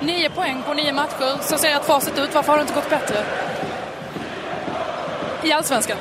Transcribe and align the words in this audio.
Nio 0.00 0.30
poäng 0.30 0.62
på 0.66 0.74
nio 0.74 0.92
matcher. 0.92 1.38
Så 1.42 1.58
ser 1.58 1.68
ert 1.68 1.84
facit 1.84 2.18
ut. 2.18 2.34
Varför 2.34 2.52
har 2.52 2.58
det 2.58 2.62
inte 2.62 2.74
gått 2.74 2.90
bättre? 2.90 3.16
I 5.42 5.52
Allsvenskan. 5.52 5.96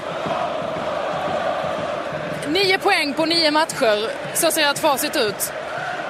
Nio 2.48 2.78
poäng 2.78 3.14
på 3.14 3.26
nio 3.26 3.52
matcher. 3.52 4.10
Så 4.34 4.52
ser 4.52 4.70
ert 4.72 4.78
facit 4.80 5.16
ut. 5.16 5.54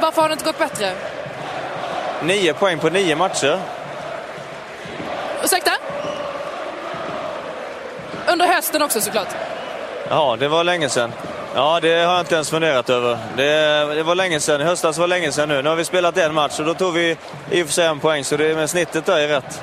Varför 0.01 0.21
har 0.21 0.29
det 0.29 0.33
inte 0.33 0.45
gått 0.45 0.57
bättre? 0.57 0.91
Nio 2.23 2.53
poäng 2.53 2.79
på 2.79 2.89
nio 2.89 3.15
matcher. 3.15 3.59
Ursäkta? 5.43 5.71
Under 8.27 8.47
hösten 8.47 8.81
också 8.81 9.01
såklart. 9.01 9.27
Ja, 10.09 10.35
det 10.39 10.47
var 10.47 10.63
länge 10.63 10.89
sedan. 10.89 11.11
Ja, 11.57 11.79
det 11.79 12.03
har 12.03 12.13
jag 12.13 12.21
inte 12.21 12.35
ens 12.35 12.49
funderat 12.49 12.89
över. 12.89 13.17
Det, 13.37 13.95
det 13.95 14.03
var 14.03 14.15
länge 14.15 14.39
sedan. 14.39 14.61
I 14.61 14.63
höstas 14.63 14.97
var 14.97 15.07
länge 15.07 15.31
sedan 15.31 15.49
nu. 15.49 15.61
Nu 15.61 15.69
har 15.69 15.75
vi 15.75 15.85
spelat 15.85 16.17
en 16.17 16.33
match 16.33 16.59
och 16.59 16.65
då 16.65 16.73
tog 16.73 16.93
vi 16.93 17.17
i 17.51 17.63
och 17.63 17.67
för 17.67 17.73
sig 17.73 17.87
en 17.87 17.99
poäng, 17.99 18.23
så 18.23 18.37
det, 18.37 18.55
med 18.55 18.69
snittet 18.69 19.05
där 19.05 19.17
är 19.17 19.27
rätt. 19.27 19.61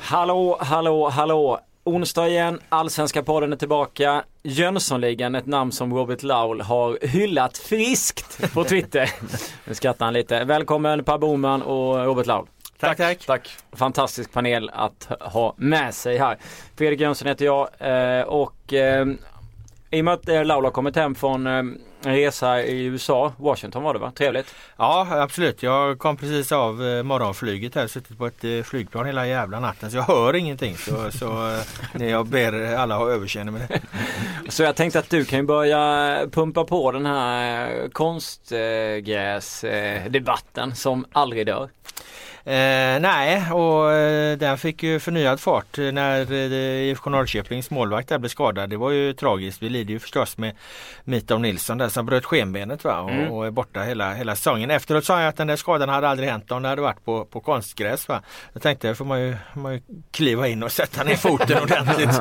Hallå, 0.00 0.58
hallå, 0.60 1.08
hallå. 1.08 1.60
Onsdag 1.86 2.28
igen, 2.28 2.60
Allsvenska 2.68 3.22
podden 3.22 3.52
är 3.52 3.56
tillbaka. 3.56 4.24
Jönssonligan, 4.42 5.34
ett 5.34 5.46
namn 5.46 5.72
som 5.72 5.94
Robert 5.94 6.22
Laul 6.22 6.60
har 6.60 6.98
hyllat 7.06 7.58
friskt 7.58 8.52
på 8.54 8.64
Twitter. 8.64 9.10
Nu 9.68 9.74
skrattar 9.74 10.04
han 10.04 10.14
lite. 10.14 10.44
Välkommen 10.44 11.04
Per 11.04 11.18
Boman 11.18 11.62
och 11.62 12.04
Robert 12.04 12.26
Laul. 12.26 12.46
Tack, 12.78 12.96
tack. 12.96 13.26
Tack. 13.26 13.56
Fantastisk 13.72 14.32
panel 14.32 14.70
att 14.72 15.08
ha 15.20 15.54
med 15.56 15.94
sig 15.94 16.18
här. 16.18 16.38
Fredrik 16.76 17.00
Jönsson 17.00 17.28
heter 17.28 17.44
jag 17.44 17.68
eh, 17.78 18.22
och 18.22 18.74
eh, 18.74 19.06
i 19.96 20.00
och 20.00 20.04
med 20.04 20.14
att 20.14 20.28
eh, 20.28 20.44
Laul 20.44 20.64
har 20.64 20.70
kommit 20.70 20.96
hem 20.96 21.14
från 21.14 21.46
en 21.46 21.78
resa 22.02 22.62
i 22.62 22.84
USA, 22.84 23.32
Washington 23.36 23.82
var 23.82 23.94
det 23.94 24.00
va? 24.00 24.12
Trevligt? 24.14 24.54
Ja 24.76 25.06
absolut. 25.10 25.62
Jag 25.62 25.98
kom 25.98 26.16
precis 26.16 26.52
av 26.52 26.74
morgonflyget 27.04 27.74
här. 27.74 27.86
Suttit 27.86 28.18
på 28.18 28.26
ett 28.26 28.66
flygplan 28.66 29.06
hela 29.06 29.26
jävla 29.26 29.60
natten 29.60 29.90
så 29.90 29.96
jag 29.96 30.02
hör 30.02 30.34
ingenting. 30.34 30.76
Så, 30.76 31.10
så 31.10 31.58
jag 31.98 32.26
ber 32.26 32.74
alla 32.74 32.96
ha 32.96 33.10
överseende 33.10 33.52
med 33.52 33.60
det. 33.68 33.80
Så 34.48 34.62
jag 34.62 34.76
tänkte 34.76 34.98
att 34.98 35.10
du 35.10 35.24
kan 35.24 35.46
börja 35.46 36.18
pumpa 36.32 36.64
på 36.64 36.92
den 36.92 37.06
här 37.06 37.88
konstgräsdebatten 37.88 40.74
som 40.74 41.06
aldrig 41.12 41.46
dör. 41.46 41.68
Eh, 42.46 43.00
nej, 43.00 43.50
och 43.52 43.92
eh, 43.92 44.38
den 44.38 44.58
fick 44.58 44.82
ju 44.82 45.00
förnyad 45.00 45.40
fart 45.40 45.78
när 45.78 46.32
eh, 46.32 46.90
IFK 46.90 47.10
Norrköpings 47.10 47.70
målvakt 47.70 48.08
där 48.08 48.18
blev 48.18 48.28
skadad. 48.28 48.70
Det 48.70 48.76
var 48.76 48.90
ju 48.90 49.12
tragiskt. 49.12 49.62
Vi 49.62 49.68
lider 49.68 49.92
ju 49.92 49.98
förstås 49.98 50.38
med 50.38 50.56
Mitov 51.04 51.40
Nilsson 51.40 51.78
där 51.78 51.88
som 51.88 52.06
bröt 52.06 52.24
skenbenet 52.24 52.84
va? 52.84 53.00
Och, 53.00 53.10
mm. 53.10 53.32
och 53.32 53.46
är 53.46 53.50
borta 53.50 53.82
hela, 53.82 54.14
hela 54.14 54.36
säsongen. 54.36 54.70
Efteråt 54.70 55.04
sa 55.04 55.20
jag 55.20 55.28
att 55.28 55.36
den 55.36 55.46
där 55.46 55.56
skadan 55.56 55.88
hade 55.88 56.08
aldrig 56.08 56.28
hänt 56.28 56.50
om 56.50 56.62
det 56.62 56.68
hade 56.68 56.82
varit 56.82 57.04
på, 57.04 57.24
på 57.24 57.40
konstgräs. 57.40 58.08
Va? 58.08 58.22
Jag 58.52 58.62
tänkte 58.62 58.94
får 58.94 59.04
man 59.04 59.20
ju, 59.20 59.36
man 59.54 59.72
ju 59.74 59.80
kliva 60.10 60.48
in 60.48 60.62
och 60.62 60.72
sätta 60.72 61.04
ner 61.04 61.16
foten 61.16 61.62
ordentligt. 61.62 62.20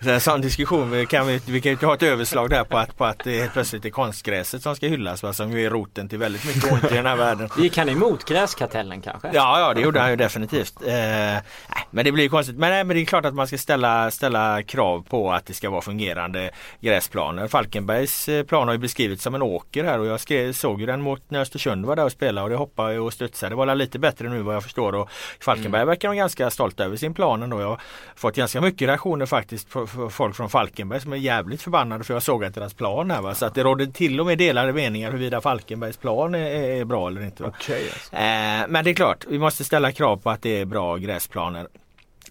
en 0.00 0.20
sån 0.20 0.40
diskussion. 0.40 1.06
Kan 1.06 1.26
vi, 1.26 1.40
vi 1.46 1.60
kan 1.60 1.70
ju 1.70 1.74
inte 1.74 1.86
ha 1.86 1.94
ett 1.94 2.02
överslag 2.02 2.50
där 2.50 2.64
på 2.64 2.78
att, 2.78 2.96
på 2.96 3.04
att 3.04 3.18
det 3.24 3.40
helt 3.40 3.52
plötsligt 3.52 3.84
är 3.84 3.90
konstgräset 3.90 4.62
som 4.62 4.76
ska 4.76 4.86
hyllas. 4.86 5.22
Va? 5.22 5.32
Som 5.32 5.52
ju 5.52 5.66
är 5.66 5.70
roten 5.70 6.08
till 6.08 6.18
väldigt 6.18 6.46
mycket 6.46 6.72
ont 6.72 6.84
i 6.84 6.94
den 6.94 7.06
här 7.06 7.16
världen. 7.16 7.48
Gick 7.58 7.78
han 7.78 7.88
emot 7.88 8.24
gräskartellen 8.24 9.00
kanske? 9.00 9.31
Ja, 9.34 9.60
ja 9.60 9.74
det 9.74 9.80
gjorde 9.80 10.00
han 10.00 10.10
ju 10.10 10.16
definitivt. 10.16 10.82
Eh, 10.86 11.42
men 11.90 12.04
det 12.04 12.12
blir 12.12 12.28
konstigt. 12.28 12.56
Men, 12.56 12.70
nej, 12.70 12.84
men 12.84 12.96
det 12.96 13.02
är 13.02 13.04
klart 13.04 13.24
att 13.24 13.34
man 13.34 13.46
ska 13.46 13.58
ställa, 13.58 14.10
ställa 14.10 14.62
krav 14.62 15.04
på 15.08 15.32
att 15.32 15.46
det 15.46 15.54
ska 15.54 15.70
vara 15.70 15.80
fungerande 15.80 16.50
gräsplaner. 16.80 17.48
Falkenbergs 17.48 18.28
eh, 18.28 18.44
plan 18.44 18.68
har 18.68 18.74
ju 18.74 18.78
beskrivits 18.78 19.22
som 19.22 19.34
en 19.34 19.42
åker 19.42 19.84
här 19.84 19.98
och 19.98 20.06
jag 20.06 20.20
skrev, 20.20 20.52
såg 20.52 20.80
ju 20.80 20.86
den 20.86 21.02
mot 21.02 21.30
när 21.30 21.40
Östersund 21.40 21.86
var 21.86 21.96
där 21.96 22.04
och 22.04 22.12
spelade 22.12 22.42
och 22.44 22.50
det 22.50 22.56
hoppade 22.56 22.98
och 22.98 23.12
studsade. 23.12 23.50
Det 23.50 23.56
var 23.56 23.74
lite 23.74 23.98
bättre 23.98 24.28
nu 24.28 24.42
vad 24.42 24.54
jag 24.54 24.62
förstår 24.62 24.94
och 24.94 25.10
Falkenberg 25.40 25.82
mm. 25.82 25.88
verkar 25.88 26.08
de 26.08 26.16
ganska 26.16 26.50
stolta 26.50 26.84
över 26.84 26.96
sin 26.96 27.14
plan 27.14 27.42
ändå. 27.42 27.60
Jag 27.60 27.68
har 27.68 27.80
fått 28.16 28.36
ganska 28.36 28.60
mycket 28.60 28.88
reaktioner 28.88 29.26
faktiskt 29.26 29.68
för 29.70 30.08
folk 30.08 30.36
från 30.36 30.50
Falkenberg 30.50 31.00
som 31.00 31.12
är 31.12 31.16
jävligt 31.16 31.62
förbannade 31.62 32.04
för 32.04 32.14
jag 32.14 32.22
såg 32.22 32.44
att 32.44 32.54
deras 32.54 32.74
plan 32.74 33.10
här. 33.10 33.22
Va? 33.22 33.34
Så 33.34 33.46
att 33.46 33.54
det 33.54 33.62
råder 33.62 33.86
till 33.86 34.20
och 34.20 34.26
med 34.26 34.38
delade 34.38 34.72
meningar 34.72 35.10
huruvida 35.10 35.40
Falkenbergs 35.40 35.96
plan 35.96 36.34
är, 36.34 36.38
är 36.40 36.84
bra 36.84 37.08
eller 37.08 37.22
inte. 37.22 37.44
Okay, 37.44 37.82
alltså. 37.84 38.16
eh, 38.16 38.68
men 38.68 38.84
det 38.84 38.90
är 38.90 38.94
klart, 38.94 39.21
vi 39.28 39.38
måste 39.38 39.64
ställa 39.64 39.92
krav 39.92 40.16
på 40.16 40.30
att 40.30 40.42
det 40.42 40.60
är 40.60 40.64
bra 40.64 40.96
gräsplaner. 40.96 41.68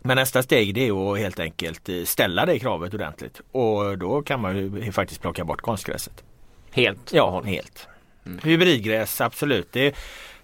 Men 0.02 0.16
nästa 0.16 0.44
steg 0.44 0.75
det 0.75 0.88
är 0.88 1.12
att 1.12 1.19
helt 1.19 1.40
enkelt 1.40 1.90
eh, 1.90 2.03
ställa 2.03 2.46
det 2.46 2.59
kravet 2.59 2.94
ordentligt. 2.94 3.41
Och 3.52 3.97
då 3.97 4.22
kan 4.22 4.41
man 4.41 4.57
ju 4.57 4.91
faktiskt 4.91 5.22
plocka 5.22 5.46
bort 5.46 5.62
konstgräset. 5.62 6.24
Helt? 6.72 7.13
Ja, 7.13 7.41
helt. 7.41 7.88
Mm. 8.25 8.40
Hybridgräs, 8.44 9.22
absolut. 9.22 9.68
Det 9.72 9.96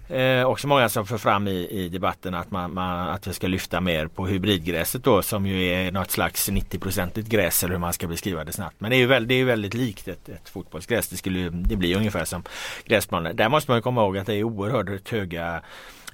är 0.09 0.40
eh, 0.40 0.46
också 0.46 0.68
många 0.68 0.90
som 0.90 1.07
för 1.07 1.18
fram 1.18 1.47
i, 1.47 1.68
i 1.69 1.90
debatten 1.90 2.34
att 2.34 2.52
man, 2.52 2.74
man, 2.74 3.09
att 3.09 3.28
vi 3.28 3.34
ska 3.34 3.47
lyfta 3.47 3.81
mer 3.81 4.07
på 4.07 4.28
hybridgräset 4.28 5.03
då 5.03 5.22
som 5.22 5.46
ju 5.46 5.66
är 5.66 5.91
något 5.91 6.12
slags 6.12 6.50
90-procentigt 6.50 7.30
gräs 7.30 7.63
eller 7.63 7.74
hur 7.74 7.80
man 7.80 7.94
ska 7.94 8.07
beskriva 8.07 8.44
det 8.44 8.52
snabbt. 8.52 8.75
Men 8.80 8.90
det 8.90 8.96
är 8.96 9.00
ju 9.00 9.06
väldigt, 9.06 9.30
det 9.30 9.36
är 9.36 9.46
väldigt 9.46 9.74
likt 9.74 10.07
ett, 10.07 10.30
ett 10.30 10.50
fotbollsgräs. 10.50 11.07
Det, 11.07 11.18
skulle, 11.18 11.50
det 11.50 11.75
blir 11.75 11.97
ungefär 11.97 12.25
som 12.25 12.44
gräsplaner. 12.86 13.34
Där 13.34 13.50
måste 13.50 13.72
man 13.72 13.81
komma 13.81 14.02
ihåg 14.02 14.18
att 14.18 14.25
det 14.28 14.36
är 14.36 14.44
oerhört 14.44 15.09
höga 15.12 15.62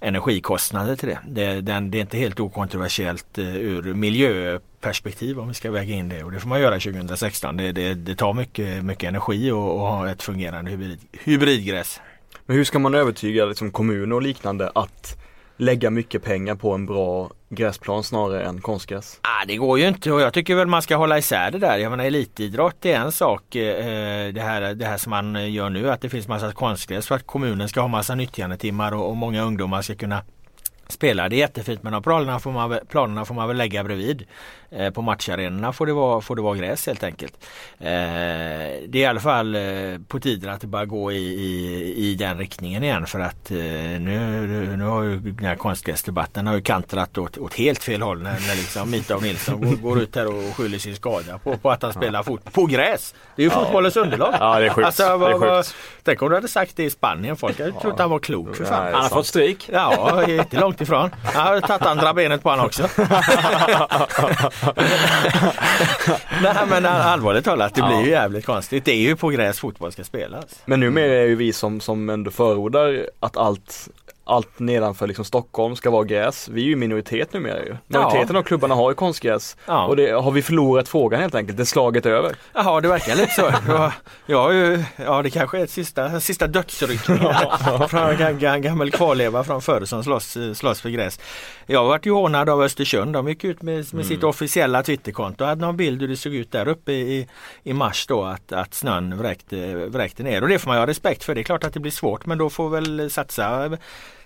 energikostnader 0.03 0.95
till 0.95 1.09
det. 1.09 1.19
Det, 1.27 1.61
den, 1.61 1.91
det 1.91 1.97
är 1.97 2.01
inte 2.01 2.17
helt 2.17 2.39
okontroversiellt 2.39 3.37
eh, 3.37 3.55
ur 3.55 3.93
miljöperspektiv 3.93 5.39
om 5.39 5.47
vi 5.47 5.53
ska 5.53 5.71
väga 5.71 5.95
in 5.95 6.09
det 6.09 6.23
och 6.23 6.31
det 6.31 6.39
får 6.39 6.49
man 6.49 6.61
göra 6.61 6.79
2016. 6.79 7.57
Det, 7.57 7.71
det, 7.71 7.93
det 7.93 8.15
tar 8.15 8.33
mycket, 8.33 8.83
mycket 8.83 9.07
energi 9.07 9.51
att 9.51 9.57
ha 9.57 10.09
ett 10.09 10.23
fungerande 10.23 10.71
hybrid, 10.71 10.99
hybridgräs. 11.11 12.01
Men 12.45 12.55
hur 12.55 12.63
ska 12.63 12.79
man 12.79 12.95
övertyga 12.95 13.45
liksom, 13.45 13.71
kommuner 13.71 14.15
och 14.15 14.21
liknande 14.21 14.71
att 14.75 15.22
lägga 15.57 15.89
mycket 15.89 16.23
pengar 16.23 16.55
på 16.55 16.73
en 16.73 16.85
bra 16.85 17.31
gräsplan 17.49 18.03
snarare 18.03 18.43
än 18.43 18.61
konstgräs? 18.61 19.19
Ah, 19.21 19.45
det 19.47 19.55
går 19.55 19.79
ju 19.79 19.87
inte 19.87 20.11
och 20.11 20.21
jag 20.21 20.33
tycker 20.33 20.55
väl 20.55 20.67
man 20.67 20.81
ska 20.81 20.95
hålla 20.95 21.17
isär 21.17 21.51
det 21.51 21.57
där. 21.57 21.77
Jag 21.77 21.89
menar 21.89 22.03
elitidrott 22.03 22.85
är 22.85 22.95
en 22.95 23.11
sak. 23.11 23.55
Eh, 23.55 24.33
det, 24.33 24.41
här, 24.41 24.73
det 24.73 24.85
här 24.85 24.97
som 24.97 25.09
man 25.09 25.53
gör 25.53 25.69
nu 25.69 25.91
att 25.91 26.01
det 26.01 26.09
finns 26.09 26.27
massa 26.27 26.51
konstgräs 26.51 27.07
för 27.07 27.15
att 27.15 27.27
kommunen 27.27 27.69
ska 27.69 27.81
ha 27.81 27.87
massa 27.87 28.15
nyttjandetimmar 28.15 28.91
och, 28.91 29.09
och 29.09 29.17
många 29.17 29.43
ungdomar 29.43 29.81
ska 29.81 29.95
kunna 29.95 30.21
spela. 30.87 31.29
Det 31.29 31.35
är 31.35 31.37
jättefint 31.37 31.83
men 31.83 31.93
de 31.93 32.03
planerna 32.03 32.39
får 32.39 32.51
man, 32.51 32.79
planerna 32.89 33.25
får 33.25 33.35
man 33.35 33.47
väl 33.47 33.57
lägga 33.57 33.83
bredvid. 33.83 34.25
Eh, 34.77 34.89
på 34.89 35.01
matcharenorna 35.01 35.73
får 35.73 35.85
det, 35.85 35.93
vara, 35.93 36.21
får 36.21 36.35
det 36.35 36.41
vara 36.41 36.55
gräs 36.55 36.87
helt 36.87 37.03
enkelt. 37.03 37.33
Eh, 37.79 37.87
det 38.87 38.93
är 38.93 38.95
i 38.95 39.05
alla 39.05 39.19
fall 39.19 39.55
eh, 39.55 39.61
på 40.07 40.19
tiden 40.19 40.49
att 40.49 40.61
det 40.61 40.67
bara 40.67 40.85
går 40.85 41.11
i, 41.11 41.17
i, 41.17 41.93
i 41.97 42.15
den 42.15 42.37
riktningen 42.37 42.83
igen 42.83 43.07
för 43.07 43.19
att 43.19 43.51
eh, 43.51 43.57
nu, 43.57 44.75
nu 44.77 44.83
har 44.83 45.03
ju 45.03 45.19
den 45.19 45.45
här 45.45 45.55
konstgräsdebatten 45.55 46.47
har 46.47 46.55
ju 46.55 46.61
kantrat 46.61 47.17
åt, 47.17 47.37
åt 47.37 47.53
helt 47.53 47.83
fel 47.83 48.01
håll 48.01 48.21
när, 48.21 48.31
när 48.31 48.55
liksom 48.55 48.91
Mita 48.91 49.15
och 49.15 49.23
Nilsson 49.23 49.61
går, 49.61 49.75
går, 49.75 50.01
ut 50.01 50.15
här 50.15 50.27
och 50.27 50.55
skyller 50.55 50.77
sin 50.77 50.95
skada 50.95 51.37
på, 51.37 51.57
på 51.57 51.71
att 51.71 51.81
han 51.81 51.93
spelar 51.93 52.23
fot 52.23 52.53
på 52.53 52.65
gräs. 52.65 53.13
Det 53.35 53.41
är 53.41 53.45
ju 53.45 53.51
ja. 53.51 53.63
fotbollens 53.63 53.95
underlag. 53.95 54.35
Ja 54.39 54.59
det 54.59 54.65
är 54.65 54.69
sjukt. 54.69 54.85
Alltså, 54.85 55.17
vad, 55.17 55.41
det 55.41 55.47
är 55.47 55.63
sjukt. 55.63 55.75
tänk 56.03 56.21
om 56.21 56.29
du 56.29 56.35
hade 56.35 56.47
sagt 56.47 56.75
det 56.75 56.83
i 56.83 56.89
Spanien. 56.89 57.37
Folk 57.37 57.59
hade 57.59 57.71
trott 57.71 57.99
han 57.99 58.09
var 58.09 58.19
klok 58.19 58.55
för 58.55 58.65
fan. 58.65 58.93
Han 58.93 59.01
har 59.01 59.09
fått 59.09 59.27
stryk. 59.27 59.69
Ja, 59.71 60.23
inte 60.27 60.59
långt 60.59 60.81
ifrån. 60.81 61.09
Jag 61.33 61.39
har 61.39 61.61
tagit 61.61 61.85
andra 61.85 62.13
benet 62.13 62.43
på 62.43 62.49
honom 62.49 62.65
också. 62.65 62.83
Nej 66.41 66.55
men 66.69 66.85
allvarligt 66.85 67.45
talat, 67.45 67.75
det 67.75 67.81
blir 67.81 68.01
ju 68.01 68.09
jävligt 68.09 68.45
konstigt. 68.45 68.85
Det 68.85 68.91
är 68.91 69.01
ju 69.01 69.15
på 69.15 69.29
gräs 69.29 69.59
fotboll 69.59 69.91
ska 69.91 70.03
spelas. 70.03 70.45
Men 70.65 70.79
numera 70.79 71.13
är 71.13 71.25
ju 71.25 71.35
vi 71.35 71.53
som, 71.53 71.81
som 71.81 72.09
ändå 72.09 72.31
förordar 72.31 73.07
att 73.19 73.37
allt 73.37 73.89
allt 74.25 74.59
nedanför 74.59 75.07
liksom 75.07 75.25
Stockholm 75.25 75.75
ska 75.75 75.89
vara 75.89 76.03
gräs. 76.03 76.49
Vi 76.49 76.61
är 76.61 76.65
ju 76.65 76.75
minoritet 76.75 77.33
numera 77.33 77.65
ju. 77.65 77.77
Majoriteten 77.87 78.35
ja. 78.35 78.39
av 78.39 78.43
klubbarna 78.43 78.75
har 78.75 78.91
ju 78.91 78.95
konstgräs. 78.95 79.57
Ja. 79.65 79.85
Och 79.85 79.95
det 79.95 80.11
har 80.11 80.31
vi 80.31 80.41
förlorat 80.41 80.89
frågan 80.89 81.21
helt 81.21 81.35
enkelt. 81.35 81.57
Det 81.57 81.63
är 81.63 81.65
slaget 81.65 82.05
över. 82.05 82.35
Jaha, 82.53 82.81
det 82.81 82.87
verkar 82.87 83.15
lite 83.15 83.31
så. 83.31 83.41
Jag, 83.67 83.91
jag 84.25 84.53
ju, 84.53 84.83
ja, 84.95 85.21
det 85.21 85.29
kanske 85.29 85.59
är 85.59 85.63
ett 85.63 85.69
sista, 85.69 86.19
sista 86.19 86.47
dödsryckning 86.47 87.17
från 87.89 88.21
en 88.21 88.61
gammal 88.61 88.91
kvarleva 88.91 89.43
från 89.43 89.61
förr 89.61 89.85
som 89.85 90.03
slåss, 90.03 90.37
slåss 90.53 90.81
för 90.81 90.89
gräs. 90.89 91.19
Jag 91.65 91.79
har 91.79 91.87
varit 91.87 92.05
ju 92.05 92.11
hånad 92.11 92.49
av 92.49 92.61
Östersund. 92.61 93.13
De 93.13 93.27
gick 93.27 93.43
ut 93.43 93.61
med, 93.61 93.75
med 93.75 93.93
mm. 93.93 94.03
sitt 94.03 94.23
officiella 94.23 94.83
Twitterkonto 94.83 95.43
och 95.43 95.47
hade 95.47 95.61
någon 95.61 95.77
bild 95.77 96.01
hur 96.01 96.07
det 96.07 96.17
såg 96.17 96.33
ut 96.33 96.51
där 96.51 96.67
uppe 96.67 96.91
i, 96.91 97.27
i 97.63 97.73
mars 97.73 98.07
då 98.07 98.23
att, 98.23 98.51
att 98.51 98.73
snön 98.73 99.17
vräkte, 99.17 99.75
vräkte 99.75 100.23
ner. 100.23 100.41
Och 100.41 100.49
det 100.49 100.59
får 100.59 100.67
man 100.67 100.77
ju 100.77 100.79
ha 100.79 100.87
respekt 100.87 101.23
för. 101.23 101.35
Det 101.35 101.41
är 101.41 101.43
klart 101.43 101.63
att 101.63 101.73
det 101.73 101.79
blir 101.79 101.91
svårt 101.91 102.25
men 102.25 102.37
då 102.37 102.49
får 102.49 102.69
väl 102.69 103.09
satsa 103.11 103.77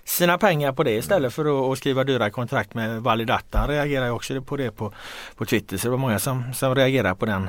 sina 0.04 0.38
pengar 0.38 0.72
på 0.72 0.82
det 0.82 0.92
istället 0.92 1.34
för 1.34 1.72
att 1.72 1.78
skriva 1.78 2.04
dyra 2.04 2.30
kontrakt 2.30 2.74
med 2.74 3.02
Validata. 3.02 3.58
Han 3.58 3.68
reagerar 3.68 4.10
också 4.10 4.42
på 4.42 4.56
det 4.56 4.70
på, 4.70 4.92
på 5.36 5.44
Twitter 5.44 5.76
så 5.76 5.86
det 5.86 5.90
var 5.90 5.98
många 5.98 6.18
som, 6.18 6.54
som 6.54 6.74
reagerar 6.74 7.14
på 7.14 7.26
den 7.26 7.48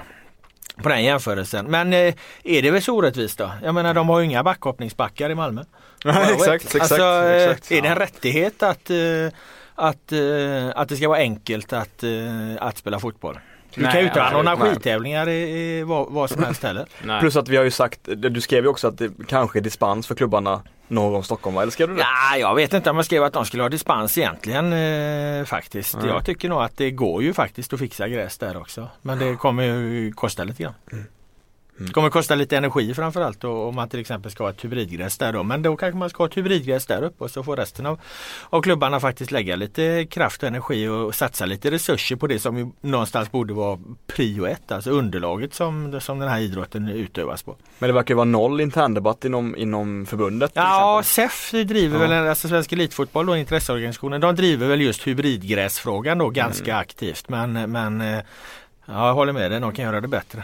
på 0.83 0.89
den 0.89 1.03
jämförelsen. 1.03 1.65
Men 1.65 1.93
eh, 1.93 2.13
är 2.43 2.61
det 2.61 2.71
väl 2.71 2.81
så 2.81 2.95
orättvist 2.95 3.37
då? 3.37 3.51
Jag 3.63 3.75
menar 3.75 3.93
de 3.93 4.09
har 4.09 4.19
ju 4.19 4.25
inga 4.25 4.43
backhoppningsbackar 4.43 5.29
i 5.29 5.35
Malmö. 5.35 5.63
Nej, 6.05 6.33
exakt, 6.33 6.63
exakt, 6.63 6.81
alltså, 6.81 7.03
eh, 7.03 7.43
exakt. 7.43 7.71
Är 7.71 7.81
det 7.81 7.87
en 7.87 7.95
rättighet 7.95 8.63
att, 8.63 8.89
eh, 8.89 8.97
att, 9.79 10.13
att 10.75 10.89
det 10.89 10.95
ska 10.95 11.07
vara 11.07 11.19
enkelt 11.19 11.73
att, 11.73 12.03
att 12.59 12.77
spela 12.77 12.99
fotboll? 12.99 13.39
Du 13.75 13.83
kan 13.83 13.99
ju 13.99 14.05
inte 14.05 14.23
anordna 14.23 14.57
skittävlingar 14.57 15.29
i, 15.29 15.77
i 15.79 15.83
vad, 15.83 16.11
vad 16.11 16.29
som 16.29 16.43
helst 16.43 16.63
heller. 16.63 16.85
Nej. 17.03 17.19
Plus 17.19 17.35
att 17.35 17.49
vi 17.49 17.57
har 17.57 17.63
ju 17.63 17.71
sagt, 17.71 17.99
du 18.03 18.41
skrev 18.41 18.63
ju 18.63 18.69
också 18.69 18.87
att 18.87 18.97
det 18.97 19.11
kanske 19.27 19.59
är 19.59 19.61
dispens 19.61 20.07
för 20.07 20.15
klubbarna 20.15 20.61
norr 20.87 21.15
om 21.15 21.23
Stockholm 21.23 21.57
Eller 21.57 21.71
skrev 21.71 21.89
du 21.89 21.95
det? 21.95 22.01
Ja, 22.01 22.37
jag 22.37 22.55
vet 22.55 22.73
inte 22.73 22.89
om 22.89 22.95
jag 22.95 23.05
skrev 23.05 23.23
att 23.23 23.33
de 23.33 23.45
skulle 23.45 23.63
ha 23.63 23.69
dispens 23.69 24.17
egentligen 24.17 24.73
eh, 24.73 25.45
faktiskt. 25.45 25.95
Mm. 25.95 26.07
Jag 26.07 26.25
tycker 26.25 26.49
nog 26.49 26.61
att 26.61 26.77
det 26.77 26.91
går 26.91 27.23
ju 27.23 27.33
faktiskt 27.33 27.73
att 27.73 27.79
fixa 27.79 28.07
gräs 28.07 28.37
där 28.37 28.57
också. 28.57 28.87
Men 29.01 29.19
det 29.19 29.35
kommer 29.35 29.63
ju 29.63 30.11
kosta 30.11 30.43
lite 30.43 30.63
grann. 30.63 30.73
Mm. 30.91 31.05
Det 31.79 31.83
mm. 31.83 31.93
kommer 31.93 32.09
kosta 32.09 32.35
lite 32.35 32.57
energi 32.57 32.93
framförallt 32.93 33.43
om 33.43 33.75
man 33.75 33.89
till 33.89 33.99
exempel 33.99 34.31
ska 34.31 34.43
ha 34.43 34.49
ett 34.49 34.65
hybridgräs 34.65 35.17
där 35.17 35.33
då. 35.33 35.43
Men 35.43 35.61
då 35.61 35.75
kanske 35.75 35.97
man 35.97 36.09
ska 36.09 36.23
ha 36.23 36.27
ett 36.27 36.37
hybridgräs 36.37 36.85
där 36.85 37.03
uppe 37.03 37.23
och 37.23 37.31
så 37.31 37.43
får 37.43 37.55
resten 37.55 37.85
av, 37.85 37.99
av 38.49 38.61
klubbarna 38.61 38.99
faktiskt 38.99 39.31
lägga 39.31 39.55
lite 39.55 40.05
kraft 40.05 40.43
och 40.43 40.47
energi 40.47 40.87
och 40.87 41.15
satsa 41.15 41.45
lite 41.45 41.71
resurser 41.71 42.15
på 42.15 42.27
det 42.27 42.39
som 42.39 42.73
någonstans 42.81 43.31
borde 43.31 43.53
vara 43.53 43.79
prio 44.07 44.45
ett. 44.45 44.71
Alltså 44.71 44.89
underlaget 44.89 45.53
som, 45.53 46.01
som 46.01 46.19
den 46.19 46.29
här 46.29 46.39
idrotten 46.39 46.89
utövas 46.89 47.43
på. 47.43 47.55
Men 47.79 47.87
det 47.87 47.93
verkar 47.93 48.15
vara 48.15 48.25
noll 48.25 48.61
interndebatt 48.61 49.25
inom, 49.25 49.55
inom 49.55 50.05
förbundet? 50.05 50.51
Ja, 50.53 51.01
SEF 51.05 51.51
driver 51.51 51.99
ja. 52.01 52.07
väl, 52.07 52.27
alltså 52.27 52.47
Svensk 52.47 52.71
Elitfotboll 52.71 53.25
då, 53.25 53.37
intresseorganisationen, 53.37 54.21
de 54.21 54.35
driver 54.35 54.67
väl 54.67 54.81
just 54.81 55.07
hybridgräsfrågan 55.07 56.17
då 56.17 56.29
ganska 56.29 56.71
mm. 56.71 56.81
aktivt. 56.81 57.29
Men, 57.29 57.71
men 57.71 58.01
ja, 58.85 59.07
jag 59.07 59.13
håller 59.13 59.33
med 59.33 59.51
dig, 59.51 59.59
de 59.59 59.71
kan 59.71 59.85
göra 59.85 60.01
det 60.01 60.07
bättre. 60.07 60.43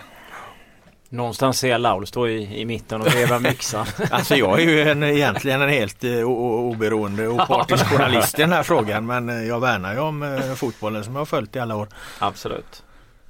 Någonstans 1.10 1.60
ser 1.60 1.70
jag 1.70 1.82
Laul 1.82 2.08
stå 2.08 2.28
i, 2.28 2.62
i 2.62 2.66
mitten 2.66 3.02
och 3.02 3.16
veva 3.16 3.40
mixan. 3.40 3.86
alltså 4.12 4.36
jag 4.36 4.62
är 4.62 4.64
ju 4.64 4.90
en, 4.90 5.04
egentligen 5.04 5.62
en 5.62 5.70
helt 5.70 6.04
uh, 6.04 6.24
oberoende 6.24 7.28
och 7.28 7.48
partisk 7.48 7.86
journalist 7.86 8.40
i 8.40 8.42
den 8.42 8.52
här 8.52 8.64
frågan 8.64 9.06
men 9.06 9.30
uh, 9.30 9.48
jag 9.48 9.60
värnar 9.60 9.94
ju 9.94 10.00
om 10.00 10.24
uh, 10.24 10.54
fotbollen 10.54 11.04
som 11.04 11.14
jag 11.14 11.22
har 11.22 11.26
följt 11.26 11.56
i 11.56 11.60
alla 11.60 11.76
år. 11.76 11.88
Absolut. 12.20 12.85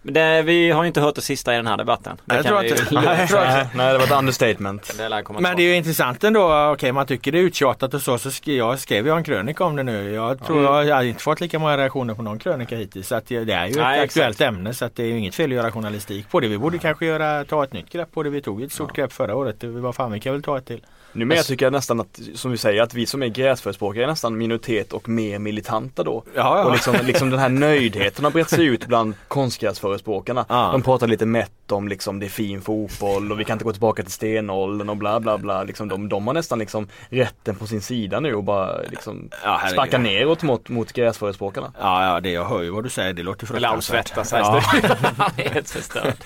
Det, 0.07 0.41
vi 0.41 0.71
har 0.71 0.85
inte 0.85 1.01
hört 1.01 1.15
det 1.15 1.21
sista 1.21 1.53
i 1.53 1.57
den 1.57 1.67
här 1.67 1.77
debatten. 1.77 2.17
Det 2.25 2.35
jag 2.35 2.45
tror 2.45 2.61
vi, 2.61 2.69
inte. 2.69 2.83
Nej, 2.91 3.67
nej, 3.75 3.91
det 3.91 3.97
var 3.97 4.05
ett 4.05 4.11
understatement. 4.11 4.97
Det 4.97 5.23
Men 5.39 5.57
det 5.57 5.63
är 5.63 5.67
ju 5.67 5.75
intressant 5.75 6.23
ändå. 6.23 6.43
Okej, 6.43 6.71
okay, 6.71 6.91
man 6.91 7.05
tycker 7.05 7.31
det 7.31 7.37
är 7.37 7.43
uttjatat 7.43 7.93
och 7.93 8.01
så. 8.01 8.17
Så 8.17 8.31
skrev 8.31 8.55
jag, 8.55 8.79
skrev 8.79 9.07
jag 9.07 9.17
en 9.17 9.23
krönika 9.23 9.63
om 9.63 9.75
det 9.75 9.83
nu. 9.83 10.13
Jag 10.13 10.45
tror 10.45 10.75
mm. 10.75 10.87
jag 10.87 10.95
har 10.95 11.03
inte 11.03 11.23
fått 11.23 11.41
lika 11.41 11.59
många 11.59 11.77
reaktioner 11.77 12.13
på 12.13 12.21
någon 12.21 12.39
krönika 12.39 12.77
hittills. 12.77 13.07
Så 13.07 13.15
att 13.15 13.27
det 13.27 13.35
är 13.35 13.39
ju 13.39 13.75
nej, 13.75 13.97
ett 13.97 14.03
aktuellt 14.03 14.35
exakt. 14.35 14.41
ämne. 14.41 14.73
Så 14.73 14.85
att 14.85 14.95
det 14.95 15.03
är 15.03 15.07
ju 15.07 15.17
inget 15.17 15.35
fel 15.35 15.51
att 15.51 15.55
göra 15.55 15.71
journalistik 15.71 16.29
på 16.29 16.39
det. 16.39 16.47
Vi 16.47 16.57
borde 16.57 16.77
kanske 16.77 17.05
göra, 17.05 17.45
ta 17.45 17.63
ett 17.63 17.73
nytt 17.73 17.89
grepp 17.89 18.11
på 18.11 18.23
det. 18.23 18.29
Vi 18.29 18.41
tog 18.41 18.63
ett 18.63 18.71
stort 18.71 18.91
ja. 18.93 19.01
grepp 19.01 19.13
förra 19.13 19.35
året. 19.35 19.63
Vad 19.63 19.95
fan, 19.95 20.11
vi 20.11 20.19
kan 20.19 20.33
väl 20.33 20.43
ta 20.43 20.57
ett 20.57 20.65
till. 20.65 20.81
Nu 21.15 21.25
med 21.25 21.37
jag 21.37 21.45
tycker 21.45 21.65
jag 21.65 21.73
nästan 21.73 21.99
att, 21.99 22.19
som 22.33 22.51
vi 22.51 22.57
säger, 22.57 22.81
att 22.81 22.93
vi 22.93 23.05
som 23.05 23.23
är 23.23 23.27
gräsförespråkare 23.27 24.03
är 24.03 24.07
nästan 24.07 24.37
minoritet 24.37 24.93
och 24.93 25.09
mer 25.09 25.39
militanta 25.39 26.03
då. 26.03 26.23
Ja, 26.33 26.57
ja. 26.59 26.65
Och 26.65 26.71
liksom, 26.71 26.95
liksom 27.03 27.29
den 27.29 27.39
här 27.39 27.49
nöjdheten 27.49 28.23
har 28.23 28.31
brett 28.31 28.49
sig 28.49 28.65
ut 28.65 28.87
bland 28.87 29.13
konstgräsförespråkarna. 29.27 30.45
Ja. 30.49 30.69
De 30.71 30.81
pratar 30.81 31.07
lite 31.07 31.25
mätt 31.25 31.71
om 31.71 31.87
liksom 31.87 32.19
det 32.19 32.25
är 32.25 32.29
fin 32.29 32.61
fotboll 32.61 33.31
och 33.31 33.39
vi 33.39 33.43
kan 33.43 33.53
inte 33.55 33.65
gå 33.65 33.71
tillbaka 33.71 34.03
till 34.03 34.11
stenåldern 34.11 34.89
och 34.89 34.97
bla 34.97 35.19
bla 35.19 35.37
bla. 35.37 35.63
Liksom, 35.63 35.87
de, 35.87 36.09
de 36.09 36.27
har 36.27 36.33
nästan 36.33 36.59
liksom 36.59 36.87
rätten 37.09 37.55
på 37.55 37.67
sin 37.67 37.81
sida 37.81 38.19
nu 38.19 38.35
och 38.35 38.43
bara 38.43 38.81
liksom 38.81 39.29
ja, 39.43 39.61
sparkar 39.71 39.99
neråt 39.99 40.43
mot, 40.43 40.69
mot 40.69 40.93
gräsförespråkarna. 40.93 41.73
Ja, 41.79 42.13
ja, 42.13 42.19
det 42.19 42.31
jag 42.31 42.45
hör 42.45 42.61
ju 42.61 42.69
vad 42.69 42.83
du 42.83 42.89
säger. 42.89 43.13
Det 43.13 43.23
låter 43.23 43.47
fruktansvärt. 43.47 44.15
Lausvettas 44.15 44.31
ja. 44.31 45.31
Helt 45.53 45.69
förstört. 45.69 46.23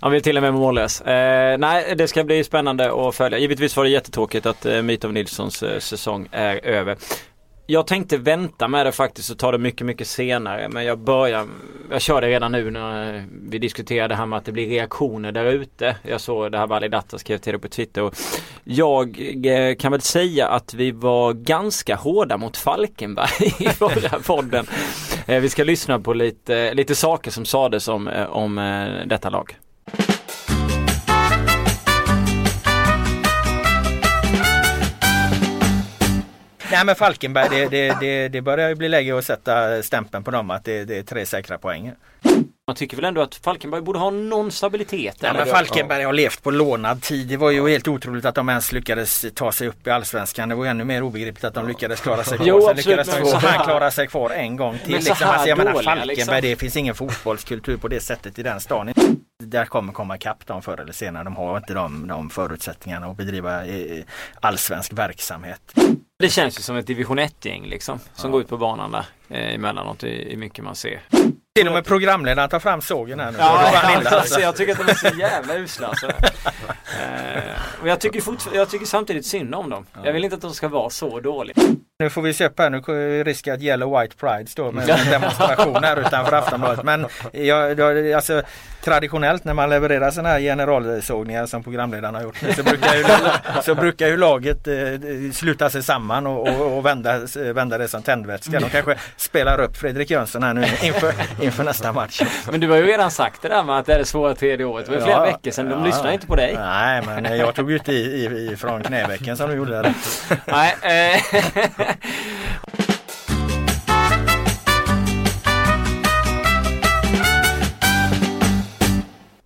Han 0.00 0.12
vill 0.12 0.22
till 0.22 0.36
och 0.36 0.42
med 0.42 0.54
mållös. 0.54 1.00
Eh, 1.00 1.58
nej, 1.58 1.94
det 1.96 2.08
ska 2.08 2.24
bli 2.24 2.44
spännande 2.44 3.08
att 3.08 3.14
följa. 3.14 3.38
Givetvis 3.38 3.76
var 3.76 3.84
det 3.84 3.90
jättetråkigt 3.90 4.46
att 4.46 4.66
eh, 4.66 4.82
of 5.04 5.12
Nilssons 5.12 5.62
eh, 5.62 5.78
säsong 5.78 6.28
är 6.32 6.64
över. 6.66 6.96
Jag 7.66 7.86
tänkte 7.86 8.16
vänta 8.16 8.68
med 8.68 8.86
det 8.86 8.92
faktiskt 8.92 9.30
och 9.30 9.38
ta 9.38 9.52
det 9.52 9.58
mycket, 9.58 9.86
mycket 9.86 10.06
senare. 10.06 10.68
Men 10.68 10.84
jag 10.84 10.98
börjar, 10.98 11.46
jag 11.90 12.00
kör 12.00 12.20
det 12.20 12.28
redan 12.28 12.52
nu 12.52 12.70
när 12.70 13.16
eh, 13.16 13.22
vi 13.50 13.58
diskuterade 13.58 14.08
det 14.08 14.16
här 14.16 14.26
med 14.26 14.36
att 14.36 14.44
det 14.44 14.52
blir 14.52 14.68
reaktioner 14.68 15.32
där 15.32 15.44
ute. 15.44 15.96
Jag 16.02 16.20
såg 16.20 16.52
det 16.52 16.58
här 16.58 16.66
Vali 16.66 16.88
Datta 16.88 17.18
skrev 17.18 17.38
till 17.38 17.52
det 17.52 17.58
på 17.58 17.68
Twitter. 17.68 18.02
Och 18.02 18.14
jag 18.64 19.20
eh, 19.46 19.74
kan 19.74 19.92
väl 19.92 20.00
säga 20.00 20.48
att 20.48 20.74
vi 20.74 20.90
var 20.90 21.32
ganska 21.32 21.96
hårda 21.96 22.36
mot 22.36 22.56
Falkenberg 22.56 23.46
i 23.58 23.68
förra 23.68 24.18
podden. 24.18 24.66
Eh, 25.26 25.40
vi 25.40 25.48
ska 25.48 25.64
lyssna 25.64 26.00
på 26.00 26.12
lite, 26.12 26.74
lite 26.74 26.94
saker 26.94 27.30
som 27.30 27.44
sades 27.44 27.88
om, 27.88 28.10
om 28.28 28.54
detta 29.06 29.30
lag. 29.30 29.56
Nej 36.70 36.84
men 36.84 36.94
Falkenberg 36.96 37.48
det, 37.50 37.68
det, 37.68 37.96
det, 38.00 38.28
det 38.28 38.42
börjar 38.42 38.68
ju 38.68 38.74
bli 38.74 38.88
läge 38.88 39.18
att 39.18 39.24
sätta 39.24 39.82
stämpeln 39.82 40.24
på 40.24 40.30
dem 40.30 40.50
att 40.50 40.64
det, 40.64 40.84
det 40.84 40.98
är 40.98 41.02
tre 41.02 41.26
säkra 41.26 41.58
poäng. 41.58 41.92
Man 42.66 42.76
tycker 42.76 42.96
väl 42.96 43.04
ändå 43.04 43.20
att 43.20 43.34
Falkenberg 43.34 43.80
borde 43.80 43.98
ha 43.98 44.10
någon 44.10 44.50
stabilitet? 44.50 45.16
Ja, 45.20 45.32
men 45.32 45.46
Falkenberg 45.46 46.04
har 46.04 46.12
levt 46.12 46.42
på 46.42 46.50
lånad 46.50 47.02
tid. 47.02 47.26
Det 47.26 47.36
var 47.36 47.50
ju 47.50 47.68
helt 47.68 47.88
otroligt 47.88 48.24
att 48.24 48.34
de 48.34 48.48
ens 48.48 48.72
lyckades 48.72 49.26
ta 49.34 49.52
sig 49.52 49.68
upp 49.68 49.86
i 49.86 49.90
Allsvenskan. 49.90 50.48
Det 50.48 50.54
var 50.54 50.66
ännu 50.66 50.84
mer 50.84 51.02
obegripligt 51.02 51.44
att 51.44 51.54
de 51.54 51.68
lyckades 51.68 52.00
klara 52.00 52.24
sig 52.24 52.38
kvar. 52.38 52.46
Jo, 52.46 52.60
Sen 52.66 52.76
lyckades 52.76 53.08
de 53.08 53.26
så 53.26 53.36
här 53.36 53.64
klara 53.64 53.90
sig 53.90 54.06
kvar 54.06 54.30
en 54.30 54.56
gång 54.56 54.78
till. 54.84 54.94
liksom. 54.94 55.28
alltså, 55.28 55.48
jag 55.48 55.58
menar 55.58 55.72
Falkenberg, 55.72 56.06
liksom. 56.06 56.38
det 56.42 56.56
finns 56.56 56.76
ingen 56.76 56.94
fotbollskultur 56.94 57.76
på 57.76 57.88
det 57.88 58.00
sättet 58.00 58.38
i 58.38 58.42
den 58.42 58.60
stan. 58.60 58.92
Där 59.42 59.64
kommer 59.64 59.92
komma 59.92 60.16
ikapp 60.16 60.46
dem 60.46 60.62
förr 60.62 60.80
eller 60.80 60.92
senare. 60.92 61.24
De 61.24 61.36
har 61.36 61.56
inte 61.56 61.74
de, 61.74 62.06
de 62.08 62.30
förutsättningarna 62.30 63.06
att 63.06 63.16
bedriva 63.16 63.66
eh, 63.66 64.04
allsvensk 64.40 64.92
verksamhet. 64.92 65.74
Det 66.20 66.28
känns 66.28 66.58
ju 66.58 66.62
som 66.62 66.76
ett 66.76 66.86
division 66.86 67.18
1-gäng 67.18 67.66
liksom. 67.66 67.98
Som 68.14 68.30
ja. 68.30 68.32
går 68.32 68.40
ut 68.40 68.48
på 68.48 68.56
banan 68.56 68.90
där 68.90 69.04
eh, 69.28 69.54
emellanåt 69.54 70.04
i, 70.04 70.32
i 70.32 70.36
mycket 70.36 70.64
man 70.64 70.76
ser. 70.76 71.00
Till 71.54 71.66
och 71.66 71.72
med 71.72 71.84
programledaren 71.84 72.48
tar 72.48 72.60
fram 72.60 72.80
sågen 72.80 73.20
här 73.20 73.32
nu. 73.32 73.38
Ja, 73.38 73.70
ja, 73.72 74.10
alltså, 74.10 74.40
jag 74.40 74.56
tycker 74.56 74.72
att 74.72 74.78
de 74.78 74.90
är 74.90 74.94
så 74.94 75.18
jävla 75.18 75.56
usla 75.56 75.86
alltså. 75.86 76.06
eh, 77.00 77.80
och 77.82 77.88
jag 77.88 78.00
tycker, 78.00 78.22
jag 78.54 78.70
tycker 78.70 78.86
samtidigt 78.86 79.26
synd 79.26 79.54
om 79.54 79.70
dem. 79.70 79.86
Jag 80.04 80.12
vill 80.12 80.24
inte 80.24 80.36
att 80.36 80.42
de 80.42 80.54
ska 80.54 80.68
vara 80.68 80.90
så 80.90 81.20
dåliga. 81.20 81.56
Nu 81.98 82.10
får 82.10 82.22
vi 82.22 82.34
se 82.34 82.46
upp 82.46 82.58
här. 82.58 82.70
Nu 82.70 82.76
är 82.76 83.24
risken 83.24 83.54
att 83.54 83.62
Yellow 83.62 84.00
White 84.00 84.16
Pride 84.16 84.46
står 84.46 84.72
med 84.72 84.90
en 84.90 85.10
demonstration 85.10 85.84
här 85.84 85.96
utanför 85.96 86.32
Aftonbladet. 86.32 86.84
Men 86.84 87.06
jag, 87.32 87.80
alltså, 87.80 88.42
traditionellt 88.84 89.44
när 89.44 89.54
man 89.54 89.70
levererar 89.70 90.10
sådana 90.10 90.28
här 90.28 90.40
generalsågningar 90.40 91.46
som 91.46 91.62
programledaren 91.62 92.14
har 92.14 92.22
gjort 92.22 92.36
så 92.56 92.62
brukar 92.62 92.94
ju, 92.94 93.04
så 93.62 93.74
brukar 93.74 94.06
ju 94.06 94.16
laget 94.16 94.68
eh, 94.68 94.74
sluta 95.32 95.70
sig 95.70 95.82
samman 95.82 96.26
och, 96.26 96.48
och, 96.48 96.76
och, 96.76 96.86
vända, 96.86 97.18
vända 97.54 97.78
det 97.78 97.88
som 97.88 98.02
tändvätska. 98.02 98.60
De 98.60 98.70
kanske 98.70 98.96
spelar 99.16 99.60
upp 99.60 99.76
Fredrik 99.76 100.10
Jönsson 100.10 100.42
här 100.42 100.54
nu 100.54 100.64
inför, 100.82 101.14
inför 101.40 101.64
nästa 101.64 101.92
match. 101.92 102.22
Men 102.50 102.60
du 102.60 102.70
har 102.70 102.76
ju 102.76 102.86
redan 102.86 103.10
sagt 103.10 103.42
det 103.42 103.48
där 103.48 103.62
med 103.62 103.78
att 103.78 103.86
det 103.86 103.94
är 103.94 103.98
det 103.98 104.04
svåra 104.04 104.34
tredje 104.34 104.66
året. 104.66 104.86
Det 104.86 104.92
var 104.92 105.00
flera 105.00 105.16
ja, 105.16 105.24
veckor 105.24 105.50
sedan. 105.50 105.68
De 105.68 105.80
ja, 105.80 105.86
lyssnar 105.86 106.12
inte 106.12 106.26
på 106.26 106.36
dig. 106.36 106.54
Nej 106.54 106.79
men 107.06 107.38
jag 107.38 107.54
tog 107.54 107.72
ut 107.72 107.88
i, 107.88 107.92
i, 107.92 108.56
från 108.56 108.82
knävecken 108.82 109.36
som 109.36 109.50
du 109.50 109.56
gjorde 109.56 109.82
där. 109.82 109.94
Nej, 110.46 110.76
eh, 110.82 111.94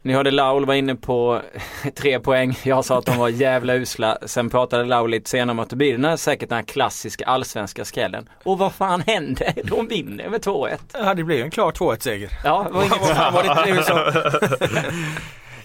Ni 0.02 0.12
hörde 0.12 0.30
Laul 0.30 0.64
var 0.66 0.74
inne 0.74 0.94
på 0.94 1.42
tre 1.96 2.20
poäng. 2.20 2.58
Jag 2.62 2.84
sa 2.84 2.98
att 2.98 3.06
de 3.06 3.18
var 3.18 3.28
jävla 3.28 3.74
usla. 3.74 4.18
Sen 4.26 4.50
pratade 4.50 4.84
Laul 4.84 5.10
lite 5.10 5.30
senare 5.30 5.50
om 5.50 5.58
att 5.58 5.70
det 5.70 5.76
blir 5.76 5.92
den 5.92 6.04
här, 6.04 6.16
säkert 6.16 6.48
den 6.48 6.56
här 6.56 6.64
klassiska 6.64 7.24
allsvenska 7.26 7.84
skrällen. 7.84 8.28
Och 8.42 8.58
vad 8.58 8.72
fan 8.74 9.00
hände? 9.00 9.54
De 9.64 9.88
vinner 9.88 10.28
med 10.28 10.40
2-1. 10.40 10.78
Ja 10.92 11.14
det 11.14 11.24
blev 11.24 11.44
en 11.44 11.50
klar 11.50 11.72
2-1 11.72 12.00
seger. 12.02 12.30
Ja, 12.44 12.66
var 12.70 12.82
inget 12.82 13.00
var 13.00 13.66
det 13.66 13.82
så? 13.82 13.94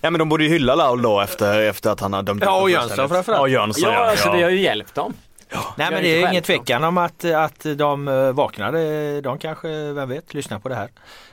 Ja 0.01 0.09
men 0.09 0.19
de 0.19 0.29
borde 0.29 0.43
ju 0.43 0.49
hylla 0.49 0.75
Laul 0.75 1.01
då 1.01 1.21
efter, 1.21 1.61
efter 1.61 1.89
att 1.89 1.99
han 1.99 2.13
har 2.13 2.23
dömt 2.23 2.43
Ja 2.43 2.61
och 2.61 2.69
Jönsson 2.69 3.09
framförallt. 3.09 3.51
Ja, 3.51 3.59
Jönsson, 3.59 3.91
ja, 3.91 3.93
ja, 3.93 4.09
alltså 4.09 4.31
det 4.31 4.43
har 4.43 4.49
ju 4.49 4.61
hjälpt 4.61 4.95
dem. 4.95 5.13
Ja, 5.51 5.73
Nej 5.77 5.91
men 5.91 6.03
det 6.03 6.21
är 6.21 6.29
ingen 6.29 6.43
tvekan 6.43 6.83
om 6.83 6.97
att, 6.97 7.25
att 7.25 7.65
de 7.75 8.07
eh, 8.07 8.31
vaknade. 8.31 9.21
De 9.21 9.37
kanske, 9.37 9.93
vem 9.93 10.09
vet, 10.09 10.33
lyssnar 10.33 10.59
på 10.59 10.69
det 10.69 10.75
här. 10.75 10.89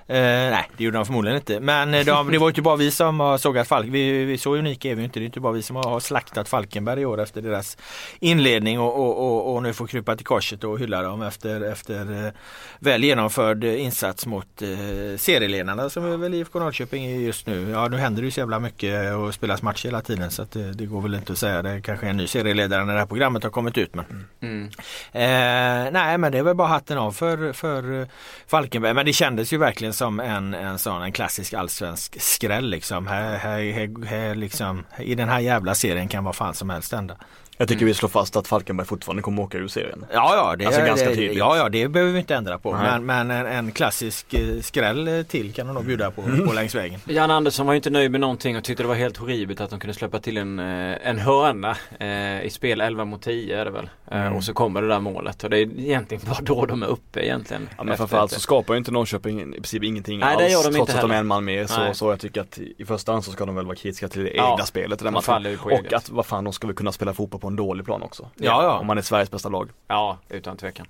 Eh, 0.08 0.50
nej, 0.50 0.70
det 0.76 0.84
gjorde 0.84 0.98
de 0.98 1.06
förmodligen 1.06 1.36
inte. 1.36 1.60
Men 1.60 1.94
eh, 1.94 2.04
de, 2.04 2.30
det 2.30 2.38
var 2.38 2.48
inte 2.48 2.62
bara 2.62 2.76
vi 2.76 2.90
som 2.90 3.20
har 3.20 3.38
sågat 3.38 3.68
Falk. 3.68 3.86
Vi, 3.88 4.24
vi, 4.24 4.38
så 4.38 4.56
unika 4.56 4.90
är 4.90 4.94
vi 4.94 5.04
inte. 5.04 5.20
Det 5.20 5.24
är 5.24 5.26
inte 5.26 5.40
bara 5.40 5.52
vi 5.52 5.62
som 5.62 5.76
har 5.76 6.00
slaktat 6.00 6.48
Falkenberg 6.48 7.00
i 7.00 7.04
år 7.04 7.20
efter 7.20 7.42
deras 7.42 7.78
inledning 8.20 8.80
och, 8.80 9.00
och, 9.00 9.18
och, 9.18 9.54
och 9.54 9.62
nu 9.62 9.72
får 9.72 9.86
krypa 9.86 10.16
till 10.16 10.26
korset 10.26 10.64
och 10.64 10.78
hylla 10.78 11.02
dem 11.02 11.22
efter, 11.22 11.60
efter 11.72 12.26
eh, 12.26 12.32
väl 12.78 13.04
genomförd 13.04 13.64
insats 13.64 14.26
mot 14.26 14.62
eh, 14.62 15.18
serieledarna 15.18 15.90
som 15.90 16.04
är 16.12 16.16
väl 16.16 16.34
IFK 16.34 16.58
Norrköping 16.58 17.20
just 17.20 17.46
nu. 17.46 17.70
Ja, 17.70 17.88
nu 17.88 17.96
händer 17.96 18.22
det 18.22 18.26
ju 18.26 18.30
så 18.30 18.40
jävla 18.40 18.58
mycket 18.58 19.14
och 19.14 19.34
spelas 19.34 19.62
matcher 19.62 19.86
hela 19.86 20.00
tiden 20.00 20.30
så 20.30 20.46
det, 20.52 20.72
det, 20.72 20.86
går 20.86 21.00
väl 21.00 21.14
inte 21.14 21.32
att 21.32 21.38
säga. 21.38 21.62
Det 21.62 21.80
kanske 21.80 22.06
är 22.06 22.10
en 22.10 22.16
ny 22.16 22.26
serieledare 22.26 22.84
när 22.84 22.92
det 22.92 22.98
här 22.98 23.06
programmet 23.06 23.42
har 23.42 23.50
kommit 23.50 23.78
ut. 23.78 23.94
Men, 23.94 24.04
mm. 24.40 24.64
eh, 25.12 25.92
nej, 25.92 26.18
men 26.18 26.32
det 26.32 26.38
är 26.38 26.42
väl 26.42 26.56
bara 26.56 26.68
hatten 26.68 26.98
av 26.98 27.12
för, 27.12 27.52
för 27.52 28.08
Falkenberg. 28.46 28.94
Men 28.94 29.06
det 29.06 29.12
kändes 29.12 29.52
ju 29.52 29.58
verkligen 29.58 29.92
som 29.92 30.20
en, 30.20 30.54
en 30.54 30.78
sån 30.78 31.02
en 31.02 31.12
klassisk 31.12 31.54
allsvensk 31.54 32.20
skräll 32.20 32.70
liksom. 32.70 33.06
Här, 33.06 33.36
här, 33.36 33.72
här, 33.72 34.06
här 34.06 34.34
liksom. 34.34 34.84
I 34.98 35.14
den 35.14 35.28
här 35.28 35.40
jävla 35.40 35.74
serien 35.74 36.08
kan 36.08 36.24
vad 36.24 36.36
fan 36.36 36.54
som 36.54 36.70
helst 36.70 36.92
hända. 36.92 37.16
Jag 37.58 37.68
tycker 37.68 37.82
mm. 37.82 37.88
vi 37.88 37.94
slår 37.94 38.08
fast 38.08 38.36
att 38.36 38.48
Falkenberg 38.48 38.86
fortfarande 38.86 39.22
kommer 39.22 39.42
åka 39.42 39.58
ur 39.58 39.68
serien. 39.68 40.04
Ja, 40.12 40.34
ja, 40.36 40.56
det, 40.56 40.66
alltså 40.66 40.80
är, 40.80 40.86
ganska 40.86 41.06
tydligt. 41.06 41.38
Ja, 41.38 41.56
ja, 41.56 41.68
det 41.68 41.88
behöver 41.88 42.12
vi 42.12 42.18
inte 42.18 42.34
ändra 42.34 42.58
på. 42.58 42.72
Men, 42.72 43.06
men 43.06 43.30
en, 43.30 43.46
en, 43.46 43.72
klassisk 43.72 44.34
eh, 44.34 44.60
skräll 44.60 45.24
till 45.28 45.52
kan 45.52 45.66
de 45.66 45.72
nog 45.72 45.84
bjuda 45.84 46.10
på, 46.10 46.22
mm. 46.22 46.46
på 46.46 46.52
längs 46.52 46.74
vägen. 46.74 47.00
Jan 47.08 47.30
Andersson 47.30 47.66
var 47.66 47.72
ju 47.72 47.76
inte 47.76 47.90
nöjd 47.90 48.10
med 48.10 48.20
någonting 48.20 48.56
och 48.56 48.64
tyckte 48.64 48.82
det 48.82 48.86
var 48.86 48.94
helt 48.94 49.16
horribelt 49.16 49.60
att 49.60 49.70
de 49.70 49.80
kunde 49.80 49.94
släppa 49.94 50.18
till 50.18 50.36
en, 50.36 50.58
eh, 50.58 51.08
en 51.08 51.18
hörna 51.18 51.76
eh, 52.00 52.42
i 52.42 52.50
spel 52.50 52.80
11 52.80 53.04
mot 53.04 53.22
10 53.22 53.60
är 53.60 53.64
det 53.64 53.70
väl. 53.70 53.90
Eh, 54.10 54.20
mm. 54.20 54.32
och 54.32 54.44
så 54.44 54.54
kommer 54.54 54.82
det 54.82 54.88
där 54.88 55.00
målet 55.00 55.44
och 55.44 55.50
det 55.50 55.58
är 55.58 55.80
egentligen 55.80 56.22
bara 56.26 56.40
då 56.40 56.66
de 56.66 56.82
är 56.82 56.86
uppe 56.86 57.26
egentligen. 57.26 57.68
Ja, 57.76 57.84
men 57.84 57.96
framförallt 57.96 58.32
så 58.32 58.40
skapar 58.40 58.74
ju 58.74 58.78
inte 58.78 58.90
Norrköping 58.90 59.40
i 59.40 59.52
princip 59.52 59.82
ingenting 59.82 60.18
Nej, 60.18 60.34
alls. 60.34 60.38
Det 60.38 60.50
gör 60.50 60.58
de 60.58 60.74
trots 60.74 60.78
inte 60.78 60.94
att 60.94 61.08
de 61.08 61.10
är 61.10 61.18
en 61.18 61.26
man 61.26 61.44
mer. 61.44 61.66
Så, 61.66 61.94
så 61.94 62.10
jag 62.10 62.20
tycker 62.20 62.40
att 62.40 62.58
i 62.78 62.84
första 62.84 63.12
hand 63.12 63.24
så 63.24 63.32
ska 63.32 63.46
de 63.46 63.54
väl 63.54 63.66
vara 63.66 63.76
kritiska 63.76 64.08
till 64.08 64.24
det 64.24 64.30
ja, 64.34 64.52
egna 64.52 64.66
spelet. 64.66 64.98
Den 64.98 65.12
matchen. 65.12 65.58
Och 65.62 65.92
att 65.92 66.10
vad 66.10 66.26
fan 66.26 66.44
de 66.44 66.52
ska 66.52 66.66
väl 66.66 66.76
kunna 66.76 66.92
spela 66.92 67.14
fotboll 67.14 67.40
på 67.40 67.45
en 67.46 67.56
dålig 67.56 67.84
plan 67.86 68.02
också. 68.02 68.28
Ja, 68.34 68.62
ja. 68.62 68.78
Om 68.78 68.86
man 68.86 68.98
är 68.98 69.02
Sveriges 69.02 69.30
bästa 69.30 69.48
lag. 69.48 69.70
Ja, 69.88 70.18
utan 70.28 70.56
tvekan. 70.56 70.86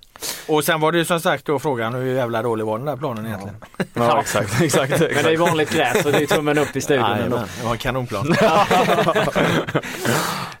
Och 0.47 0.63
sen 0.63 0.81
var 0.81 0.91
det 0.91 0.97
ju 0.97 1.05
som 1.05 1.19
sagt 1.19 1.45
då 1.45 1.59
frågan 1.59 1.93
hur 1.93 2.15
jävla 2.15 2.41
dålig 2.41 2.65
var 2.65 2.77
den 2.77 2.85
där 2.85 2.97
planen 2.97 3.25
egentligen? 3.25 3.55
Ja, 3.77 3.85
ja 3.93 4.21
exakt, 4.21 4.61
exakt, 4.61 4.93
exakt. 4.93 5.15
Men 5.15 5.23
det 5.23 5.31
är 5.31 5.37
vanligt 5.37 5.73
gräs 5.73 6.05
och 6.05 6.11
det 6.11 6.17
är 6.17 6.25
tummen 6.25 6.57
upp 6.57 6.75
i 6.75 6.81
studion 6.81 7.09
Nej, 7.09 7.23
ändå. 7.23 7.37
Det 7.37 7.63
var 7.65 7.71
en 7.71 7.77
kanonplan. 7.77 8.27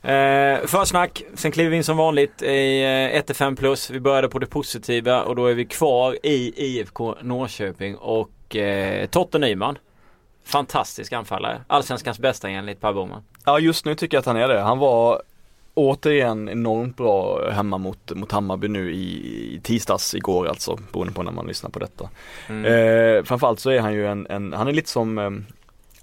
eh, 0.01 0.67
försnack, 0.67 1.23
sen 1.33 1.51
kliver 1.51 1.69
vi 1.69 1.77
in 1.77 1.83
som 1.83 1.97
vanligt 1.97 2.41
i 2.41 2.83
eh, 2.83 3.21
1-5 3.21 3.55
plus. 3.55 3.89
Vi 3.89 3.99
började 3.99 4.29
på 4.29 4.39
det 4.39 4.45
positiva 4.45 5.23
och 5.23 5.35
då 5.35 5.45
är 5.45 5.53
vi 5.53 5.65
kvar 5.65 6.17
i 6.23 6.53
IFK 6.65 7.15
Norrköping 7.21 7.95
och 7.95 8.55
eh, 8.55 9.07
Totte 9.07 9.39
Nyman. 9.39 9.77
Fantastisk 10.45 11.13
anfallare. 11.13 11.61
Allsvenskans 11.67 12.19
bästa 12.19 12.49
enligt 12.49 12.81
Per 12.81 12.93
Boman. 12.93 13.23
Ja 13.45 13.59
just 13.59 13.85
nu 13.85 13.95
tycker 13.95 14.17
jag 14.17 14.19
att 14.19 14.25
han 14.25 14.37
är 14.37 14.47
det. 14.47 14.61
Han 14.61 14.79
var 14.79 15.21
återigen 15.77 16.49
enormt 16.49 16.97
bra 16.97 17.49
hemma 17.51 17.77
mot, 17.77 18.11
mot 18.15 18.31
Hammarby 18.31 18.67
nu 18.67 18.93
i, 18.93 19.05
i 19.55 19.59
tisdags 19.63 20.15
igår 20.15 20.47
alltså, 20.47 20.79
beroende 20.91 21.13
på 21.13 21.23
när 21.23 21.31
man 21.31 21.47
lyssnar 21.47 21.69
på 21.69 21.79
detta. 21.79 22.09
Mm. 22.49 22.65
Eh, 22.65 23.23
framförallt 23.23 23.59
så 23.59 23.69
är 23.69 23.79
han 23.79 23.93
ju 23.93 24.07
en, 24.07 24.27
en 24.29 24.53
han 24.53 24.67
är 24.67 24.71
lite 24.71 24.89
som 24.89 25.17
eh, 25.17 25.29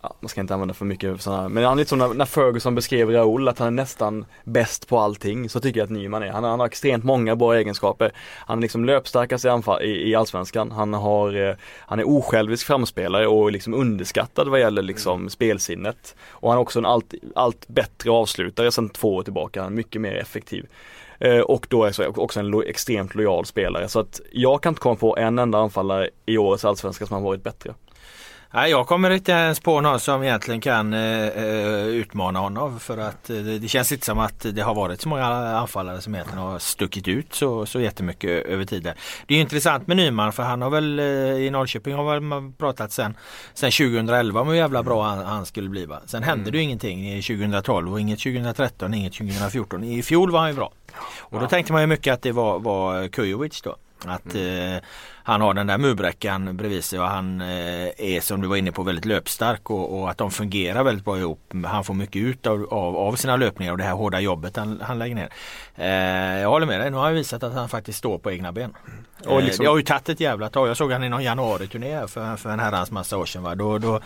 ja, 0.04 0.14
man 0.20 0.28
ska 0.28 0.40
inte 0.40 0.54
använda 0.54 0.74
för 0.74 0.84
mycket 0.84 1.22
sådana 1.22 1.48
men 1.48 1.64
han 1.64 1.72
är 1.72 1.76
lite 1.76 1.88
som 1.88 1.98
när, 1.98 2.14
när 2.14 2.24
Ferguson 2.24 2.74
beskrev 2.74 3.10
Raoul 3.10 3.48
att 3.48 3.58
han 3.58 3.68
är 3.68 3.70
nästan 3.70 4.24
bäst 4.44 4.88
på 4.88 4.98
allting 4.98 5.48
så 5.48 5.60
tycker 5.60 5.80
jag 5.80 5.84
att 5.84 5.90
Nyman 5.90 6.22
är. 6.22 6.30
Han, 6.30 6.44
han 6.44 6.60
har 6.60 6.66
extremt 6.66 7.04
många 7.04 7.36
bra 7.36 7.54
egenskaper. 7.54 8.12
Han 8.46 8.58
är 8.58 8.62
liksom 8.62 8.84
löpstarkast 8.84 9.44
i, 9.44 9.48
anfall, 9.48 9.82
i, 9.82 10.10
i 10.10 10.14
Allsvenskan. 10.14 10.70
Han 10.70 10.94
har, 10.94 11.48
eh, 11.48 11.54
han 11.78 11.98
är 11.98 12.08
osjälvisk 12.08 12.66
framspelare 12.66 13.26
och 13.26 13.52
liksom 13.52 13.74
underskattad 13.74 14.48
vad 14.48 14.60
gäller 14.60 14.82
liksom 14.82 15.20
mm. 15.20 15.30
spelsinnet. 15.30 16.16
Och 16.28 16.50
han 16.50 16.58
är 16.58 16.62
också 16.62 16.78
en 16.78 16.86
allt, 16.86 17.14
allt 17.34 17.68
bättre 17.68 18.10
avslutare 18.10 18.72
sedan 18.72 18.88
två 18.88 19.14
år 19.14 19.22
tillbaka. 19.22 19.62
Han 19.62 19.72
är 19.72 19.76
mycket 19.76 20.00
mer 20.00 20.14
effektiv. 20.14 20.66
Eh, 21.18 21.40
och 21.40 21.66
då 21.70 21.84
är 21.84 22.02
jag 22.02 22.18
också 22.18 22.40
en 22.40 22.46
lo 22.46 22.62
extremt 22.62 23.14
lojal 23.14 23.46
spelare 23.46 23.88
så 23.88 24.00
att 24.00 24.20
jag 24.32 24.62
kan 24.62 24.70
inte 24.70 24.80
komma 24.80 24.96
på 24.96 25.16
en 25.16 25.38
enda 25.38 25.58
anfallare 25.58 26.10
i 26.26 26.38
årets 26.38 26.64
allsvenska 26.64 27.06
som 27.06 27.14
har 27.14 27.22
varit 27.22 27.42
bättre. 27.42 27.74
Nej, 28.56 28.70
jag 28.70 28.86
kommer 28.86 29.10
inte 29.10 29.32
ens 29.32 29.60
på 29.60 29.80
någon 29.80 30.00
som 30.00 30.22
egentligen 30.22 30.60
kan 30.60 30.94
eh, 30.94 31.26
eh, 31.26 31.86
utmana 31.86 32.38
honom 32.38 32.80
för 32.80 32.98
att 32.98 33.30
eh, 33.30 33.36
det 33.36 33.68
känns 33.68 33.92
inte 33.92 34.06
som 34.06 34.18
att 34.18 34.46
det 34.52 34.60
har 34.60 34.74
varit 34.74 35.00
så 35.00 35.08
många 35.08 35.24
anfallare 35.26 36.00
som 36.00 36.14
egentligen 36.14 36.42
har 36.42 36.58
stuckit 36.58 37.08
ut 37.08 37.34
så, 37.34 37.66
så 37.66 37.80
jättemycket 37.80 38.46
över 38.46 38.64
tiden. 38.64 38.94
Det 39.26 39.34
är 39.34 39.40
intressant 39.40 39.86
med 39.86 39.96
Nyman 39.96 40.32
för 40.32 40.42
han 40.42 40.62
har 40.62 40.70
väl 40.70 40.98
eh, 40.98 41.04
i 41.04 41.50
Norrköping 41.50 41.94
har 41.94 42.20
väl 42.20 42.52
pratat 42.52 42.92
sen, 42.92 43.16
sen 43.54 43.70
2011 43.70 44.40
om 44.40 44.48
hur 44.48 44.54
jävla 44.54 44.82
bra 44.82 45.02
han, 45.02 45.24
han 45.24 45.46
skulle 45.46 45.68
bli. 45.68 45.86
Va? 45.86 46.00
Sen 46.06 46.22
hände 46.22 46.42
mm. 46.42 46.52
det 46.52 46.58
ju 46.58 46.64
ingenting 46.64 47.22
2012 47.22 47.92
och 47.92 48.00
inget 48.00 48.18
2013, 48.18 48.94
inget 48.94 49.12
2014. 49.12 49.84
I 49.84 50.02
fjol 50.02 50.30
var 50.30 50.40
han 50.40 50.48
ju 50.48 50.54
bra. 50.54 50.72
Och 51.18 51.40
då 51.40 51.46
tänkte 51.46 51.72
man 51.72 51.82
ju 51.82 51.86
mycket 51.86 52.14
att 52.14 52.22
det 52.22 52.32
var, 52.32 52.58
var 52.58 53.08
Kujovic 53.08 53.62
då. 53.62 53.76
Att 54.06 54.34
mm. 54.34 54.74
eh, 54.74 54.82
han 55.22 55.40
har 55.40 55.54
den 55.54 55.66
där 55.66 55.78
murbräckan 55.78 56.56
bredvid 56.56 56.84
sig 56.84 57.00
och 57.00 57.06
han 57.06 57.40
eh, 57.40 57.88
är 57.98 58.20
som 58.20 58.40
du 58.40 58.48
var 58.48 58.56
inne 58.56 58.72
på 58.72 58.82
väldigt 58.82 59.04
löpstark 59.04 59.70
och, 59.70 60.00
och, 60.00 60.10
att 60.10 60.18
de 60.18 60.30
fungerar 60.30 60.84
väldigt 60.84 61.04
bra 61.04 61.18
ihop. 61.18 61.52
Han 61.64 61.84
får 61.84 61.94
mycket 61.94 62.22
ut 62.22 62.46
av, 62.46 62.66
av, 62.70 62.96
av 62.96 63.16
sina 63.16 63.36
löpningar 63.36 63.72
och 63.72 63.78
det 63.78 63.84
här 63.84 63.92
hårda 63.92 64.20
jobbet 64.20 64.56
han, 64.56 64.80
han 64.82 64.98
lägger 64.98 65.14
ner. 65.14 65.28
Eh, 65.74 66.40
jag 66.40 66.48
håller 66.48 66.66
med 66.66 66.80
dig, 66.80 66.90
nu 66.90 66.96
har 66.96 67.04
han 67.04 67.14
visat 67.14 67.42
att 67.42 67.54
han 67.54 67.68
faktiskt 67.68 67.98
står 67.98 68.18
på 68.18 68.32
egna 68.32 68.52
ben. 68.52 68.74
Och 69.26 69.42
liksom... 69.42 69.64
Det 69.64 69.70
har 69.70 69.76
ju 69.76 69.82
tagit 69.82 70.08
ett 70.08 70.20
jävla 70.20 70.50
tag. 70.50 70.68
Jag 70.68 70.76
såg 70.76 70.92
han 70.92 71.04
i 71.04 71.08
någon 71.08 71.22
januari-turné 71.22 72.06
för, 72.06 72.36
för 72.36 72.50
en 72.50 72.60
herrans 72.60 72.90
massa 72.90 73.16
år 73.16 73.26
sedan. 73.26 73.42
Va? 73.42 73.54
Då, 73.54 73.78
då, 73.78 74.00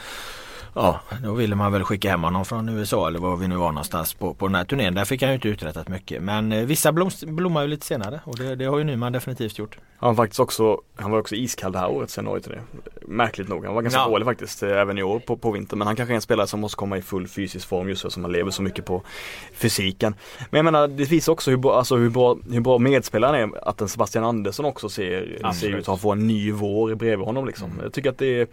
Ja, 0.81 1.01
då 1.23 1.35
ville 1.35 1.57
man 1.57 1.73
väl 1.73 1.85
skicka 1.85 2.11
hem 2.11 2.23
honom 2.23 2.45
från 2.45 2.69
USA 2.69 3.09
eller 3.09 3.19
var 3.19 3.37
vi 3.37 3.49
nu 3.49 3.57
var 3.57 3.73
någonstans 3.73 4.15
på, 4.15 4.35
på 4.35 4.47
den 4.47 4.55
här 4.55 4.65
turnén. 4.65 4.95
Där 4.95 5.05
fick 5.05 5.23
han 5.23 5.31
ju 5.31 5.35
inte 5.35 5.49
uträttat 5.49 5.89
mycket. 5.89 6.23
Men 6.23 6.53
eh, 6.53 6.65
vissa 6.65 6.93
blom, 6.93 7.11
blommar 7.27 7.63
ju 7.63 7.69
lite 7.69 7.87
senare 7.87 8.21
och 8.25 8.37
det, 8.37 8.55
det 8.55 8.65
har 8.65 8.79
ju 8.79 8.85
Nyman 8.85 9.13
definitivt 9.13 9.59
gjort. 9.59 9.79
Han, 9.97 10.17
faktiskt 10.17 10.41
också, 10.41 10.81
han 10.97 11.11
var 11.11 11.19
också 11.19 11.35
iskall 11.35 11.73
det 11.73 11.79
här 11.79 11.91
året 11.91 12.11
sen 12.11 12.29
året 12.29 12.45
turné. 12.45 12.59
Märkligt 13.03 13.49
nog. 13.49 13.65
Han 13.65 13.75
var 13.75 13.83
ganska 13.83 14.01
ja. 14.01 14.09
dålig 14.09 14.25
faktiskt 14.25 14.63
eh, 14.63 14.71
även 14.71 14.99
i 14.99 15.03
år 15.03 15.19
på, 15.19 15.37
på 15.37 15.51
vintern. 15.51 15.79
Men 15.79 15.87
han 15.87 15.97
kanske 15.97 16.13
är 16.13 16.17
en 16.17 16.21
spelare 16.21 16.47
som 16.47 16.61
måste 16.61 16.77
komma 16.77 16.99
i 16.99 17.03
full 17.03 17.29
fysisk 17.29 17.69
form 17.69 17.89
just 17.89 18.13
som 18.13 18.25
han 18.25 18.33
lever 18.33 18.51
så 18.51 18.63
mycket 18.63 18.85
på 18.85 19.03
fysiken. 19.55 20.15
Men 20.51 20.59
jag 20.59 20.65
menar 20.65 20.89
det 20.89 21.05
visar 21.05 21.33
också 21.33 21.51
hur 21.51 21.59
bra, 21.59 21.79
alltså 21.79 21.97
hur 21.97 22.11
bra, 22.11 22.39
hur 22.51 22.61
bra 22.61 22.79
medspelaren 22.79 23.53
är. 23.53 23.69
Att 23.69 23.81
en 23.81 23.89
Sebastian 23.89 24.25
Andersson 24.25 24.65
också 24.65 24.89
ser, 24.89 25.53
ser 25.53 25.69
ut 25.69 25.89
att 25.89 26.01
få 26.01 26.13
en 26.13 26.27
ny 26.27 26.53
vår 26.53 26.95
bredvid 26.95 27.27
honom 27.27 27.47
liksom. 27.47 27.71
Mm. 27.71 27.83
Jag 27.83 27.93
tycker 27.93 28.11
att 28.11 28.19
det 28.19 28.41
är 28.41 28.47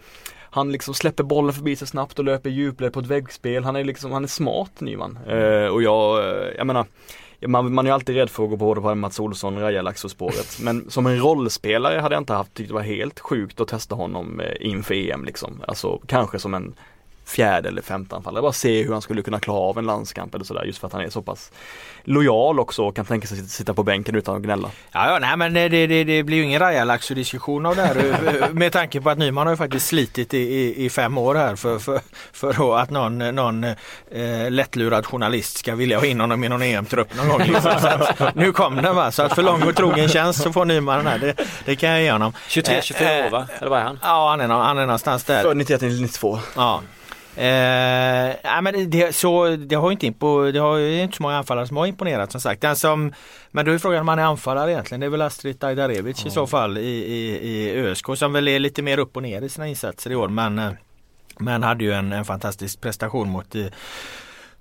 han 0.56 0.72
liksom 0.72 0.94
släpper 0.94 1.24
bollen 1.24 1.52
förbi 1.52 1.76
sig 1.76 1.88
snabbt 1.88 2.18
och 2.18 2.24
löper 2.24 2.50
djupled 2.50 2.92
på 2.92 3.00
ett 3.00 3.06
väggspel. 3.06 3.64
Han 3.64 3.76
är 3.76 3.84
liksom, 3.84 4.12
han 4.12 4.24
är 4.24 4.28
smart 4.28 4.80
Nyman. 4.80 5.18
Eh, 5.26 5.66
och 5.66 5.82
jag, 5.82 6.18
eh, 6.18 6.48
jag 6.56 6.66
menar 6.66 6.86
man, 7.46 7.74
man 7.74 7.86
är 7.86 7.92
alltid 7.92 8.14
rädd 8.16 8.30
för 8.30 8.44
att 8.44 8.50
gå 8.50 8.56
på 8.56 8.74
på 8.74 8.94
Mats 8.94 9.20
Olsson, 9.20 9.58
Raja 9.58 9.92
spåret 9.94 10.58
Men 10.62 10.90
som 10.90 11.06
en 11.06 11.18
rollspelare 11.18 12.00
hade 12.00 12.14
jag 12.14 12.20
inte 12.20 12.32
haft 12.32 12.54
tyckt 12.54 12.68
det 12.68 12.74
var 12.74 12.82
helt 12.82 13.20
sjukt 13.20 13.60
att 13.60 13.68
testa 13.68 13.94
honom 13.94 14.40
eh, 14.40 14.54
inför 14.60 14.94
EM 14.94 15.24
liksom. 15.24 15.62
Alltså 15.68 16.00
kanske 16.06 16.38
som 16.38 16.54
en 16.54 16.74
fjärde 17.26 17.68
eller 17.68 17.82
femte 17.82 18.16
anfallare. 18.16 18.42
Bara 18.42 18.52
se 18.52 18.82
hur 18.82 18.92
han 18.92 19.02
skulle 19.02 19.22
kunna 19.22 19.40
klara 19.40 19.58
av 19.58 19.78
en 19.78 19.86
landskamp 19.86 20.34
eller 20.34 20.44
sådär 20.44 20.64
just 20.64 20.78
för 20.78 20.86
att 20.86 20.92
han 20.92 21.02
är 21.02 21.10
så 21.10 21.22
pass 21.22 21.52
lojal 22.04 22.60
också 22.60 22.82
och 22.82 22.96
kan 22.96 23.04
tänka 23.04 23.26
sig 23.26 23.38
sitta 23.38 23.74
på 23.74 23.82
bänken 23.82 24.14
utan 24.14 24.36
att 24.36 24.42
gnälla. 24.42 24.70
Ja, 24.92 25.10
ja 25.10 25.18
nej 25.18 25.36
men 25.36 25.54
det, 25.54 25.68
det, 25.68 26.04
det 26.04 26.22
blir 26.22 26.36
ju 26.36 26.42
ingen 26.42 26.60
Raja 26.60 26.98
diskussion 27.10 27.66
av 27.66 27.76
det 27.76 27.82
här 27.82 28.48
med 28.52 28.72
tanke 28.72 29.00
på 29.00 29.10
att 29.10 29.18
Nyman 29.18 29.46
har 29.46 29.52
ju 29.52 29.56
faktiskt 29.56 29.86
slitit 29.86 30.34
i, 30.34 30.38
i, 30.38 30.84
i 30.84 30.90
fem 30.90 31.18
år 31.18 31.34
här 31.34 31.56
för, 31.56 31.78
för, 31.78 32.00
för 32.32 32.78
att 32.78 32.90
någon, 32.90 33.18
någon 33.18 33.64
eh, 33.64 34.50
lättlurad 34.50 35.06
journalist 35.06 35.58
ska 35.58 35.74
vilja 35.74 35.98
ha 35.98 36.06
in 36.06 36.20
honom 36.20 36.44
i 36.44 36.48
någon 36.48 36.62
EM-trupp 36.62 37.16
någon 37.16 37.28
gång. 37.28 37.42
Liksom. 37.42 37.72
nu 38.34 38.52
kom 38.52 38.76
den 38.76 38.96
va, 38.96 39.12
så 39.12 39.22
att 39.22 39.34
för 39.34 39.42
lång 39.42 39.62
och 39.62 39.76
trogen 39.76 40.08
tjänst 40.08 40.42
så 40.42 40.52
får 40.52 40.64
Nyman 40.64 40.96
den 40.96 41.06
här. 41.06 41.18
Det, 41.18 41.34
det 41.64 41.76
kan 41.76 41.90
jag 41.90 42.02
ge 42.02 42.12
honom. 42.12 42.32
23-24 42.48 43.26
år 43.26 43.30
va? 43.30 43.48
Eller 43.58 43.70
vad 43.70 43.80
är 43.80 43.84
han? 43.84 43.98
Ja 44.02 44.30
han 44.30 44.40
är, 44.40 44.48
han 44.48 44.78
är 44.78 44.86
någonstans 44.86 45.24
där. 45.24 45.42
Född 45.42 45.56
91-92. 45.56 46.38
Ja. 46.56 46.82
Eh, 47.36 48.62
men 48.62 48.90
det, 48.90 49.14
så, 49.14 49.48
det 49.48 49.74
har 49.74 49.92
inte 49.92 50.06
impo, 50.06 50.50
det 50.50 50.58
har 50.58 50.78
inte 50.78 51.16
så 51.16 51.22
många 51.22 51.36
anfallare 51.36 51.66
som 51.66 51.76
har 51.76 51.86
imponerat 51.86 52.32
som 52.32 52.40
sagt. 52.40 52.60
Den 52.60 52.76
som, 52.76 53.12
men 53.50 53.66
då 53.66 53.72
är 53.72 53.78
frågan 53.78 54.00
om 54.00 54.08
han 54.08 54.18
är 54.18 54.22
anfallare 54.22 54.72
egentligen. 54.72 55.00
Det 55.00 55.06
är 55.06 55.10
väl 55.10 55.22
Astrid 55.22 55.56
Dajdarevic 55.56 56.20
mm. 56.20 56.28
i 56.28 56.30
så 56.30 56.46
fall 56.46 56.78
i, 56.78 56.80
i, 56.80 57.38
i 57.50 57.80
ÖSK 57.80 58.06
som 58.16 58.32
väl 58.32 58.48
är 58.48 58.58
lite 58.58 58.82
mer 58.82 58.98
upp 58.98 59.16
och 59.16 59.22
ner 59.22 59.42
i 59.42 59.48
sina 59.48 59.68
insatser 59.68 60.12
i 60.12 60.16
år. 60.16 60.28
Men, 60.28 60.58
eh, 60.58 60.70
men 61.38 61.62
hade 61.62 61.84
ju 61.84 61.92
en, 61.92 62.12
en 62.12 62.24
fantastisk 62.24 62.80
prestation 62.80 63.28
mot 63.28 63.54
eh, 63.54 63.66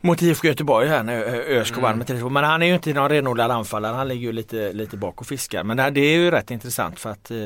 mot 0.06 0.22
IFK 0.22 0.48
Göteborg 0.48 0.88
här 0.88 1.04
när 1.04 1.24
ÖSK 1.50 1.78
vann 1.78 1.98
med 1.98 2.08
3 2.08 2.30
Men 2.30 2.44
han 2.44 2.62
är 2.62 2.68
ju 2.68 2.74
inte 2.74 2.94
någon 2.94 3.10
renodlad 3.10 3.52
anfallare. 3.52 3.94
Han 3.94 4.08
ligger 4.08 4.28
ju 4.28 4.32
lite, 4.32 4.74
lite 4.74 4.98
bak 4.98 5.22
och 5.22 5.28
fiskar. 5.28 5.64
Men 5.64 5.94
det, 5.94 6.02
är 6.02 6.18
ju 6.18 6.32
rätt 6.32 6.52
intressant 6.52 7.00
för 7.00 7.10
att 7.10 7.32
eh, 7.32 7.38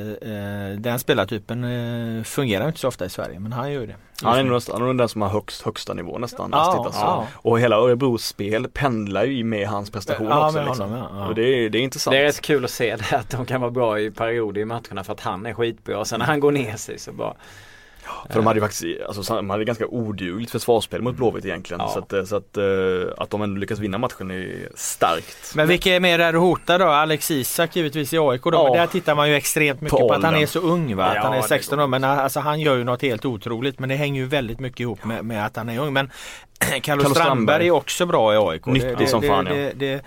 den 0.77 0.99
spelartypen 0.99 1.63
eh, 1.63 2.23
fungerar 2.23 2.67
inte 2.67 2.79
så 2.79 2.87
ofta 2.87 3.05
i 3.05 3.09
Sverige. 3.09 3.39
Men 3.39 3.51
han 3.51 3.71
gör 3.71 3.81
ju 3.81 3.87
det. 3.87 3.95
Han 4.23 4.39
är 4.39 4.79
nog 4.79 4.97
den 4.97 5.09
som 5.09 5.21
har 5.21 5.29
högst, 5.29 5.61
högsta 5.61 5.93
nivå 5.93 6.17
nästan. 6.17 6.49
Ja, 6.51 6.83
alltså. 6.85 7.01
ja. 7.01 7.27
Och 7.33 7.59
hela 7.59 7.75
Örebros 7.75 8.25
spel 8.25 8.67
pendlar 8.67 9.23
ju 9.23 9.43
med 9.43 9.67
hans 9.67 9.91
prestation 9.91 10.27
ja, 10.27 10.47
också. 10.47 10.63
Liksom. 10.63 10.89
Honom, 10.89 11.07
ja, 11.13 11.27
och 11.27 11.35
det, 11.35 11.41
är, 11.41 11.69
det 11.69 11.77
är 11.77 11.81
intressant. 11.81 12.11
Det 12.11 12.17
är 12.17 12.23
rätt 12.23 12.41
kul 12.41 12.65
att 12.65 12.71
se 12.71 12.95
det 12.95 13.17
att 13.17 13.29
de 13.29 13.45
kan 13.45 13.61
vara 13.61 13.71
bra 13.71 13.99
i 13.99 14.11
perioder 14.11 14.61
i 14.61 14.65
matcherna 14.65 15.03
för 15.03 15.13
att 15.13 15.19
han 15.19 15.45
är 15.45 15.53
skitbra. 15.53 15.99
Och 15.99 16.07
sen 16.07 16.19
när 16.19 16.25
han 16.25 16.39
går 16.39 16.51
ner 16.51 16.75
sig 16.75 16.99
så 16.99 17.11
bara 17.11 17.33
för 18.29 18.35
de 18.35 18.47
hade 18.47 18.57
ju 18.57 18.61
faktiskt, 18.61 18.85
alltså 19.07 19.35
de 19.35 19.49
hade 19.49 19.63
ganska 19.63 19.87
odugligt 19.87 20.51
försvarsspel 20.51 21.01
mot 21.01 21.15
Blåvitt 21.15 21.45
egentligen. 21.45 21.81
Ja. 21.81 21.89
Så, 21.89 21.99
att, 21.99 22.27
så 22.27 22.35
att, 22.35 22.57
eh, 22.57 22.63
att 23.17 23.29
de 23.29 23.41
ändå 23.41 23.59
lyckas 23.59 23.79
vinna 23.79 23.97
matchen 23.97 24.31
är 24.31 24.69
starkt. 24.75 25.55
Men 25.55 25.67
vilka 25.67 25.95
är 25.95 25.99
mer 25.99 26.17
där 26.17 26.33
du 26.33 26.39
hotar 26.39 26.79
då? 26.79 26.85
Alex 26.85 27.31
Isak 27.31 27.75
givetvis 27.75 28.13
i 28.13 28.17
AIK 28.17 28.43
då. 28.43 28.51
Ja. 28.51 28.73
Där 28.73 28.87
tittar 28.87 29.15
man 29.15 29.29
ju 29.29 29.35
extremt 29.35 29.81
mycket 29.81 29.99
på, 29.99 30.07
på 30.07 30.13
att 30.13 30.23
han 30.23 30.35
är 30.35 30.45
så 30.45 30.59
ung 30.59 30.95
va? 30.95 31.05
Att 31.05 31.15
ja, 31.15 31.21
han 31.21 31.33
är 31.33 31.41
16 31.41 31.79
år. 31.79 31.87
Men 31.87 32.03
alltså, 32.03 32.39
han 32.39 32.59
gör 32.59 32.75
ju 32.75 32.83
något 32.83 33.01
helt 33.01 33.25
otroligt. 33.25 33.79
Men 33.79 33.89
det 33.89 33.95
hänger 33.95 34.21
ju 34.21 34.27
väldigt 34.27 34.59
mycket 34.59 34.79
ihop 34.79 35.03
med, 35.03 35.25
med 35.25 35.45
att 35.45 35.55
han 35.55 35.69
är 35.69 35.79
ung. 35.79 35.93
Men 35.93 36.11
Carlos 36.81 37.11
Strandberg 37.11 37.67
är 37.67 37.71
också 37.71 38.05
bra 38.05 38.33
i 38.33 38.37
AIK. 38.37 38.65
Nyttig 38.65 39.09
som 39.09 39.21
fan 39.21 39.45
ja. 39.45 39.53
Det, 39.53 39.71
det, 39.75 40.01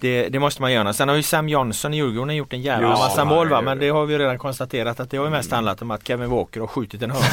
det, 0.00 0.28
det, 0.28 0.38
måste 0.38 0.62
man 0.62 0.72
göra. 0.72 0.92
Sen 0.92 1.08
har 1.08 1.16
ju 1.16 1.22
Sam 1.22 1.48
Johnson 1.48 1.94
i 1.94 1.96
Djurgården 1.96 2.36
gjort 2.36 2.52
en 2.52 2.62
jävla 2.62 2.88
ja, 2.88 2.98
massa 2.98 3.24
mål 3.24 3.48
va? 3.48 3.60
Men 3.60 3.78
det 3.78 3.88
har 3.88 4.06
vi 4.06 4.18
redan 4.18 4.38
konstaterat 4.38 5.00
att 5.00 5.10
det 5.10 5.16
har 5.16 5.24
ju 5.24 5.30
mest 5.30 5.52
handlat 5.52 5.82
om 5.82 5.90
att 5.90 6.06
Kevin 6.06 6.30
Walker 6.30 6.60
har 6.60 6.66
skjutit 6.66 7.02
en 7.02 7.10
hörna 7.10 7.24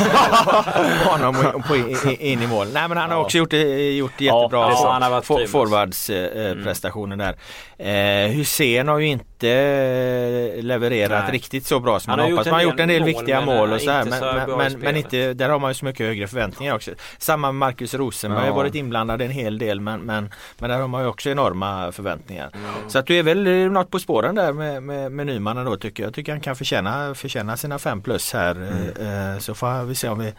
honom 1.34 1.64
på, 1.68 1.76
in 2.20 2.42
i 2.42 2.48
mål. 2.48 2.68
Nej 2.74 2.88
men 2.88 2.98
han 2.98 3.12
har 3.12 3.18
också 3.18 3.38
gjort, 3.38 3.54
gjort 3.54 4.22
jättebra 4.22 4.72
ja, 5.00 5.22
forwardsprestationer 5.48 7.16
eh, 7.16 7.22
mm. 7.22 7.36
där. 7.78 8.26
Eh, 8.26 8.32
Hussein 8.32 8.88
har 8.88 9.00
ju 9.00 9.08
inte 9.08 9.35
eh, 9.44 10.64
levererat 10.64 11.24
Nej. 11.24 11.34
riktigt 11.34 11.66
så 11.66 11.80
bra 11.80 12.00
som 12.00 12.12
man 12.12 12.20
hoppas. 12.20 12.46
Man 12.46 12.54
har 12.54 12.62
gjort 12.62 12.80
en 12.80 12.88
del 12.88 13.02
mål, 13.02 13.08
viktiga 13.08 13.42
mål 13.42 13.74
och 13.74 13.82
så 13.82 13.92
här. 13.92 14.06
Men, 14.06 14.48
men, 14.48 14.58
men, 14.58 14.80
men, 14.80 14.96
inte, 14.96 15.34
där 15.34 15.50
har 15.50 15.60
man 15.60 15.70
ju 15.72 15.76
så 15.76 15.86
mycket 15.86 16.06
högre 16.06 16.28
förväntningar 16.28 16.76
också. 16.76 16.92
Samma 17.18 17.52
med 17.52 17.60
Marcus 17.60 17.94
Rosenberg 17.94 18.46
ja. 18.46 18.52
har 18.52 18.56
varit 18.56 18.76
inblandad 18.76 19.22
en 19.22 19.32
hel 19.32 19.58
del 19.58 19.80
men, 19.80 20.02
men, 20.02 20.30
men 20.58 20.70
där 20.70 20.80
har 20.80 20.88
man 20.88 21.02
ju 21.02 21.08
också 21.08 21.30
enorma 21.30 21.92
förväntningar. 21.92 22.50
Mm. 22.54 22.90
Så 22.90 23.00
att 23.00 23.06
du 23.06 23.20
är 23.20 23.24
väl 23.24 23.72
något 23.72 23.92
på 23.92 24.00
spåren 24.00 24.36
där 24.36 24.54
med, 24.54 24.84
med, 24.84 25.12
med 25.12 25.26
Nyman 25.26 25.66
då 25.66 25.78
tycker 25.78 26.04
jag. 26.04 26.08
Jag 26.08 26.14
tycker 26.14 26.32
han 26.32 26.42
kan 26.42 26.56
förtjäna, 26.56 27.16
förtjäna 27.16 27.58
sina 27.58 27.80
fem 27.80 28.02
plus 28.02 28.34
här. 28.34 28.56
Mm. 28.56 29.34
Eh, 29.34 29.40
så 29.40 29.54
får 29.54 29.84
vi 29.84 29.96
se 29.96 30.10
om 30.10 30.20
vi 30.20 30.34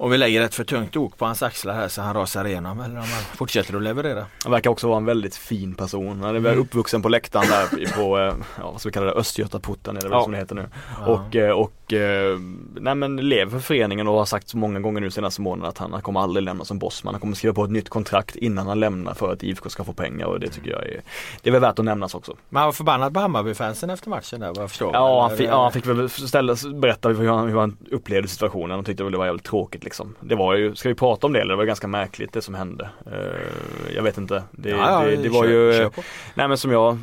om 0.00 0.10
vi 0.10 0.18
lägger 0.18 0.42
ett 0.42 0.54
för 0.54 0.64
tungt 0.64 0.96
ok 0.96 1.18
på 1.18 1.24
hans 1.24 1.42
axlar 1.42 1.74
här 1.74 1.88
så 1.88 2.02
han 2.02 2.14
rasar 2.14 2.44
igenom 2.44 2.80
eller 2.80 2.94
om 2.94 3.00
han 3.00 3.22
fortsätter 3.36 3.76
att 3.76 3.82
leverera. 3.82 4.26
Han 4.42 4.52
verkar 4.52 4.70
också 4.70 4.88
vara 4.88 4.96
en 4.96 5.04
väldigt 5.04 5.36
fin 5.36 5.74
person. 5.74 6.20
Han 6.20 6.36
är 6.36 6.40
väl 6.40 6.52
mm. 6.52 6.64
uppvuxen 6.64 7.02
på 7.02 7.08
läktaren 7.08 7.48
där 7.48 7.96
på, 7.96 8.18
eh, 8.18 8.34
ja, 8.58 8.70
vad 8.70 8.80
ska 8.80 8.88
vi 8.88 8.92
kalla 8.92 9.06
det, 9.06 9.12
Östgötaporten 9.12 9.96
är 9.96 10.00
det 10.00 10.08
väl 10.08 10.16
ja. 10.16 10.22
som 10.22 10.32
det 10.32 10.38
heter 10.38 10.54
nu. 10.54 10.68
Ja. 11.00 11.06
Och, 11.06 11.36
eh, 11.36 11.50
och 11.50 11.92
eh, 11.92 12.38
nej 12.74 12.94
men 12.94 13.16
lever 13.16 13.50
för 13.50 13.58
föreningen 13.58 14.08
och 14.08 14.14
har 14.14 14.24
sagt 14.24 14.48
så 14.48 14.56
många 14.56 14.80
gånger 14.80 15.00
nu 15.00 15.10
senaste 15.10 15.40
månaden 15.40 15.68
att 15.68 15.78
han 15.78 16.02
kommer 16.02 16.20
aldrig 16.20 16.44
lämna 16.44 16.64
som 16.64 16.78
bossman. 16.78 17.14
Han 17.14 17.20
kommer 17.20 17.34
skriva 17.34 17.54
på 17.54 17.64
ett 17.64 17.70
nytt 17.70 17.88
kontrakt 17.88 18.36
innan 18.36 18.66
han 18.66 18.80
lämnar 18.80 19.14
för 19.14 19.32
att 19.32 19.42
IFK 19.42 19.70
ska 19.70 19.84
få 19.84 19.92
pengar 19.92 20.26
och 20.26 20.40
det 20.40 20.48
tycker 20.48 20.70
jag 20.70 20.86
är, 20.86 21.00
det 21.42 21.50
är 21.50 21.52
väl 21.52 21.60
värt 21.60 21.78
att 21.78 21.84
nämnas 21.84 22.14
också. 22.14 22.36
Men 22.48 22.60
han 22.60 22.66
var 22.66 22.72
förbannad 22.72 23.14
på 23.14 23.20
Hammarby-fansen 23.20 23.90
efter 23.90 24.10
matchen 24.10 24.40
där 24.40 24.48
vad 24.48 24.62
jag 24.62 24.70
förstår. 24.70 24.90
Ja, 24.92 25.22
han 25.28 25.36
fick, 25.36 25.48
ja, 25.48 25.62
han 25.62 25.72
fick 25.72 25.86
väl 25.86 26.08
ställa, 26.08 26.56
berätta 26.74 27.08
hur 27.08 27.28
han, 27.28 27.48
hur 27.48 27.58
han 27.58 27.76
upplevde 27.90 28.28
situationen 28.28 28.78
och 28.78 28.86
tyckte 28.86 29.02
väl 29.02 29.12
det 29.12 29.18
var 29.18 29.26
jävligt 29.26 29.44
tråkigt 29.44 29.84
liksom. 29.90 30.16
Det 30.20 30.34
var 30.34 30.54
ju, 30.54 30.74
ska 30.74 30.88
vi 30.88 30.94
prata 30.94 31.26
om 31.26 31.32
det 31.32 31.40
eller? 31.40 31.52
Det 31.52 31.56
var 31.56 31.64
ganska 31.64 31.86
märkligt 31.86 32.32
det 32.32 32.42
som 32.42 32.54
hände. 32.54 32.90
Uh, 33.06 33.94
jag 33.94 34.02
vet 34.02 34.18
inte. 34.18 34.42
Det, 34.50 34.70
ja, 34.70 35.02
det, 35.04 35.16
det 35.16 35.28
var 35.28 35.44
kör, 35.44 35.50
ju, 35.50 35.72
kör 35.72 36.04
nej 36.34 36.48
men 36.48 36.58
som 36.58 36.70
jag, 36.70 36.98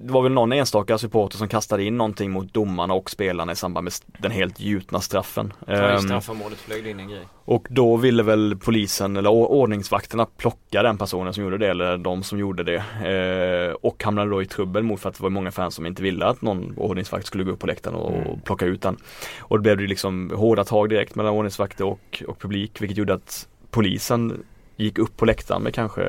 det 0.00 0.12
var 0.12 0.22
väl 0.22 0.32
någon 0.32 0.52
enstaka 0.52 0.98
supporter 0.98 1.38
som 1.38 1.48
kastade 1.48 1.84
in 1.84 1.96
någonting 1.96 2.30
mot 2.30 2.54
domarna 2.54 2.94
och 2.94 3.10
spelarna 3.10 3.52
i 3.52 3.56
samband 3.56 3.84
med 3.84 3.92
den 4.18 4.30
helt 4.30 4.60
gjutna 4.60 5.00
straffen. 5.00 5.52
Ja, 5.66 5.92
um, 5.92 5.98
straffområdet 5.98 6.58
flög 6.58 6.86
in 6.86 7.00
en 7.00 7.08
grej. 7.08 7.26
Och 7.48 7.66
då 7.70 7.96
ville 7.96 8.22
väl 8.22 8.56
polisen 8.56 9.16
eller 9.16 9.30
ordningsvakterna 9.30 10.26
plocka 10.36 10.82
den 10.82 10.98
personen 10.98 11.34
som 11.34 11.44
gjorde 11.44 11.58
det 11.58 11.68
eller 11.68 11.98
de 11.98 12.22
som 12.22 12.38
gjorde 12.38 12.62
det. 12.62 12.76
Uh, 12.78 13.74
och 13.80 14.04
hamnade 14.04 14.30
då 14.30 14.42
i 14.42 14.46
trubbel 14.46 14.82
mot 14.82 15.00
för 15.00 15.08
att 15.08 15.16
det 15.16 15.22
var 15.22 15.30
många 15.30 15.50
fans 15.50 15.74
som 15.74 15.86
inte 15.86 16.02
ville 16.02 16.26
att 16.26 16.42
någon 16.42 16.74
ordningsvakt 16.76 17.26
skulle 17.26 17.44
gå 17.44 17.50
upp 17.50 17.58
på 17.58 17.66
läktaren 17.66 17.96
och, 17.96 18.12
mm. 18.12 18.40
plocka 18.40 18.66
ut 18.66 18.82
den. 18.82 18.96
Och 19.38 19.58
då 19.58 19.62
blev 19.62 19.76
det 19.76 19.86
liksom 19.86 20.30
hårda 20.34 20.64
tag 20.64 20.88
direkt 20.88 21.14
mellan 21.14 21.32
ordningsvakter 21.32 21.84
och, 21.84 22.22
och 22.26 22.38
publik 22.38 22.82
vilket 22.82 22.98
gjorde 22.98 23.14
att 23.14 23.48
polisen 23.70 24.44
gick 24.78 24.98
upp 24.98 25.16
på 25.16 25.24
läktaren 25.24 25.62
med 25.62 25.74
kanske, 25.74 26.02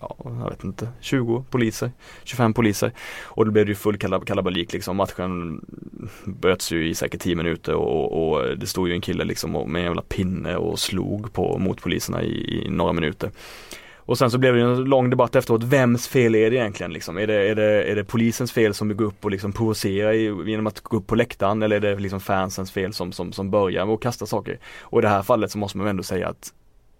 ja, 0.00 0.16
jag 0.22 0.50
vet 0.50 0.64
inte, 0.64 0.88
20 1.00 1.44
poliser, 1.50 1.90
25 2.24 2.54
poliser. 2.54 2.92
Och 3.24 3.44
då 3.44 3.50
blev 3.50 3.66
det 3.66 3.70
ju 3.70 3.76
full 3.76 3.98
kalabalik 3.98 4.72
liksom. 4.72 4.96
Matchen 4.96 5.60
bröts 6.24 6.72
ju 6.72 6.88
i 6.88 6.94
säkert 6.94 7.20
10 7.20 7.36
minuter 7.36 7.74
och, 7.74 8.30
och, 8.30 8.58
det 8.58 8.66
stod 8.66 8.88
ju 8.88 8.94
en 8.94 9.00
kille 9.00 9.24
liksom 9.24 9.52
med 9.52 9.80
en 9.80 9.84
jävla 9.84 10.02
pinne 10.02 10.56
och 10.56 10.78
slog 10.78 11.32
på 11.32 11.58
mot 11.58 11.82
poliserna 11.82 12.22
i, 12.22 12.64
i 12.64 12.70
några 12.70 12.92
minuter. 12.92 13.30
Och 13.96 14.18
sen 14.18 14.30
så 14.30 14.38
blev 14.38 14.54
det 14.54 14.60
en 14.60 14.84
lång 14.84 15.10
debatt 15.10 15.36
efteråt, 15.36 15.62
vems 15.62 16.08
fel 16.08 16.34
är 16.34 16.50
det 16.50 16.56
egentligen 16.56 16.92
liksom? 16.92 17.18
Är 17.18 17.26
det, 17.26 17.48
är 17.48 17.54
det, 17.54 17.82
är 17.82 17.96
det 17.96 18.04
polisens 18.04 18.52
fel 18.52 18.74
som 18.74 18.96
går 18.96 19.04
upp 19.04 19.24
och 19.24 19.30
liksom 19.30 19.52
provocerar 19.52 20.12
genom 20.48 20.66
att 20.66 20.80
gå 20.80 20.96
upp 20.96 21.06
på 21.06 21.14
läktaren 21.14 21.62
eller 21.62 21.76
är 21.76 21.80
det 21.80 21.98
liksom 21.98 22.20
fansens 22.20 22.70
fel 22.70 22.92
som, 22.92 23.12
som, 23.12 23.32
som 23.32 23.50
börjar 23.50 23.86
med 23.86 23.94
att 23.94 24.00
kasta 24.00 24.26
saker? 24.26 24.58
Och 24.80 24.98
i 24.98 25.02
det 25.02 25.08
här 25.08 25.22
fallet 25.22 25.50
så 25.50 25.58
måste 25.58 25.78
man 25.78 25.86
ändå 25.86 26.02
säga 26.02 26.28
att 26.28 26.52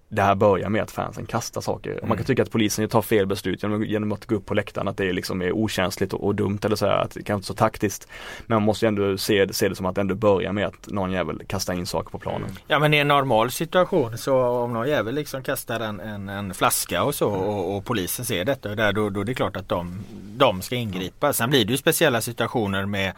det 0.09 0.23
här 0.23 0.35
börjar 0.35 0.69
med 0.69 0.83
att 0.83 0.91
fansen 0.91 1.27
kastar 1.27 1.61
saker. 1.61 1.91
Mm. 1.91 2.01
Man 2.01 2.09
kan 2.09 2.17
mm. 2.17 2.25
tycka 2.25 2.43
att 2.43 2.51
polisen 2.51 2.89
tar 2.89 3.03
fel 3.03 3.27
beslut 3.27 3.63
genom, 3.63 3.85
genom 3.85 4.13
att 4.13 4.27
gå 4.27 4.35
upp 4.35 4.47
på 4.47 4.55
läktaren, 4.55 4.89
att 4.89 4.97
det 4.97 5.13
liksom 5.13 5.43
är 5.43 5.53
okänsligt 5.53 6.13
och, 6.13 6.25
och 6.25 6.35
dumt 6.35 6.59
eller 6.65 6.77
så 6.77 6.87
här, 6.87 6.97
att 6.97 7.11
det 7.11 7.23
kanske 7.23 7.35
inte 7.35 7.45
är 7.45 7.47
så 7.47 7.55
taktiskt. 7.55 8.09
Men 8.47 8.57
man 8.57 8.63
måste 8.63 8.87
ändå 8.89 9.19
se, 9.19 9.55
se 9.55 9.69
det 9.69 9.75
som 9.75 9.87
att 9.87 9.95
det 9.95 10.01
ändå 10.01 10.15
börjar 10.15 10.53
med 10.53 10.67
att 10.67 10.89
någon 10.89 11.13
jävel 11.13 11.43
kastar 11.47 11.75
in 11.75 11.87
saker 11.87 12.11
på 12.11 12.19
planen. 12.19 12.51
Ja 12.67 12.79
men 12.79 12.95
i 12.95 12.97
en 12.97 13.09
normal 13.09 13.51
situation 13.51 14.19
så 14.19 14.41
om 14.49 14.73
någon 14.73 14.89
jävel 14.89 15.15
liksom 15.15 15.43
kastar 15.43 15.81
en, 15.81 16.01
en, 16.01 16.29
en 16.29 16.55
flaska 16.55 17.03
och 17.03 17.15
så 17.15 17.29
och, 17.29 17.77
och, 17.77 17.85
polisen 17.85 18.25
ser 18.25 18.45
detta 18.45 18.75
där, 18.75 18.93
då, 18.93 19.11
då 19.11 19.21
är 19.21 19.25
det 19.25 19.35
klart 19.35 19.57
att 19.57 19.69
de, 19.69 19.99
de 20.37 20.63
ska 20.63 20.77
ingripa. 20.77 21.33
Sen 21.33 21.51
blir 21.51 21.65
det 21.65 21.71
ju 21.71 21.77
speciella 21.79 22.21
situationer 22.21 22.87
med, 22.87 23.13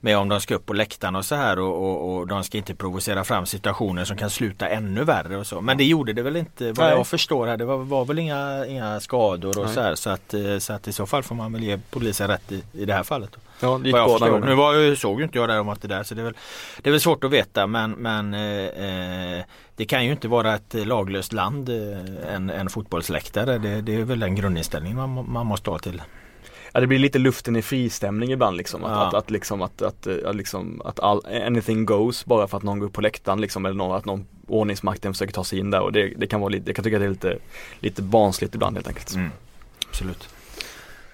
med 0.00 0.18
om 0.18 0.28
de 0.28 0.40
ska 0.40 0.54
upp 0.54 0.66
på 0.66 0.72
läktaren 0.72 1.16
och 1.16 1.24
så 1.24 1.34
här 1.34 1.58
och, 1.58 1.84
och, 1.84 2.16
och 2.16 2.26
de 2.26 2.44
ska 2.44 2.58
inte 2.58 2.74
provocera 2.74 3.24
fram 3.24 3.46
situationer 3.46 4.04
som 4.04 4.16
kan 4.16 4.30
sluta 4.30 4.68
ännu 4.68 5.04
värre 5.04 5.36
och 5.36 5.46
så. 5.46 5.60
Men 5.60 5.78
det 5.78 5.84
gjorde 5.84 6.12
det 6.12 6.22
väl 6.22 6.35
väl 6.36 6.46
inte 6.46 6.80
vad 6.80 6.88
Nej. 6.88 6.96
jag 6.96 7.06
förstår 7.06 7.46
här. 7.46 7.56
Det 7.56 7.64
var, 7.64 7.76
var 7.76 8.04
väl 8.04 8.18
inga, 8.18 8.66
inga 8.66 9.00
skador 9.00 9.58
och 9.58 9.70
så 9.70 9.80
här. 9.80 9.94
Så 9.94 10.10
att, 10.10 10.34
eh, 10.34 10.58
så 10.58 10.72
att 10.72 10.88
i 10.88 10.92
så 10.92 11.06
fall 11.06 11.22
får 11.22 11.34
man 11.34 11.52
väl 11.52 11.62
ge 11.62 11.78
polisen 11.90 12.28
rätt 12.28 12.52
i, 12.52 12.62
i 12.72 12.84
det 12.84 12.92
här 12.92 13.02
fallet. 13.02 13.30
Då. 13.32 13.38
Ja, 13.60 13.80
det 13.82 13.90
jag 13.90 14.10
förstår. 14.10 14.40
Nu 14.40 14.54
var, 14.54 14.94
såg 14.94 15.18
ju 15.18 15.24
inte 15.24 15.38
jag 15.38 15.48
där 15.48 15.60
om 15.60 15.68
att 15.68 15.82
det 15.82 15.88
där 15.88 16.02
så 16.02 16.14
det 16.14 16.20
är 16.20 16.24
väl, 16.24 16.36
det 16.82 16.90
är 16.90 16.92
väl 16.92 17.00
svårt 17.00 17.24
att 17.24 17.30
veta 17.30 17.66
men, 17.66 17.92
men 17.92 18.34
eh, 18.34 19.38
eh 19.38 19.44
det 19.76 19.84
kan 19.84 20.04
ju 20.04 20.12
inte 20.12 20.28
vara 20.28 20.54
ett 20.54 20.74
laglöst 20.74 21.32
land 21.32 21.68
eh, 21.68 22.34
en, 22.34 22.50
en 22.50 22.68
fotbollsläktare. 22.68 23.58
Det, 23.58 23.80
det 23.80 23.94
är 23.94 24.04
väl 24.04 24.20
den 24.20 24.34
grundinställningen 24.34 24.96
man, 24.96 25.32
man 25.32 25.46
måste 25.46 25.70
ha 25.70 25.78
till 25.78 26.02
ja, 26.76 26.80
det 26.80 26.86
blir 26.86 26.98
lite 26.98 27.18
luften 27.18 27.56
i 27.56 27.62
fristämning 27.62 28.32
ibland 28.32 28.56
liksom. 28.56 28.84
Att, 28.84 28.90
ja. 28.90 29.06
att, 29.06 29.14
att, 29.14 29.30
liksom, 29.30 29.62
att, 29.62 29.82
att, 29.82 30.06
att, 30.06 30.36
liksom, 30.36 30.82
att 30.84 31.00
all, 31.00 31.20
anything 31.46 31.84
goes 31.84 32.24
bara 32.24 32.48
för 32.48 32.56
att 32.56 32.62
någon 32.62 32.78
går 32.78 32.86
upp 32.86 32.92
på 32.92 33.00
läktaren 33.00 33.40
liksom, 33.40 33.66
eller 33.66 33.76
någon, 33.76 33.96
att 33.96 34.04
någon 34.04 34.26
ordningsmakten 34.48 35.12
försöker 35.14 35.32
ta 35.32 35.44
sig 35.44 35.58
in 35.58 35.70
där 35.70 35.80
och 35.80 35.92
det, 35.92 36.12
det 36.16 36.26
kan 36.26 36.40
vara 36.40 36.48
lite, 36.48 36.68
jag 36.68 36.76
kan 36.76 36.84
tycka 36.84 36.96
att 36.96 37.00
det 37.00 37.06
är 37.06 37.10
lite, 37.10 37.38
lite 37.80 38.02
barnsligt 38.02 38.54
ibland 38.54 38.76
helt 38.76 38.88
enkelt. 38.88 39.14
Mm. 39.14 39.30
Absolut. 39.88 40.28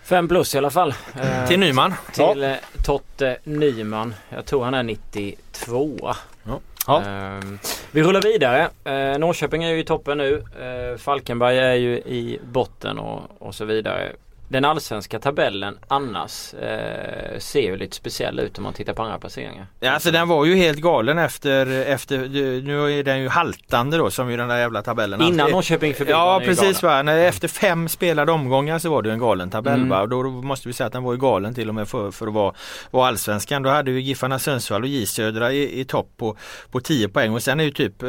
Fem 0.04 0.28
plus 0.28 0.54
i 0.54 0.58
alla 0.58 0.70
fall. 0.70 0.94
Eh, 1.14 1.46
till 1.48 1.60
Nyman. 1.60 1.94
Till 2.12 2.42
ja. 2.42 2.48
Eh, 2.48 2.56
Totte 2.84 3.38
Nyman. 3.44 4.14
Jag 4.28 4.46
tror 4.46 4.64
han 4.64 4.74
är 4.74 4.82
92. 4.82 5.98
Ja. 6.02 6.60
Ja. 6.86 7.02
Eh, 7.02 7.44
vi 7.90 8.02
rullar 8.02 8.22
vidare. 8.22 8.68
Eh, 8.84 9.18
Norrköping 9.18 9.64
är 9.64 9.70
ju 9.70 9.78
i 9.78 9.84
toppen 9.84 10.18
nu. 10.18 10.42
Eh, 10.60 10.98
Falkenberg 10.98 11.58
är 11.58 11.74
ju 11.74 11.96
i 11.96 12.40
botten 12.52 12.98
och, 12.98 13.22
och 13.38 13.54
så 13.54 13.64
vidare 13.64 14.12
den 14.52 14.64
allsvenska 14.64 15.18
tabellen 15.18 15.78
annars 15.88 16.54
eh, 16.54 17.38
ser 17.38 17.60
ju 17.60 17.76
lite 17.76 17.96
speciell 17.96 18.40
ut 18.40 18.58
om 18.58 18.64
man 18.64 18.72
tittar 18.72 18.92
på 18.92 19.02
andra 19.02 19.18
placeringar. 19.18 19.66
Ja, 19.80 19.90
alltså 19.90 20.10
den 20.10 20.28
var 20.28 20.44
ju 20.44 20.54
helt 20.54 20.78
galen 20.78 21.18
efter, 21.18 21.66
efter 21.66 22.18
nu 22.62 22.98
är 22.98 23.04
den 23.04 23.20
ju 23.20 23.28
haltande 23.28 23.96
då 23.96 24.10
som 24.10 24.30
ju 24.30 24.36
den 24.36 24.48
där 24.48 24.58
jävla 24.58 24.82
tabellen. 24.82 25.22
Innan 25.22 25.50
Norrköping 25.50 25.94
förbi 25.94 26.10
Ja 26.10 26.42
precis 26.44 26.82
va. 26.82 27.02
När, 27.02 27.18
efter 27.18 27.48
fem 27.48 27.88
spelade 27.88 28.32
omgångar 28.32 28.78
så 28.78 28.90
var 28.90 29.02
det 29.02 29.12
en 29.12 29.18
galen 29.18 29.50
tabell 29.50 29.74
mm. 29.74 29.88
va. 29.88 30.00
Och 30.00 30.08
då 30.08 30.22
måste 30.22 30.68
vi 30.68 30.74
säga 30.74 30.86
att 30.86 30.92
den 30.92 31.02
var 31.02 31.12
ju 31.12 31.18
galen 31.18 31.54
till 31.54 31.68
och 31.68 31.74
med 31.74 31.88
för, 31.88 32.10
för 32.10 32.26
att 32.26 32.32
vara, 32.32 32.54
vara 32.90 33.08
allsvenskan. 33.08 33.62
Då 33.62 33.70
hade 33.70 33.90
ju 33.90 34.00
Giffarna 34.00 34.38
Sundsvall 34.38 34.82
och 34.82 34.88
J 34.88 35.06
Södra 35.06 35.52
i, 35.52 35.80
i 35.80 35.84
topp 35.84 36.08
på, 36.16 36.36
på 36.70 36.80
10 36.80 37.08
poäng 37.08 37.34
och 37.34 37.42
sen 37.42 37.60
är 37.60 37.64
ju 37.64 37.70
typ 37.70 38.02
eh, 38.02 38.08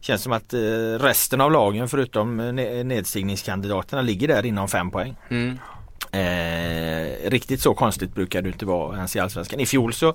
Känns 0.00 0.22
som 0.22 0.32
att 0.32 0.54
eh, 0.54 0.58
resten 0.98 1.40
av 1.40 1.52
lagen 1.52 1.88
förutom 1.88 2.40
eh, 2.40 2.84
nedstigningskandidaterna 2.84 4.02
ligger 4.02 4.28
där 4.28 4.46
inom 4.46 4.68
fem 4.68 4.90
poäng. 4.90 5.16
Mm. 5.28 5.58
Eh, 6.12 7.30
riktigt 7.30 7.60
så 7.60 7.74
konstigt 7.74 8.14
brukar 8.14 8.42
det 8.42 8.48
inte 8.48 8.66
vara 8.66 8.96
ens 8.96 9.16
i 9.16 9.20
Allsvenskan. 9.20 9.60
I 9.60 9.66
fjol 9.66 9.92
så 9.92 10.14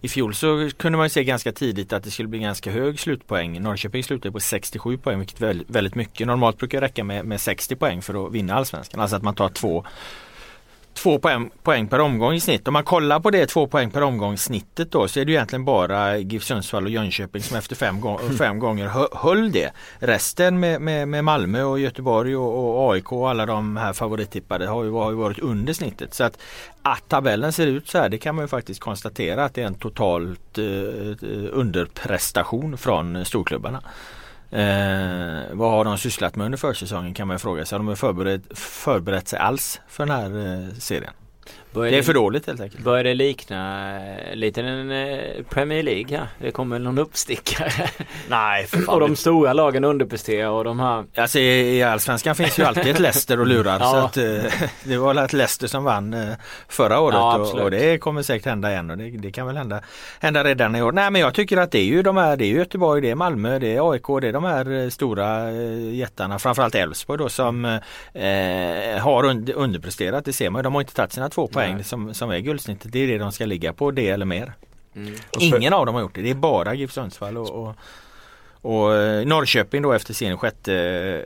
i 0.00 0.08
fjol 0.08 0.34
så 0.34 0.70
kunde 0.76 0.98
man 0.98 1.10
se 1.10 1.24
ganska 1.24 1.52
tidigt 1.52 1.92
att 1.92 2.04
det 2.04 2.10
skulle 2.10 2.28
bli 2.28 2.38
ganska 2.38 2.70
hög 2.70 3.00
slutpoäng. 3.00 3.62
Norrköping 3.62 4.04
slutade 4.04 4.32
på 4.32 4.40
67 4.40 4.98
poäng 4.98 5.18
vilket 5.18 5.42
är 5.42 5.62
väldigt 5.66 5.94
mycket. 5.94 6.26
Normalt 6.26 6.58
brukar 6.58 6.80
det 6.80 6.86
räcka 6.86 7.04
med, 7.04 7.24
med 7.24 7.40
60 7.40 7.76
poäng 7.76 8.02
för 8.02 8.26
att 8.26 8.32
vinna 8.32 8.54
Allsvenskan. 8.54 9.00
Alltså 9.00 9.16
att 9.16 9.22
man 9.22 9.34
tar 9.34 9.48
två 9.48 9.84
två 10.94 11.18
poäng, 11.18 11.50
poäng 11.62 11.88
per 11.88 11.98
omgång 11.98 12.34
i 12.34 12.40
snitt. 12.40 12.68
Om 12.68 12.72
man 12.72 12.84
kollar 12.84 13.20
på 13.20 13.30
det 13.30 13.46
två 13.46 13.66
poäng 13.66 13.90
per 13.90 14.02
omgång 14.02 14.38
snittet 14.38 14.92
då 14.92 15.08
så 15.08 15.20
är 15.20 15.24
det 15.24 15.32
egentligen 15.32 15.64
bara 15.64 16.18
GIF 16.18 16.44
Sundsvall 16.44 16.84
och 16.84 16.90
Jönköping 16.90 17.42
som 17.42 17.56
efter 17.56 17.76
fem, 17.76 18.00
gång, 18.00 18.18
fem 18.38 18.58
gånger 18.58 18.90
höll 19.16 19.52
det. 19.52 19.70
Resten 19.98 20.60
med, 20.60 20.80
med, 20.80 21.08
med 21.08 21.24
Malmö 21.24 21.62
och 21.62 21.80
Göteborg 21.80 22.36
och, 22.36 22.84
och, 22.84 22.92
AIK 22.92 23.12
och 23.12 23.30
alla 23.30 23.46
de 23.46 23.76
här 23.76 23.92
favorittippade 23.92 24.66
har 24.66 24.84
ju, 24.84 24.90
har 24.90 25.10
ju 25.10 25.16
varit 25.16 25.38
under 25.38 25.72
snittet. 25.72 26.14
Så 26.14 26.24
att, 26.24 26.38
att 26.82 27.08
tabellen 27.08 27.52
ser 27.52 27.66
ut 27.66 27.88
så 27.88 27.98
här 27.98 28.08
det 28.08 28.18
kan 28.18 28.34
man 28.34 28.44
ju 28.44 28.48
faktiskt 28.48 28.80
konstatera 28.80 29.44
att 29.44 29.54
det 29.54 29.62
är 29.62 29.66
en 29.66 29.74
totalt 29.74 30.58
eh, 30.58 30.64
underprestation 31.52 32.78
från 32.78 33.24
storklubbarna. 33.24 33.82
Eh, 34.50 35.42
vad 35.52 35.70
har 35.70 35.84
de 35.84 35.98
sysslat 35.98 36.36
med 36.36 36.44
under 36.44 36.58
försäsongen 36.58 37.14
kan 37.14 37.28
man 37.28 37.38
fråga 37.38 37.64
sig. 37.64 37.78
Har 37.78 37.84
de 37.84 37.96
förberett, 37.96 38.58
förberett 38.58 39.28
sig 39.28 39.38
alls 39.38 39.80
för 39.88 40.06
den 40.06 40.16
här 40.16 40.64
eh, 40.64 40.74
serien? 40.78 41.12
Börjar 41.72 41.92
det 41.92 41.98
är 41.98 42.02
för 42.02 42.14
dåligt 42.14 42.46
helt 42.46 42.60
enkelt. 42.60 42.84
Börjar 42.84 43.04
det 43.04 43.14
likna 43.14 43.90
eh, 43.96 44.36
lite 44.36 44.60
en 44.60 44.90
eh, 44.90 45.18
Premier 45.48 45.82
League 45.82 46.18
här? 46.18 46.26
Det 46.38 46.50
kommer 46.50 46.78
någon 46.78 46.98
uppstickare. 46.98 47.90
Nej 48.28 48.66
för 48.66 48.78
fan. 48.86 48.94
och 48.94 49.00
de 49.00 49.16
stora 49.16 49.52
lagen 49.52 49.84
underpresterar 49.84 50.48
och 50.48 50.64
de 50.64 50.80
här. 50.80 51.04
Alltså 51.16 51.38
i, 51.38 51.82
Allsvenskan 51.82 52.34
finns 52.34 52.58
ju 52.58 52.64
alltid 52.64 52.86
ett 52.86 52.98
Leicester 53.00 53.40
och 53.40 53.46
lurar. 53.46 53.78
ja. 53.80 53.90
så 53.90 53.96
att, 53.96 54.16
eh, 54.16 54.68
det 54.84 54.96
var 54.96 55.24
ett 55.24 55.32
Leicester 55.32 55.66
som 55.66 55.84
vann 55.84 56.34
förra 56.68 57.00
året 57.00 57.14
ja, 57.14 57.38
och, 57.38 57.60
och, 57.60 57.70
det 57.70 57.98
kommer 57.98 58.22
säkert 58.22 58.46
hända 58.46 58.70
igen 58.70 58.90
och 58.90 58.98
det, 58.98 59.10
det, 59.10 59.30
kan 59.30 59.46
väl 59.46 59.56
hända, 59.56 59.80
hända 60.20 60.44
redan 60.44 60.76
i 60.76 60.82
år. 60.82 60.92
Nej 60.92 61.10
men 61.10 61.20
jag 61.20 61.34
tycker 61.34 61.56
att 61.56 61.70
det 61.70 61.78
är 61.78 61.84
ju 61.84 62.02
de 62.02 62.16
här, 62.16 62.36
det 62.36 62.44
är 62.44 62.48
Göteborg, 62.48 63.02
det 63.02 63.10
är 63.10 63.14
Malmö, 63.14 63.58
det 63.58 63.76
är 63.76 63.92
AIK, 63.92 64.06
det 64.20 64.28
är 64.28 64.32
de 64.32 64.44
här 64.44 64.90
stora 64.90 65.52
jättarna. 65.92 66.38
Framförallt 66.38 66.74
Elfsborg 66.74 67.18
då 67.18 67.28
som 67.28 67.64
eh, 67.64 68.98
har 68.98 69.24
underpresterat. 69.54 70.24
Det 70.24 70.32
ser 70.32 70.50
man 70.50 70.64
De 70.64 70.74
har 70.74 70.80
inte 70.80 70.94
tagit 70.94 71.12
sina 71.12 71.28
två 71.28 71.46
poäng 71.46 71.59
som, 71.84 72.14
som 72.14 72.30
är 72.30 72.38
guldsnittet. 72.38 72.92
Det 72.92 72.98
är 72.98 73.06
det 73.06 73.18
de 73.18 73.32
ska 73.32 73.46
ligga 73.46 73.72
på, 73.72 73.90
det 73.90 74.08
eller 74.08 74.26
mer. 74.26 74.52
Mm. 74.94 75.14
Ingen 75.38 75.72
av 75.72 75.86
dem 75.86 75.94
har 75.94 76.02
gjort 76.02 76.14
det. 76.14 76.22
Det 76.22 76.30
är 76.30 76.34
bara 76.34 76.74
GIF 76.74 76.92
Sundsvall 76.92 77.36
och, 77.36 77.50
och, 77.50 77.74
och 78.52 78.94
eh, 78.94 79.26
Norrköping 79.26 79.82
då 79.82 79.92
efter 79.92 80.14
sin 80.14 80.36
sjätte, 80.36 80.74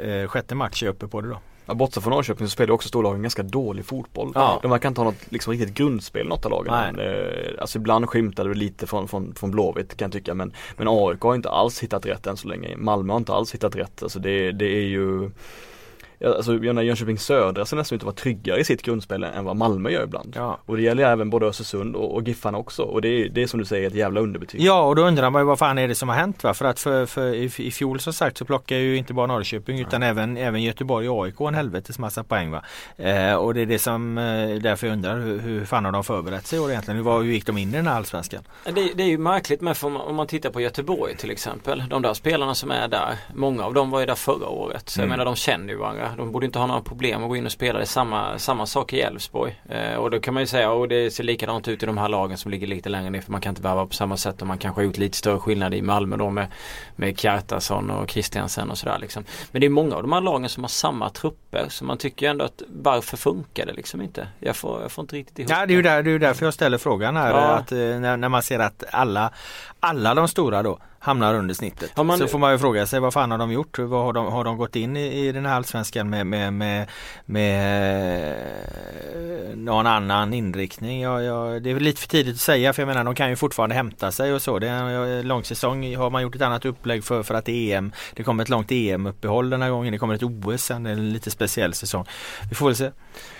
eh, 0.04 0.28
sjätte 0.28 0.54
match 0.54 0.82
är 0.82 0.86
uppe 0.86 1.08
på 1.08 1.20
det 1.20 1.28
då. 1.28 1.38
Ja, 1.66 1.74
bortsett 1.74 2.02
från 2.02 2.12
Norrköping 2.12 2.46
så 2.46 2.50
spelar 2.50 2.74
också 2.74 2.88
storlagen 2.88 3.22
ganska 3.22 3.42
dålig 3.42 3.84
fotboll. 3.84 4.32
Ja. 4.34 4.58
De 4.62 4.70
verkar 4.70 4.88
inte 4.88 5.00
ha 5.00 5.04
något 5.04 5.32
liksom, 5.32 5.52
riktigt 5.52 5.74
grundspel 5.74 6.28
något 6.28 6.44
av 6.44 6.50
lagen. 6.50 6.94
Nej. 6.96 7.06
Eh, 7.06 7.60
alltså 7.60 7.78
ibland 7.78 8.08
skymtade 8.08 8.48
det 8.48 8.54
lite 8.54 8.86
från, 8.86 9.08
från, 9.08 9.34
från 9.34 9.50
Blåvitt 9.50 9.96
kan 9.96 10.06
jag 10.06 10.12
tycka 10.12 10.34
men, 10.34 10.52
men 10.76 10.88
AIK 10.88 11.20
har 11.20 11.34
inte 11.34 11.50
alls 11.50 11.82
hittat 11.82 12.06
rätt 12.06 12.26
än 12.26 12.36
så 12.36 12.48
länge. 12.48 12.76
Malmö 12.76 13.12
har 13.12 13.18
inte 13.18 13.32
alls 13.32 13.54
hittat 13.54 13.76
rätt. 13.76 14.02
Alltså 14.02 14.18
det, 14.18 14.52
det 14.52 14.66
är 14.66 14.86
ju 14.86 15.30
Alltså 16.24 16.52
jag 16.52 16.62
menar 16.62 16.82
Jönköping 16.82 17.18
Södra 17.18 17.64
ser 17.64 17.76
nästan 17.76 17.96
ut 17.96 18.02
att 18.02 18.06
vara 18.06 18.14
tryggare 18.14 18.60
i 18.60 18.64
sitt 18.64 18.82
grundspel 18.82 19.24
än 19.24 19.44
vad 19.44 19.56
Malmö 19.56 19.90
gör 19.90 20.04
ibland. 20.04 20.34
Ja. 20.36 20.58
Och 20.66 20.76
det 20.76 20.82
gäller 20.82 21.04
även 21.04 21.30
både 21.30 21.46
Östersund 21.46 21.96
och, 21.96 22.14
och 22.14 22.28
Giffarna 22.28 22.58
också. 22.58 22.82
Och 22.82 23.02
det 23.02 23.08
är, 23.08 23.28
det 23.28 23.42
är 23.42 23.46
som 23.46 23.60
du 23.60 23.66
säger 23.66 23.86
ett 23.86 23.94
jävla 23.94 24.20
underbetyg. 24.20 24.60
Ja 24.60 24.82
och 24.82 24.96
då 24.96 25.02
undrar 25.02 25.30
man 25.30 25.42
ju 25.42 25.46
vad 25.46 25.58
fan 25.58 25.78
är 25.78 25.88
det 25.88 25.94
som 25.94 26.08
har 26.08 26.16
hänt 26.16 26.44
va? 26.44 26.54
För 26.54 26.64
att 26.64 26.80
för, 26.80 27.06
för 27.06 27.34
i, 27.34 27.44
i 27.58 27.70
fjol 27.70 28.00
som 28.00 28.12
sagt 28.12 28.38
så 28.38 28.44
plockar 28.44 28.76
ju 28.76 28.96
inte 28.96 29.14
bara 29.14 29.26
Norrköping 29.26 29.80
utan 29.80 30.02
även, 30.02 30.36
även 30.36 30.62
Göteborg 30.62 31.08
och 31.08 31.24
AIK 31.24 31.40
en 31.40 31.54
helvetes 31.54 31.98
massa 31.98 32.24
poäng 32.24 32.50
va. 32.50 32.62
Eh, 32.96 33.34
och 33.34 33.54
det 33.54 33.60
är 33.60 33.66
det 33.66 33.78
som 33.78 34.18
eh, 34.18 34.62
därför 34.62 34.86
jag 34.86 34.94
undrar 34.94 35.20
hur, 35.20 35.38
hur 35.38 35.64
fan 35.64 35.84
har 35.84 35.92
de 35.92 36.04
förberett 36.04 36.46
sig 36.46 36.60
och 36.60 36.70
egentligen? 36.70 37.04
Hur, 37.04 37.22
hur 37.22 37.32
gick 37.32 37.46
de 37.46 37.58
in 37.58 37.68
i 37.68 37.76
den 37.76 37.86
här 37.86 37.96
allsvenskan? 37.96 38.42
Det, 38.64 38.92
det 38.94 39.02
är 39.02 39.08
ju 39.08 39.18
märkligt 39.18 39.60
med 39.60 39.76
för 39.76 40.08
om 40.08 40.16
man 40.16 40.26
tittar 40.26 40.50
på 40.50 40.60
Göteborg 40.60 41.16
till 41.16 41.30
exempel. 41.30 41.84
De 41.90 42.02
där 42.02 42.14
spelarna 42.14 42.54
som 42.54 42.70
är 42.70 42.88
där. 42.88 43.14
Många 43.34 43.64
av 43.64 43.74
dem 43.74 43.90
var 43.90 44.00
ju 44.00 44.06
där 44.06 44.14
förra 44.14 44.48
året. 44.48 44.88
Så 44.88 45.00
mm. 45.00 45.10
jag 45.10 45.18
menar 45.18 45.24
de 45.24 45.36
känner 45.36 45.68
ju 45.68 45.78
varandra. 45.78 46.03
De 46.16 46.32
borde 46.32 46.46
inte 46.46 46.58
ha 46.58 46.66
några 46.66 46.80
problem 46.80 47.22
att 47.22 47.28
gå 47.28 47.36
in 47.36 47.46
och 47.46 47.52
spela. 47.52 47.78
Det 47.78 47.86
samma, 47.86 48.38
samma 48.38 48.66
sak 48.66 48.92
i 48.92 49.00
Elfsborg. 49.00 49.60
Eh, 49.68 49.94
och 49.94 50.10
då 50.10 50.20
kan 50.20 50.34
man 50.34 50.42
ju 50.42 50.46
säga, 50.46 50.70
och 50.70 50.88
det 50.88 51.10
ser 51.10 51.24
likadant 51.24 51.68
ut 51.68 51.82
i 51.82 51.86
de 51.86 51.98
här 51.98 52.08
lagen 52.08 52.38
som 52.38 52.50
ligger 52.50 52.66
lite 52.66 52.88
längre 52.88 53.10
ner 53.10 53.20
för 53.20 53.32
man 53.32 53.40
kan 53.40 53.50
inte 53.50 53.62
värva 53.62 53.86
på 53.86 53.94
samma 53.94 54.16
sätt 54.16 54.40
och 54.40 54.46
man 54.46 54.58
kanske 54.58 54.80
har 54.80 54.84
gjort 54.84 54.96
lite 54.96 55.16
större 55.16 55.38
skillnad 55.38 55.74
i 55.74 55.82
Malmö 55.82 56.16
då 56.16 56.30
med, 56.30 56.46
med 56.96 57.18
Kjartason 57.18 57.90
och 57.90 58.08
Kristiansen 58.08 58.70
och 58.70 58.78
sådär 58.78 58.98
liksom. 58.98 59.24
Men 59.50 59.60
det 59.60 59.66
är 59.66 59.70
många 59.70 59.96
av 59.96 60.02
de 60.02 60.12
här 60.12 60.20
lagen 60.20 60.48
som 60.48 60.62
har 60.62 60.68
samma 60.68 61.10
trupper 61.10 61.66
så 61.68 61.84
man 61.84 61.98
tycker 61.98 62.30
ändå 62.30 62.44
att 62.44 62.62
varför 62.68 63.16
funkar 63.16 63.66
det 63.66 63.72
liksom 63.72 64.00
inte? 64.00 64.28
Jag 64.40 64.56
får, 64.56 64.82
jag 64.82 64.92
får 64.92 65.02
inte 65.02 65.16
riktigt 65.16 65.38
ihop 65.38 65.50
ja, 65.50 65.66
det. 65.66 65.72
Är 65.72 65.76
ju 65.76 65.82
där, 65.82 66.02
det 66.02 66.10
är 66.10 66.18
därför 66.18 66.44
jag 66.44 66.54
ställer 66.54 66.78
frågan 66.78 67.16
här. 67.16 67.30
Ja. 67.30 67.36
Att, 67.36 67.72
eh, 67.72 67.78
när, 67.78 68.16
när 68.16 68.28
man 68.28 68.42
ser 68.42 68.58
att 68.58 68.84
alla, 68.90 69.32
alla 69.84 70.14
de 70.14 70.28
stora 70.28 70.62
då 70.62 70.78
hamnar 70.98 71.34
under 71.34 71.54
snittet. 71.54 71.96
Man, 71.96 72.18
så 72.18 72.26
får 72.26 72.38
man 72.38 72.52
ju 72.52 72.58
fråga 72.58 72.86
sig 72.86 73.00
vad 73.00 73.12
fan 73.12 73.30
har 73.30 73.38
de 73.38 73.52
gjort? 73.52 73.78
Vad 73.78 74.04
har, 74.04 74.12
de, 74.12 74.26
har 74.26 74.44
de 74.44 74.56
gått 74.56 74.76
in 74.76 74.96
i, 74.96 75.26
i 75.26 75.32
den 75.32 75.46
här 75.46 75.54
allsvenskan 75.54 76.10
med, 76.10 76.26
med, 76.26 76.52
med, 76.52 76.88
med 77.24 78.36
någon 79.54 79.86
annan 79.86 80.34
inriktning? 80.34 81.00
Ja, 81.00 81.22
ja, 81.22 81.60
det 81.60 81.70
är 81.70 81.80
lite 81.80 82.00
för 82.00 82.08
tidigt 82.08 82.34
att 82.34 82.40
säga 82.40 82.72
för 82.72 82.82
jag 82.82 82.86
menar 82.86 83.04
de 83.04 83.14
kan 83.14 83.30
ju 83.30 83.36
fortfarande 83.36 83.74
hämta 83.74 84.12
sig 84.12 84.32
och 84.32 84.42
så. 84.42 84.58
Det 84.58 84.68
är 84.68 84.82
en 84.82 85.28
lång 85.28 85.44
säsong. 85.44 85.96
Har 85.96 86.10
man 86.10 86.22
gjort 86.22 86.34
ett 86.34 86.42
annat 86.42 86.64
upplägg 86.64 87.04
för, 87.04 87.22
för 87.22 87.34
att 87.34 87.48
EM. 87.48 87.92
Det 88.14 88.22
kommer 88.22 88.42
ett 88.42 88.48
långt 88.48 88.70
EM-uppehåll 88.70 89.50
den 89.50 89.62
här 89.62 89.70
gången. 89.70 89.92
Det 89.92 89.98
kommer 89.98 90.14
ett 90.14 90.22
OS 90.22 90.64
sen. 90.64 90.82
Det 90.82 90.90
är 90.90 90.94
en 90.94 91.12
lite 91.12 91.30
speciell 91.30 91.74
säsong. 91.74 92.06
Vi 92.48 92.54
får 92.54 92.66
väl 92.66 92.76
se. 92.76 92.90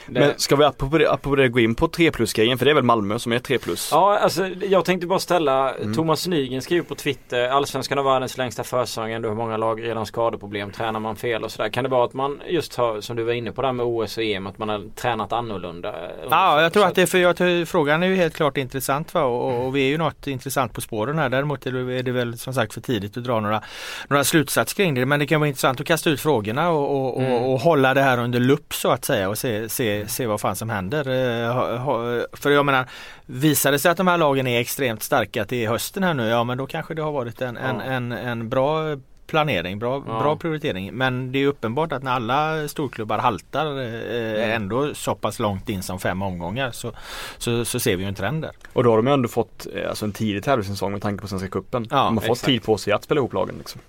Det... 0.06 0.20
Men 0.20 0.32
ska 0.36 0.56
vi 0.56 0.64
apropå 0.64 0.98
det, 0.98 1.10
apropå 1.10 1.36
det 1.36 1.48
gå 1.48 1.60
in 1.60 1.74
på 1.74 1.88
3 1.88 2.10
plus 2.10 2.32
grejen 2.32 2.58
för 2.58 2.64
det 2.64 2.70
är 2.70 2.74
väl 2.74 2.84
Malmö 2.84 3.18
som 3.18 3.32
är 3.32 3.38
3 3.38 3.58
plus? 3.58 3.88
Ja 3.92 4.18
alltså 4.18 4.46
jag 4.46 4.84
tänkte 4.84 5.06
bara 5.06 5.18
ställa 5.18 5.74
mm. 5.74 5.94
Thomas 5.94 6.26
Nygren 6.26 6.62
skriver 6.62 6.84
på 6.84 6.94
Twitter 6.94 7.48
Allsvenskan 7.48 7.98
har 7.98 8.04
världens 8.04 8.38
längsta 8.38 8.64
försäsong 8.64 9.12
ändå 9.12 9.28
hur 9.28 9.36
många 9.36 9.56
lag 9.56 9.82
redan 9.82 10.06
skadeproblem 10.06 10.70
tränar 10.70 11.00
man 11.00 11.16
fel 11.16 11.44
och 11.44 11.52
sådär. 11.52 11.68
Kan 11.68 11.84
det 11.84 11.90
vara 11.90 12.04
att 12.04 12.14
man 12.14 12.40
just 12.48 12.76
har 12.76 13.00
som 13.00 13.16
du 13.16 13.22
var 13.22 13.32
inne 13.32 13.52
på 13.52 13.62
där 13.62 13.72
med 13.72 13.86
OS 13.86 14.16
och 14.16 14.24
EM 14.24 14.46
att 14.46 14.58
man 14.58 14.68
har 14.68 14.82
tränat 14.94 15.32
annorlunda? 15.32 15.94
Ja 16.30 16.62
jag 16.62 16.72
tror 16.72 16.86
att 16.86 16.94
det 16.94 17.02
är 17.02 17.06
för 17.06 17.18
jag, 17.18 17.68
frågan 17.68 18.02
är 18.02 18.06
ju 18.06 18.16
helt 18.16 18.34
klart 18.34 18.56
intressant 18.56 19.14
va? 19.14 19.22
Och, 19.22 19.66
och, 19.66 19.76
vi 19.76 19.80
är 19.86 19.88
ju 19.88 19.98
något 19.98 20.26
intressant 20.26 20.72
på 20.72 20.80
spåren 20.80 21.18
här. 21.18 21.28
Däremot 21.28 21.66
är 21.66 22.02
det 22.02 22.12
väl 22.12 22.38
som 22.38 22.54
sagt 22.54 22.74
för 22.74 22.80
tidigt 22.80 23.16
att 23.16 23.24
dra 23.24 23.40
några, 23.40 23.62
några 24.08 24.24
slutsatser 24.24 24.76
kring 24.76 24.94
det. 24.94 25.06
Men 25.06 25.18
det 25.18 25.26
kan 25.26 25.40
vara 25.40 25.48
intressant 25.48 25.80
att 25.80 25.86
kasta 25.86 26.10
ut 26.10 26.20
frågorna 26.20 26.70
och, 26.70 27.16
och, 27.16 27.22
mm. 27.22 27.32
och, 27.32 27.52
och 27.52 27.60
hålla 27.60 27.94
det 27.94 28.02
här 28.02 28.18
under 28.18 28.40
lupp 28.40 28.74
så 28.74 28.90
att 28.90 29.04
säga 29.04 29.28
och 29.28 29.38
se, 29.38 29.68
se 29.68 29.93
se, 30.07 30.26
vad 30.26 30.40
fan 30.40 30.57
som 30.57 30.70
händer. 30.70 30.98
Eh, 30.98 32.26
för 32.33 32.50
jag 32.50 32.66
menar, 32.66 32.87
visar 33.26 33.72
det 33.72 33.78
sig 33.78 33.90
att 33.90 33.96
de 33.96 34.07
här 34.07 34.18
lagen 34.18 34.46
är 34.46 34.61
extremt 34.61 35.02
starka 35.02 35.44
till 35.44 35.68
hösten 35.68 36.02
här 36.02 36.14
nu, 36.14 36.28
ja 36.28 36.44
men 36.44 36.59
då 36.59 36.66
kanske 36.66 36.94
det 36.94 37.02
har 37.02 37.12
varit 37.12 37.40
en, 37.40 37.57
en, 37.57 37.80
en, 37.80 38.12
en 38.12 38.48
bra 38.48 38.96
planering, 39.26 39.78
bra, 39.78 40.02
ja. 40.07 40.20
bra 40.20 40.37
prioritering. 40.37 40.94
Men 40.94 41.33
det 41.33 41.38
är 41.38 41.46
uppenbart 41.46 41.92
att 41.92 42.02
när 42.02 42.12
alla 42.12 42.68
storklubbar 42.68 43.18
haltar 43.18 43.66
eh, 43.66 43.85
mm. 43.85 44.50
ändå 44.50 44.94
så 44.94 45.14
pass 45.14 45.38
långt 45.38 45.68
in 45.68 45.83
som 45.83 46.00
fem 46.00 46.22
omgångar 46.22 46.70
så, 46.70 46.92
så, 47.38 47.64
så 47.64 47.80
ser 47.80 47.96
vi 47.96 48.02
ju 48.02 48.09
en 48.09 48.14
trend 48.14 48.42
där. 48.42 48.52
Och 48.72 48.85
då 48.85 48.90
har 48.90 48.96
de 48.96 49.09
ändå 49.09 49.28
fått 49.28 49.66
eh, 49.74 49.88
alltså 49.88 50.04
en 50.04 50.12
tidig 50.12 50.44
tävlingssäsong 50.44 50.92
med 50.92 51.02
tanke 51.02 51.22
på 51.22 51.28
Svenska 51.28 51.48
Cupen. 51.48 51.87
Ja, 51.90 51.96
de 51.96 52.18
har 52.18 52.24
fått 52.24 52.42
tid 52.42 52.62
på 52.62 52.78
sig 52.78 52.92
att 52.92 53.04
spela 53.04 53.18
ihop 53.18 53.33
lagen. 53.33 53.54
Liksom. 53.59 53.80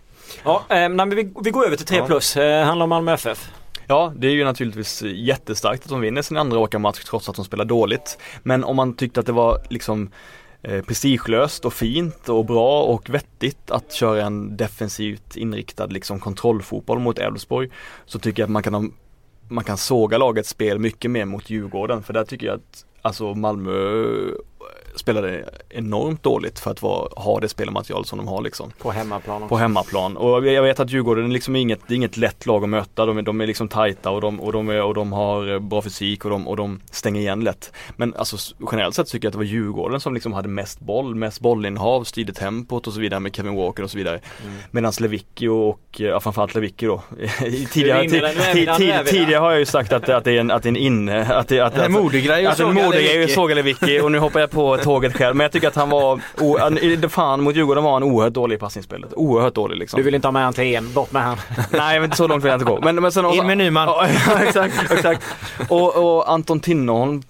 Ja, 0.44 0.64
eh, 0.70 0.90
men 0.90 1.10
vi, 1.10 1.34
vi 1.44 1.52
går 1.52 1.66
över 1.66 1.78
till 1.78 1.86
3 1.86 2.06
plus. 2.06 2.38
Eh, 2.38 2.66
handlar 2.66 2.84
om 2.84 2.90
Malmö 2.90 3.14
FF. 3.14 3.52
Ja, 3.88 4.14
det 4.16 4.28
är 4.28 4.32
ju 4.32 4.44
naturligtvis 4.44 5.02
jättestarkt 5.02 5.84
att 5.84 5.90
de 5.90 6.02
vinner 6.02 6.22
sin 6.22 6.38
andra 6.38 6.60
åkarmatch 6.60 7.04
trots 7.04 7.30
att 7.30 7.36
de 7.36 7.46
spelar 7.46 7.66
dåligt. 7.66 8.18
Men 8.44 8.64
om 8.64 8.76
man 8.76 8.96
tyckte 8.96 9.20
att 9.20 9.26
det 9.26 9.32
var 9.32 9.62
liksom 9.70 10.12
eh, 10.62 10.82
prestigelöst 10.82 11.66
och 11.66 11.74
fint 11.74 12.30
och 12.30 12.46
bra 12.46 12.84
och 12.84 13.10
vettigt 13.10 13.72
att 13.72 13.94
köra 13.94 14.26
en 14.26 14.58
defensivt 14.58 15.38
inriktad 15.38 15.86
liksom 15.86 16.20
kontrollfotboll 16.20 17.00
mot 17.00 17.20
Elfsborg 17.20 17.70
så 18.06 18.20
tycker 18.20 18.42
jag 18.42 18.48
att 18.48 18.52
man 18.52 18.64
kan, 18.64 18.94
man 19.48 19.64
kan 19.64 19.78
såga 19.78 20.18
lagets 20.18 20.50
spel 20.50 20.80
mycket 20.80 21.12
mer 21.12 21.26
mot 21.26 21.50
Djurgården 21.50 22.04
för 22.04 22.14
där 22.14 22.24
tycker 22.24 22.48
jag 22.48 22.56
att 22.56 22.86
alltså 23.02 23.34
Malmö 23.34 23.72
spelade 25.06 25.50
enormt 25.70 26.24
dåligt 26.24 26.60
för 26.60 26.72
att 26.72 26.82
vara, 26.82 27.10
ha 27.16 27.40
det 27.40 27.50
spelmaterial 27.50 28.06
som 28.06 28.18
de 28.18 28.28
har 28.28 28.42
liksom. 28.42 28.72
På 28.78 28.92
hemmaplan 28.92 29.36
också. 29.44 29.50
På 29.50 29.58
hemmaplan. 29.58 30.18
Och 30.18 30.48
jag 30.48 30.64
vet 30.64 30.80
att 30.80 30.92
Djurgården 30.92 31.26
är 31.26 31.30
liksom 31.30 31.56
inget, 31.56 31.80
det 31.88 31.94
är 31.94 31.96
inget 31.96 32.18
lätt 32.18 32.46
lag 32.46 32.64
att 32.64 32.70
möta. 32.70 33.06
De 33.06 33.18
är, 33.18 33.22
de 33.22 33.42
är 33.42 33.48
liksom 33.48 33.68
tajta 33.68 34.12
och 34.12 34.22
de, 34.22 34.40
och, 34.40 34.54
de 34.54 34.70
är, 34.70 34.84
och 34.84 34.94
de 34.94 35.14
har 35.14 35.60
bra 35.60 35.82
fysik 35.82 36.26
och 36.26 36.32
de, 36.32 36.48
och 36.48 36.58
de 36.58 36.82
stänger 36.92 37.22
igen 37.22 37.44
lätt. 37.44 37.72
Men 37.96 38.14
alltså 38.16 38.38
generellt 38.72 38.96
sett 38.96 39.08
tycker 39.08 39.26
jag 39.26 39.30
att 39.30 39.34
det 39.34 39.38
var 39.38 39.46
Djurgården 39.46 40.00
som 40.00 40.14
liksom 40.14 40.34
hade 40.34 40.48
mest 40.48 40.80
boll, 40.80 41.16
mest 41.16 41.40
bollinnehav, 41.40 42.04
styrde 42.04 42.34
tempot 42.34 42.88
och 42.88 42.94
så 42.94 43.00
vidare 43.00 43.20
med 43.20 43.36
Kevin 43.36 43.56
Walker 43.56 43.84
och 43.84 43.92
så 43.92 43.98
vidare. 43.98 44.20
Mm. 44.44 44.56
Medan 44.72 44.94
Lewicki 45.00 45.48
och, 45.48 45.82
ja 45.98 46.20
framförallt 46.20 46.56
Lewicki 46.56 46.86
då. 46.86 47.02
tidigare, 47.72 48.10
tidigare 49.06 49.40
har 49.40 49.52
jag 49.52 49.60
ju 49.60 49.66
sagt 49.66 49.94
att, 49.94 50.10
att 50.10 50.24
det 50.24 50.32
är 50.32 50.40
en, 50.40 50.52
att 50.52 50.64
det 50.64 50.68
är 50.68 50.72
en 50.72 50.76
inne, 50.76 51.26
att 51.26 51.48
det, 51.48 51.60
att, 51.60 51.92
modegrej 51.92 52.46
att, 52.46 52.54
att, 52.54 52.60
att 52.60 52.68
en 52.68 52.76
modegrej 52.76 53.24
att 53.24 53.32
såga 53.32 53.56
Lewicki 53.56 54.00
och 54.00 54.12
nu 54.12 54.20
hoppar 54.20 54.40
jag 54.40 54.52
på 54.52 54.78
tåget 54.96 55.18
själv. 55.18 55.36
Men 55.36 55.44
jag 55.44 55.52
tycker 55.52 55.68
att 55.68 55.76
han 55.76 55.90
var, 55.90 56.22
o, 56.40 56.58
fan 57.10 57.44
mot 57.44 57.56
Djurgården 57.56 57.84
var 57.84 57.94
han 57.94 58.04
oerhört 58.04 58.34
dålig 58.34 58.56
i 58.56 58.60
passningsspelet. 58.60 59.14
Oerhört 59.14 59.56
dålig 59.56 59.78
liksom. 59.78 59.98
Du 59.98 60.04
vill 60.04 60.16
inte 60.16 60.28
ha 60.28 60.32
med 60.32 60.44
han 60.44 60.54
till 60.54 60.76
EM, 60.76 60.94
bort 60.94 61.12
med 61.12 61.24
han. 61.24 61.38
Nej 61.72 62.00
men 62.00 62.12
så 62.12 62.28
långt 62.28 62.44
vill 62.44 62.50
jag 62.50 62.56
inte 62.56 62.72
gå. 62.72 62.80
Men, 62.82 62.96
men 62.96 63.12
sen 63.12 63.26
också, 63.26 63.42
In 63.42 63.48
med 63.48 63.58
Nyman. 63.58 63.88
ja, 64.28 64.40
exakt, 64.40 64.92
exakt. 64.92 65.24
Och, 65.70 65.96
och 65.96 66.32
Anton 66.32 66.60
Tinnerholm, 66.60 67.24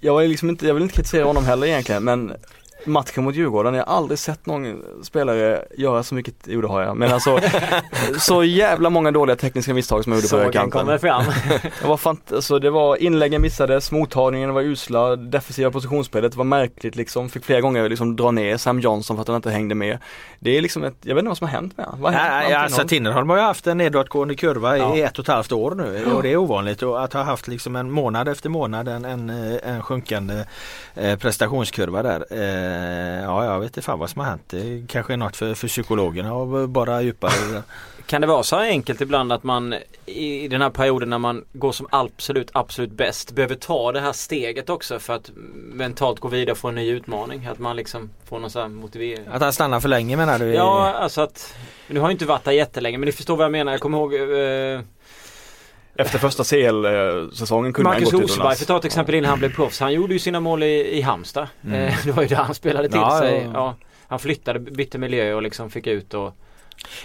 jag, 0.00 0.24
är 0.24 0.28
liksom 0.28 0.48
inte, 0.48 0.66
jag 0.66 0.74
vill 0.74 0.82
inte 0.82 0.94
kritisera 0.94 1.24
honom 1.24 1.44
heller 1.44 1.66
egentligen 1.66 2.04
men 2.04 2.32
matchen 2.86 3.24
mot 3.24 3.34
Djurgården, 3.34 3.74
jag 3.74 3.86
har 3.86 3.96
aldrig 3.96 4.18
sett 4.18 4.46
någon 4.46 4.82
spelare 5.02 5.64
göra 5.76 6.02
så 6.02 6.14
mycket, 6.14 6.34
jo 6.44 6.60
det 6.60 6.68
har 6.68 6.82
jag, 6.82 6.96
men 6.96 7.12
alltså 7.12 7.40
så 8.18 8.44
jävla 8.44 8.90
många 8.90 9.10
dåliga 9.10 9.36
tekniska 9.36 9.74
misstag 9.74 10.04
som 10.04 10.12
jag 10.12 10.20
gjorde 10.20 10.28
på 10.28 10.36
högerkanten. 10.36 10.80
kommer 10.80 10.98
fram. 10.98 11.24
det, 11.80 11.88
var 11.88 11.96
fant 11.96 12.32
alltså, 12.32 12.58
det 12.58 12.70
var 12.70 12.96
inläggen 12.96 13.42
missades, 13.42 13.92
mottagningen 13.92 14.54
var 14.54 14.62
usla, 14.62 15.16
defensiva 15.16 15.70
positionsspelet 15.70 16.34
var 16.34 16.44
märkligt 16.44 16.96
liksom, 16.96 17.28
fick 17.28 17.44
flera 17.44 17.60
gånger 17.60 17.88
liksom 17.88 18.16
dra 18.16 18.30
ner 18.30 18.56
Sam 18.56 18.80
Johnson 18.80 19.16
för 19.16 19.20
att 19.20 19.28
han 19.28 19.36
inte 19.36 19.50
hängde 19.50 19.74
med. 19.74 19.98
Det 20.38 20.56
är 20.56 20.62
liksom 20.62 20.84
ett, 20.84 20.96
jag 21.02 21.14
vet 21.14 21.22
inte 21.22 21.28
vad 21.28 21.38
som 21.38 21.46
har 21.46 21.54
hänt 21.54 21.76
med 21.76 21.86
honom. 21.86 22.12
Nej, 22.12 22.54
alltså 22.54 22.88
Tinnerholm 22.88 23.30
har 23.30 23.36
ju 23.36 23.42
haft 23.42 23.66
en 23.66 23.78
nedåtgående 23.78 24.34
kurva 24.34 24.78
ja. 24.78 24.96
i 24.96 25.02
ett 25.02 25.18
och 25.18 25.24
ett 25.24 25.28
halvt 25.28 25.52
år 25.52 25.74
nu 25.74 26.12
och 26.12 26.22
det 26.22 26.32
är 26.32 26.36
ovanligt 26.36 26.82
att 26.82 27.12
ha 27.12 27.22
haft 27.22 27.48
liksom 27.48 27.76
en 27.76 27.90
månad 27.90 28.28
efter 28.28 28.48
månad 28.48 28.88
en, 28.88 29.04
en, 29.04 29.30
en 29.64 29.82
sjunkande 29.82 30.44
eh, 30.94 31.16
prestationskurva 31.18 32.02
där. 32.02 32.26
Eh, 32.30 32.75
ja, 33.22 33.44
jag 33.44 33.60
vet 33.60 33.66
inte 33.66 33.82
fan 33.82 33.98
vad 33.98 34.10
som 34.10 34.20
har 34.20 34.28
hänt. 34.28 34.42
Det 34.46 34.86
kanske 34.88 35.12
är 35.12 35.16
något 35.16 35.36
för, 35.36 35.54
för 35.54 35.68
psykologerna 35.68 36.34
och 36.34 36.68
bara 36.68 37.02
djupare. 37.02 37.62
Kan 38.06 38.20
det 38.20 38.26
vara 38.26 38.42
så 38.42 38.56
enkelt 38.56 39.00
ibland 39.00 39.32
att 39.32 39.42
man 39.42 39.74
i 40.06 40.48
den 40.48 40.62
här 40.62 40.70
perioden 40.70 41.10
när 41.10 41.18
man 41.18 41.44
går 41.52 41.72
som 41.72 41.86
absolut, 41.90 42.50
absolut 42.52 42.90
bäst 42.90 43.32
behöver 43.32 43.54
ta 43.54 43.92
det 43.92 44.00
här 44.00 44.12
steget 44.12 44.70
också 44.70 44.98
för 44.98 45.14
att 45.14 45.30
mentalt 45.54 46.20
gå 46.20 46.28
vidare 46.28 46.52
och 46.52 46.58
få 46.58 46.68
en 46.68 46.74
ny 46.74 46.90
utmaning? 46.90 47.46
Att 47.46 47.58
man 47.58 47.76
liksom 47.76 48.10
får 48.24 48.38
någon 48.38 48.50
sån 48.50 48.62
här 48.62 48.68
motivering. 48.68 49.26
Att 49.30 49.42
han 49.42 49.52
stannar 49.52 49.80
för 49.80 49.88
länge 49.88 50.16
menar 50.16 50.38
du? 50.38 50.44
Ja, 50.54 50.94
alltså 50.94 51.20
att 51.20 51.54
Nu 51.88 52.00
har 52.00 52.06
jag 52.06 52.14
inte 52.14 52.26
varit 52.26 52.44
där 52.44 52.52
jättelänge 52.52 52.98
men 52.98 53.06
ni 53.06 53.12
förstår 53.12 53.36
vad 53.36 53.44
jag 53.44 53.52
menar. 53.52 53.72
Jag 53.72 53.80
kommer 53.80 53.98
ihåg 53.98 54.14
eh, 54.14 54.80
efter 55.98 56.18
första 56.18 56.44
CL-säsongen 56.44 57.72
kunde 57.72 57.90
Marcus 57.90 58.12
han 58.12 58.20
gått 58.20 58.30
Rosenberg 58.30 58.56
för 58.56 58.64
att 58.64 58.68
ta 58.68 58.76
ett 58.76 58.84
exempel 58.84 59.14
innan 59.14 59.30
han 59.30 59.38
blev 59.38 59.54
proffs. 59.54 59.80
Han 59.80 59.92
gjorde 59.92 60.12
ju 60.12 60.18
sina 60.18 60.40
mål 60.40 60.62
i, 60.62 60.98
i 60.98 61.00
Halmstad. 61.00 61.48
Mm. 61.64 61.82
Eh, 61.82 61.94
det 62.04 62.12
var 62.12 62.22
ju 62.22 62.28
där 62.28 62.36
han 62.36 62.54
spelade 62.54 62.88
till 62.88 63.00
ja, 63.00 63.18
sig. 63.18 63.50
Ja. 63.52 63.76
Han 64.08 64.18
flyttade, 64.18 64.58
bytte 64.58 64.98
miljö 64.98 65.34
och 65.34 65.42
liksom 65.42 65.70
fick 65.70 65.86
ut 65.86 66.14
och 66.14 66.36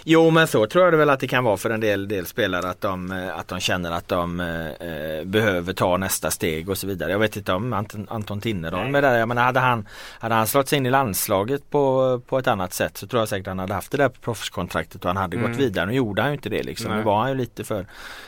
Jo 0.04 0.30
men 0.30 0.46
så 0.46 0.66
tror 0.66 0.84
jag 0.84 0.92
det 0.92 0.96
väl 0.96 1.10
att 1.10 1.20
det 1.20 1.28
kan 1.28 1.44
vara 1.44 1.56
för 1.56 1.70
en 1.70 1.80
del, 1.80 2.08
del 2.08 2.26
spelare 2.26 2.70
att 2.70 2.80
de, 2.80 3.12
eh, 3.12 3.38
att 3.38 3.48
de 3.48 3.60
känner 3.60 3.90
att 3.90 4.08
de 4.08 4.40
eh, 4.40 5.24
behöver 5.24 5.72
ta 5.72 5.96
nästa 5.96 6.30
steg 6.30 6.68
och 6.68 6.78
så 6.78 6.86
vidare. 6.86 7.12
Jag 7.12 7.18
vet 7.18 7.36
inte 7.36 7.52
om 7.52 7.72
Anton, 7.72 8.06
Anton 8.10 8.40
Tinnerholm 8.40 8.94
är 8.94 9.02
där. 9.02 9.18
Jag 9.18 9.28
menar, 9.28 9.42
hade, 9.42 9.60
han, 9.60 9.88
hade 10.18 10.34
han 10.34 10.46
slått 10.46 10.68
sig 10.68 10.78
in 10.78 10.86
i 10.86 10.90
landslaget 10.90 11.70
på, 11.70 12.20
på 12.26 12.38
ett 12.38 12.46
annat 12.46 12.72
sätt 12.72 12.96
så 12.96 13.06
tror 13.06 13.20
jag 13.20 13.28
säkert 13.28 13.46
att 13.46 13.50
han 13.50 13.58
hade 13.58 13.74
haft 13.74 13.90
det 13.92 13.98
där 13.98 14.08
proffskontraktet 14.08 15.04
och 15.04 15.08
han 15.08 15.16
hade 15.16 15.36
mm. 15.36 15.50
gått 15.50 15.60
vidare. 15.60 15.86
Nu 15.86 15.92
gjorde 15.92 16.22
han 16.22 16.30
ju 16.30 16.36
inte 16.36 16.48
det 16.48 16.62
liksom. 16.62 16.90
Nej. 16.90 16.98
Nu 16.98 17.04
var 17.04 17.20
han 17.20 17.28
ju 17.28 17.34
lite 17.34 17.64
för, 17.64 17.86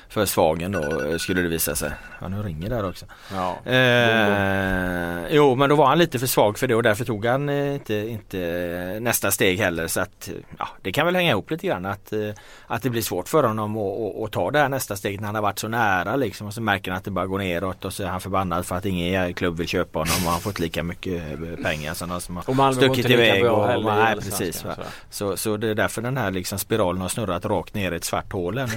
för 0.09 0.27
svag 0.27 0.63
ändå 0.63 1.19
skulle 1.19 1.43
det 1.43 1.49
visa 1.49 1.75
sig. 1.75 1.91
Ja 2.21 2.29
nu 2.29 2.43
ringer 2.43 2.71
där 2.71 2.89
också. 2.89 3.07
Ja. 3.33 3.71
Eh, 3.73 5.27
jo 5.31 5.55
men 5.55 5.69
då 5.69 5.77
var 5.77 5.87
han 5.87 5.99
lite 5.99 6.19
för 6.19 6.27
svag 6.27 6.59
för 6.59 6.67
det 6.67 6.75
och 6.75 6.83
därför 6.83 7.05
tog 7.05 7.27
han 7.27 7.49
eh, 7.49 7.75
inte, 7.75 7.95
inte 7.95 8.99
nästa 9.01 9.31
steg 9.31 9.59
heller. 9.59 9.87
Så 9.87 10.01
att 10.01 10.31
ja, 10.59 10.69
det 10.83 10.93
kan 10.93 11.07
väl 11.07 11.17
hänga 11.17 11.34
ihop 11.35 11.51
lite 11.51 11.67
grann 11.67 11.87
att, 11.87 12.13
eh, 12.13 12.19
att 12.67 12.83
det 12.83 12.91
blir 12.91 13.03
svårt 13.03 13.29
för 13.29 13.45
honom 13.45 13.77
att, 13.77 14.25
att, 14.25 14.33
ta 14.33 14.51
det 14.51 14.59
här 14.59 14.69
nästa 14.69 14.97
steget 14.97 15.21
när 15.21 15.27
han 15.27 15.35
har 15.35 15.43
varit 15.43 15.59
så 15.59 15.69
nära 15.69 16.17
liksom. 16.17 16.47
Och 16.47 16.55
så 16.55 16.61
märker 16.61 16.91
han 16.91 16.99
att 16.99 17.05
det 17.05 17.11
bara 17.11 17.27
går 17.27 17.39
neråt 17.39 17.85
och 17.85 17.93
så 17.93 18.03
är 18.03 18.07
han 18.07 18.21
förbannad 18.21 18.67
för 18.67 18.77
att 18.77 18.87
ingen 18.87 19.35
klubb 19.35 19.57
vill 19.57 19.69
köpa 19.69 19.99
honom 19.99 20.15
och 20.25 20.31
han 20.31 20.41
fått 20.41 20.59
lika 20.59 20.83
mycket 20.83 21.23
eh, 21.23 21.65
pengar 21.65 21.95
som 21.95 22.09
de 22.09 22.21
som 22.21 22.37
har 22.37 22.73
stuckit 22.73 23.11
iväg. 23.11 23.45
Och, 23.45 23.77
och, 23.77 23.85
nej, 23.85 24.15
precis, 24.15 24.65
va. 24.65 24.75
Så, 25.11 25.37
så 25.37 25.57
det 25.57 25.69
är 25.69 25.75
därför 25.75 26.03
den 26.03 26.17
här 26.17 26.31
liksom 26.31 26.59
spiralen 26.59 27.03
har 27.03 27.09
snurrat 27.09 27.45
rakt 27.45 27.75
ner 27.75 27.93
i 27.93 27.97
ett 27.97 28.05
svart 28.05 28.33
hål. 28.33 28.61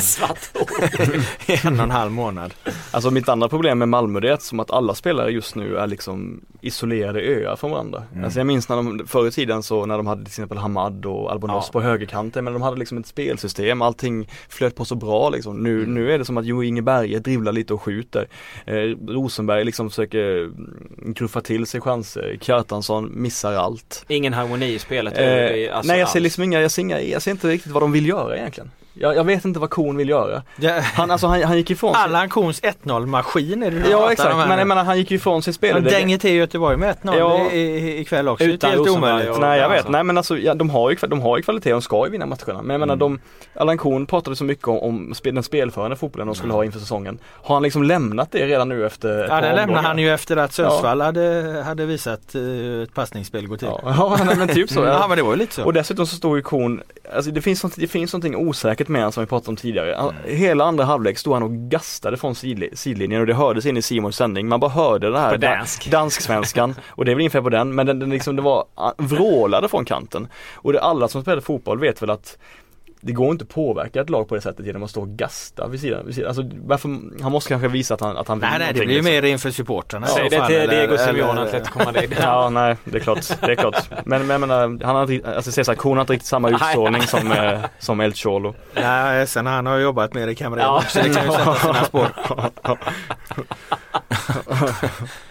svart 0.00 0.38
en 1.64 1.76
och 1.76 1.84
en 1.84 1.90
halv 1.90 2.12
månad. 2.12 2.54
Alltså 2.90 3.10
mitt 3.10 3.28
andra 3.28 3.48
problem 3.48 3.78
med 3.78 3.88
Malmö 3.88 4.20
det 4.20 4.28
är 4.28 4.32
att 4.32 4.42
som 4.42 4.60
att 4.60 4.70
alla 4.70 4.94
spelare 4.94 5.30
just 5.30 5.54
nu 5.54 5.76
är 5.76 5.86
liksom 5.86 6.40
isolerade 6.60 7.20
öar 7.20 7.56
från 7.56 7.70
varandra. 7.70 8.02
Mm. 8.12 8.24
Alltså 8.24 8.40
jag 8.40 8.46
minns 8.46 8.68
när 8.68 8.76
de 8.76 9.06
förr 9.06 9.28
i 9.28 9.30
tiden 9.30 9.62
så 9.62 9.86
när 9.86 9.96
de 9.96 10.06
hade 10.06 10.20
till 10.20 10.30
exempel 10.30 10.58
Hamad 10.58 11.06
och 11.06 11.30
Albonos 11.30 11.64
ja. 11.66 11.72
på 11.72 11.80
högerkanten 11.90 12.44
men 12.44 12.52
de 12.52 12.62
hade 12.62 12.76
liksom 12.76 12.98
ett 12.98 13.06
spelsystem, 13.06 13.82
allting 13.82 14.28
flöt 14.48 14.74
på 14.74 14.84
så 14.84 14.94
bra 14.94 15.30
liksom. 15.30 15.62
Nu, 15.62 15.78
mm. 15.78 15.94
nu 15.94 16.12
är 16.12 16.18
det 16.18 16.24
som 16.24 16.38
att 16.38 16.44
Jo 16.44 16.62
Inge 16.62 16.82
Berge 16.82 17.18
dribblar 17.18 17.52
lite 17.52 17.74
och 17.74 17.82
skjuter. 17.82 18.28
Eh, 18.66 18.74
Rosenberg 19.08 19.64
liksom 19.64 19.90
försöker 19.90 20.50
gruffa 21.12 21.40
till 21.40 21.66
sig 21.66 21.80
chanser. 21.80 22.38
Kjartansson 22.40 23.22
missar 23.22 23.52
allt. 23.52 24.04
Ingen 24.08 24.32
harmoni 24.32 24.74
i 24.74 24.78
spelet? 24.78 25.18
Eh, 25.18 25.76
alltså 25.76 25.92
nej 25.92 26.00
jag 26.00 26.08
ser 26.08 26.20
liksom 26.20 26.44
inga, 26.44 26.60
jag 26.60 26.70
ser, 26.70 26.82
inga, 26.82 27.00
jag 27.00 27.22
ser 27.22 27.30
inte 27.30 27.48
riktigt 27.48 27.72
vad 27.72 27.82
de 27.82 27.92
vill 27.92 28.06
göra 28.06 28.36
egentligen. 28.36 28.70
Jag, 29.02 29.16
jag, 29.16 29.24
vet 29.24 29.44
inte 29.44 29.60
vad 29.60 29.70
kon 29.70 29.96
vill 29.96 30.08
göra. 30.08 30.42
Ja. 30.56 30.80
Han, 30.80 31.10
alltså, 31.10 31.26
han, 31.26 31.42
han 31.42 31.56
gick 31.56 31.70
ifrån 31.70 31.94
sig. 31.94 32.02
Allan 32.02 32.28
Kons 32.28 32.62
1-0 32.62 33.06
maskin 33.06 33.62
är 33.62 33.70
det 33.70 33.80
du 33.80 33.90
Ja 33.90 34.12
exakt, 34.12 34.36
men 34.36 34.58
jag 34.58 34.68
menar 34.68 34.84
han 34.84 34.98
gick 34.98 35.10
ifrån 35.10 35.42
sitt 35.42 35.54
spel. 35.54 35.72
Han 35.72 35.84
dänger 35.84 36.18
till 36.18 36.34
Göteborg 36.34 36.76
med 36.76 36.96
1-0 37.02 37.18
ja. 37.18 37.52
ikväll 38.00 38.28
också. 38.28 38.44
Utan 38.44 38.70
helt 38.70 38.88
omöjligt. 38.88 39.40
Nej 39.40 39.60
jag 39.60 39.68
vet, 39.68 39.78
alltså. 39.78 39.92
nej 39.92 40.04
men 40.04 40.16
alltså 40.16 40.38
ja, 40.38 40.54
de, 40.54 40.70
har 40.70 40.90
ju, 40.90 40.96
de 41.08 41.20
har 41.20 41.36
ju 41.36 41.42
kvalitet, 41.42 41.70
de 41.70 41.82
ska 41.82 42.04
ju 42.04 42.10
vinna 42.10 42.26
matcherna. 42.26 42.62
Men 42.62 42.70
jag 42.70 42.80
menar 42.80 42.94
mm. 42.94 42.98
de, 42.98 43.20
Allan 43.60 43.78
Korn 43.78 44.06
pratade 44.06 44.36
så 44.36 44.44
mycket 44.44 44.68
om, 44.68 44.78
om 44.78 45.14
den 45.24 45.42
spelförande 45.42 45.96
fotbollen 45.96 46.26
de 46.26 46.34
skulle 46.34 46.50
mm. 46.50 46.56
ha 46.56 46.64
inför 46.64 46.80
säsongen. 46.80 47.18
Har 47.24 47.54
han 47.54 47.62
liksom 47.62 47.82
lämnat 47.82 48.32
det 48.32 48.46
redan 48.46 48.68
nu 48.68 48.86
efter 48.86 49.28
Ja 49.28 49.40
det 49.40 49.52
lämnade 49.52 49.86
han 49.86 49.98
ju 49.98 50.14
efter 50.14 50.36
att 50.36 50.52
Sundsvall 50.52 50.98
ja. 50.98 51.04
hade, 51.04 51.62
hade 51.66 51.86
visat 51.86 52.34
uh, 52.34 52.82
ett 52.82 52.94
passningsspel 52.94 53.46
gå 53.46 53.56
till. 53.56 53.68
Ja, 53.68 53.80
ja 54.18 54.34
men 54.36 54.48
typ 54.48 54.70
så. 54.70 54.84
ja 54.84 55.06
men 55.08 55.16
det 55.16 55.22
var 55.22 55.30
ju 55.30 55.38
lite 55.38 55.54
så. 55.54 55.64
Och 55.64 55.72
dessutom 55.72 56.06
så 56.06 56.16
står 56.16 56.36
ju 56.36 56.42
Korn, 56.42 56.82
alltså 57.14 57.30
det 57.30 57.42
finns, 57.42 57.62
det 57.62 57.86
finns 57.86 58.12
någonting 58.12 58.36
osäkert 58.36 58.89
med 58.90 59.00
honom 59.00 59.12
som 59.12 59.22
vi 59.22 59.26
pratade 59.26 59.50
om 59.50 59.56
tidigare. 59.56 59.94
Mm. 59.94 60.14
Hela 60.24 60.64
andra 60.64 60.84
halvlek 60.84 61.18
stod 61.18 61.32
han 61.32 61.42
och 61.42 61.52
gastade 61.52 62.16
från 62.16 62.34
sidlinjen 62.34 63.20
och 63.20 63.26
det 63.26 63.34
hördes 63.34 63.66
in 63.66 63.76
i 63.76 63.82
Simons 63.82 64.16
sändning. 64.16 64.48
Man 64.48 64.60
bara 64.60 64.70
hörde 64.70 65.10
det 65.10 65.18
här 65.18 65.38
dansk. 65.38 65.90
dansk-svenskan 65.90 66.74
och 66.86 67.04
det 67.04 67.10
är 67.10 67.16
väl 67.16 67.30
fel 67.30 67.42
på 67.42 67.48
den 67.48 67.74
men 67.74 67.86
den, 67.86 67.98
den 67.98 68.10
liksom, 68.10 68.36
det 68.36 68.42
var 68.42 68.64
vrålade 68.96 69.68
från 69.68 69.84
kanten. 69.84 70.28
Och 70.54 70.72
det 70.72 70.80
alla 70.80 71.08
som 71.08 71.22
spelar 71.22 71.40
fotboll 71.40 71.78
vet 71.78 72.02
väl 72.02 72.10
att 72.10 72.38
det 73.00 73.12
går 73.12 73.32
inte 73.32 73.42
att 73.42 73.48
påverka 73.48 74.00
ett 74.00 74.10
lag 74.10 74.28
på 74.28 74.34
det 74.34 74.40
sättet 74.40 74.66
genom 74.66 74.82
att 74.82 74.90
stå 74.90 75.00
och 75.00 75.08
gasta 75.08 75.68
vid 75.68 75.80
sidan. 75.80 76.06
Vid 76.06 76.14
sidan. 76.14 76.28
Alltså, 76.28 76.50
varför, 76.64 76.88
han 77.22 77.32
måste 77.32 77.48
kanske 77.48 77.68
visa 77.68 77.94
att 77.94 78.00
han, 78.00 78.16
att 78.16 78.28
han 78.28 78.40
vill 78.40 78.48
Nej 78.50 78.58
nej 78.58 78.72
det 78.74 78.80
blir 78.80 78.94
liksom. 78.94 79.12
mer 79.12 79.22
inför 79.22 79.50
supportrarna. 79.50 80.06
Säg 80.06 80.28
det 80.28 80.46
till 80.46 80.70
Diego 80.70 80.98
Simeone 80.98 81.40
Atletico 81.40 81.84
Madrid. 81.84 82.16
ja 82.20 82.50
nej 82.50 82.76
det 82.84 82.98
är 82.98 83.00
klart, 83.00 83.40
det 83.40 83.52
är 83.52 83.54
klart. 83.54 83.90
Men, 84.04 84.20
men 84.20 84.30
jag 84.30 84.40
menar, 84.40 84.84
han 84.84 84.96
har 84.96 85.12
inte, 85.12 85.34
alltså 85.34 85.52
Cesar 85.52 85.74
Korn 85.74 85.96
har 85.96 86.00
inte 86.00 86.12
riktigt 86.12 86.28
samma 86.28 86.50
utstrålning 86.50 87.02
som, 87.02 87.32
eh, 87.32 87.60
som 87.78 88.00
El 88.00 88.14
Cholo. 88.14 88.54
Nej 88.74 89.26
sen 89.26 89.46
han 89.46 89.66
har 89.66 89.78
jobbat 89.78 90.12
det 90.12 90.30
i 90.30 90.34
Cameroon 90.34 90.64
ja. 90.64 90.76
också. 90.76 90.98
Det 91.02 91.14
kan 91.14 91.24
ju 91.24 91.32
sätta 91.32 91.54
sina 91.54 91.84
spår. 91.84 92.08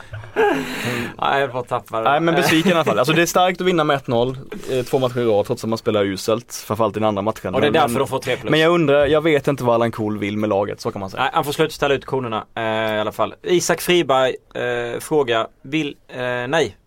Nej, 1.22 1.42
jag 1.42 1.52
får 1.52 1.64
tappa 1.64 2.02
Nej 2.02 2.20
men 2.20 2.36
besviken 2.36 2.72
i 2.72 2.76
alla 2.76 2.86
fall. 2.86 3.00
Alltså 3.00 3.14
det 3.14 3.22
är 3.22 3.26
starkt 3.26 3.62
att 3.62 3.68
vinna 3.68 3.84
med 3.84 4.00
1-0 4.00 4.38
eh, 4.72 4.86
två 4.86 5.00
matcher 5.00 5.20
i 5.20 5.26
rad 5.26 5.46
trots 5.46 5.64
att 5.64 5.70
man 5.70 5.78
spelar 5.78 6.04
uselt. 6.04 6.64
Framförallt 6.68 6.98
i 6.98 7.00
den 7.00 7.08
andra 7.08 7.22
matchen. 7.22 7.56
Och 7.56 7.62
det 7.62 7.68
är 7.68 7.72
därför 7.72 7.90
men, 7.90 8.00
de 8.00 8.08
får 8.08 8.20
3 8.20 8.38
plus. 8.38 8.52
Men 8.52 8.60
jag 8.60 8.72
undrar, 8.72 9.06
jag 9.06 9.22
vet 9.22 9.48
inte 9.48 9.64
vad 9.64 9.76
Allan 9.76 9.92
Kohl 9.92 10.18
vill 10.18 10.38
med 10.38 10.50
laget, 10.50 10.82
så 10.82 10.92
kan 10.92 11.00
man 11.00 11.10
säga. 11.10 11.24
Nej, 11.24 11.32
han 11.34 11.44
får 11.44 11.52
sluta 11.52 11.72
ställa 11.72 11.94
ut 11.94 12.06
konerna 12.06 12.46
eh, 12.56 12.96
i 12.96 13.00
alla 13.00 13.12
fall. 13.12 13.36
Isak 13.44 13.82
Friberg 13.82 14.36
eh, 14.54 15.00
frågar, 15.00 15.48
vill, 15.62 15.96
eh, 16.08 16.18
nej. 16.48 16.78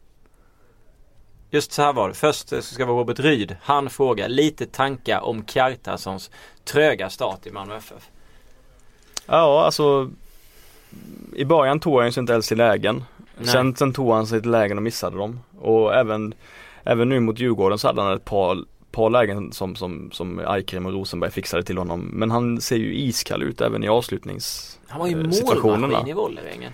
Just 1.51 1.73
så 1.73 1.83
här 1.83 1.93
var 1.93 2.09
det. 2.09 2.15
Först 2.15 2.49
så 2.49 2.63
ska 2.63 2.79
det 2.79 2.93
vara 2.93 3.01
Robert 3.01 3.19
Ryd. 3.19 3.57
Han 3.63 3.91
frågar 3.91 4.29
lite 4.29 4.67
tankar 4.67 5.21
om 5.21 5.45
Kjartasons 5.47 6.31
tröga 6.65 7.11
start 7.11 7.47
i 7.47 7.51
Malmö 7.51 7.77
FF. 7.77 8.03
Ja, 9.27 9.65
alltså 9.65 10.11
i 11.37 11.45
början 11.45 11.81
tog 11.81 11.97
han 11.97 12.07
ju 12.07 12.13
sig 12.13 12.21
inte 12.21 12.33
ens 12.33 12.53
i 12.53 12.55
lägen. 12.55 13.05
Sen, 13.41 13.77
sen 13.77 13.93
tog 13.93 14.13
han 14.13 14.27
sig 14.27 14.41
till 14.41 14.51
lägen 14.51 14.77
och 14.77 14.83
missade 14.83 15.17
dem. 15.17 15.41
Och 15.61 15.95
även, 15.95 16.35
även 16.85 17.09
nu 17.09 17.21
mot 17.21 17.39
Djurgården 17.39 17.79
så 17.79 17.87
hade 17.87 18.03
han 18.03 18.17
ett 18.17 18.25
par, 18.25 18.59
par 18.91 19.11
lägen 19.11 19.53
som, 19.53 19.77
som, 19.77 20.11
som 20.13 20.39
Eikrem 20.39 20.87
och 20.87 20.93
Rosenberg 20.93 21.31
fixade 21.31 21.63
till 21.63 21.79
honom. 21.79 22.01
Men 22.01 22.31
han 22.31 22.61
ser 22.61 22.77
ju 22.77 22.95
iskall 22.95 23.43
ut 23.43 23.61
även 23.61 23.85
i 23.85 23.89
avslutningssituationerna. 23.89 24.77
Han 24.89 25.01
var 25.01 25.09
ju 25.09 25.63
målmaskin 25.63 26.09
i 26.09 26.13
Wollerängen. 26.13 26.73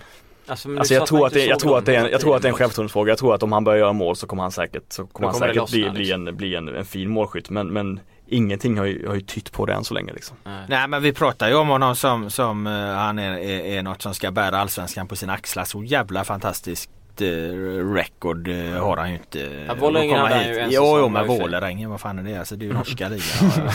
Alltså, 0.49 0.77
alltså 0.77 0.93
jag, 0.93 1.07
tror 1.07 1.27
att 1.27 1.33
det, 1.33 1.45
jag, 1.45 1.59
tror 1.59 1.77
att 1.77 1.85
det 1.85 1.95
är 1.95 2.05
en, 2.05 2.11
jag 2.11 2.21
tror 2.21 2.35
att 2.35 2.41
det 2.41 2.47
är 2.47 2.49
en 2.49 2.55
självförtroendefråga. 2.57 3.11
Jag 3.11 3.19
tror 3.19 3.35
att 3.35 3.43
om 3.43 3.51
han 3.51 3.63
börjar 3.63 3.79
göra 3.79 3.93
mål 3.93 4.15
så 4.15 4.27
kommer 4.27 4.43
han 4.43 4.51
säkert, 4.51 4.83
så 4.93 5.05
kommer 5.05 5.29
han 5.29 5.39
säkert 5.39 5.71
bli, 5.71 5.89
bli, 5.89 5.99
liksom. 5.99 6.27
en, 6.27 6.35
bli 6.35 6.55
en, 6.55 6.67
en 6.67 6.85
fin 6.85 7.09
målskytt. 7.09 7.49
Men, 7.49 7.67
men 7.67 7.99
ingenting 8.29 8.77
har 8.77 8.85
ju, 8.85 9.07
har 9.07 9.15
ju 9.15 9.21
tytt 9.21 9.51
på 9.51 9.65
det 9.65 9.73
än 9.73 9.83
så 9.83 9.93
länge 9.93 10.13
liksom. 10.13 10.37
Nej 10.67 10.87
men 10.87 11.01
vi 11.03 11.13
pratar 11.13 11.47
ju 11.49 11.55
om 11.55 11.67
honom 11.67 11.95
som, 11.95 12.29
som 12.29 12.67
uh, 12.67 12.95
han 12.95 13.19
är, 13.19 13.31
är, 13.31 13.59
är 13.59 13.83
något 13.83 14.01
som 14.01 14.13
ska 14.13 14.31
bära 14.31 14.59
allsvenskan 14.59 15.07
på 15.07 15.15
sina 15.15 15.33
axlar. 15.33 15.63
Så 15.63 15.83
jävla 15.83 16.23
fantastiskt 16.23 16.89
uh, 17.21 17.93
record 17.93 18.47
uh, 18.47 18.73
har 18.73 18.97
han 18.97 19.09
ju 19.09 19.15
inte. 19.15 19.65
Ja, 19.67 19.73
Vålerengen 19.73 20.17
hade 20.19 20.35
han 20.35 20.47
ju 20.47 20.59
en 20.59 20.69
Jo, 20.71 20.97
jo 20.99 21.09
men 21.09 21.27
Vålerengen, 21.27 21.89
vad 21.89 22.01
fan 22.01 22.19
är 22.19 22.23
det? 22.23 22.37
Alltså, 22.39 22.55
det 22.55 22.65
är 22.65 22.67
ju 22.67 22.73
norska 22.73 23.09
ligan. 23.09 23.67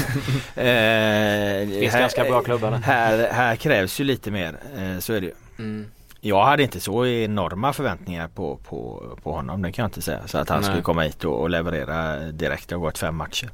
eh, 0.56 1.80
Finns 1.80 1.94
ganska 1.94 2.24
bra 2.24 2.42
klubbar 2.42 2.70
här, 2.72 3.28
här 3.32 3.56
krävs 3.56 4.00
ju 4.00 4.04
lite 4.04 4.30
mer, 4.30 4.56
eh, 4.76 4.98
så 4.98 5.12
är 5.12 5.20
det 5.20 5.26
ju. 5.26 5.32
Mm. 5.58 5.86
Jag 6.20 6.44
hade 6.44 6.62
inte 6.62 6.80
så 6.80 7.06
enorma 7.06 7.72
förväntningar 7.72 8.28
på, 8.28 8.56
på, 8.68 9.02
på 9.22 9.32
honom, 9.32 9.62
det 9.62 9.72
kan 9.72 9.82
jag 9.82 9.88
inte 9.88 10.02
säga. 10.02 10.20
Så 10.26 10.38
att 10.38 10.48
han 10.48 10.58
Nej. 10.58 10.64
skulle 10.64 10.82
komma 10.82 11.02
hit 11.02 11.24
och, 11.24 11.40
och 11.40 11.50
leverera 11.50 12.18
direkt. 12.18 12.68
Det 12.68 12.74
har 12.74 12.80
gått 12.80 12.98
fem 12.98 13.16
matcher. 13.16 13.50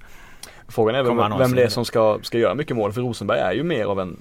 Frågan 0.71 0.95
är 0.95 1.03
vem, 1.03 1.39
vem 1.39 1.55
det 1.55 1.63
är 1.63 1.69
som 1.69 1.85
ska, 1.85 2.19
ska 2.23 2.39
göra 2.39 2.55
mycket 2.55 2.77
mål 2.77 2.93
för 2.93 3.01
Rosenberg 3.01 3.41
är 3.41 3.53
ju 3.53 3.63
mer 3.63 3.85
av 3.85 4.01
en 4.01 4.17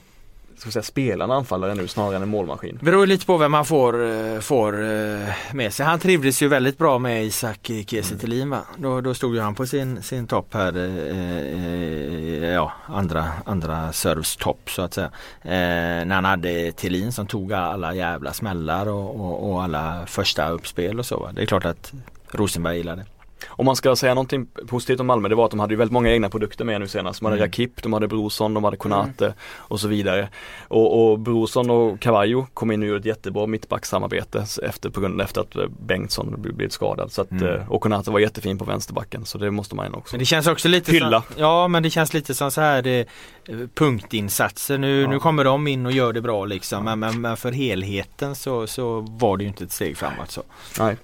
ska 0.59 0.71
säga, 0.71 0.83
spelande 0.83 1.35
anfallare 1.35 1.75
nu 1.75 1.87
snarare 1.87 2.15
än 2.15 2.21
en 2.21 2.29
målmaskin. 2.29 2.77
Det 2.79 2.85
beror 2.85 3.07
lite 3.07 3.25
på 3.25 3.37
vem 3.37 3.51
man 3.51 3.65
får, 3.65 4.05
eh, 4.05 4.39
får 4.39 4.73
eh, 4.83 5.53
med 5.53 5.73
sig. 5.73 5.85
Han 5.85 5.99
trivdes 5.99 6.41
ju 6.41 6.47
väldigt 6.47 6.77
bra 6.77 6.99
med 6.99 7.25
Isak 7.25 7.59
Kiese 7.63 8.15
mm. 8.23 8.55
Då, 8.77 9.01
då 9.01 9.13
stod 9.13 9.35
ju 9.35 9.41
han 9.41 9.55
på 9.55 9.65
sin, 9.65 10.03
sin 10.03 10.27
topp 10.27 10.53
här. 10.53 10.77
Eh, 10.77 12.49
ja, 12.49 12.71
andra, 12.85 13.25
andra 13.45 13.91
serves 13.91 14.37
topp 14.37 14.69
så 14.69 14.81
att 14.81 14.93
säga. 14.93 15.11
Eh, 15.41 16.05
när 16.05 16.15
han 16.15 16.25
hade 16.25 16.71
Thelin 16.71 17.11
som 17.11 17.27
tog 17.27 17.53
alla 17.53 17.93
jävla 17.93 18.33
smällar 18.33 18.89
och, 18.89 19.15
och, 19.15 19.51
och, 19.51 19.63
alla 19.63 20.05
första 20.05 20.49
uppspel 20.49 20.99
och 20.99 21.05
så. 21.05 21.19
Va? 21.19 21.31
Det 21.31 21.41
är 21.41 21.45
klart 21.45 21.65
att 21.65 21.93
Rosenberg 22.31 22.77
gillade 22.77 23.01
det. 23.01 23.18
Om 23.47 23.65
man 23.65 23.75
ska 23.75 23.95
säga 23.95 24.13
någonting 24.13 24.47
positivt 24.67 24.99
om 24.99 25.07
Malmö, 25.07 25.29
det 25.29 25.35
var 25.35 25.45
att 25.45 25.51
de 25.51 25.59
hade 25.59 25.73
ju 25.73 25.77
väldigt 25.77 25.93
många 25.93 26.11
egna 26.11 26.29
produkter 26.29 26.65
med 26.65 26.81
nu 26.81 26.87
senast. 26.87 27.19
De 27.19 27.25
hade 27.25 27.37
mm. 27.37 27.45
Rakip, 27.45 27.83
de 27.83 27.93
hade 27.93 28.07
Brorsson, 28.07 28.53
de 28.53 28.63
hade 28.63 28.77
Konate 28.77 29.25
mm. 29.25 29.37
och 29.41 29.79
så 29.79 29.87
vidare. 29.87 30.29
Och, 30.67 31.11
och 31.11 31.19
Brorsson 31.19 31.69
och 31.69 31.99
Cavallo 31.99 32.47
kom 32.53 32.71
in 32.71 32.81
och 32.81 32.87
gjorde 32.87 32.99
ett 32.99 33.05
jättebra 33.05 33.47
mittbacksamarbete 33.47 34.45
efter, 34.63 34.89
på 34.89 35.01
grund, 35.01 35.21
efter 35.21 35.41
att 35.41 35.55
eh, 35.55 35.67
Bengtsson 35.79 36.35
blivit 36.41 36.73
skadad. 36.73 37.11
Så 37.11 37.21
att, 37.21 37.31
mm. 37.31 37.47
Eh, 37.47 37.71
och 37.71 37.81
Konate 37.81 38.11
var 38.11 38.19
jättefin 38.19 38.57
på 38.57 38.65
vänsterbacken 38.65 39.25
så 39.25 39.37
det 39.37 39.51
måste 39.51 39.75
man 39.75 39.93
också 39.93 40.15
men 40.15 40.19
det 40.19 40.25
känns 40.25 40.47
också 40.47 40.67
lite 40.67 40.91
hylla. 40.91 41.21
Som, 41.21 41.35
ja 41.37 41.67
men 41.67 41.83
det 41.83 41.89
känns 41.89 42.13
lite 42.13 42.35
som 42.35 42.51
så 42.51 42.61
här 42.61 42.81
det, 42.81 42.99
eh, 43.47 43.57
punktinsatser. 43.73 44.77
Nu, 44.77 45.01
ja. 45.01 45.09
nu 45.09 45.19
kommer 45.19 45.43
de 45.43 45.67
in 45.67 45.85
och 45.85 45.91
gör 45.91 46.13
det 46.13 46.21
bra 46.21 46.45
liksom 46.45 46.83
men, 46.85 46.99
men, 46.99 47.21
men 47.21 47.37
för 47.37 47.51
helheten 47.51 48.35
så, 48.35 48.67
så 48.67 48.99
var 48.99 49.37
det 49.37 49.43
ju 49.43 49.47
inte 49.47 49.63
ett 49.63 49.71
steg 49.71 49.97
framåt 49.97 50.31
så. 50.31 50.43
Nej. 50.79 50.97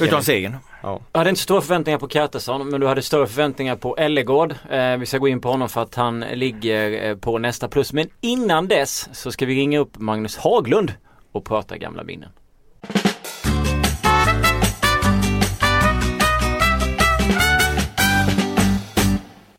Utan 0.00 0.22
segern. 0.22 0.56
Ja. 0.82 1.00
Jag 1.12 1.18
hade 1.18 1.30
inte 1.30 1.42
stora 1.42 1.60
förväntningar 1.60 1.98
på 1.98 2.08
Kjartason 2.08 2.68
men 2.68 2.80
du 2.80 2.86
hade 2.86 3.02
större 3.02 3.26
förväntningar 3.26 3.76
på 3.76 3.96
Ellegård. 3.96 4.54
Eh, 4.70 4.96
vi 4.96 5.06
ska 5.06 5.18
gå 5.18 5.28
in 5.28 5.40
på 5.40 5.48
honom 5.48 5.68
för 5.68 5.82
att 5.82 5.94
han 5.94 6.20
ligger 6.20 7.08
eh, 7.08 7.16
på 7.16 7.38
nästa 7.38 7.68
plus. 7.68 7.92
Men 7.92 8.08
innan 8.20 8.68
dess 8.68 9.08
så 9.12 9.32
ska 9.32 9.46
vi 9.46 9.54
ringa 9.54 9.78
upp 9.78 9.98
Magnus 9.98 10.36
Haglund 10.36 10.92
och 11.32 11.44
prata 11.44 11.76
gamla 11.76 12.04
minnen. 12.04 12.28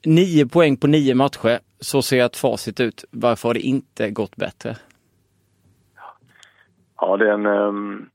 Nio 0.06 0.46
poäng 0.46 0.78
på 0.78 0.88
nio 0.88 1.16
matcher. 1.16 1.60
Så 1.80 2.02
ser 2.02 2.26
ett 2.26 2.38
facit 2.38 2.80
ut. 2.80 3.06
Varför 3.12 3.50
har 3.50 3.54
det 3.54 3.60
inte 3.60 4.10
gått 4.10 4.36
bättre? 4.36 4.76
Ja, 6.98 7.18
det 7.18 7.30
är 7.30 7.34
en, 7.34 7.46
um, 7.46 8.10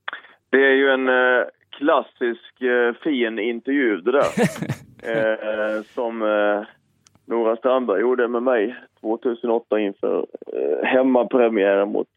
det 0.50 0.56
är 0.56 0.74
ju 0.74 0.90
en 0.90 1.08
uh, 1.08 1.44
klassisk 1.76 2.62
uh, 2.62 2.92
fin 2.92 3.38
intervju 3.38 3.96
det 3.96 4.12
där. 4.12 4.30
uh, 5.76 5.82
som 5.94 6.22
uh, 6.22 6.64
Nora 7.24 7.56
Strandberg 7.56 8.00
gjorde 8.00 8.28
med 8.28 8.42
mig 8.42 8.76
2008 9.00 9.80
inför 9.80 10.18
uh, 10.18 10.84
hemmapremiären 10.84 11.88
mot, 11.88 12.08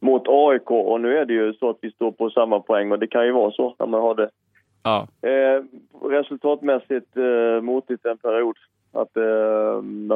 mot 0.00 0.22
AIK. 0.26 0.70
Och 0.70 1.00
nu 1.00 1.18
är 1.18 1.24
det 1.24 1.32
ju 1.32 1.54
så 1.54 1.70
att 1.70 1.78
vi 1.80 1.90
står 1.90 2.12
på 2.12 2.30
samma 2.30 2.60
poäng 2.60 2.92
och 2.92 2.98
det 2.98 3.06
kan 3.06 3.26
ju 3.26 3.32
vara 3.32 3.50
så 3.50 3.74
när 3.78 3.86
man 3.86 4.00
har 4.00 4.14
det 4.14 4.30
ja. 4.82 5.06
resultatmässigt 6.02 7.16
uh, 7.16 7.60
motigt 7.60 8.06
en 8.06 8.18
period. 8.18 8.56
Att, 8.94 9.16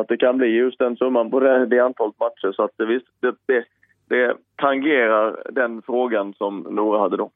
att 0.00 0.08
det 0.08 0.16
kan 0.16 0.36
bli 0.36 0.46
just 0.46 0.78
den 0.78 0.96
summan 0.96 1.30
på 1.30 1.40
det, 1.40 1.66
det 1.66 1.78
antalet 1.78 2.20
matcher. 2.20 2.52
Så 2.52 2.62
att 2.62 2.70
det, 2.76 2.86
visst, 2.86 3.06
det, 3.20 3.34
det, 3.46 3.64
det 4.08 4.36
tangerar 4.56 5.42
den 5.50 5.82
frågan 5.82 6.34
som 6.34 6.58
Nora 6.70 6.98
hade 6.98 7.16
då. 7.16 7.30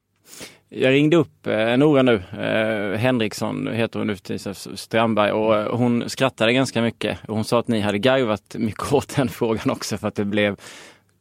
Jag 0.73 0.93
ringde 0.93 1.17
upp 1.17 1.47
eh, 1.47 1.77
Nora 1.77 2.03
nu, 2.03 2.15
eh, 2.15 2.99
Henriksson 2.99 3.67
heter 3.67 3.99
hon 3.99 4.07
nu 4.07 4.17
för 4.17 4.77
Strandberg 4.77 5.33
och 5.33 5.57
eh, 5.57 5.77
hon 5.77 6.09
skrattade 6.09 6.53
ganska 6.53 6.83
mycket. 6.83 7.19
Och 7.29 7.35
hon 7.35 7.45
sa 7.45 7.59
att 7.59 7.69
ni 7.69 7.81
hade 7.81 7.99
garvat 7.99 8.57
mycket 8.59 8.93
åt 8.93 9.17
den 9.17 9.29
frågan 9.29 9.71
också 9.71 9.97
för 9.97 10.09
att 10.09 10.15
det 10.15 10.25
blev 10.25 10.57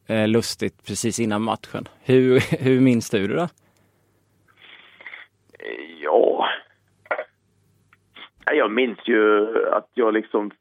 eh, 0.07 0.27
lustigt 0.27 0.85
precis 0.87 1.19
innan 1.19 1.41
matchen. 1.41 1.87
Hur, 2.03 2.39
hur 2.63 2.79
minns 2.79 3.09
du 3.09 3.27
det 3.27 3.35
då? 3.35 3.47
Ja, 6.03 6.45
jag 8.53 8.71
minns 8.71 8.99
ju 9.05 9.47
att 9.71 9.89
jag 9.93 10.13
liksom, 10.13 10.51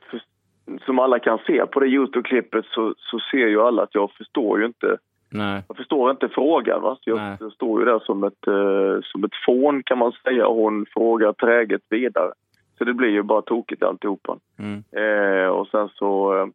som 0.87 0.99
alla 0.99 1.19
kan 1.19 1.39
se 1.47 1.67
på 1.67 1.81
det 1.81 1.87
Youtube-klippet 1.87 2.65
så, 2.67 2.95
så 2.99 3.19
ser 3.31 3.47
ju 3.47 3.61
alla 3.61 3.83
att 3.83 3.95
jag 3.95 4.13
förstår 4.13 4.61
ju 4.61 4.67
inte 4.67 4.99
Nej. 5.31 5.63
Jag 5.69 5.77
förstår 5.77 6.11
inte 6.11 6.29
frågan. 6.29 6.83
Va? 6.83 6.99
Jag, 7.05 7.37
jag 7.41 7.53
står 7.53 7.81
ju 7.81 7.87
där 7.87 7.99
som 7.99 8.25
ett, 8.25 8.49
uh, 8.49 9.01
som 9.03 9.25
ett 9.25 9.45
fån 9.47 9.83
kan 9.83 9.99
man 9.99 10.13
säga 10.13 10.47
och 10.47 10.57
hon 10.57 10.87
frågar 10.95 11.33
träget 11.33 11.83
vidare. 11.89 12.33
Så 12.79 12.85
det 12.85 12.95
blir 12.95 13.09
ju 13.09 13.23
bara 13.23 13.43
tokigt 13.43 13.83
alltihopa. 13.83 14.37
Mm. 14.59 14.85
Uh, 14.97 15.49
och 15.49 15.69
sen 15.69 15.89
så, 15.89 16.35
uh, 16.35 16.47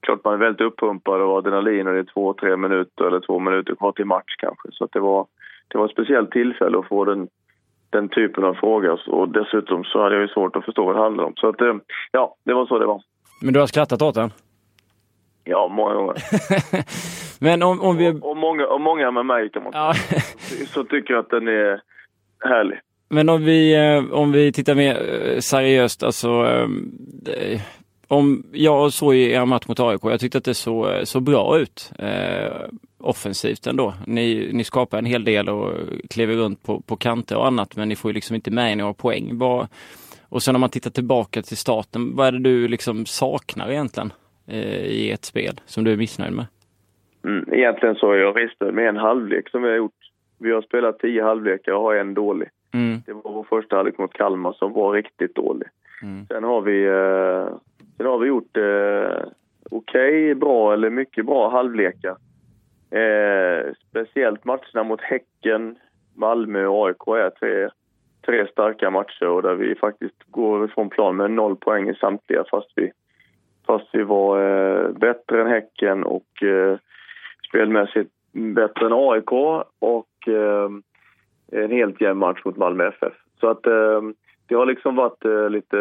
klart 0.00 0.24
man 0.24 0.34
är 0.34 0.38
väldigt 0.38 0.66
uppumpad 0.66 1.20
av 1.20 1.30
adrenalin 1.30 1.86
och 1.86 1.92
det 1.92 1.98
är 1.98 2.12
två, 2.14 2.34
tre 2.34 2.56
minuter 2.56 3.04
eller 3.04 3.20
två 3.20 3.38
minuter 3.38 3.74
kvar 3.74 3.92
till 3.92 4.04
match 4.04 4.34
kanske. 4.38 4.68
Så 4.72 4.84
att 4.84 4.92
det 4.92 5.00
var, 5.00 5.26
det 5.68 5.78
var 5.78 5.84
ett 5.84 5.92
speciellt 5.92 6.30
tillfälle 6.30 6.78
att 6.78 6.88
få 6.88 7.04
den, 7.04 7.28
den 7.90 8.08
typen 8.08 8.44
av 8.44 8.54
fråga 8.54 8.92
och 9.06 9.28
dessutom 9.28 9.84
så 9.84 10.02
hade 10.02 10.14
jag 10.14 10.22
ju 10.22 10.28
svårt 10.28 10.56
att 10.56 10.64
förstå 10.64 10.84
vad 10.84 10.96
det 10.96 11.02
handlade 11.02 11.26
om. 11.26 11.34
Så 11.36 11.48
att, 11.48 11.56
ja, 12.12 12.36
det 12.44 12.54
var 12.54 12.66
så 12.66 12.78
det 12.78 12.86
var. 12.86 13.02
Men 13.42 13.54
du 13.54 13.60
har 13.60 13.66
skrattat 13.66 14.02
åt 14.02 14.14
den? 14.14 14.30
Ja, 15.44 15.68
många 15.68 15.94
gånger. 15.94 16.14
Men 17.42 17.62
om, 17.62 17.80
om 17.80 17.96
vi... 17.96 18.08
Och, 18.08 18.30
och, 18.30 18.36
många, 18.36 18.66
och 18.66 18.80
många 18.80 19.10
med 19.10 19.26
mig 19.26 19.50
kan 19.50 19.62
man 19.62 19.72
ja. 19.74 19.94
säga. 19.94 20.66
Så 20.66 20.84
tycker 20.84 21.14
jag 21.14 21.20
att 21.20 21.30
den 21.30 21.48
är 21.48 21.80
härlig. 22.44 22.78
Men 23.08 23.28
om 23.28 23.44
vi, 23.44 23.74
eh, 23.74 24.12
om 24.12 24.32
vi 24.32 24.52
tittar 24.52 24.74
mer 24.74 24.94
eh, 24.94 25.38
seriöst, 25.38 26.02
alltså 26.02 26.28
eh, 27.26 27.60
om 28.08 28.46
jag 28.52 28.92
såg 28.92 29.14
i 29.14 29.32
er 29.32 29.44
match 29.44 29.66
mot 29.66 29.80
AIK, 29.80 30.00
jag 30.02 30.20
tyckte 30.20 30.38
att 30.38 30.44
det 30.44 30.54
såg 30.54 31.08
så 31.08 31.20
bra 31.20 31.58
ut 31.58 31.92
eh, 31.98 32.52
offensivt 32.98 33.66
ändå. 33.66 33.94
Ni, 34.06 34.50
ni 34.52 34.64
skapar 34.64 34.98
en 34.98 35.04
hel 35.04 35.24
del 35.24 35.48
och 35.48 35.72
kliver 36.10 36.34
runt 36.34 36.62
på, 36.62 36.80
på 36.80 36.96
kanter 36.96 37.36
och 37.36 37.46
annat 37.46 37.76
men 37.76 37.88
ni 37.88 37.96
får 37.96 38.08
ju 38.08 38.14
liksom 38.14 38.36
inte 38.36 38.50
med 38.50 38.78
några 38.78 38.94
poäng. 38.94 39.38
Vad, 39.38 39.68
och 40.28 40.42
sen 40.42 40.54
om 40.54 40.60
man 40.60 40.70
tittar 40.70 40.90
tillbaka 40.90 41.42
till 41.42 41.56
starten, 41.56 42.16
vad 42.16 42.26
är 42.26 42.32
det 42.32 42.38
du 42.38 42.68
liksom 42.68 43.06
saknar 43.06 43.70
egentligen 43.70 44.12
eh, 44.46 44.84
i 44.84 45.10
ett 45.10 45.24
spel 45.24 45.60
som 45.66 45.84
du 45.84 45.92
är 45.92 45.96
missnöjd 45.96 46.32
med? 46.32 46.46
Mm, 47.24 47.52
egentligen 47.52 47.94
så 47.94 48.12
är 48.12 48.16
jag 48.16 48.34
missnöjd 48.34 48.74
med 48.74 48.88
en 48.88 48.96
halvlek 48.96 49.48
som 49.48 49.62
vi 49.62 49.68
har 49.68 49.76
gjort. 49.76 50.10
Vi 50.38 50.52
har 50.52 50.62
spelat 50.62 50.98
tio 50.98 51.22
halvlekar 51.22 51.72
och 51.72 51.82
har 51.82 51.94
en 51.94 52.14
dålig. 52.14 52.48
Mm. 52.74 52.98
Det 53.06 53.12
var 53.12 53.32
vår 53.32 53.44
första 53.44 53.76
halvlek 53.76 53.98
mot 53.98 54.12
Kalmar 54.12 54.52
som 54.52 54.72
var 54.72 54.92
riktigt 54.92 55.34
dålig. 55.34 55.68
Mm. 56.02 56.26
Sen 56.26 56.44
har 56.44 56.60
vi, 56.60 56.84
eh, 56.84 57.56
sen 57.96 58.06
har 58.06 58.18
vi 58.18 58.28
gjort 58.28 58.56
eh, 58.56 59.28
okej, 59.70 60.32
okay, 60.32 60.34
bra 60.34 60.72
eller 60.72 60.90
mycket 60.90 61.26
bra 61.26 61.50
halvlekar. 61.50 62.16
Eh, 62.90 63.72
speciellt 63.88 64.44
matcherna 64.44 64.82
mot 64.84 65.00
Häcken, 65.00 65.76
Malmö 66.14 66.66
och 66.66 66.86
AIK 66.86 67.06
är 67.06 67.30
tre, 67.30 67.68
tre 68.26 68.46
starka 68.46 68.90
matcher 68.90 69.28
och 69.28 69.42
där 69.42 69.54
vi 69.54 69.74
faktiskt 69.74 70.22
går 70.26 70.64
ifrån 70.64 70.90
plan 70.90 71.16
med 71.16 71.30
noll 71.30 71.56
poäng 71.56 71.88
i 71.88 71.94
samtliga 71.94 72.44
fast 72.50 72.72
vi, 72.76 72.92
fast 73.66 73.88
vi 73.92 74.02
var 74.02 74.40
eh, 74.40 74.92
bättre 74.92 75.40
än 75.40 75.46
Häcken 75.46 76.04
och 76.04 76.42
eh, 76.42 76.78
spelmässigt 77.52 78.10
bättre 78.32 78.86
än 78.86 78.92
AIK 78.92 79.32
och 79.78 80.28
eh, 80.28 80.70
en 81.52 81.70
helt 81.70 82.00
jämn 82.00 82.18
match 82.18 82.40
mot 82.44 82.56
Malmö 82.56 82.88
FF. 82.88 83.14
Så 83.40 83.48
att 83.48 83.66
eh, 83.66 84.00
det 84.46 84.54
har 84.54 84.66
liksom 84.66 84.96
varit 84.96 85.24
eh, 85.24 85.50
lite, 85.50 85.78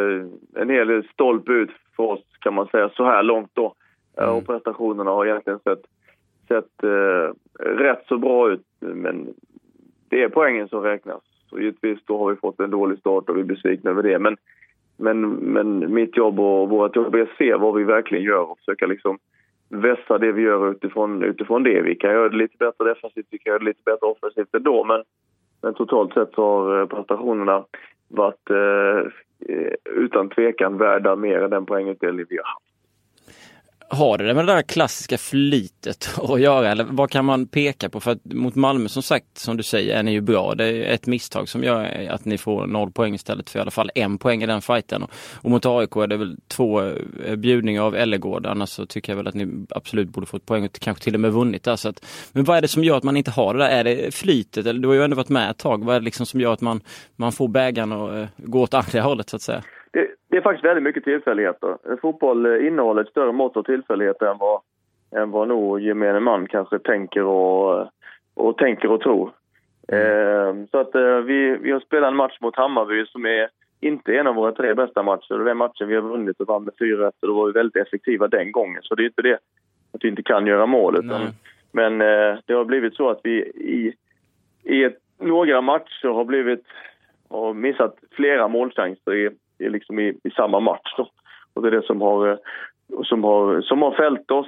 en 0.55 0.69
hel 0.69 0.87
del 0.87 1.07
stolpe 1.13 1.51
ut 1.51 1.69
för 1.95 2.03
oss 2.03 2.19
kan 2.39 2.53
man 2.53 2.67
säga 2.67 2.89
så 2.89 3.05
här 3.05 3.23
långt 3.23 3.49
då. 3.53 3.73
Mm. 4.17 4.35
Och 4.35 4.45
prestationerna 4.45 5.11
har 5.11 5.25
egentligen 5.25 5.59
sett, 5.59 5.81
sett 6.47 6.83
eh, 6.83 7.33
rätt 7.59 8.03
så 8.07 8.17
bra 8.17 8.51
ut 8.51 8.65
men 8.79 9.33
det 10.09 10.23
är 10.23 10.29
poängen 10.29 10.69
som 10.69 10.83
räknas. 10.83 11.21
Så 11.49 11.59
givetvis 11.59 11.99
då 12.05 12.17
har 12.17 12.29
vi 12.29 12.35
fått 12.35 12.59
en 12.59 12.71
dålig 12.71 12.99
start 12.99 13.29
och 13.29 13.37
vi 13.37 13.41
är 13.41 13.45
besvikna 13.45 13.89
över 13.91 14.03
det. 14.03 14.19
Men, 14.19 14.37
men, 14.97 15.29
men 15.29 15.93
mitt 15.93 16.17
jobb 16.17 16.39
och 16.39 16.69
vårt 16.69 16.95
jobb 16.95 17.15
är 17.15 17.21
att 17.21 17.37
se 17.37 17.55
vad 17.55 17.75
vi 17.75 17.83
verkligen 17.83 18.23
gör 18.23 18.51
och 18.51 18.57
försöka 18.57 18.85
liksom 18.85 19.19
vässa 19.71 20.17
det 20.17 20.31
vi 20.31 20.41
gör 20.41 20.71
utifrån, 20.71 21.23
utifrån 21.23 21.63
det. 21.63 21.81
Vi 21.81 21.95
kan 21.95 22.11
göra 22.11 22.29
det 22.29 22.37
lite 22.37 22.57
bättre 22.57 22.85
defensivt, 22.85 23.25
vi 23.29 23.37
kan 23.37 23.51
göra 23.51 23.59
det 23.59 23.65
lite 23.65 23.81
bättre 23.85 24.07
offensivt 24.07 24.55
ändå. 24.55 24.83
Men, 24.83 25.03
men 25.61 25.73
totalt 25.73 26.13
sett 26.13 26.35
har 26.35 26.81
eh, 26.81 26.87
prestationerna 26.87 27.65
varit 28.07 28.49
eh, 28.49 29.11
utan 29.95 30.29
tvekan 30.29 30.77
värda 30.77 31.15
mer 31.15 31.41
än 31.41 31.49
den 31.49 31.65
poängutdelning 31.65 32.25
vi 32.29 32.37
har 32.37 32.43
haft. 32.43 32.70
Har 33.93 34.17
det 34.17 34.33
med 34.33 34.47
det 34.47 34.53
där 34.53 34.61
klassiska 34.61 35.17
flytet 35.17 36.09
att 36.21 36.41
göra 36.41 36.71
eller 36.71 36.83
vad 36.83 37.09
kan 37.09 37.25
man 37.25 37.47
peka 37.47 37.89
på? 37.89 37.99
För 37.99 38.11
att 38.11 38.25
mot 38.25 38.55
Malmö 38.55 38.89
som 38.89 39.03
sagt, 39.03 39.37
som 39.37 39.57
du 39.57 39.63
säger, 39.63 39.97
är 39.97 40.03
ni 40.03 40.11
ju 40.11 40.21
bra. 40.21 40.55
Det 40.55 40.65
är 40.65 40.93
ett 40.93 41.07
misstag 41.07 41.49
som 41.49 41.63
gör 41.63 42.07
att 42.09 42.25
ni 42.25 42.37
får 42.37 42.67
noll 42.67 42.91
poäng 42.91 43.13
istället 43.13 43.49
för 43.49 43.59
i 43.59 43.61
alla 43.61 43.71
fall 43.71 43.91
en 43.95 44.17
poäng 44.17 44.43
i 44.43 44.45
den 44.45 44.61
fighten. 44.61 45.05
Och 45.33 45.51
mot 45.51 45.65
AIK 45.65 45.95
är 45.95 46.07
det 46.07 46.17
väl 46.17 46.37
två 46.47 46.81
eh, 47.25 47.35
bjudningar 47.35 47.81
av 47.81 47.95
Ellegård. 47.95 48.45
Annars 48.45 48.69
så 48.69 48.85
tycker 48.85 49.11
jag 49.11 49.17
väl 49.17 49.27
att 49.27 49.33
ni 49.33 49.65
absolut 49.69 50.09
borde 50.09 50.27
fått 50.27 50.45
poäng 50.45 50.65
och 50.65 50.79
kanske 50.79 51.03
till 51.03 51.13
och 51.13 51.21
med 51.21 51.31
vunnit 51.31 51.63
där. 51.63 51.75
Så 51.75 51.89
att, 51.89 52.05
men 52.31 52.43
vad 52.43 52.57
är 52.57 52.61
det 52.61 52.67
som 52.67 52.83
gör 52.83 52.97
att 52.97 53.03
man 53.03 53.17
inte 53.17 53.31
har 53.31 53.53
det 53.53 53.59
där? 53.59 53.69
Är 53.69 53.83
det 53.83 54.15
flytet? 54.15 54.65
Eller 54.65 54.79
du 54.79 54.87
har 54.87 54.95
ju 54.95 55.03
ändå 55.03 55.15
varit 55.15 55.29
med 55.29 55.51
ett 55.51 55.57
tag. 55.57 55.83
Vad 55.83 55.95
är 55.95 55.99
det 55.99 56.05
liksom 56.05 56.25
som 56.25 56.41
gör 56.41 56.53
att 56.53 56.61
man, 56.61 56.81
man 57.15 57.31
får 57.31 57.47
bägaren 57.47 57.91
att 57.91 58.11
eh, 58.11 58.27
gå 58.37 58.61
åt 58.61 58.73
andra 58.73 59.01
hållet 59.01 59.29
så 59.29 59.35
att 59.35 59.41
säga? 59.41 59.63
Det, 59.91 60.07
det 60.29 60.37
är 60.37 60.41
faktiskt 60.41 60.65
väldigt 60.65 60.83
mycket 60.83 61.03
tillfälligheter. 61.03 61.77
Fotboll 62.01 62.45
eh, 62.45 62.67
innehåller 62.67 63.01
ett 63.01 63.09
större 63.09 63.31
mått 63.31 63.57
av 63.57 63.63
tillfälligheter 63.63 64.25
än 64.25 64.37
vad, 64.37 64.61
än 65.15 65.31
vad 65.31 65.47
nog 65.47 65.79
gemene 65.79 66.19
man 66.19 66.47
kanske 66.47 66.79
tänker 66.79 67.23
och, 67.23 67.87
och 68.33 68.57
tänker 68.57 68.91
och 68.91 69.01
tror. 69.01 69.31
Mm. 69.87 70.61
Eh, 70.61 70.65
så 70.71 70.77
att 70.77 70.95
eh, 70.95 71.17
vi, 71.17 71.57
vi 71.61 71.71
har 71.71 71.79
spelat 71.79 72.07
en 72.07 72.15
match 72.15 72.37
mot 72.41 72.55
Hammarby 72.55 73.05
som 73.05 73.25
är 73.25 73.49
inte 73.79 74.17
en 74.17 74.27
av 74.27 74.35
våra 74.35 74.51
tre 74.51 74.73
bästa 74.73 75.03
matcher. 75.03 75.43
Det 75.43 75.51
är 75.51 75.55
matchen 75.55 75.87
vi 75.87 75.95
har 75.95 76.01
vunnit 76.01 76.39
och 76.39 76.47
vann 76.47 76.63
med 76.63 76.73
4-1 76.73 77.05
och 77.05 77.27
då 77.27 77.33
var 77.33 77.45
vi 77.45 77.51
väldigt 77.51 77.87
effektiva 77.87 78.27
den 78.27 78.51
gången. 78.51 78.81
Så 78.83 78.95
det 78.95 79.03
är 79.03 79.05
inte 79.05 79.21
det 79.21 79.39
att 79.93 80.03
vi 80.03 80.07
inte 80.07 80.23
kan 80.23 80.47
göra 80.47 80.65
mål. 80.65 81.05
Utan, 81.05 81.21
men 81.71 82.01
eh, 82.01 82.37
det 82.45 82.53
har 82.53 82.65
blivit 82.65 82.95
så 82.95 83.09
att 83.09 83.19
vi 83.23 83.37
i, 83.55 83.93
i 84.63 84.83
ett, 84.83 84.97
några 85.19 85.61
matcher 85.61 86.07
har 86.07 86.25
blivit 86.25 86.65
har 87.29 87.53
missat 87.53 87.95
flera 88.11 88.47
målchanser 88.47 89.13
i, 89.13 89.29
liksom 89.69 89.99
i, 89.99 90.17
i 90.23 90.31
samma 90.35 90.59
match. 90.59 90.93
Då. 90.97 91.07
Och 91.53 91.61
det 91.61 91.67
är 91.67 91.71
det 91.71 91.85
som 91.85 92.01
har, 92.01 92.39
som 93.03 93.23
har, 93.23 93.61
som 93.61 93.81
har 93.81 93.91
fällt 93.91 94.31
oss 94.31 94.47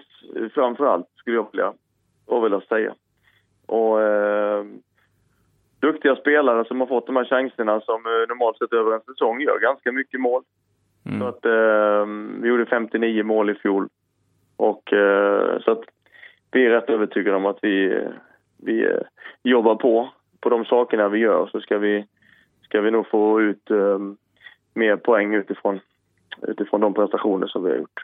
framför 0.53 0.85
allt, 0.85 1.07
skulle 1.15 1.35
jag 1.35 1.47
vilja, 1.51 1.73
vilja 2.43 2.61
säga. 2.61 2.93
Och, 3.65 4.01
eh, 4.01 4.65
duktiga 5.79 6.15
spelare 6.15 6.65
som 6.65 6.79
har 6.79 6.87
fått 6.87 7.07
de 7.07 7.15
här 7.15 7.25
chanserna 7.25 7.81
som 7.81 8.05
eh, 8.05 8.27
normalt 8.29 8.57
sett 8.57 8.73
över 8.73 8.91
en 8.93 9.01
säsong 9.01 9.41
gör 9.41 9.59
ganska 9.59 9.91
mycket 9.91 10.19
mål. 10.19 10.43
Mm. 11.05 11.19
Så 11.19 11.27
att, 11.27 11.45
eh, 11.45 12.05
vi 12.41 12.47
gjorde 12.47 12.65
59 12.65 13.23
mål 13.23 13.49
i 13.49 13.55
fjol. 13.55 13.87
Och, 14.57 14.93
eh, 14.93 15.59
så 15.59 15.71
att 15.71 15.83
vi 16.51 16.65
är 16.65 16.69
rätt 16.69 16.89
övertygade 16.89 17.37
om 17.37 17.45
att 17.45 17.59
vi, 17.61 18.03
vi 18.57 18.85
eh, 18.85 19.01
jobbar 19.43 19.75
på, 19.75 20.09
på 20.39 20.49
de 20.49 20.65
sakerna 20.65 21.09
vi 21.09 21.19
gör 21.19 21.49
så 21.51 21.61
ska 21.61 21.77
vi, 21.77 22.05
ska 22.61 22.81
vi 22.81 22.91
nog 22.91 23.07
få 23.07 23.41
ut 23.41 23.71
eh, 23.71 23.99
mer 24.75 24.95
poäng 24.95 25.33
utifrån, 25.33 25.79
utifrån 26.41 26.81
de 26.81 26.93
prestationer 26.93 27.47
som 27.47 27.63
vi 27.63 27.69
har 27.69 27.77
gjort 27.77 28.03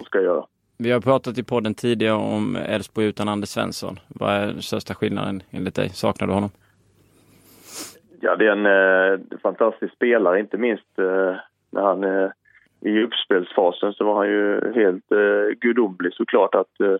och 0.00 0.06
ska 0.06 0.20
göra. 0.20 0.44
Vi 0.78 0.90
har 0.90 1.00
pratat 1.00 1.38
i 1.38 1.42
podden 1.42 1.74
tidigare 1.74 2.14
om 2.14 2.56
Elfsborg 2.56 3.06
utan 3.06 3.28
Anders 3.28 3.48
Svensson. 3.48 3.98
Vad 4.08 4.30
är 4.30 4.46
den 4.46 4.62
största 4.62 4.94
skillnaden 4.94 5.42
enligt 5.50 5.74
dig? 5.74 5.88
Saknar 5.88 6.26
du 6.26 6.32
honom? 6.32 6.50
Ja, 8.20 8.36
det 8.36 8.46
är 8.46 8.52
en 8.52 8.66
eh, 8.66 9.38
fantastisk 9.42 9.94
spelare, 9.94 10.40
inte 10.40 10.56
minst 10.58 10.98
eh, 10.98 11.36
när 11.70 11.82
han 11.82 12.04
eh, 12.04 12.30
i 12.80 13.02
uppspelsfasen 13.02 13.92
så 13.92 14.04
var 14.04 14.14
han 14.14 14.28
ju 14.28 14.72
helt 14.74 15.12
eh, 15.12 15.58
gudomlig 15.60 16.12
såklart 16.14 16.54
att 16.54 16.80
eh, 16.80 16.96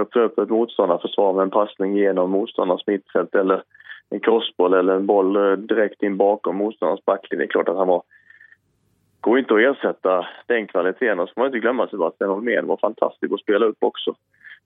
öppna 0.00 0.22
upp 0.22 0.38
ett 0.38 0.50
motståndarförsvar 0.50 1.32
med 1.32 1.42
en 1.42 1.50
passning 1.50 1.96
genom 1.96 2.30
motståndarens 2.30 2.86
mittfält 2.86 3.34
eller 3.34 3.62
en 4.10 4.20
crossboll 4.20 4.74
eller 4.74 4.94
en 4.94 5.06
boll 5.06 5.36
eh, 5.36 5.52
direkt 5.52 6.02
in 6.02 6.16
bakom 6.16 6.56
motståndarens 6.56 7.04
backlinje. 7.04 7.44
Det 7.44 7.48
är 7.48 7.52
klart 7.52 7.68
att 7.68 7.76
han 7.76 7.88
var 7.88 8.02
går 9.22 9.38
inte 9.38 9.54
att 9.54 9.60
ersätta 9.60 10.26
den 10.46 10.66
kvaliteten. 10.66 11.20
Och 11.20 11.28
så 11.28 11.34
får 11.34 11.40
man 11.40 11.46
inte 11.46 11.58
glömma 11.58 11.88
Sebastian 11.88 12.30
Holmén 12.30 12.66
var 12.66 12.76
fantastisk 12.76 13.32
att 13.32 13.40
spela 13.40 13.66
upp 13.66 13.76
också. 13.80 14.14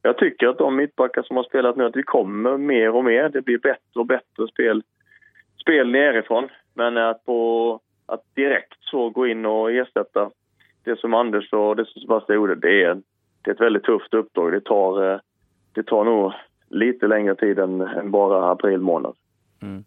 Jag 0.03 0.19
tycker 0.19 0.49
att 0.49 0.59
de 0.59 0.77
mittbackar 0.77 1.23
som 1.23 1.37
har 1.37 1.45
spelat 1.45 1.77
nu, 1.77 1.85
att 1.85 1.97
vi 1.97 2.03
kommer 2.03 2.57
mer 2.57 2.91
och 2.91 3.05
mer. 3.05 3.29
Det 3.29 3.43
blir 3.43 3.59
bättre 3.59 4.01
och 4.01 4.07
bättre 4.07 4.49
spel, 4.53 4.83
spel 5.61 5.91
nerifrån. 5.91 6.49
Men 6.75 6.97
att, 6.97 7.25
på, 7.27 7.81
att 8.07 8.23
direkt 8.35 8.75
så 8.81 9.11
gå 9.11 9.27
in 9.27 9.47
och 9.47 9.73
ersätta 9.73 10.31
det 10.85 11.01
som 11.01 11.15
Anders 11.15 11.53
och 11.53 11.77
det 11.77 11.85
som 11.85 12.01
Sebastian 12.03 12.37
gjorde, 12.37 12.55
det 12.55 12.85
är, 12.85 13.03
det 13.43 13.51
är 13.51 13.55
ett 13.55 13.61
väldigt 13.61 13.85
tufft 13.85 14.15
uppdrag. 14.15 14.53
Det 14.53 14.61
tar, 14.61 15.13
eh, 15.13 15.19
det 15.73 15.83
tar 15.83 16.05
nog 16.05 16.33
lite 16.69 17.07
längre 17.07 17.35
tid 17.35 17.59
än, 17.59 17.81
än 17.81 18.11
bara 18.11 18.51
april 18.51 18.81
månad. 18.81 19.15
Mm. 19.63 19.85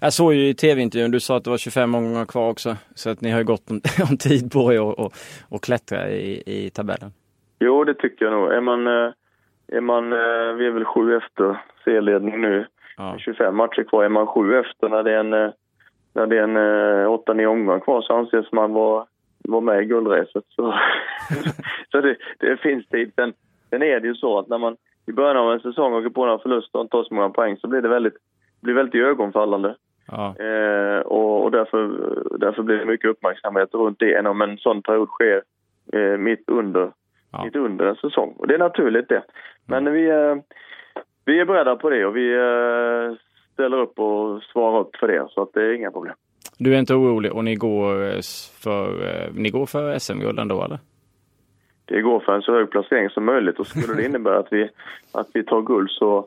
Jag 0.00 0.12
såg 0.12 0.34
ju 0.34 0.48
i 0.48 0.54
tv-intervjun, 0.54 1.10
du 1.10 1.20
sa 1.20 1.36
att 1.36 1.44
det 1.44 1.50
var 1.50 1.58
25 1.58 1.94
omgångar 1.94 2.24
kvar 2.24 2.50
också. 2.50 2.76
Så 2.94 3.10
att 3.10 3.20
ni 3.20 3.30
har 3.30 3.38
ju 3.38 3.44
gott 3.44 3.70
om, 3.70 3.80
om 4.10 4.16
tid 4.16 4.52
på 4.52 4.72
er 4.72 4.90
att 4.90 5.12
och, 5.48 5.62
klättra 5.62 6.10
i, 6.10 6.42
i 6.46 6.70
tabellen. 6.70 7.10
Jo, 7.58 7.84
det 7.84 7.94
tycker 7.94 8.24
jag 8.24 8.32
nog. 8.32 8.52
Är 8.52 8.60
man, 8.60 8.86
eh, 8.86 9.12
är 9.72 9.80
man 9.80 10.12
eh, 10.12 10.54
vi 10.58 10.66
är 10.66 10.70
väl 10.70 10.84
sju 10.84 11.16
efter 11.16 11.60
C-ledning 11.84 12.40
nu. 12.40 12.66
Ja. 12.96 13.16
25 13.18 13.56
matcher 13.56 13.82
kvar. 13.82 14.04
Är 14.04 14.08
man 14.08 14.26
sju 14.26 14.58
efter 14.58 14.88
när 14.88 15.02
det 15.02 15.12
är 15.12 15.20
en, 15.20 15.52
när 16.14 16.26
det 16.26 16.38
är 16.38 16.42
en 16.42 16.56
8-9 17.06 17.46
omgångar 17.46 17.80
kvar 17.80 18.02
så 18.02 18.14
anses 18.14 18.52
man 18.52 18.72
vara 18.72 19.06
var 19.50 19.60
med 19.60 19.82
i 19.82 19.86
guldracet. 19.86 20.44
Så, 20.48 20.74
så 21.90 22.00
det, 22.00 22.16
det, 22.38 22.56
finns 22.56 22.86
tid. 22.86 23.12
Sen, 23.16 23.32
sen 23.70 23.82
är 23.82 24.00
det 24.00 24.08
ju 24.08 24.14
så 24.14 24.38
att 24.38 24.48
när 24.48 24.58
man 24.58 24.76
i 25.06 25.12
början 25.12 25.36
av 25.36 25.52
en 25.52 25.60
säsong 25.60 25.94
åker 25.94 26.10
på 26.10 26.26
några 26.26 26.38
förluster 26.38 26.78
och 26.78 26.84
inte 26.84 26.92
tar 26.92 27.04
så 27.04 27.14
många 27.14 27.30
poäng 27.30 27.56
så 27.56 27.68
blir 27.68 27.82
det 27.82 27.88
väldigt, 27.88 28.16
blir 28.60 28.74
väldigt 28.74 29.02
ögonfallande. 29.02 29.76
Ja. 30.06 30.34
Eh, 30.38 31.00
och, 31.00 31.44
och 31.44 31.50
därför, 31.50 31.88
därför 32.38 32.62
blir 32.62 32.76
det 32.76 32.84
mycket 32.84 33.10
uppmärksamhet 33.10 33.74
runt 33.74 33.98
det 33.98 34.20
om 34.20 34.42
en 34.42 34.58
sån 34.58 34.82
period 34.82 35.08
sker 35.08 35.42
eh, 35.92 36.18
mitt, 36.18 36.48
under, 36.48 36.92
ja. 37.32 37.44
mitt 37.44 37.56
under 37.56 37.86
en 37.86 37.96
säsong. 37.96 38.34
Och 38.38 38.46
det 38.46 38.54
är 38.54 38.58
naturligt 38.58 39.08
det. 39.08 39.22
Men 39.66 39.86
mm. 39.86 39.92
vi, 39.92 40.10
eh, 40.10 40.36
vi 41.24 41.40
är 41.40 41.44
beredda 41.44 41.76
på 41.76 41.90
det 41.90 42.06
och 42.06 42.16
vi 42.16 42.34
eh, 42.34 43.16
ställer 43.52 43.78
upp 43.78 43.98
och 43.98 44.42
svarar 44.42 44.80
upp 44.80 44.96
för 44.96 45.08
det 45.08 45.26
så 45.30 45.42
att 45.42 45.52
det 45.52 45.62
är 45.62 45.72
inga 45.72 45.90
problem. 45.90 46.14
Du 46.58 46.74
är 46.74 46.78
inte 46.78 46.94
orolig 46.94 47.32
och 47.32 47.44
ni 47.44 47.54
går 47.54 48.04
eh, 48.04 48.20
för, 48.62 49.06
eh, 49.06 49.28
ni 49.34 49.50
går 49.50 49.66
för 49.66 49.98
SM-guld 49.98 50.38
ändå 50.38 50.64
eller? 50.64 50.78
Det 51.84 52.00
går 52.00 52.20
för 52.20 52.32
en 52.32 52.42
så 52.42 52.52
hög 52.52 52.70
placering 52.70 53.10
som 53.10 53.24
möjligt 53.24 53.58
och 53.58 53.66
skulle 53.66 53.94
det 53.94 54.04
innebära 54.08 54.38
att 54.38 54.52
vi, 54.52 54.70
att 55.12 55.28
vi 55.34 55.44
tar 55.44 55.62
guld 55.62 55.90
så... 55.90 56.26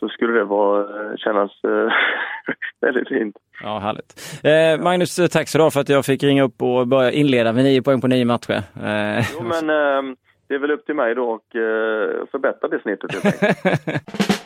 Så 0.00 0.08
skulle 0.08 0.32
det 0.38 0.44
vara, 0.44 1.16
kännas 1.16 1.50
eh, 1.64 1.92
väldigt 2.80 3.08
fint. 3.08 3.36
Ja, 3.62 3.78
härligt. 3.78 4.40
Eh, 4.44 4.84
Magnus, 4.84 5.16
tack 5.32 5.48
så 5.48 5.58
du 5.58 5.70
för 5.70 5.80
att 5.80 5.88
jag 5.88 6.06
fick 6.06 6.22
ringa 6.22 6.42
upp 6.42 6.62
och 6.62 6.86
börja 6.86 7.10
inleda 7.10 7.52
med 7.52 7.64
nio 7.64 7.82
poäng 7.82 8.00
på 8.00 8.06
nio 8.06 8.24
matcher. 8.24 8.62
Eh. 8.82 9.26
Jo, 9.32 9.42
men 9.42 9.70
eh, 9.70 10.02
det 10.48 10.54
är 10.54 10.58
väl 10.58 10.70
upp 10.70 10.86
till 10.86 10.94
mig 10.94 11.14
då 11.14 11.24
och 11.24 11.56
eh, 11.56 12.26
förbättra 12.30 12.68
det 12.68 12.80
snittet 12.82 13.10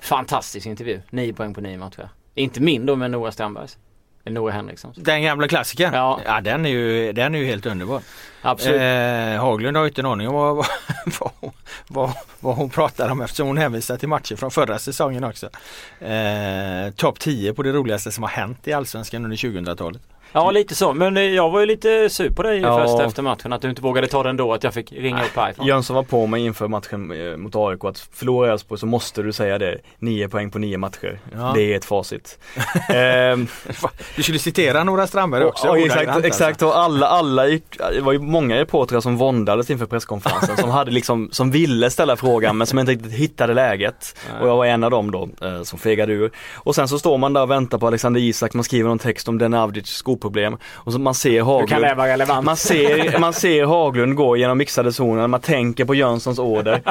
Fantastisk 0.00 0.66
intervju. 0.66 1.00
Nio 1.10 1.32
poäng 1.32 1.54
på 1.54 1.60
nio 1.60 1.78
matcher. 1.78 2.08
Inte 2.34 2.62
min 2.62 2.86
då, 2.86 2.96
men 2.96 3.10
Noah 3.10 3.30
Strandbergs. 3.30 3.78
Noah 4.24 4.52
Henriksson. 4.54 4.92
Den 4.96 5.22
gamla 5.22 5.48
klassikern? 5.48 5.94
Ja. 5.94 6.20
ja 6.24 6.40
den, 6.40 6.66
är 6.66 6.70
ju, 6.70 7.12
den 7.12 7.34
är 7.34 7.38
ju 7.38 7.46
helt 7.46 7.66
underbar. 7.66 8.02
Absolut. 8.42 8.80
Eh, 8.80 9.44
Haglund 9.44 9.76
har 9.76 9.84
ju 9.84 9.88
inte 9.88 10.00
en 10.00 10.06
aning 10.06 10.28
om 10.28 10.34
vad, 10.34 10.56
vad, 10.56 11.30
vad, 11.88 12.12
vad, 12.40 12.56
hon 12.56 12.70
pratar 12.70 13.08
om 13.08 13.20
eftersom 13.20 13.46
hon 13.46 13.58
hänvisar 13.58 13.96
till 13.96 14.08
matcher 14.08 14.36
från 14.36 14.50
förra 14.50 14.78
säsongen 14.78 15.24
också. 15.24 15.48
Eh, 16.00 16.90
Topp 16.96 17.18
10 17.18 17.54
på 17.54 17.62
det 17.62 17.72
roligaste 17.72 18.12
som 18.12 18.22
har 18.22 18.30
hänt 18.30 18.68
i 18.68 18.72
Allsvenskan 18.72 19.24
under 19.24 19.36
2000-talet. 19.36 20.02
Ja 20.32 20.50
lite 20.50 20.74
så 20.74 20.92
men 20.92 21.16
eh, 21.16 21.22
jag 21.22 21.50
var 21.50 21.60
ju 21.60 21.66
lite 21.66 22.10
sur 22.10 22.30
på 22.30 22.42
dig 22.42 22.58
ja. 22.60 22.86
först 22.86 23.00
efter 23.00 23.22
matchen 23.22 23.52
att 23.52 23.62
du 23.62 23.70
inte 23.70 23.82
vågade 23.82 24.06
ta 24.06 24.22
den 24.22 24.36
då 24.36 24.52
att 24.52 24.64
jag 24.64 24.74
fick 24.74 24.92
ringa 24.92 25.24
upp 25.24 25.36
härifrån. 25.36 25.66
Jönsson 25.66 25.96
var 25.96 26.02
på 26.02 26.26
mig 26.26 26.44
inför 26.46 26.68
matchen 26.68 27.12
eh, 27.12 27.36
mot 27.36 27.56
AIK 27.56 27.84
att 27.84 27.98
förlora 27.98 28.52
Elfsborg 28.52 28.80
så 28.80 28.86
måste 28.86 29.22
du 29.22 29.32
säga 29.32 29.58
det. 29.58 29.78
Nio 29.98 30.28
poäng 30.28 30.50
på 30.50 30.58
nio 30.58 30.78
matcher. 30.78 31.20
Ja. 31.32 31.52
Det 31.54 31.62
är 31.62 31.76
ett 31.76 31.84
facit. 31.84 32.38
Ehm. 32.88 33.46
du 34.16 34.22
skulle 34.22 34.38
citera 34.38 34.84
Nora 34.84 35.06
Strandberg 35.06 35.44
också. 35.44 35.66
Ja, 35.66 35.78
exakt, 35.78 36.24
exakt 36.24 36.62
och 36.62 36.78
alla, 36.78 37.06
alla 37.06 37.42
det 37.44 38.00
var 38.00 38.12
ju 38.12 38.18
många 38.18 38.56
reportrar 38.56 39.00
som 39.00 39.16
våndades 39.16 39.70
inför 39.70 39.86
presskonferensen 39.86 40.56
som 40.56 40.70
hade 40.70 40.90
liksom, 40.90 41.28
som 41.32 41.50
ville 41.50 41.90
ställa 41.90 42.16
frågan 42.16 42.58
men 42.58 42.66
som 42.66 42.78
inte 42.78 42.92
riktigt 42.92 43.12
hittade 43.12 43.54
läget. 43.54 44.16
Och 44.40 44.48
jag 44.48 44.56
var 44.56 44.66
en 44.66 44.84
av 44.84 44.90
dem 44.90 45.10
då 45.10 45.28
eh, 45.42 45.62
som 45.62 45.78
fegade 45.78 46.12
ur. 46.12 46.30
Och 46.54 46.74
sen 46.74 46.88
så 46.88 46.98
står 46.98 47.18
man 47.18 47.32
där 47.32 47.42
och 47.42 47.50
väntar 47.50 47.78
på 47.78 47.86
Alexander 47.86 48.20
Isak, 48.20 48.54
man 48.54 48.64
skriver 48.64 48.88
någon 48.88 48.98
text 48.98 49.28
om 49.28 49.38
Den 49.38 49.54
Avdic 49.54 49.86
skoproblem 50.20 50.56
och 50.72 50.92
så 50.92 50.98
man 50.98 51.14
ser 51.14 51.42
Haglund. 51.42 52.44
Man 52.44 52.56
ser, 52.56 53.18
man 53.18 53.32
ser 53.32 53.64
Haglund 53.64 54.14
gå 54.14 54.36
genom 54.36 54.58
mixade 54.58 54.92
zonen, 54.92 55.30
man 55.30 55.40
tänker 55.40 55.84
på 55.84 55.94
Jönssons 55.94 56.38
order. 56.38 56.82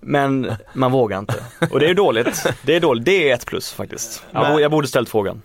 Men 0.00 0.52
man 0.72 0.92
vågar 0.92 1.18
inte. 1.18 1.34
Och 1.70 1.80
det 1.80 1.90
är 1.90 1.94
dåligt. 1.94 2.46
Det 2.62 2.76
är 2.76 2.80
dåligt. 2.80 3.04
Det 3.04 3.30
är 3.30 3.34
ett 3.34 3.46
plus 3.46 3.72
faktiskt. 3.72 4.22
Jag 4.32 4.70
borde 4.70 4.88
ställt 4.88 5.08
frågan. 5.08 5.42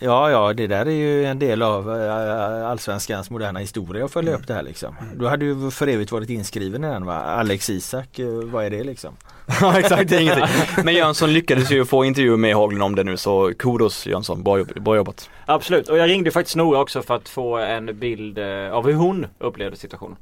Ja, 0.00 0.30
ja, 0.30 0.52
det 0.52 0.66
där 0.66 0.86
är 0.86 0.90
ju 0.90 1.24
en 1.24 1.38
del 1.38 1.62
av 1.62 2.02
äh, 2.04 2.70
allsvenskans 2.70 3.30
moderna 3.30 3.58
historia 3.58 4.04
att 4.04 4.12
följa 4.12 4.30
mm. 4.30 4.40
upp 4.40 4.46
det 4.46 4.54
här 4.54 4.62
liksom. 4.62 4.94
Du 5.14 5.26
hade 5.26 5.44
ju 5.44 5.70
för 5.70 5.86
evigt 5.86 6.12
varit 6.12 6.30
inskriven 6.30 6.84
i 6.84 6.86
den 6.86 7.06
va? 7.06 7.14
Alex 7.14 7.70
Isak, 7.70 8.18
eh, 8.18 8.26
vad 8.26 8.64
är 8.64 8.70
det 8.70 8.84
liksom? 8.84 9.14
ja 9.60 9.78
exakt, 9.78 10.12
ingenting. 10.12 10.46
Men 10.84 10.94
Jönsson 10.94 11.32
lyckades 11.32 11.70
ju 11.70 11.84
få 11.84 12.04
intervju 12.04 12.36
med 12.36 12.54
Haglund 12.54 12.82
om 12.82 12.94
det 12.94 13.04
nu 13.04 13.16
så 13.16 13.52
kudos 13.58 14.06
Jönsson, 14.06 14.42
bra, 14.42 14.64
bra 14.64 14.96
jobbat. 14.96 15.30
Absolut, 15.46 15.88
och 15.88 15.98
jag 15.98 16.08
ringde 16.08 16.30
faktiskt 16.30 16.56
Nora 16.56 16.80
också 16.80 17.02
för 17.02 17.16
att 17.16 17.28
få 17.28 17.56
en 17.56 17.98
bild 17.98 18.38
eh, 18.38 18.72
av 18.72 18.86
hur 18.86 18.94
hon 18.94 19.26
upplevde 19.38 19.76
situationen. 19.76 20.16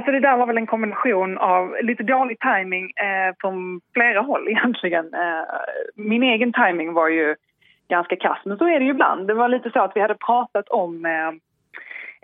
Alltså 0.00 0.12
det 0.12 0.20
där 0.20 0.36
var 0.36 0.46
väl 0.46 0.56
en 0.56 0.66
kombination 0.66 1.38
av 1.38 1.76
lite 1.82 2.02
dålig 2.02 2.38
timing 2.40 2.92
eh, 2.96 3.34
från 3.40 3.80
flera 3.94 4.20
håll 4.20 4.48
egentligen. 4.48 5.14
Eh, 5.14 5.44
min 5.94 6.22
egen 6.22 6.52
timing 6.52 6.92
var 6.92 7.08
ju 7.08 7.36
ganska 7.88 8.16
kass. 8.16 8.38
Men 8.44 8.58
så 8.58 8.64
är 8.64 8.78
det 8.78 8.84
ju 8.84 8.90
ibland. 8.90 9.26
Det 9.26 9.34
var 9.34 9.48
lite 9.48 9.70
så 9.70 9.80
att 9.80 9.92
vi 9.94 10.00
hade 10.00 10.14
pratat 10.14 10.68
om 10.68 11.06
eh, 11.06 11.28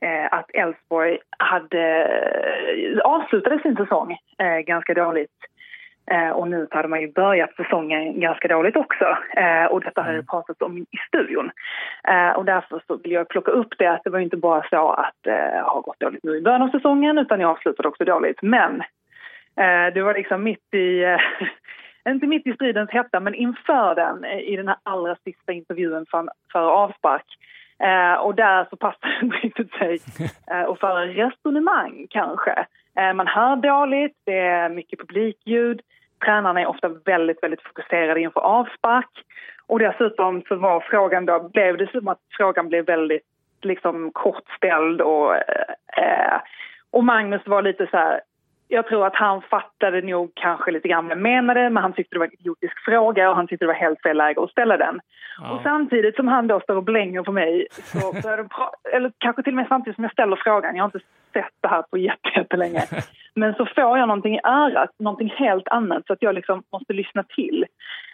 eh 0.08 0.32
att 0.32 0.50
Elfsborg 0.54 1.18
hade 1.38 2.04
eh, 2.04 2.98
avslutade 3.04 3.58
sin 3.62 3.76
säsong 3.76 4.16
eh, 4.38 4.58
ganska 4.58 4.94
dåligt. 4.94 5.38
Eh, 6.10 6.30
och 6.30 6.48
nu 6.48 6.68
hade 6.70 6.88
man 6.88 7.00
ju 7.00 7.12
börjat 7.12 7.56
säsongen 7.56 8.20
ganska 8.20 8.48
dåligt 8.48 8.76
också. 8.76 9.16
Eh, 9.36 9.64
och 9.64 9.80
detta 9.80 10.00
har 10.00 10.08
jag 10.08 10.14
mm. 10.14 10.26
pratat 10.26 10.62
om 10.62 10.78
i 10.78 10.96
studion. 11.08 11.50
Eh, 12.08 12.30
och 12.30 12.44
därför 12.44 12.82
så 12.86 12.96
vill 12.96 13.12
jag 13.12 13.28
plocka 13.28 13.50
upp 13.50 13.74
det 13.78 13.86
att 13.86 14.04
det 14.04 14.10
var 14.10 14.18
inte 14.18 14.36
bara 14.36 14.68
så 14.70 14.90
att 14.90 15.14
det 15.20 15.62
har 15.64 15.82
gått 15.82 16.00
dåligt 16.00 16.24
nu 16.24 16.36
i 16.36 16.42
början 16.42 16.62
av 16.62 16.70
säsongen 16.70 17.18
utan 17.18 17.40
jag 17.40 17.50
avslutade 17.50 17.88
också 17.88 18.04
dåligt. 18.04 18.42
Men 18.42 18.82
det 19.94 20.02
var 20.02 20.14
liksom 20.14 20.42
mitt 20.42 20.74
i 20.74 21.16
inte 22.08 22.26
mitt 22.26 22.46
i 22.46 22.52
stridens 22.52 22.90
hetta, 22.90 23.20
men 23.20 23.34
inför 23.34 23.94
den 23.94 24.24
i 24.24 24.56
den 24.56 24.68
här 24.68 24.76
allra 24.82 25.16
sista 25.16 25.52
intervjun 25.52 26.06
för, 26.10 26.28
för 26.52 26.60
avspark. 26.60 27.24
Eh, 27.78 28.20
och 28.20 28.34
där 28.34 28.66
så 28.70 28.76
passar 28.76 29.08
det 29.08 29.20
inte 29.26 29.36
riktigt 29.36 29.72
sig 29.72 30.00
eh, 30.50 30.62
att 30.70 30.80
föra 30.80 31.06
resonemang 31.06 32.06
kanske. 32.10 32.66
Eh, 32.98 33.12
man 33.12 33.26
hör 33.26 33.56
dåligt, 33.56 34.16
det 34.24 34.38
är 34.38 34.68
mycket 34.68 34.98
publikljud. 34.98 35.80
Tränarna 36.24 36.60
är 36.60 36.66
ofta 36.66 36.88
väldigt, 36.88 37.42
väldigt 37.42 37.62
fokuserade 37.62 38.20
inför 38.20 38.40
avspark. 38.40 39.10
Och 39.66 39.78
dessutom 39.78 40.42
så 40.48 40.56
var 40.56 40.80
frågan 40.80 41.26
då, 41.26 41.48
blev 41.52 41.76
det 41.76 41.90
som 41.90 42.08
att 42.08 42.18
frågan 42.36 42.68
blev 42.68 42.84
väldigt 42.84 43.22
liksom 43.62 44.10
kortställd 44.12 45.00
och, 45.00 45.34
eh, 45.96 46.40
och 46.90 47.04
Magnus 47.04 47.42
var 47.46 47.62
lite 47.62 47.86
så 47.90 47.96
här, 47.96 48.20
jag 48.68 48.86
tror 48.86 49.06
att 49.06 49.16
han 49.16 49.42
fattade 49.42 50.00
nog 50.00 50.32
kanske 50.34 50.70
lite 50.70 50.88
grann 50.88 51.04
vad 51.04 51.16
jag 51.16 51.22
menade 51.22 51.70
men 51.70 51.82
han 51.82 51.92
tyckte 51.92 52.14
det 52.14 52.18
var 52.18 52.26
en 52.26 52.40
idiotisk 52.40 52.84
fråga 52.84 53.30
och 53.30 53.36
han 53.36 53.46
tyckte 53.46 53.64
det 53.64 53.66
var 53.66 53.74
helt 53.74 54.02
fel 54.02 54.16
läge 54.16 54.42
att 54.42 54.50
ställa 54.50 54.76
den. 54.76 55.00
Ja. 55.38 55.50
Och 55.50 55.62
samtidigt 55.62 56.16
som 56.16 56.28
han 56.28 56.46
då 56.46 56.60
står 56.60 56.76
och 56.76 56.82
blänger 56.82 57.22
på 57.22 57.32
mig, 57.32 57.66
så 57.70 58.12
börjar 58.22 58.46
eller 58.92 59.12
kanske 59.18 59.42
till 59.42 59.52
och 59.52 59.56
med 59.56 59.66
samtidigt 59.68 59.94
som 59.94 60.04
jag 60.04 60.12
ställer 60.12 60.36
frågan, 60.36 60.76
jag 60.76 60.82
har 60.82 60.88
inte 60.88 61.06
sett 61.36 61.54
det 61.62 61.68
här 61.68 61.82
på 61.82 61.98
jättelänge, 61.98 62.82
men 63.34 63.54
så 63.54 63.66
får 63.66 63.98
jag 63.98 64.08
någonting 64.08 64.34
i 64.34 64.40
örat, 64.44 64.90
någonting 64.98 65.28
helt 65.36 65.68
annat 65.68 66.06
så 66.06 66.12
att 66.12 66.22
jag 66.22 66.34
liksom 66.34 66.62
måste 66.72 66.92
lyssna 66.92 67.22
till. 67.22 67.64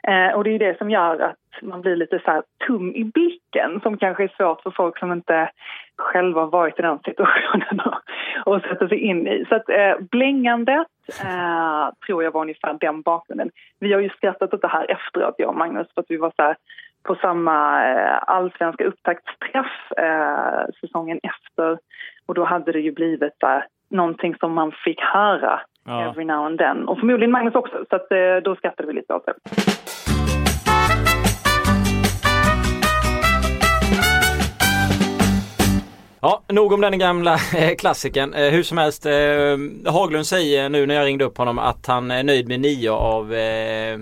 Eh, 0.09 0.37
och 0.37 0.45
det 0.45 0.51
är 0.51 0.59
det 0.59 0.79
som 0.79 0.91
gör 0.91 1.19
att 1.19 1.63
man 1.63 1.81
blir 1.81 1.97
lite 1.97 2.19
så 2.25 2.31
här 2.31 2.43
tum 2.67 2.95
i 2.95 3.05
blicken 3.05 3.81
som 3.83 3.99
kanske 3.99 4.25
är 4.25 4.33
svårt 4.37 4.63
för 4.63 4.71
folk 4.71 4.99
som 4.99 5.13
inte 5.13 5.51
själva 5.97 6.47
varit 6.47 6.79
i 6.79 6.83
den 6.83 6.99
situationen 7.05 7.81
och, 7.81 8.01
och 8.55 8.63
sätta 8.63 8.89
sig 8.89 8.99
in 8.99 9.27
i. 9.29 9.45
Så 9.49 9.55
att 9.55 9.69
eh, 9.69 9.95
blängandet 10.11 10.87
eh, 11.25 11.89
tror 12.07 12.25
jag 12.25 12.33
var 12.33 12.43
ungefär 12.43 12.77
den 12.81 13.03
bakgrunden. 13.03 13.51
Vi 13.81 13.93
har 13.93 14.01
ju 14.01 14.09
skrattat 14.09 14.55
åt 14.55 14.63
det 14.63 14.69
här 14.69 14.91
efteråt, 14.91 15.35
jag 15.39 15.49
och 15.49 15.57
Magnus, 15.57 15.87
för 15.95 16.01
att 16.01 16.11
vi 16.11 16.17
var 16.17 16.33
så 16.37 16.43
här, 16.43 16.57
på 17.03 17.15
samma 17.15 17.89
eh, 17.91 18.19
allsvenska 18.27 18.85
upptaktsträff 18.85 19.93
eh, 19.97 20.65
säsongen 20.81 21.21
efter 21.23 21.79
och 22.27 22.35
då 22.35 22.45
hade 22.45 22.73
det 22.73 22.81
ju 22.81 22.93
blivit 22.93 23.33
så 23.41 23.47
här, 23.47 23.67
någonting 23.91 24.35
som 24.41 24.55
man 24.55 24.73
fick 24.85 25.01
höra 25.01 25.61
ja. 25.87 26.11
every 26.11 26.25
now 26.25 26.47
and 26.47 26.59
then. 26.59 26.89
Och 26.89 26.99
förmodligen 26.99 27.31
Magnus 27.31 27.55
också, 27.55 27.85
så 27.91 27.97
att, 27.97 28.13
eh, 28.13 28.37
då 28.45 28.57
skrattade 28.57 28.89
vi 28.89 28.95
lite 28.95 29.15
åt 29.15 29.27
det. 29.27 29.35
Ja, 36.25 36.43
nog 36.49 36.73
om 36.73 36.81
den 36.81 36.99
gamla 36.99 37.35
eh, 37.57 37.77
klassikern. 37.79 38.35
Eh, 38.35 38.51
hur 38.51 38.63
som 38.63 38.79
helst, 38.79 39.07
eh, 39.07 39.93
Haglund 39.93 40.27
säger 40.27 40.69
nu 40.69 40.87
när 40.87 40.95
jag 40.95 41.07
ringde 41.07 41.25
upp 41.25 41.39
honom 41.39 41.59
att 41.59 41.87
han 41.87 42.11
är 42.11 42.25
nöjd 42.25 42.49
med 42.49 42.61
nio 42.61 42.91
av 42.91 43.35
eh, 43.35 43.99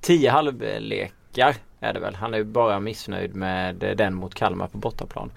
tio 0.00 0.30
halvlekar 0.30 1.67
är 1.80 1.92
det 1.92 2.00
väl. 2.00 2.14
Han 2.14 2.34
är 2.34 2.42
bara 2.42 2.80
missnöjd 2.80 3.34
med 3.34 3.74
den 3.96 4.14
mot 4.14 4.34
Kalmar 4.34 4.66
på 4.66 4.78
bortaplan. 4.78 5.30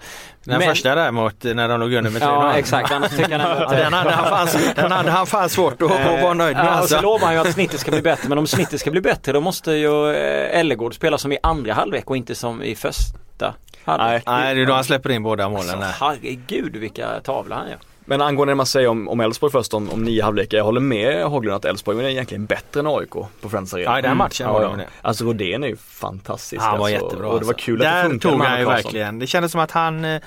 Den 0.44 0.58
Men, 0.58 0.68
första 0.68 0.94
där 0.94 1.10
mot 1.10 1.42
när 1.42 1.68
de 1.68 1.80
låg 1.80 1.92
under 1.92 2.10
med 2.10 2.22
3 2.22 2.30
Ja 2.30 2.54
exakt. 2.54 2.92
Annars 2.92 3.10
tycker 3.10 3.38
han 3.38 3.62
att, 3.62 3.70
den, 3.76 3.92
hade 3.92 4.10
han 4.10 4.46
fan, 4.46 4.74
den 4.76 4.92
hade 4.92 5.10
han 5.10 5.26
fan 5.26 5.48
svårt 5.48 5.82
att, 5.82 5.90
vara 6.22 6.34
nöjd 6.34 6.56
med. 6.56 6.68
Alltså. 6.68 6.94
Och 6.94 7.00
så 7.00 7.06
lovar 7.06 7.26
han 7.26 7.34
ju 7.34 7.40
att 7.40 7.52
snittet 7.52 7.80
ska 7.80 7.90
bli 7.90 8.02
bättre. 8.02 8.28
Men 8.28 8.38
om 8.38 8.46
snittet 8.46 8.80
ska 8.80 8.90
bli 8.90 9.00
bättre 9.00 9.32
då 9.32 9.40
måste 9.40 9.72
ju 9.72 10.12
eh, 10.12 10.58
Ellegård 10.58 10.94
spela 10.94 11.18
som 11.18 11.32
i 11.32 11.38
andra 11.42 11.74
halvlek 11.74 12.10
och 12.10 12.16
inte 12.16 12.34
som 12.34 12.62
i 12.62 12.74
första 12.74 13.54
halvlek. 13.84 14.22
Nej, 14.26 14.54
det 14.54 14.62
är 14.62 14.66
då 14.66 14.72
han 14.72 14.84
släpper 14.84 15.10
in 15.10 15.22
båda 15.22 15.48
målen. 15.48 15.82
Alltså, 15.82 16.04
herregud 16.04 16.76
vilka 16.76 17.20
tavlor 17.20 17.56
han 17.56 17.68
gör. 17.68 17.78
Men 18.04 18.20
angående 18.20 18.52
det 18.52 18.56
man 18.56 18.66
säger 18.66 18.88
om, 18.88 19.20
Elfsborg 19.20 19.52
först 19.52 19.74
om, 19.74 19.90
om 19.90 20.04
nio 20.04 20.22
halvlekar. 20.22 20.58
Jag 20.58 20.64
håller 20.64 20.80
med 20.80 21.24
Haglund 21.24 21.56
att 21.56 21.64
Elfsborg 21.64 22.04
är 22.04 22.08
egentligen 22.08 22.46
bättre 22.46 22.80
än 22.80 22.86
AIK 22.86 23.10
på 23.10 23.48
Friends 23.50 23.74
Arena. 23.74 23.90
Ja 23.90 23.98
i 23.98 24.02
den 24.02 24.16
matchen 24.16 24.46
mm. 24.46 24.54
var 24.54 24.68
de 24.68 24.78
det. 24.78 24.86
Alltså 25.02 25.24
Rodén 25.24 25.64
är 25.64 25.68
ju 25.68 25.76
fantastisk. 25.76 26.62
Han 26.62 26.78
var 26.78 26.88
alltså. 26.88 27.04
jättebra. 27.04 27.28
Och 27.28 27.40
det 27.40 27.46
var 27.46 27.54
kul 27.54 27.82
alltså. 27.82 27.96
att 27.96 28.02
det 28.02 28.08
funkade 28.08 28.32
tog 28.32 28.44
han 28.46 28.58
ju 28.58 28.64
verkligen. 28.66 29.18
Det 29.18 29.26
kändes 29.26 29.52
som 29.52 29.60
att 29.60 29.70
han 29.70 30.04
eh, 30.04 30.22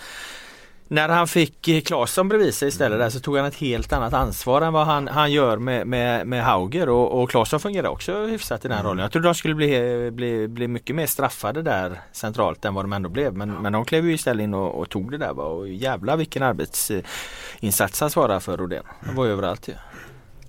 när 0.87 1.09
han 1.09 1.27
fick 1.27 1.67
eh, 1.67 1.81
Claesson 1.81 2.29
bredvid 2.29 2.53
sig 2.53 2.67
istället 2.67 2.99
där 2.99 3.09
så 3.09 3.19
tog 3.19 3.37
han 3.37 3.45
ett 3.45 3.55
helt 3.55 3.93
annat 3.93 4.13
ansvar 4.13 4.61
än 4.61 4.73
vad 4.73 4.85
han, 4.85 5.07
han 5.07 5.31
gör 5.31 5.57
med, 5.57 5.87
med, 5.87 6.27
med 6.27 6.43
Hauger 6.43 6.89
och, 6.89 7.21
och 7.21 7.29
Claesson 7.29 7.59
fungerar 7.59 7.87
också 7.87 8.25
hyfsat 8.25 8.65
i 8.65 8.67
den 8.67 8.77
mm. 8.77 8.89
rollen. 8.89 9.01
Jag 9.01 9.11
trodde 9.11 9.27
de 9.27 9.35
skulle 9.35 9.55
bli, 9.55 10.11
bli, 10.11 10.47
bli 10.47 10.67
mycket 10.67 10.95
mer 10.95 11.05
straffade 11.05 11.61
där 11.61 12.01
centralt 12.11 12.65
än 12.65 12.73
vad 12.73 12.85
de 12.85 12.93
ändå 12.93 13.09
blev. 13.09 13.33
Men, 13.33 13.51
men 13.51 13.73
de 13.73 13.85
klev 13.85 14.05
ju 14.05 14.13
istället 14.13 14.43
in 14.43 14.53
och, 14.53 14.79
och 14.79 14.89
tog 14.89 15.11
det 15.11 15.17
där. 15.17 15.39
Och 15.39 15.67
jävla 15.67 16.15
vilken 16.15 16.43
arbetsinsats 16.43 18.01
han 18.01 18.09
svarade 18.09 18.39
för 18.39 18.57
Rodén. 18.57 18.83
Han 19.05 19.15
var 19.15 19.25
överallt 19.25 19.67
ju. 19.67 19.73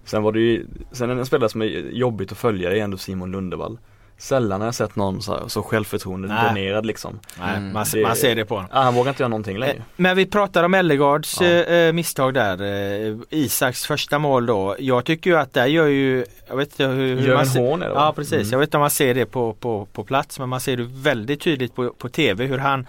Sen 0.04 0.22
var 0.22 0.32
det 0.32 0.40
ju, 0.40 0.66
sen 0.92 1.10
en 1.10 1.26
spelare 1.26 1.48
som 1.48 1.62
är 1.62 1.66
jobbigt 1.90 2.32
att 2.32 2.38
följa 2.38 2.72
är 2.72 2.76
ändå 2.76 2.96
Simon 2.96 3.32
Lundevall. 3.32 3.78
Sällan 4.18 4.60
har 4.60 4.68
jag 4.68 4.74
sett 4.74 4.96
någon 4.96 5.22
så, 5.22 5.48
så 5.48 5.62
självförtroende 5.62 6.28
Nej. 6.28 6.44
dränerad 6.44 6.86
liksom. 6.86 7.20
Nej, 7.38 7.56
mm. 7.56 7.72
man, 7.72 7.86
det, 7.92 8.02
man, 8.02 8.16
ser 8.16 8.34
det 8.34 8.44
på 8.44 8.54
honom. 8.54 8.70
Ja, 8.72 8.82
han 8.82 8.94
vågar 8.94 9.10
inte 9.10 9.22
göra 9.22 9.28
någonting 9.28 9.58
längre. 9.58 9.74
Eh, 9.74 9.82
men 9.96 10.16
vi 10.16 10.26
pratar 10.26 10.64
om 10.64 10.74
Ellegards 10.74 11.40
ja. 11.40 11.46
eh, 11.46 11.92
misstag 11.92 12.34
där. 12.34 12.62
Eh, 12.62 13.16
Isaks 13.30 13.86
första 13.86 14.18
mål 14.18 14.46
då. 14.46 14.76
Jag 14.78 15.04
tycker 15.04 15.30
ju 15.30 15.36
att 15.36 15.52
där 15.52 15.66
gör 15.66 15.86
ju 15.86 16.24
Jag 16.48 16.56
vet 16.56 16.68
inte 16.68 16.84
hur, 16.84 17.16
hur 17.16 17.34
man 17.34 17.46
ser, 17.46 17.76
det 17.76 17.86
Ja 17.86 18.12
precis. 18.16 18.32
Mm. 18.32 18.50
Jag 18.50 18.58
vet 18.58 18.66
inte 18.66 18.76
om 18.76 18.80
man 18.80 18.90
ser 18.90 19.14
det 19.14 19.26
på, 19.26 19.52
på, 19.52 19.86
på 19.92 20.04
plats 20.04 20.38
men 20.38 20.48
man 20.48 20.60
ser 20.60 20.76
det 20.76 20.86
väldigt 20.90 21.40
tydligt 21.40 21.74
på, 21.74 21.90
på 21.90 22.08
TV 22.08 22.46
hur 22.46 22.58
han 22.58 22.86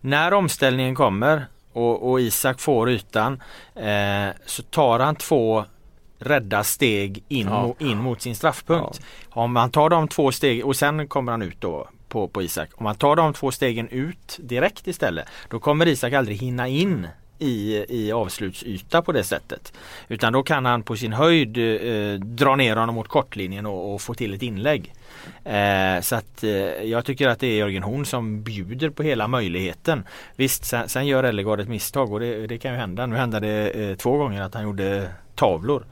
När 0.00 0.32
omställningen 0.32 0.94
kommer 0.94 1.46
och, 1.72 2.10
och 2.10 2.20
Isak 2.20 2.60
får 2.60 2.90
ytan 2.90 3.42
eh, 3.74 4.34
så 4.46 4.62
tar 4.62 4.98
han 4.98 5.16
två 5.16 5.64
rädda 6.18 6.64
steg 6.64 7.24
in, 7.28 7.46
ja. 7.46 7.62
mo, 7.62 7.76
in 7.78 7.98
mot 7.98 8.22
sin 8.22 8.34
straffpunkt. 8.34 9.00
Ja. 9.00 9.42
Om 9.42 9.52
man 9.52 9.70
tar 9.70 9.90
de 9.90 10.08
två 10.08 10.32
steg 10.32 10.66
och 10.66 10.76
sen 10.76 11.08
kommer 11.08 11.32
han 11.32 11.42
ut 11.42 11.60
då 11.60 11.88
på, 12.08 12.28
på 12.28 12.42
Isak. 12.42 12.70
Om 12.74 12.84
man 12.84 12.94
tar 12.94 13.16
de 13.16 13.32
två 13.32 13.50
stegen 13.50 13.88
ut 13.88 14.38
direkt 14.42 14.86
istället 14.86 15.28
då 15.48 15.60
kommer 15.60 15.88
Isak 15.88 16.12
aldrig 16.12 16.36
hinna 16.36 16.68
in 16.68 17.08
i, 17.38 17.84
i 17.88 18.12
avslutsyta 18.12 19.02
på 19.02 19.12
det 19.12 19.24
sättet. 19.24 19.72
Utan 20.08 20.32
då 20.32 20.42
kan 20.42 20.64
han 20.64 20.82
på 20.82 20.96
sin 20.96 21.12
höjd 21.12 21.58
eh, 21.58 22.20
dra 22.20 22.56
ner 22.56 22.76
honom 22.76 22.94
mot 22.94 23.08
kortlinjen 23.08 23.66
och, 23.66 23.94
och 23.94 24.00
få 24.00 24.14
till 24.14 24.34
ett 24.34 24.42
inlägg. 24.42 24.94
Eh, 25.44 26.00
så 26.00 26.16
att 26.16 26.44
eh, 26.44 26.50
jag 26.82 27.04
tycker 27.04 27.28
att 27.28 27.40
det 27.40 27.46
är 27.46 27.56
Jörgen 27.56 27.82
Horn 27.82 28.06
som 28.06 28.42
bjuder 28.42 28.90
på 28.90 29.02
hela 29.02 29.28
möjligheten. 29.28 30.04
Visst, 30.36 30.64
sen, 30.64 30.88
sen 30.88 31.06
gör 31.06 31.24
Ellegard 31.24 31.60
ett 31.60 31.68
misstag 31.68 32.12
och 32.12 32.20
det, 32.20 32.46
det 32.46 32.58
kan 32.58 32.72
ju 32.72 32.78
hända. 32.78 33.06
Nu 33.06 33.16
hände 33.16 33.40
det 33.40 33.70
eh, 33.70 33.96
två 33.96 34.16
gånger 34.16 34.42
att 34.42 34.54
han 34.54 34.62
gjorde 34.62 35.08
tavlor. 35.34 35.84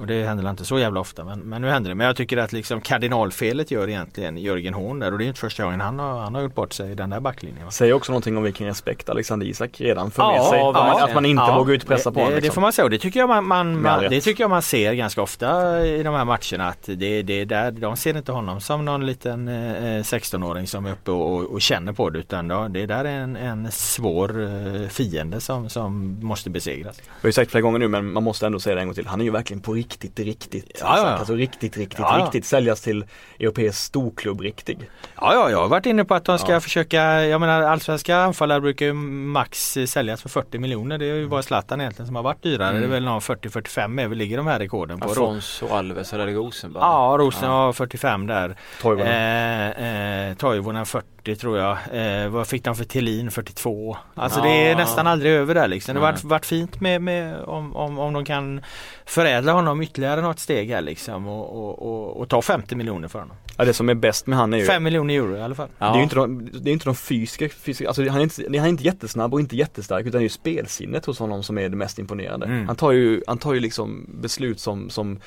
Och 0.00 0.06
det 0.06 0.24
händer 0.24 0.50
inte 0.50 0.64
så 0.64 0.78
jävla 0.78 1.00
ofta 1.00 1.24
men, 1.24 1.40
men 1.40 1.62
nu 1.62 1.68
händer 1.68 1.88
det. 1.88 1.94
Men 1.94 2.06
jag 2.06 2.16
tycker 2.16 2.36
att 2.36 2.52
liksom 2.52 2.80
kardinalfelet 2.80 3.70
gör 3.70 3.88
egentligen 3.88 4.36
Jörgen 4.36 4.74
Horn 4.74 4.98
där 4.98 5.12
och 5.12 5.18
det 5.18 5.24
är 5.24 5.26
inte 5.26 5.40
första 5.40 5.64
gången 5.64 5.80
han 5.80 5.98
har, 5.98 6.20
han 6.20 6.34
har 6.34 6.42
gjort 6.42 6.54
bort 6.54 6.72
sig 6.72 6.92
i 6.92 6.94
den 6.94 7.10
där 7.10 7.20
backlinjen. 7.20 7.72
Säger 7.72 7.92
också 7.92 8.12
någonting 8.12 8.36
om 8.36 8.42
vilken 8.42 8.66
respekt 8.66 9.08
Alexander 9.08 9.46
Isak 9.46 9.80
redan 9.80 10.10
får 10.10 10.32
med 10.32 10.42
sig. 10.42 10.58
Ja, 10.58 11.04
att 11.04 11.14
man 11.14 11.24
inte 11.24 11.42
ja, 11.42 11.58
vågar 11.58 11.74
utpressa 11.74 12.12
på 12.12 12.20
honom. 12.20 12.34
Liksom. 12.34 12.48
Det 12.48 12.54
får 12.54 12.60
man 12.60 12.72
säga 12.72 12.84
och 12.84 12.90
det 12.90 12.98
tycker 12.98 13.20
jag 13.20 13.28
man, 13.28 13.44
man, 13.44 13.82
man 13.82 14.02
det 14.02 14.20
tycker 14.20 14.44
jag 14.44 14.50
man 14.50 14.62
ser 14.62 14.92
ganska 14.92 15.22
ofta 15.22 15.80
i 15.86 16.02
de 16.02 16.14
här 16.14 16.24
matcherna 16.24 16.68
att 16.68 16.82
det, 16.82 17.22
det 17.22 17.44
där, 17.44 17.70
de 17.70 17.96
ser 17.96 18.16
inte 18.16 18.32
honom 18.32 18.60
som 18.60 18.84
någon 18.84 19.06
liten 19.06 19.48
eh, 19.48 20.02
16-åring 20.02 20.66
som 20.66 20.86
är 20.86 20.92
uppe 20.92 21.10
och, 21.10 21.34
och, 21.34 21.44
och 21.44 21.60
känner 21.60 21.92
på 21.92 22.10
det 22.10 22.18
utan 22.18 22.48
då, 22.48 22.68
det 22.68 22.86
där 22.86 23.04
är 23.04 23.18
en, 23.20 23.36
en 23.36 23.72
svår 23.72 24.42
eh, 24.42 24.88
fiende 24.88 25.40
som, 25.40 25.68
som 25.68 26.18
måste 26.22 26.50
besegras. 26.50 26.96
Jag 27.06 27.22
har 27.22 27.28
ju 27.28 27.32
sagt 27.32 27.50
flera 27.50 27.62
gånger 27.62 27.78
nu 27.78 27.88
men 27.88 28.12
man 28.12 28.22
måste 28.22 28.46
ändå 28.46 28.60
säga 28.60 28.74
det 28.74 28.80
en 28.80 28.86
gång 28.86 28.94
till. 28.94 29.06
Han 29.06 29.20
är 29.20 29.24
ju 29.24 29.30
verkligen 29.30 29.60
på 29.60 29.76
riktigt, 29.84 30.18
riktigt. 30.18 30.78
Ja, 30.80 30.86
alltså, 30.86 31.06
ja. 31.06 31.12
alltså 31.12 31.34
riktigt, 31.34 31.76
riktigt, 31.76 31.98
ja, 31.98 32.18
ja. 32.18 32.24
riktigt 32.24 32.46
säljas 32.46 32.80
till 32.80 33.04
europeisk 33.38 33.78
storklubb 33.78 34.40
riktig. 34.40 34.90
Ja, 35.16 35.34
ja, 35.34 35.50
jag 35.50 35.58
har 35.58 35.68
varit 35.68 35.86
inne 35.86 36.04
på 36.04 36.14
att 36.14 36.24
de 36.24 36.38
ska 36.38 36.60
försöka, 36.60 37.24
jag 37.24 37.40
menar 37.40 37.62
allsvenska 37.62 38.16
anfallare 38.16 38.60
brukar 38.60 38.86
ju 38.86 38.92
max 38.92 39.78
säljas 39.86 40.22
för 40.22 40.28
40 40.28 40.58
miljoner. 40.58 40.98
Det 40.98 41.06
är 41.06 41.14
ju 41.14 41.28
bara 41.28 41.42
Zlatan 41.42 41.80
egentligen 41.80 42.06
som 42.06 42.16
har 42.16 42.22
varit 42.22 42.42
dyrare. 42.42 42.68
Mm. 42.68 42.80
Det 42.80 42.86
är 42.86 42.90
väl 42.90 43.04
någon 43.04 43.20
40-45 43.20 43.88
är 43.88 44.14
ligger 44.14 44.36
de 44.36 44.46
här 44.46 44.58
rekorden 44.58 45.00
på. 45.00 45.10
Afonso 45.10 45.68
Alves 45.68 46.12
eller 46.12 46.26
Rosenberg? 46.26 46.82
Ja, 46.82 47.16
Rosen 47.18 47.48
har 47.48 47.72
45 47.72 48.26
där. 48.26 48.56
Toivonen. 48.82 49.06
Eh, 49.06 50.28
eh, 50.28 50.34
Toivonen 50.36 50.86
40 50.86 51.13
40 51.24 51.40
tror 51.40 51.58
jag. 51.58 51.78
Eh, 51.92 52.28
vad 52.28 52.46
fick 52.46 52.64
de 52.64 52.76
för 52.76 52.84
Thelin? 52.84 53.30
42. 53.30 53.96
Alltså 54.14 54.38
ja. 54.38 54.44
det 54.44 54.50
är 54.50 54.76
nästan 54.76 55.06
aldrig 55.06 55.32
över 55.32 55.54
där 55.54 55.68
liksom. 55.68 55.94
Det 55.94 56.00
har 56.00 56.12
varit, 56.12 56.24
varit 56.24 56.46
fint 56.46 56.80
med, 56.80 57.02
med 57.02 57.36
om, 57.44 57.76
om, 57.76 57.98
om 57.98 58.12
de 58.12 58.24
kan 58.24 58.60
förädla 59.04 59.52
honom 59.52 59.82
ytterligare 59.82 60.20
något 60.20 60.38
steg 60.38 60.70
här 60.70 60.80
liksom 60.80 61.28
och, 61.28 61.56
och, 61.56 61.82
och, 61.82 62.20
och 62.20 62.28
ta 62.28 62.42
50 62.42 62.76
miljoner 62.76 63.08
för 63.08 63.18
honom. 63.18 63.36
Ja 63.56 63.64
det 63.64 63.74
som 63.74 63.88
är 63.88 63.94
bäst 63.94 64.26
med 64.26 64.38
han 64.38 64.54
är 64.54 64.58
ju 64.58 64.64
5 64.64 64.82
miljoner 64.82 65.14
euro 65.14 65.36
i 65.36 65.42
alla 65.42 65.54
fall. 65.54 65.68
Ja. 65.78 65.86
Det 65.86 65.92
är 65.92 65.96
ju 65.96 66.02
inte 66.02 66.16
de, 66.16 66.50
det 66.52 66.70
är 66.70 66.72
inte 66.72 66.84
de 66.84 66.94
fysiska, 66.94 67.48
fysiska 67.48 67.88
alltså 67.88 68.08
han 68.08 68.18
är, 68.18 68.22
inte, 68.22 68.42
han 68.46 68.54
är 68.54 68.68
inte 68.68 68.84
jättesnabb 68.84 69.34
och 69.34 69.40
inte 69.40 69.56
jättestark 69.56 70.06
utan 70.06 70.18
det 70.18 70.22
är 70.22 70.22
ju 70.22 70.28
spelsinnet 70.28 71.06
hos 71.06 71.18
honom 71.18 71.42
som 71.42 71.58
är 71.58 71.68
det 71.68 71.76
mest 71.76 71.98
imponerande. 71.98 72.46
Mm. 72.46 72.66
Han 72.66 72.76
tar 72.76 72.92
ju, 72.92 73.22
han 73.26 73.38
tar 73.38 73.54
ju 73.54 73.60
liksom 73.60 74.06
beslut 74.20 74.60
som, 74.60 74.90
som 74.90 75.18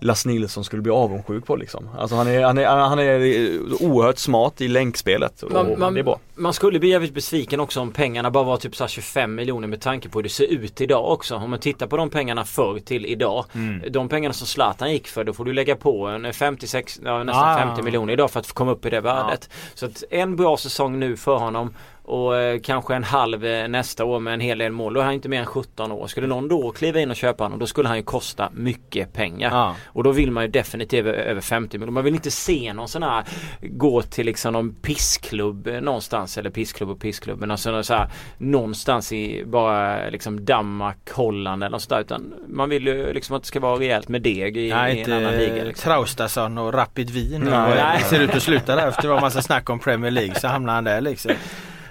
Lass 0.00 0.26
Nilsson 0.26 0.64
skulle 0.64 0.82
bli 0.82 0.92
avundsjuk 0.92 1.46
på 1.46 1.56
liksom. 1.56 1.88
Alltså 1.98 2.16
han 2.16 2.26
är, 2.26 2.42
han 2.44 2.58
är, 2.58 2.66
han 2.66 2.98
är 2.98 3.82
oerhört 3.82 4.18
smart 4.18 4.60
i 4.60 4.68
länkspelet 4.68 5.42
och 5.42 5.52
man, 5.52 5.78
man, 5.78 5.94
det 5.94 6.00
är 6.00 6.04
bra. 6.04 6.18
Man 6.34 6.52
skulle 6.52 6.78
bli 6.78 6.88
jävligt 6.88 7.14
besviken 7.14 7.60
också 7.60 7.80
om 7.80 7.92
pengarna 7.92 8.30
bara 8.30 8.44
var 8.44 8.56
typ 8.56 8.76
så 8.76 8.86
25 8.86 9.34
miljoner 9.34 9.68
med 9.68 9.80
tanke 9.80 10.08
på 10.08 10.18
hur 10.18 10.22
det 10.22 10.28
ser 10.28 10.44
ut 10.44 10.80
idag 10.80 11.12
också. 11.12 11.36
Om 11.36 11.50
man 11.50 11.58
tittar 11.58 11.86
på 11.86 11.96
de 11.96 12.10
pengarna 12.10 12.44
förr 12.44 12.78
till 12.78 13.06
idag. 13.06 13.44
Mm. 13.54 13.92
De 13.92 14.08
pengarna 14.08 14.32
som 14.32 14.46
Zlatan 14.46 14.92
gick 14.92 15.08
för 15.08 15.24
då 15.24 15.32
får 15.32 15.44
du 15.44 15.52
lägga 15.52 15.76
på 15.76 16.06
en 16.06 16.32
56, 16.32 17.00
ja, 17.04 17.24
nästan 17.24 17.48
ah. 17.48 17.66
50 17.66 17.82
miljoner 17.82 18.12
idag 18.12 18.30
för 18.30 18.40
att 18.40 18.52
komma 18.52 18.72
upp 18.72 18.86
i 18.86 18.90
det 18.90 19.00
värdet. 19.00 19.48
Ja. 19.50 19.56
Så 19.74 19.86
att 19.86 20.04
en 20.10 20.36
bra 20.36 20.56
säsong 20.56 20.98
nu 20.98 21.16
för 21.16 21.36
honom 21.36 21.74
och 22.08 22.36
eh, 22.36 22.60
kanske 22.60 22.94
en 22.94 23.04
halv 23.04 23.44
eh, 23.44 23.68
nästa 23.68 24.04
år 24.04 24.20
med 24.20 24.34
en 24.34 24.40
hel 24.40 24.58
del 24.58 24.72
mål. 24.72 24.94
Då 24.94 25.00
är 25.00 25.04
han 25.04 25.14
inte 25.14 25.28
mer 25.28 25.40
än 25.40 25.46
17 25.46 25.92
år. 25.92 26.06
Skulle 26.06 26.26
någon 26.26 26.48
då 26.48 26.72
kliva 26.72 27.00
in 27.00 27.10
och 27.10 27.16
köpa 27.16 27.44
honom 27.44 27.58
då 27.58 27.66
skulle 27.66 27.88
han 27.88 27.96
ju 27.96 28.02
kosta 28.02 28.50
mycket 28.52 29.12
pengar. 29.12 29.50
Ja. 29.50 29.74
Och 29.86 30.04
då 30.04 30.12
vill 30.12 30.30
man 30.30 30.44
ju 30.44 30.50
definitivt 30.50 31.06
över 31.06 31.40
50 31.40 31.78
miljoner. 31.78 31.92
Man 31.92 32.04
vill 32.04 32.14
inte 32.14 32.30
se 32.30 32.72
någon 32.72 32.88
sån 32.88 33.02
här 33.02 33.24
gå 33.60 34.02
till 34.02 34.26
liksom 34.26 34.52
någon 34.52 34.74
pissklubb 34.74 35.66
eh, 35.66 35.80
någonstans. 35.80 36.38
Eller 36.38 36.50
pissklubb 36.50 36.90
och 36.90 37.00
pissklubb. 37.00 37.40
Men 37.40 37.50
alltså 37.50 37.82
så 37.82 37.94
här, 37.94 38.08
någonstans 38.38 39.12
i 39.12 39.44
bara 39.46 40.08
liksom 40.10 40.44
Danmark, 40.44 41.10
Holland 41.10 41.62
eller 41.62 41.70
något 41.70 41.82
sådär. 41.82 42.00
Utan 42.00 42.34
man 42.48 42.68
vill 42.68 42.86
ju 42.86 43.12
liksom 43.12 43.36
att 43.36 43.42
det 43.42 43.48
ska 43.48 43.60
vara 43.60 43.80
rejält 43.80 44.08
med 44.08 44.22
deg 44.22 44.56
i, 44.56 44.70
Nej, 44.70 44.96
i 44.96 45.00
en 45.00 45.12
annan 45.12 45.32
liga. 45.32 45.64
Liksom. 45.64 45.90
Traustason 45.90 46.58
och 46.58 46.74
Rapid 46.74 47.10
Wien. 47.10 47.40
Nej. 47.40 48.02
Ser 48.02 48.20
ut 48.20 48.34
att 48.34 48.42
sluta 48.48 48.76
där 48.76 48.88
efter 48.88 49.08
vad 49.08 49.20
massa 49.20 49.42
snack 49.42 49.70
om 49.70 49.78
Premier 49.78 50.10
League 50.10 50.34
så 50.34 50.48
hamnar 50.48 50.74
han 50.74 50.84
där 50.84 51.00
liksom. 51.00 51.32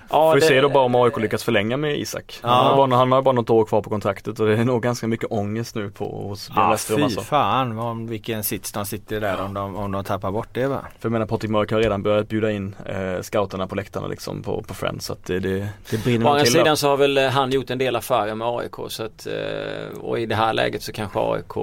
Ja, 0.09 0.29
Får 0.29 0.35
vi 0.35 0.39
det... 0.39 0.47
se 0.47 0.61
då 0.61 0.69
bara 0.69 0.83
om 0.83 0.95
AIK 0.95 1.17
lyckas 1.17 1.43
förlänga 1.43 1.77
med 1.77 1.99
Isak. 1.99 2.39
Ja. 2.43 2.49
Han, 2.49 2.65
har 2.65 2.75
bara, 2.75 2.95
han 2.95 3.11
har 3.11 3.21
bara 3.21 3.31
något 3.31 3.49
år 3.49 3.65
kvar 3.65 3.81
på 3.81 3.89
kontraktet 3.89 4.39
och 4.39 4.47
det 4.47 4.53
är 4.53 4.65
nog 4.65 4.83
ganska 4.83 5.07
mycket 5.07 5.31
ångest 5.31 5.75
nu 5.75 5.89
på 5.89 6.27
hos 6.27 6.49
Björn 6.49 6.71
ja, 6.71 6.77
Fy 6.77 7.03
alltså. 7.03 7.21
fan 7.21 7.79
om 7.79 8.07
vilken 8.07 8.43
sits 8.43 8.71
de 8.71 8.85
sitter 8.85 9.21
där 9.21 9.41
om 9.41 9.53
de, 9.53 9.75
om 9.75 9.91
de 9.91 10.03
tappar 10.03 10.31
bort 10.31 10.49
det 10.51 10.67
va. 10.67 10.81
För 10.99 11.09
jag 11.09 11.11
menar 11.11 11.25
Patrik 11.25 11.51
Mörk 11.51 11.71
har 11.71 11.79
redan 11.79 12.03
börjat 12.03 12.29
bjuda 12.29 12.51
in 12.51 12.75
eh, 12.85 13.21
scouterna 13.21 13.67
på 13.67 13.75
läktarna 13.75 14.07
liksom 14.07 14.43
på, 14.43 14.61
på 14.61 14.73
Friends 14.73 15.05
så 15.05 15.13
att 15.13 15.25
det, 15.25 15.39
det, 15.39 15.69
det 15.89 16.03
brinner 16.03 16.25
Å 16.25 16.29
andra 16.29 16.45
sidan 16.45 16.65
då. 16.65 16.75
så 16.75 16.87
har 16.87 16.97
väl 16.97 17.17
eh, 17.17 17.27
han 17.27 17.51
gjort 17.51 17.69
en 17.69 17.77
del 17.77 17.95
affärer 17.95 18.35
med 18.35 18.47
AIK 18.47 18.75
så 18.87 19.03
att 19.03 19.27
eh, 19.27 19.99
och 19.99 20.19
i 20.19 20.25
det 20.25 20.35
här 20.35 20.53
läget 20.53 20.83
så 20.83 20.91
kanske 20.91 21.19
AIK 21.19 21.53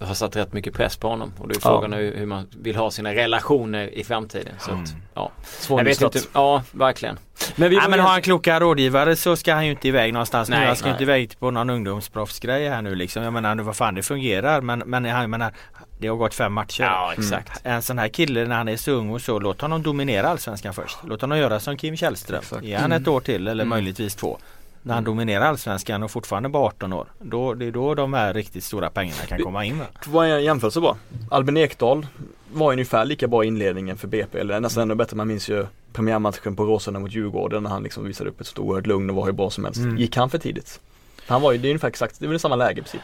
har 0.00 0.14
satt 0.14 0.36
rätt 0.36 0.52
mycket 0.52 0.74
press 0.74 0.96
på 0.96 1.08
honom 1.08 1.32
och 1.38 1.48
det 1.48 1.56
är 1.56 1.60
frågan 1.60 1.92
ja. 1.92 1.98
hur, 1.98 2.16
hur 2.16 2.26
man 2.26 2.46
vill 2.50 2.76
ha 2.76 2.90
sina 2.90 3.14
relationer 3.14 3.94
i 3.94 4.04
framtiden. 4.04 4.54
Så 4.60 4.70
mm. 4.70 4.82
att, 4.82 4.94
ja. 5.14 5.30
Jag 5.68 5.84
vet 5.84 6.00
inte, 6.00 6.20
ja 6.32 6.62
verkligen. 6.72 7.18
Men, 7.56 7.70
vi 7.70 7.76
ja, 7.76 7.88
men 7.88 8.00
har 8.00 8.08
han 8.08 8.22
kloka 8.22 8.60
rådgivare 8.60 9.16
så 9.16 9.36
ska 9.36 9.54
han 9.54 9.64
ju 9.64 9.70
inte 9.70 9.88
iväg 9.88 10.12
någonstans 10.12 10.48
nej, 10.48 10.60
nu. 10.60 10.66
Han 10.66 10.76
ska 10.76 10.86
nej. 10.86 10.92
inte 10.92 11.02
iväg 11.02 11.38
på 11.38 11.50
någon 11.50 11.70
ungdomsproffsgrej 11.70 12.68
här 12.68 12.82
nu 12.82 12.94
liksom. 12.94 13.22
Jag 13.22 13.32
menar 13.32 13.56
vad 13.56 13.76
fan 13.76 13.94
det 13.94 14.02
fungerar 14.02 14.60
men, 14.60 14.78
men 14.78 15.04
jag 15.04 15.30
menar 15.30 15.52
det 15.98 16.08
har 16.08 16.16
gått 16.16 16.34
fem 16.34 16.52
matcher. 16.52 16.82
Ja 16.82 17.12
exakt. 17.18 17.64
Mm. 17.64 17.76
En 17.76 17.82
sån 17.82 17.98
här 17.98 18.08
kille 18.08 18.44
när 18.44 18.56
han 18.56 18.68
är 18.68 18.76
så 18.76 18.90
ung 18.90 19.10
och 19.10 19.20
så 19.20 19.38
låt 19.38 19.60
honom 19.60 19.82
dominera 19.82 20.28
allsvenskan 20.28 20.74
först. 20.74 20.98
Låt 21.04 21.20
honom 21.20 21.38
göra 21.38 21.60
som 21.60 21.76
Kim 21.76 21.96
Källström. 21.96 22.42
Ge 22.62 22.76
han 22.76 22.92
ett 22.92 22.98
mm. 22.98 23.14
år 23.14 23.20
till 23.20 23.48
eller 23.48 23.64
mm. 23.64 23.68
möjligtvis 23.68 24.14
två 24.14 24.38
när 24.82 24.94
han 24.94 25.04
dominerar 25.04 25.44
allsvenskan 25.44 26.02
och 26.02 26.10
fortfarande 26.10 26.48
bara 26.48 26.62
18 26.62 26.92
år. 26.92 27.06
Då, 27.18 27.54
det 27.54 27.66
är 27.66 27.70
då 27.70 27.94
de 27.94 28.14
här 28.14 28.34
riktigt 28.34 28.64
stora 28.64 28.90
pengarna 28.90 29.22
kan 29.28 29.38
komma 29.38 29.64
in. 29.64 29.78
Det 30.04 30.10
var 30.10 30.24
en 30.24 30.44
jämförelse 30.44 30.80
bara. 30.80 30.96
Albin 31.30 31.56
Ekdal 31.56 32.06
var 32.52 32.72
ungefär 32.72 33.04
lika 33.04 33.28
bra 33.28 33.44
i 33.44 33.46
inledningen 33.46 33.96
för 33.96 34.08
BP, 34.08 34.38
eller 34.38 34.60
nästan 34.60 34.82
ännu 34.82 34.94
bättre. 34.94 35.16
Man 35.16 35.28
minns 35.28 35.48
ju 35.48 35.66
premiärmatchen 35.92 36.56
på 36.56 36.64
Råsunda 36.64 37.00
mot 37.00 37.12
Djurgården 37.12 37.62
när 37.62 37.70
han 37.70 37.82
liksom 37.82 38.04
visade 38.04 38.30
upp 38.30 38.40
ett 38.40 38.46
stort 38.46 38.86
lugn 38.86 39.10
och 39.10 39.16
var 39.16 39.24
hur 39.24 39.32
bra 39.32 39.50
som 39.50 39.64
helst. 39.64 39.80
Mm. 39.80 39.98
Gick 39.98 40.16
han 40.16 40.30
för 40.30 40.38
tidigt? 40.38 40.80
Han 41.26 41.42
var 41.42 41.52
ju, 41.52 41.58
det 41.58 41.68
är 41.68 41.70
ungefär 41.70 41.88
exakt, 41.88 42.18
det 42.18 42.24
är 42.26 42.28
väl 42.28 42.38
samma 42.38 42.56
läge 42.56 42.80
i 42.80 42.82
princip. 42.82 43.00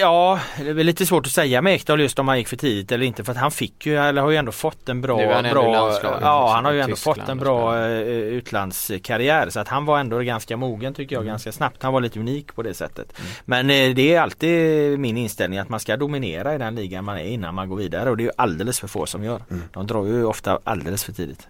Ja, 0.00 0.40
det 0.56 0.68
är 0.68 0.74
lite 0.74 1.06
svårt 1.06 1.26
att 1.26 1.32
säga 1.32 1.62
med 1.62 1.74
Ekdal 1.74 2.00
just 2.00 2.18
om 2.18 2.28
han 2.28 2.38
gick 2.38 2.48
för 2.48 2.56
tidigt 2.56 2.92
eller 2.92 3.06
inte 3.06 3.24
för 3.24 3.32
att 3.32 3.38
han 3.38 3.50
fick 3.50 3.86
ju, 3.86 3.96
eller 3.96 4.22
har 4.22 4.30
ju 4.30 4.36
ändå 4.36 4.52
fått 4.52 4.88
en 4.88 5.00
bra, 5.00 5.16
bra 5.16 5.98
Ja 6.20 6.52
han 6.54 6.64
har 6.64 6.72
ju 6.72 6.80
ändå 6.80 6.96
fått 6.96 7.28
en 7.28 7.38
bra 7.38 7.76
uh, 7.76 7.98
utlandskarriär 8.08 9.50
så 9.50 9.60
att 9.60 9.68
han 9.68 9.84
var 9.84 9.98
ändå 9.98 10.18
ganska 10.18 10.56
mogen 10.56 10.94
tycker 10.94 11.16
jag 11.16 11.22
mm. 11.22 11.32
ganska 11.32 11.52
snabbt. 11.52 11.82
Han 11.82 11.92
var 11.92 12.00
lite 12.00 12.20
unik 12.20 12.54
på 12.54 12.62
det 12.62 12.74
sättet. 12.74 13.18
Mm. 13.18 13.30
Men 13.44 13.88
uh, 13.90 13.94
det 13.94 14.14
är 14.14 14.20
alltid 14.20 14.98
min 14.98 15.16
inställning 15.16 15.58
att 15.58 15.68
man 15.68 15.80
ska 15.80 15.96
dominera 15.96 16.54
i 16.54 16.58
den 16.58 16.74
ligan 16.74 17.04
man 17.04 17.18
är 17.18 17.24
innan 17.24 17.54
man 17.54 17.68
går 17.68 17.76
vidare 17.76 18.10
och 18.10 18.16
det 18.16 18.22
är 18.22 18.26
ju 18.26 18.32
alldeles 18.36 18.80
för 18.80 18.88
få 18.88 19.06
som 19.06 19.24
gör. 19.24 19.40
Mm. 19.50 19.62
De 19.72 19.86
drar 19.86 20.06
ju 20.06 20.24
ofta 20.24 20.58
alldeles 20.64 21.04
för 21.04 21.12
tidigt. 21.12 21.48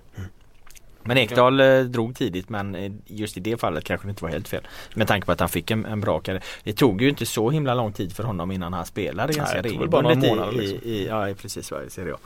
Men 1.04 1.18
Ekdal 1.18 1.60
eh, 1.60 1.80
drog 1.80 2.16
tidigt 2.16 2.48
men 2.48 2.74
eh, 2.74 2.92
just 3.06 3.36
i 3.36 3.40
det 3.40 3.56
fallet 3.56 3.84
kanske 3.84 4.06
det 4.06 4.10
inte 4.10 4.24
var 4.24 4.30
helt 4.30 4.48
fel. 4.48 4.66
Med 4.94 5.08
tanke 5.08 5.26
på 5.26 5.32
att 5.32 5.40
han 5.40 5.48
fick 5.48 5.70
en, 5.70 5.86
en 5.86 6.00
bra 6.00 6.20
karriär. 6.20 6.42
Det 6.64 6.72
tog 6.72 7.02
ju 7.02 7.08
inte 7.08 7.26
så 7.26 7.50
himla 7.50 7.74
lång 7.74 7.92
tid 7.92 8.12
för 8.12 8.22
honom 8.24 8.52
innan 8.52 8.72
han 8.72 8.86
spelade 8.86 9.32
ganska 9.32 9.62
regelbundet 9.62 10.16
i, 10.16 10.20
liksom. 10.20 10.78
i, 10.82 10.92
i, 10.92 11.06
ja, 11.06 11.28
precis 11.42 11.70
vad 11.70 11.92
Serie 11.92 12.14
A. 12.14 12.18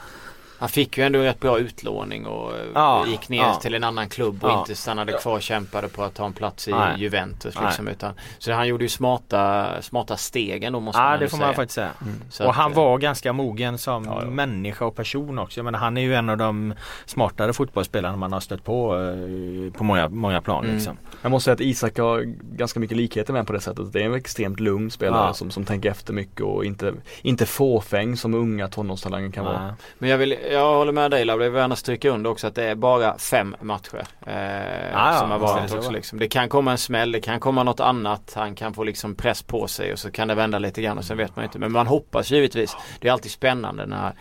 Han 0.59 0.69
fick 0.69 0.99
ju 0.99 1.05
ändå 1.05 1.19
rätt 1.19 1.41
bra 1.41 1.59
utlåning 1.59 2.27
och 2.27 2.53
ja, 2.75 3.07
gick 3.07 3.29
ner 3.29 3.43
ja. 3.43 3.55
till 3.55 3.75
en 3.75 3.85
annan 3.85 4.09
klubb 4.09 4.45
och 4.45 4.51
ja. 4.51 4.61
inte 4.61 4.75
stannade 4.75 5.13
kvar 5.13 5.35
och 5.35 5.43
kämpade 5.43 5.89
på 5.89 6.03
att 6.03 6.15
ta 6.15 6.27
en 6.27 6.33
plats 6.33 6.69
i 6.69 6.71
Nej. 6.71 6.95
Juventus. 6.99 7.55
Liksom, 7.65 7.89
utan, 7.89 8.15
så 8.39 8.53
han 8.53 8.69
gjorde 8.69 8.85
ju 8.85 8.89
smarta, 8.89 9.69
smarta 9.83 10.17
steg 10.17 10.65
ändå 10.65 10.81
måste 10.81 11.01
ja, 11.01 11.11
man 11.11 11.21
det 11.21 11.29
får 11.29 11.37
säga. 11.37 11.47
man 11.47 11.55
faktiskt 11.55 11.75
säga. 11.75 11.91
Mm. 12.03 12.21
och 12.41 12.51
att, 12.51 12.57
han 12.57 12.73
var 12.73 12.99
ganska 12.99 13.33
mogen 13.33 13.79
som 13.79 14.05
människa 14.29 14.85
och 14.85 14.97
person 14.97 15.39
också. 15.39 15.63
Men 15.63 15.75
han 15.75 15.97
är 15.97 16.03
ju 16.03 16.15
en 16.15 16.29
av 16.29 16.37
de 16.37 16.75
smartare 17.07 17.53
fotbollsspelarna 17.53 18.17
man 18.17 18.33
har 18.33 18.41
stött 18.41 18.65
på 18.65 18.95
eh, 18.95 19.73
på 19.73 19.85
många, 19.85 20.09
många 20.09 20.41
plan. 20.41 20.65
Mm. 20.65 20.77
Liksom. 20.77 20.97
Jag 21.23 21.31
måste 21.31 21.45
säga 21.45 21.55
att 21.55 21.61
Isak 21.61 21.99
har 21.99 22.21
ganska 22.57 22.81
mycket 22.81 22.97
likheter 22.97 23.33
med 23.33 23.47
på 23.47 23.53
det 23.53 23.61
sättet. 23.61 23.93
Det 23.93 24.03
är 24.03 24.07
en 24.07 24.15
extremt 24.15 24.61
lugn 24.61 24.91
spelare 24.91 25.35
som, 25.35 25.51
som 25.51 25.65
tänker 25.65 25.91
efter 25.91 26.13
mycket 26.13 26.41
och 26.41 26.65
inte, 26.65 26.95
inte 27.23 27.47
fåfäng 27.47 28.17
som 28.17 28.35
unga 28.35 28.69
tonårstalanger 28.69 29.31
kan 29.31 29.45
vara. 29.45 29.77
Men 29.99 30.11
jag 30.11 30.19
vill 30.19 30.33
jag 30.53 30.75
håller 30.75 30.93
med 30.93 31.11
dig 31.11 31.25
Lav. 31.25 31.43
Jag 31.43 31.51
vill 31.51 31.61
gärna 31.61 31.77
stryka 31.77 32.11
under 32.11 32.31
också 32.31 32.47
att 32.47 32.55
det 32.55 32.65
är 32.65 32.75
bara 32.75 33.19
fem 33.19 33.57
matcher. 33.61 34.07
Eh, 34.27 35.07
ah, 35.07 35.19
som 35.19 35.31
har 35.31 35.39
varit 35.39 35.75
också. 35.75 35.91
Liksom. 35.91 36.19
Det 36.19 36.29
kan 36.29 36.49
komma 36.49 36.73
en 36.73 36.79
smäll, 36.79 37.13
det 37.13 37.21
kan 37.21 37.41
komma 37.41 37.63
något 37.63 37.81
annat. 37.81 38.33
Han 38.37 38.55
kan 38.55 38.75
få 38.75 38.85
liksom 38.85 39.15
press 39.15 39.43
på 39.43 39.67
sig 39.67 39.93
och 39.93 39.99
så 39.99 40.11
kan 40.11 40.29
det 40.29 40.35
vända 40.35 40.59
lite 40.59 40.83
grann 40.83 40.99
och 40.99 41.05
sen 41.05 41.17
vet 41.17 41.37
man 41.37 41.45
inte. 41.45 41.59
Men 41.59 41.73
man 41.73 41.87
hoppas 41.87 42.31
givetvis. 42.31 42.77
Det 43.01 43.09
är 43.09 43.13
alltid 43.13 43.31
spännande 43.31 43.87
när 43.87 44.15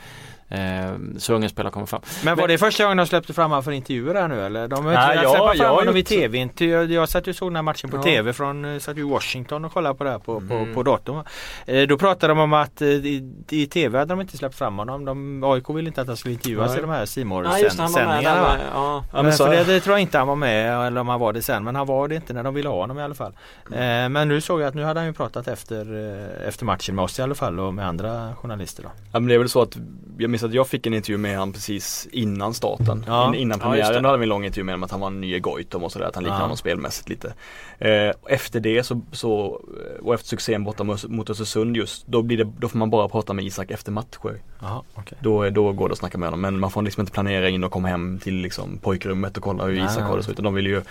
Eh, 0.49 0.91
så 1.17 1.33
unga 1.33 1.49
spelare 1.49 1.71
kommer 1.71 1.85
fram. 1.85 2.01
Men 2.25 2.37
var 2.37 2.47
det 2.47 2.57
första 2.57 2.83
gången 2.83 2.97
de 2.97 3.07
släppte 3.07 3.33
fram 3.33 3.51
honom 3.51 3.63
för 3.63 3.71
intervjuer 3.71 4.15
här 4.15 4.27
nu 4.27 4.45
eller? 4.45 4.67
De 4.67 4.85
har 4.85 4.93
Nej, 4.93 5.19
ja, 5.23 5.29
släppa 5.29 5.53
fram 5.53 5.75
honom 5.75 5.97
i 5.97 6.03
tv. 6.03 6.49
Jag, 6.57 6.91
jag 6.91 7.09
satt 7.09 7.27
ju 7.27 7.33
såg 7.33 7.49
den 7.49 7.55
här 7.55 7.63
matchen 7.63 7.89
på 7.89 7.97
ja. 7.97 8.03
tv 8.03 8.33
från 8.33 8.65
eh, 8.65 8.79
satt 8.79 8.97
i 8.97 9.01
Washington 9.01 9.65
och 9.65 9.73
kollade 9.73 9.95
på 9.95 10.03
det 10.03 10.09
här 10.09 10.19
på, 10.19 10.37
mm. 10.37 10.47
på, 10.47 10.73
på 10.73 10.83
datorn. 10.83 11.23
Eh, 11.65 11.87
då 11.87 11.97
pratade 11.97 12.33
de 12.33 12.39
om 12.39 12.53
att 12.53 12.81
eh, 12.81 12.87
i, 12.87 13.33
i, 13.49 13.67
tv 13.67 13.97
hade 13.99 14.09
de 14.09 14.21
inte 14.21 14.37
släppt 14.37 14.55
fram 14.55 14.77
honom. 14.77 15.05
De, 15.05 15.43
AIK 15.43 15.69
ville 15.69 15.87
inte 15.87 16.01
att 16.01 16.07
han 16.07 16.17
skulle 16.17 16.33
intervjuas 16.33 16.69
Nej. 16.69 16.77
i 16.77 16.81
de 16.81 16.89
här 16.89 17.05
simor 17.05 17.43
sändningarna 17.69 18.57
Ja. 18.73 19.03
Ja, 19.13 19.23
men 19.23 19.31
för 19.31 19.51
det, 19.51 19.63
det, 19.63 19.79
tror 19.79 19.93
jag 19.93 20.01
inte 20.01 20.17
han 20.17 20.27
var 20.27 20.35
med 20.35 20.87
eller 20.87 21.01
om 21.01 21.07
han 21.07 21.19
var 21.19 21.33
det 21.33 21.41
sen. 21.41 21.63
Men 21.63 21.75
han 21.75 21.87
var 21.87 22.07
det 22.07 22.15
inte 22.15 22.33
när 22.33 22.43
de 22.43 22.53
ville 22.53 22.69
ha 22.69 22.75
honom 22.75 22.99
i 22.99 23.01
alla 23.01 23.15
fall. 23.15 23.37
Eh, 23.71 24.09
men 24.09 24.27
nu 24.27 24.41
såg 24.41 24.61
jag 24.61 24.67
att 24.67 24.75
nu 24.75 24.83
hade 24.83 24.99
han 24.99 25.07
ju 25.07 25.13
pratat 25.13 25.47
efter, 25.47 26.11
eh, 26.41 26.47
efter 26.47 26.65
matchen 26.65 26.95
med 26.95 27.03
oss 27.03 27.19
i 27.19 27.21
alla 27.21 27.35
fall 27.35 27.59
och 27.59 27.73
med 27.73 27.87
andra 27.87 28.35
journalister. 28.35 28.83
Då. 28.83 28.89
Ja 29.11 29.19
men 29.19 29.27
det 29.27 29.33
är 29.33 29.39
väl 29.39 29.49
så 29.49 29.61
att 29.61 29.77
jag 30.17 30.29
minns 30.37 30.49
att 30.49 30.53
jag 30.53 30.67
fick 30.67 30.85
en 30.85 30.93
intervju 30.93 31.17
med 31.17 31.33
honom 31.33 31.53
precis 31.53 32.07
innan 32.11 32.53
starten. 32.53 33.03
Ja. 33.07 33.27
In, 33.27 33.35
innan 33.35 33.59
premiären 33.59 33.93
ja, 33.93 34.01
då 34.01 34.07
hade 34.07 34.17
vi 34.17 34.23
en 34.23 34.29
lång 34.29 34.45
intervju 34.45 34.63
med 34.63 34.73
honom 34.73 34.83
att 34.83 34.91
han 34.91 34.99
var 34.99 35.07
en 35.07 35.21
ny 35.21 35.39
Goitom 35.39 35.83
och 35.83 35.91
sådär. 35.91 36.05
Att 36.05 36.15
han 36.15 36.23
liknar 36.23 36.37
ja. 36.37 36.41
honom 36.41 36.57
spelmässigt 36.57 37.09
lite. 37.09 37.33
Eh, 37.79 38.11
efter 38.25 38.59
det 38.59 38.83
så, 38.83 39.01
så, 39.11 39.61
och 40.01 40.13
efter 40.13 40.27
succén 40.27 40.63
borta 40.63 40.83
mot 41.07 41.29
Östersund 41.29 41.77
just, 41.77 42.07
då, 42.07 42.21
blir 42.21 42.37
det, 42.37 42.51
då 42.59 42.67
får 42.67 42.77
man 42.77 42.89
bara 42.89 43.09
prata 43.09 43.33
med 43.33 43.45
Isak 43.45 43.71
efter 43.71 43.91
matcher. 43.91 44.41
Aha, 44.61 44.83
okay. 44.95 45.17
då, 45.21 45.49
då 45.49 45.71
går 45.71 45.89
det 45.89 45.93
att 45.93 45.99
snacka 45.99 46.17
med 46.17 46.27
honom. 46.27 46.41
Men 46.41 46.59
man 46.59 46.71
får 46.71 46.81
liksom 46.81 47.01
inte 47.01 47.13
planera 47.13 47.49
in 47.49 47.63
och 47.63 47.71
komma 47.71 47.87
hem 47.87 48.19
till 48.19 48.35
liksom 48.35 48.77
pojkrummet 48.77 49.37
och 49.37 49.43
kolla 49.43 49.65
hur 49.65 49.85
Isak 49.85 50.03
har 50.03 50.17
det. 50.17 50.23
Så, 50.23 50.31
utan 50.31 50.45
de 50.45 50.53
vill 50.53 50.67
ju, 50.67 50.81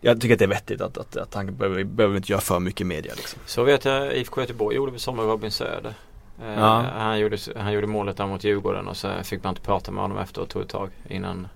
jag 0.00 0.20
tycker 0.20 0.34
att 0.34 0.38
det 0.38 0.44
är 0.44 0.48
vettigt 0.48 0.80
att, 0.80 0.98
att, 0.98 1.16
att 1.16 1.34
han 1.34 1.56
behöver, 1.56 1.84
behöver 1.84 2.16
inte 2.16 2.32
göra 2.32 2.40
för 2.40 2.60
mycket 2.60 2.86
media. 2.86 3.12
Liksom. 3.16 3.40
Så 3.46 3.64
vet 3.64 3.84
jag 3.84 4.16
IFK 4.16 4.40
Göteborg 4.40 4.76
gjorde 4.76 4.92
med 4.92 5.00
sommar 5.00 5.24
Robin 5.24 5.50
Söder. 5.50 5.94
Eh, 6.42 6.58
ja. 6.58 6.84
han, 6.92 7.18
gjorde, 7.18 7.38
han 7.56 7.72
gjorde 7.72 7.86
målet 7.86 8.16
där 8.16 8.26
mot 8.26 8.44
Djurgården 8.44 8.88
och 8.88 8.96
så 8.96 9.08
fick 9.24 9.44
man 9.44 9.50
inte 9.50 9.62
prata 9.62 9.92
med 9.92 10.02
honom 10.02 10.18
efter 10.18 10.62
ett 10.62 10.68
tag 10.68 10.90
innan, 11.08 11.48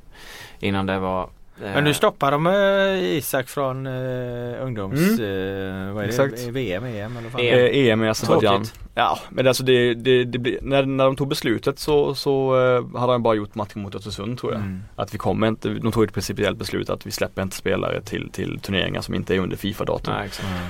innan 0.61 0.87
det 0.87 0.99
var 0.99 1.29
men 1.61 1.85
nu 1.85 1.95
stoppar 1.95 2.31
de 2.31 2.47
uh, 2.47 3.05
Isak 3.05 3.49
från 3.49 3.87
uh, 3.87 4.65
ungdoms... 4.65 5.01
Mm. 5.01 5.21
Uh, 5.21 5.93
vad 5.93 6.03
är 6.03 6.09
det? 6.09 6.23
Exakt. 6.23 6.49
VM, 6.49 6.85
EM 6.85 7.17
eller 7.17 7.29
vad 7.29 7.43
EM, 7.43 7.71
EM 7.73 8.05
i 8.05 8.09
Azerbajdzjan. 8.09 8.65
Ja, 8.95 9.19
men 9.31 9.47
alltså 9.47 9.63
det, 9.63 9.95
det, 9.95 10.25
det 10.25 10.59
när, 10.63 10.87
när 10.87 11.05
de 11.05 11.17
tog 11.17 11.29
beslutet 11.29 11.79
så, 11.79 12.15
så 12.15 12.57
uh, 12.57 12.97
hade 12.97 13.13
de 13.13 13.23
bara 13.23 13.35
gjort 13.35 13.55
matchen 13.55 13.83
mot 13.83 13.95
Östersund 13.95 14.39
tror 14.39 14.53
jag. 14.53 14.61
Mm. 14.61 14.83
Att 14.97 15.15
vi 15.15 15.19
kommer 15.19 15.49
inte, 15.49 15.69
de 15.69 15.93
tog 15.93 16.05
ett 16.05 16.13
principiellt 16.13 16.59
beslut 16.59 16.91
att 16.91 17.07
vi 17.07 17.11
släpper 17.11 17.43
inte 17.43 17.57
spelare 17.57 18.03
till, 18.03 18.31
till 18.31 18.61
turneringar 18.61 19.01
som 19.01 19.15
inte 19.15 19.35
är 19.35 19.39
under 19.39 19.57
Fifa-datum. 19.57 20.15
Mm. 20.15 20.29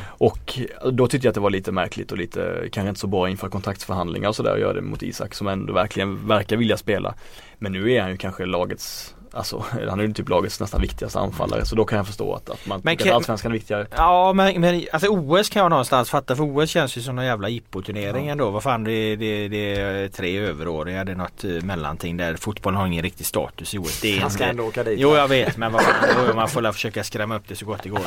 Och 0.09 0.59
då 0.93 1.07
tyckte 1.07 1.27
jag 1.27 1.31
att 1.31 1.35
det 1.35 1.41
var 1.41 1.51
lite 1.51 1.73
märkligt 1.73 2.13
och 2.13 2.19
lite, 2.19 2.69
kanske 2.73 2.89
inte 2.89 3.01
så 3.01 3.07
bra 3.07 3.31
inför 3.31 3.49
kontraktsförhandlingar 3.49 4.29
och 4.29 4.37
sådär 4.37 4.53
att 4.55 4.61
göra 4.61 4.73
det 4.73 4.81
mot 4.81 5.03
Isak 5.03 5.35
som 5.35 5.49
ändå 5.49 5.73
verkligen 5.73 6.29
verkar 6.29 6.57
vilja 6.57 6.77
spela. 6.77 7.15
Men 7.59 7.73
nu 7.73 7.93
är 7.93 8.03
han 8.03 8.11
ju 8.11 8.17
kanske 8.17 8.47
lagets 8.47 9.15
Alltså 9.33 9.65
han 9.89 10.01
är 10.01 10.05
ju 10.05 10.13
typ 10.13 10.29
lagets 10.29 10.61
nästan 10.61 10.81
viktigaste 10.81 11.19
anfallare 11.19 11.65
så 11.65 11.77
då 11.77 11.85
kan 11.85 11.97
jag 11.97 12.07
förstå 12.07 12.35
att, 12.35 12.51
att 12.51 12.67
man 12.67 12.81
men 12.85 12.97
tycker 12.97 13.11
att 13.11 13.17
allsvenskan 13.17 13.51
är 13.51 13.55
viktigare. 13.55 13.87
Ja 13.97 14.33
men, 14.33 14.61
men 14.61 14.85
alltså 14.93 15.09
OS 15.09 15.49
kan 15.49 15.63
jag 15.63 15.71
någonstans 15.71 16.11
fatta 16.11 16.37
för 16.37 16.43
OS 16.43 16.71
känns 16.71 16.97
ju 16.97 17.03
som 17.03 17.19
en 17.19 17.25
jävla 17.25 17.49
jippo-turnering 17.49 18.27
ja. 18.27 18.33
ändå. 18.33 18.51
Vad 18.51 18.63
fan 18.63 18.85
det, 18.85 19.17
det, 19.17 19.49
det 19.49 19.81
är 19.81 20.09
tre 20.09 20.39
överåriga, 20.39 21.05
det 21.05 21.13
är 21.13 21.17
något 21.17 21.45
eh, 21.45 21.51
mellanting 21.51 22.17
där 22.17 22.35
fotbollen 22.35 22.81
har 22.81 22.87
ingen 22.87 23.03
riktig 23.03 23.27
status 23.27 23.75
i 23.75 23.79
OS. 23.79 24.01
Det 24.01 24.17
är 24.17 24.21
han 24.21 24.31
ska 24.31 24.45
ändå 24.45 24.65
åka 24.65 24.85
dit. 24.85 25.01
Jo 25.01 25.15
jag 25.15 25.29
vet 25.29 25.57
men 25.57 25.73
vad 25.73 25.83
fan, 25.83 26.37
man 26.37 26.49
får 26.49 26.73
försöka 26.73 27.05
skrämma 27.05 27.37
upp 27.37 27.45
det 27.49 27.57
så 27.57 27.67
gott 27.67 27.83
det 27.83 27.89
går. 27.89 28.01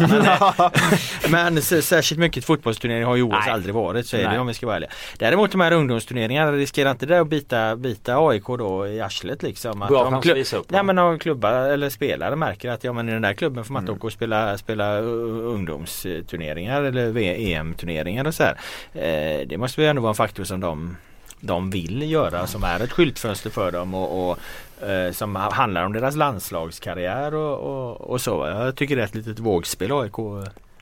Men, 1.30 1.54
men 1.54 1.62
särskilt 1.62 2.20
mycket 2.20 2.46
fotbollsturnering 2.46 3.04
har 3.04 3.16
ju 3.16 3.24
OS 3.24 3.36
Nej. 3.46 3.54
aldrig 3.54 3.76
varit 3.76 4.08
så 4.08 4.18
är 4.18 4.30
det 4.30 4.40
om 4.40 4.48
vi 4.48 4.54
ska 4.54 4.66
vara 4.66 4.76
ärliga. 4.76 4.90
Däremot 5.18 5.52
de 5.52 5.62
här 5.62 5.72
ungdomsturneringarna 5.72 6.52
riskerar 6.52 6.92
inte 6.92 7.06
det 7.06 7.20
att 7.20 7.28
bita, 7.28 7.76
bita 7.76 8.18
AIK 8.18 8.46
då 8.48 8.88
i 8.88 9.02
arslet 9.02 9.44
liksom? 9.44 9.82
Att 9.82 9.90
Bra 9.90 10.12
chans 10.12 10.26
att 10.26 10.38
visa 10.38 10.58
upp. 10.58 10.72
Men 11.14 11.20
klubbar 11.20 11.54
eller 11.54 11.90
spelare 11.90 12.36
märker 12.36 12.70
att 12.70 12.84
ja 12.84 12.94
men 12.94 13.10
i 13.10 13.12
den 13.12 13.22
där 13.22 13.34
klubben 13.34 13.66
får 13.66 13.74
man 13.74 13.84
inte 13.84 13.92
mm. 13.92 14.00
åka 14.00 14.08
och 14.08 14.14
spela, 14.14 14.58
spela 14.58 14.98
ungdomsturneringar 15.00 16.84
eller 16.84 17.18
EM-turneringar 17.18 18.28
och 18.28 18.36
så 18.36 18.44
här. 18.44 18.58
Eh, 18.94 19.48
det 19.48 19.58
måste 19.58 19.82
väl 19.82 19.90
ändå 19.90 20.02
vara 20.02 20.10
en 20.10 20.16
faktor 20.16 20.44
som 20.44 20.60
de 20.60 20.98
de 21.40 21.70
vill 21.70 22.12
göra 22.12 22.48
som 22.48 22.64
är 22.64 22.80
ett 22.80 22.92
skyltfönster 22.92 23.50
för 23.50 23.72
dem 23.72 23.94
och, 23.94 24.30
och 24.30 24.90
eh, 24.90 25.12
som 25.12 25.36
handlar 25.36 25.86
om 25.86 25.94
deras 25.94 26.16
landslagskarriär 26.16 27.36
och, 27.36 27.60
och, 27.60 28.02
och, 28.02 28.22
så. 28.22 28.48
Jag 28.48 28.76
tycker 28.76 28.96
det 28.96 29.02
är 29.02 29.06
ett 29.06 29.16
litet 29.16 29.40
vågspel 29.40 29.92
AIK 29.92 30.20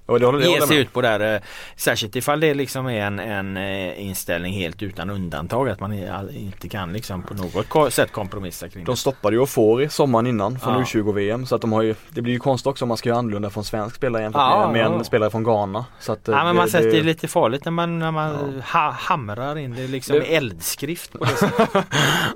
och 0.06 0.20
det 0.20 0.26
håller, 0.26 0.48
ge 0.48 0.62
sig 0.62 0.78
ut 0.78 0.94
på 0.94 1.02
där. 1.02 1.36
Eh, 1.36 1.42
särskilt 1.76 2.16
ifall 2.16 2.40
det 2.40 2.54
liksom 2.54 2.88
är 2.88 3.02
en, 3.02 3.20
en 3.20 3.58
eh, 3.58 4.06
inställning 4.06 4.54
helt 4.54 4.84
utan 4.84 5.10
undantag. 5.10 5.70
Att 5.70 5.80
man 5.80 5.94
inte 6.34 6.70
kan 6.70 6.94
liksom 6.94 7.24
på 7.24 7.34
något 7.34 7.94
sätt 7.94 8.12
kompromissa 8.12 8.70
kring 8.70 8.84
det. 8.84 8.92
De 8.92 8.98
stoppade 8.98 9.36
ju 9.36 9.42
Ofori 9.42 9.90
sommaren 9.90 10.28
innan 10.28 10.60
från 10.60 10.74
ja. 10.74 10.84
U20-VM. 10.84 11.46
Så 11.46 11.56
att 11.56 11.62
de 11.62 11.72
har 11.72 11.82
ju, 11.82 11.96
det 12.10 12.22
blir 12.22 12.34
ju 12.34 12.40
konstigt 12.40 12.68
också 12.68 12.86
om 12.86 12.88
man 12.88 12.98
ska 12.98 13.10
göra 13.10 13.20
annorlunda 13.20 13.50
från 13.50 13.64
svensk 13.64 13.96
spelare 13.96 14.24
jämfört 14.24 14.40
ja, 14.40 14.60
med, 14.66 14.74
med 14.74 14.92
ja. 14.92 15.00
en 15.00 15.06
spelare 15.06 15.30
från 15.30 15.44
Ghana. 15.44 15.86
Så 16.00 16.12
att, 16.12 16.28
ja 16.28 16.36
men 16.36 16.46
det, 16.46 16.54
man 16.54 16.70
sätter 16.70 16.92
det 16.92 17.04
lite 17.04 17.28
farligt 17.28 17.66
när 17.66 17.72
man, 17.72 18.00
när 18.00 18.12
man 18.12 18.62
ha, 18.74 18.92
hamrar 18.92 19.58
in 19.58 19.76
det 19.76 19.88
liksom 19.88 20.16
det... 20.16 20.36
eldskrift. 20.36 21.12
På 21.14 21.26
det 21.26 21.84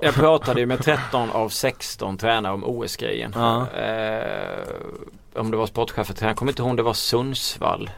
Jag 0.00 0.14
pratade 0.14 0.60
ju 0.60 0.66
med 0.66 0.84
13 0.84 1.30
av 1.30 1.48
16 1.48 2.18
tränare 2.18 2.52
om 2.52 2.64
OS-grejen. 2.64 3.32
Ja. 3.34 3.66
Eh, 3.70 4.66
om 5.36 5.50
det 5.50 5.56
var 5.56 5.66
sportchefen, 5.66 6.28
jag 6.28 6.36
kommer 6.36 6.52
inte 6.52 6.62
ihåg 6.62 6.70
om 6.70 6.76
det 6.76 6.82
var 6.82 6.92
Sundsvall. 6.92 7.90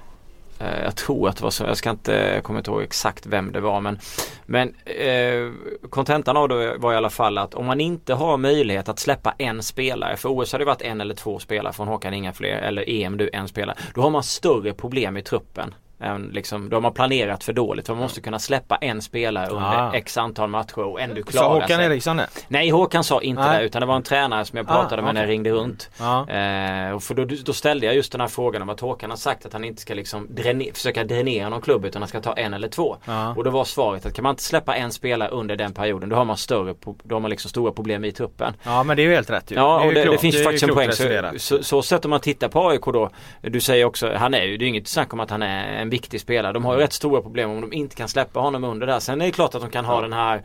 Eh, 0.61 0.83
jag 0.85 0.97
tror 0.97 1.29
att 1.29 1.37
det 1.37 1.43
var 1.43 1.51
så, 1.51 1.65
jag 1.65 1.77
ska 1.77 1.91
inte, 1.91 2.13
jag 2.13 2.45
kommer 2.45 2.61
inte 2.61 2.71
ihåg 2.71 2.83
exakt 2.83 3.27
vem 3.27 3.53
det 3.53 3.61
var 3.61 3.81
men 3.81 3.99
Men 4.47 4.75
eh, 4.85 5.53
kontentan 5.91 6.37
eh, 6.37 6.43
av 6.43 6.49
det 6.49 6.77
var 6.77 6.93
i 6.93 6.97
alla 6.97 7.11
fall 7.11 7.39
att 7.39 7.55
om 7.55 7.67
man 7.67 7.81
inte 7.81 8.15
har 8.15 8.37
möjlighet 8.37 8.89
att 8.89 8.99
släppa 8.99 9.35
en 9.39 9.63
spelare, 9.63 10.17
för 10.17 10.29
OS 10.29 10.53
hade 10.53 10.65
det 10.65 10.67
varit 10.67 10.83
en 10.83 11.01
eller 11.01 11.15
två 11.15 11.39
spelare 11.39 11.73
från 11.73 11.89
Håkan 11.89 12.15
inga 12.15 12.33
fler, 12.33 12.57
eller 12.57 12.91
EM 12.91 13.17
du 13.17 13.31
en 13.33 13.49
spelare. 13.49 13.77
Då 13.95 14.01
har 14.01 14.11
man 14.11 14.23
större 14.23 14.75
problem 14.75 15.17
i 15.17 15.23
truppen 15.23 15.75
än 16.01 16.31
liksom, 16.33 16.69
de 16.69 16.85
har 16.85 16.91
planerat 16.91 17.45
för 17.45 17.53
dåligt. 17.53 17.87
De 17.87 17.99
måste 17.99 18.21
kunna 18.21 18.39
släppa 18.39 18.77
en 18.77 19.03
spelare 19.03 19.49
under 19.49 19.89
ah. 19.89 19.95
x 19.95 20.17
antal 20.17 20.49
matcher 20.49 20.79
och 20.79 21.01
ändå 21.01 21.23
klara 21.23 21.45
Sa 21.45 21.53
Håkan 21.55 21.69
sig. 21.69 21.87
Eriksson 21.87 22.17
det? 22.17 22.29
Nej 22.49 22.71
Håkan 22.71 23.05
sa 23.05 23.21
inte 23.21 23.43
Nej. 23.43 23.59
det 23.59 23.65
utan 23.65 23.81
det 23.81 23.87
var 23.87 23.97
en 23.97 24.03
tränare 24.03 24.45
som 24.45 24.57
jag 24.57 24.71
ah, 24.71 24.73
pratade 24.73 25.03
ah, 25.03 25.05
med 25.05 25.11
okay. 25.11 25.15
när 25.15 25.21
jag 25.21 25.31
ringde 25.31 25.51
runt. 25.51 25.91
Ah. 26.01 26.31
Eh, 26.31 26.93
och 26.93 27.03
för 27.03 27.15
då, 27.15 27.25
då, 27.45 27.53
ställde 27.53 27.87
jag 27.87 27.95
just 27.95 28.13
den 28.13 28.21
här 28.21 28.29
frågan 28.29 28.63
om 28.63 28.69
att 28.69 28.81
Håkan 28.81 29.11
har 29.11 29.17
sagt 29.17 29.47
att 29.47 29.53
han 29.53 29.65
inte 29.65 29.83
ska 29.83 29.95
liksom 29.95 30.27
dräner, 30.35 30.73
försöka 30.73 31.05
dränera 31.05 31.49
någon 31.49 31.61
klubb 31.61 31.85
utan 31.85 32.03
han 32.03 32.09
ska 32.09 32.21
ta 32.21 32.33
en 32.33 32.55
eller 32.55 32.69
två. 32.69 32.97
Ah. 33.05 33.31
Och 33.31 33.45
då 33.45 33.51
var 33.51 33.65
svaret 33.65 34.07
att 34.07 34.15
kan 34.15 34.23
man 34.23 34.31
inte 34.31 34.43
släppa 34.43 34.77
en 34.77 34.93
spelare 34.93 35.29
under 35.29 35.57
den 35.57 35.73
perioden 35.73 36.09
då 36.09 36.17
har 36.17 36.25
man 36.25 36.37
större, 36.37 36.75
då 37.03 37.15
har 37.15 37.21
man 37.21 37.31
liksom 37.31 37.49
stora 37.49 37.73
problem 37.73 38.05
i 38.05 38.13
truppen. 38.13 38.55
Ja 38.63 38.83
men 38.83 38.97
det 38.97 39.03
är 39.03 39.05
ju 39.05 39.15
helt 39.15 39.31
rätt 39.31 39.51
ju. 39.51 39.55
Ja 39.55 39.85
och 39.85 39.95
det, 39.95 40.05
det, 40.05 40.19
finns 40.19 40.37
det 40.37 40.45
faktiskt 40.45 40.65
en 40.65 40.75
poäng. 40.75 40.93
Så, 40.93 41.39
så, 41.39 41.63
så 41.63 41.83
sätter 41.83 42.09
man 42.09 42.21
tittar 42.21 42.49
på 42.49 42.69
AIK 42.69 42.85
då. 42.85 43.11
Du 43.41 43.61
säger 43.61 43.85
också, 43.85 44.13
han 44.17 44.35
är 44.35 44.43
ju, 44.43 44.57
det 44.57 44.65
är 44.65 44.67
inget 44.67 44.89
snack 44.89 45.13
om 45.13 45.21
att 45.21 45.31
han 45.31 45.43
är 45.43 45.88
en 45.89 45.91
viktig 45.91 46.21
spelare. 46.21 46.53
De 46.53 46.65
har 46.65 46.75
ju 46.75 46.81
rätt 46.81 46.93
stora 46.93 47.23
problem 47.23 47.51
om 47.51 47.61
de 47.61 47.73
inte 47.73 47.97
kan 47.97 48.09
släppa 48.09 48.41
honom 48.41 48.65
under 48.65 48.87
där. 48.87 49.01
Sen 49.01 49.21
är 49.21 49.27
det 49.27 49.33
klart 49.33 49.55
att 49.55 49.61
de 49.61 49.71
kan 49.71 49.85
ha 49.85 50.01
den 50.01 50.13
här 50.13 50.43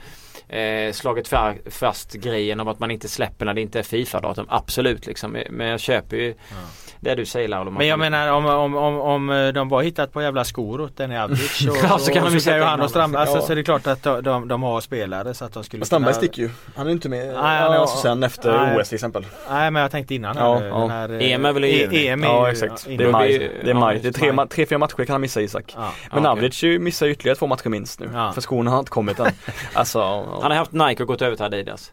eh, 0.48 0.94
slagit 0.94 1.34
fast 1.70 2.14
grejen 2.14 2.60
om 2.60 2.68
att 2.68 2.80
man 2.80 2.92
inte 2.92 3.10
släpper 3.10 3.46
när 3.46 3.54
det 3.54 3.62
inte 3.62 3.80
är 3.80 3.84
Fifa-datum. 3.84 4.46
Absolut 4.50 5.06
liksom. 5.06 5.38
Men 5.50 5.68
jag 5.68 5.80
köper 5.80 6.18
ju 6.18 6.30
ja. 6.30 6.56
Det 7.04 7.16
du 7.16 7.26
säger 7.26 7.48
Laul. 7.48 7.72
Men 7.72 7.88
jag 7.88 8.00
menar 8.00 8.32
om, 8.32 8.46
om, 8.46 8.76
om, 8.76 9.00
om 9.00 9.52
de 9.54 9.70
bara 9.70 9.82
hittat 9.82 10.14
på 10.14 10.22
jävla 10.22 10.44
skor 10.44 10.82
åt 10.82 10.98
den 10.98 11.18
Avdic 11.18 11.68
och, 11.70 11.78
ja, 11.84 11.98
så 11.98 12.12
kan 12.12 12.24
och, 12.24 12.30
de 12.30 12.36
ju 12.36 12.40
säga 12.42 12.66
han 12.66 12.82
och 12.82 12.90
Strandberg. 12.90 13.22
Alltså, 13.22 13.38
ja. 13.38 13.42
Så 13.42 13.52
är 13.52 13.56
det 13.56 13.64
klart 13.64 13.88
att 13.88 14.04
de, 14.04 14.48
de, 14.48 14.64
har 14.64 14.82
spelare 14.82 15.34
så 15.34 15.46
att 15.46 15.54
de 15.54 15.64
skulle 15.64 15.86
Strandberg 15.86 16.14
kunna... 16.14 16.24
sticker 16.24 16.42
ju. 16.42 16.50
Han 16.76 16.88
är 16.88 16.92
inte 16.92 17.10
med 17.10 17.28
nej, 17.28 17.36
han 17.36 17.74
är, 17.74 17.78
alltså, 17.78 17.98
sen 17.98 18.24
efter 18.24 18.58
nej, 18.58 18.82
OS 18.82 18.90
till 18.90 18.96
exempel. 18.96 19.26
Nej 19.50 19.72
men 19.72 19.82
jag 19.82 19.92
tänkte 19.92 20.16
innan. 20.16 20.38
Ja, 20.38 20.58
här, 20.58 20.66
ja. 20.66 20.88
Här, 20.88 21.22
EM 21.22 21.46
är 21.46 21.54
väl 21.54 21.64
i 21.64 21.82
e 21.82 22.08
EM 22.08 22.24
Ja 22.24 22.52
exakt. 22.52 22.86
Det 22.88 23.04
är 23.04 23.12
maj. 23.12 23.52
Det 23.64 23.70
är 23.70 23.74
maj. 23.74 24.00
Det 24.00 24.08
är 24.08 24.12
tre, 24.12 24.48
tre 24.50 24.66
fyra 24.66 24.80
matcher 24.80 25.06
kan 25.06 25.14
han 25.14 25.22
missa 25.22 25.42
Isak. 25.42 25.76
Men 26.12 26.26
Avdic 26.26 26.64
missar 26.80 27.08
ytterligare 27.08 27.36
två 27.36 27.48
matcher 27.48 27.70
minst 27.70 28.00
nu. 28.00 28.10
För 28.34 28.42
skorna 28.42 28.72
har 28.72 28.80
inte 28.80 28.92
kommit 28.92 29.20
än. 29.20 29.32
Alltså, 29.74 30.02
han 30.42 30.52
har 30.52 30.58
haft 30.58 30.72
Nike 30.72 31.04
och 31.04 31.08
gått 31.08 31.22
över 31.22 31.36
till 31.36 31.46
Adidas. 31.46 31.92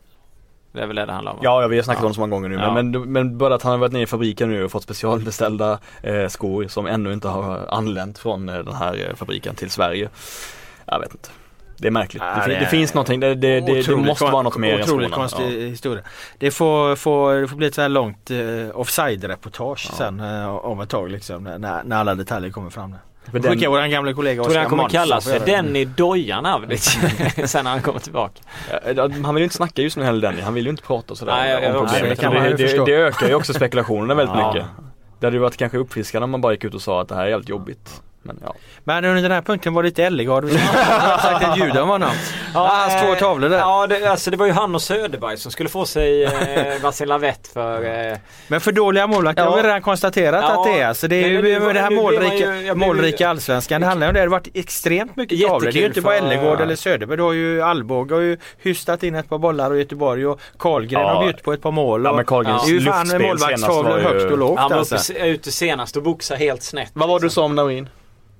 Det 0.73 0.81
är 0.81 0.87
väl 0.87 0.97
det 0.97 1.07
det 1.07 1.13
handlar 1.13 1.33
om? 1.33 1.39
Ja, 1.43 1.63
ja 1.63 1.69
vi 1.69 1.77
har 1.77 1.83
snackat 1.83 2.03
ja. 2.03 2.07
om 2.07 2.11
det 2.11 2.15
så 2.15 2.21
många 2.21 2.31
gånger 2.31 2.49
nu. 2.49 2.55
Ja. 2.55 2.75
Men, 2.75 2.91
men, 2.91 3.13
men 3.13 3.39
bara 3.39 3.55
att 3.55 3.63
han 3.63 3.73
har 3.73 3.79
varit 3.79 3.93
nere 3.93 4.03
i 4.03 4.07
fabriken 4.07 4.51
nu 4.51 4.65
och 4.65 4.71
fått 4.71 4.83
specialbeställda 4.83 5.79
eh, 6.03 6.29
skor 6.29 6.69
som 6.69 6.87
ännu 6.87 7.13
inte 7.13 7.29
har 7.29 7.67
anlänt 7.69 8.19
från 8.19 8.49
eh, 8.49 8.59
den 8.59 8.75
här 8.75 9.09
eh, 9.09 9.15
fabriken 9.15 9.55
till 9.55 9.71
Sverige. 9.71 10.09
Jag 10.87 11.01
vet 11.01 11.13
inte. 11.13 11.29
Det 11.77 11.87
är 11.87 11.91
märkligt. 11.91 12.23
Ja, 12.23 12.47
det, 12.47 12.55
det, 12.55 12.61
det, 12.61 12.67
finns 12.67 12.95
någonting, 12.95 13.21
det, 13.21 13.35
det, 13.35 13.61
det 13.61 13.97
måste 13.97 14.25
vara 14.25 14.43
något 14.43 14.57
mer 14.57 14.75
än. 14.75 14.83
Otroligt 14.83 15.13
konstig 15.13 15.45
ja. 15.45 15.69
historia. 15.69 16.03
Det 16.39 16.51
får, 16.51 16.97
får, 16.97 17.35
det 17.35 17.49
får 17.49 17.57
bli 17.57 17.67
ett 17.67 17.75
så 17.75 17.83
här 17.83 17.89
långt 17.89 18.31
uh, 18.31 18.71
offside-reportage 18.75 19.89
ja. 19.91 19.97
sen 19.97 20.21
uh, 20.21 20.49
om 20.49 20.81
ett 20.81 20.89
tag 20.89 21.11
liksom 21.11 21.45
när, 21.45 21.85
när 21.85 21.97
alla 21.97 22.15
detaljer 22.15 22.51
kommer 22.51 22.71
fram. 22.71 22.91
Där. 22.91 23.01
För 23.25 23.41
Skicka 23.41 23.71
vår 23.71 23.89
gamla 23.89 24.13
kollega 24.13 24.43
Oskar 24.43 24.53
Tror 24.53 24.61
han 24.61 24.71
kommer 24.71 24.89
kalla 24.89 25.21
sig 25.21 25.41
Denny 25.41 25.85
Dojan 25.85 26.47
Avdic 26.47 26.85
sen 27.45 27.65
när 27.65 27.71
han 27.71 27.83
kommer 27.83 28.01
tillbaka. 28.01 28.43
Han 29.25 29.35
vill 29.35 29.41
ju 29.41 29.45
inte 29.45 29.57
snacka 29.57 29.83
just 29.83 29.97
nu 29.97 30.05
heller 30.05 30.21
Denny. 30.21 30.43
Han 30.43 30.55
vill 30.55 30.65
ju 30.65 30.71
inte 30.71 30.83
prata 30.83 31.15
sådär 31.15 31.33
Nej, 31.33 31.73
om 31.73 31.87
problemet. 31.87 32.21
Det, 32.57 32.57
det, 32.57 32.85
det, 32.85 32.93
ökar 32.93 33.29
ju 33.29 33.35
också 33.35 33.55
spekulationerna 33.55 34.15
väldigt 34.15 34.37
ja. 34.37 34.53
mycket. 34.53 34.69
Det 35.21 35.27
hade 35.27 35.37
ju 35.37 35.41
varit 35.41 35.57
kanske 35.57 35.79
uppfriskande 35.79 36.25
om 36.25 36.31
man 36.31 36.41
bara 36.41 36.53
gick 36.53 36.65
ut 36.65 36.75
och 36.75 36.83
sa 36.83 37.01
att 37.01 37.09
det 37.09 37.15
här 37.15 37.25
är 37.25 37.29
jävligt 37.29 37.49
jobbigt. 37.49 38.03
Men, 38.31 38.43
ja. 38.47 38.55
Men 38.85 39.05
under 39.05 39.23
den 39.23 39.33
här 39.33 39.43
punkten 39.43 39.75
var 39.75 39.83
det 39.83 39.89
lite 39.89 40.05
Ellegard 40.05 40.49
som 40.49 40.59
sagt 41.23 41.43
ett 41.43 41.57
ljud 41.59 41.77
om 41.77 41.89
honom. 41.89 42.11
Ja, 42.55 42.67
hans 42.67 43.03
två 43.03 43.15
tavlor 43.15 43.49
där. 43.49 43.59
Ja, 43.59 43.87
det, 43.87 44.07
alltså 44.07 44.31
det 44.31 44.37
var 44.37 44.47
ju 44.47 44.53
han 44.53 44.75
och 44.75 44.83
Söderberg 44.83 45.37
som 45.37 45.53
skulle 45.53 45.69
få 45.69 45.87
sig 45.87 46.25
eh, 46.25 46.31
varsin 46.83 47.09
lavett 47.09 47.49
för... 47.53 48.11
Eh... 48.11 48.17
Men 48.49 48.61
för 48.61 48.73
dåliga 48.73 49.07
målvakter 49.07 49.43
ja. 49.43 49.51
har 49.51 49.57
vi 49.57 49.63
redan 49.63 49.83
konstaterat 49.83 50.45
ja. 50.49 50.61
att 50.61 50.65
det 50.65 50.81
är. 50.81 50.87
Alltså 50.87 51.09
det 51.09 51.17
är 51.17 51.29
ju 51.29 51.43
det, 51.43 51.73
det 51.73 51.81
här 51.81 51.91
målrika, 51.91 52.57
ju, 52.57 52.75
målrika 52.75 53.29
allsvenskan. 53.29 53.81
Det 53.81 53.87
handlar 53.87 54.07
ju 54.07 54.09
om 54.09 54.15
det. 54.15 54.21
Det 54.21 54.25
har 54.25 54.31
varit 54.31 54.49
extremt 54.55 55.17
mycket 55.17 55.41
tavlor. 55.41 55.73
Det 55.73 55.79
är 55.79 55.81
ju 55.81 55.87
inte 55.87 56.01
bara 56.01 56.17
Ellegård 56.17 56.61
eller 56.61 56.77
Söderberg. 56.77 57.17
Du 57.17 57.23
har 57.23 57.33
ju 57.33 57.63
Alvbåge 57.63 58.15
har 58.15 58.23
ju 58.23 58.37
hystat 58.59 59.03
in 59.03 59.15
ett 59.15 59.29
par 59.29 59.39
bollar 59.39 59.71
och 59.71 59.79
Göteborg 59.79 60.27
och 60.27 60.41
Karlgren 60.59 61.03
ja. 61.03 61.15
har 61.15 61.23
bjudit 61.25 61.43
på 61.43 61.53
ett 61.53 61.63
par 61.63 61.71
mål. 61.71 62.07
Och, 62.07 62.13
ja, 62.13 62.17
men 62.17 62.25
Karlgrens 62.25 62.63
ja. 62.67 62.69
Det 62.69 62.77
är 62.77 62.81
ju 62.81 62.87
fan 62.87 63.23
målvaktstavlor 63.23 63.99
högt 63.99 64.33
och 64.33 64.39
lågt. 64.39 64.59
Han 64.59 64.71
var 64.71 64.79
alltså. 64.79 65.13
ute 65.13 65.53
senast 65.53 65.97
och 65.97 66.03
boxade 66.03 66.41
helt 66.41 66.63
snett. 66.63 66.91
Vad 66.93 67.09
var 67.09 67.21
du 67.21 67.31
som 67.31 67.55
Naurin? 67.55 67.89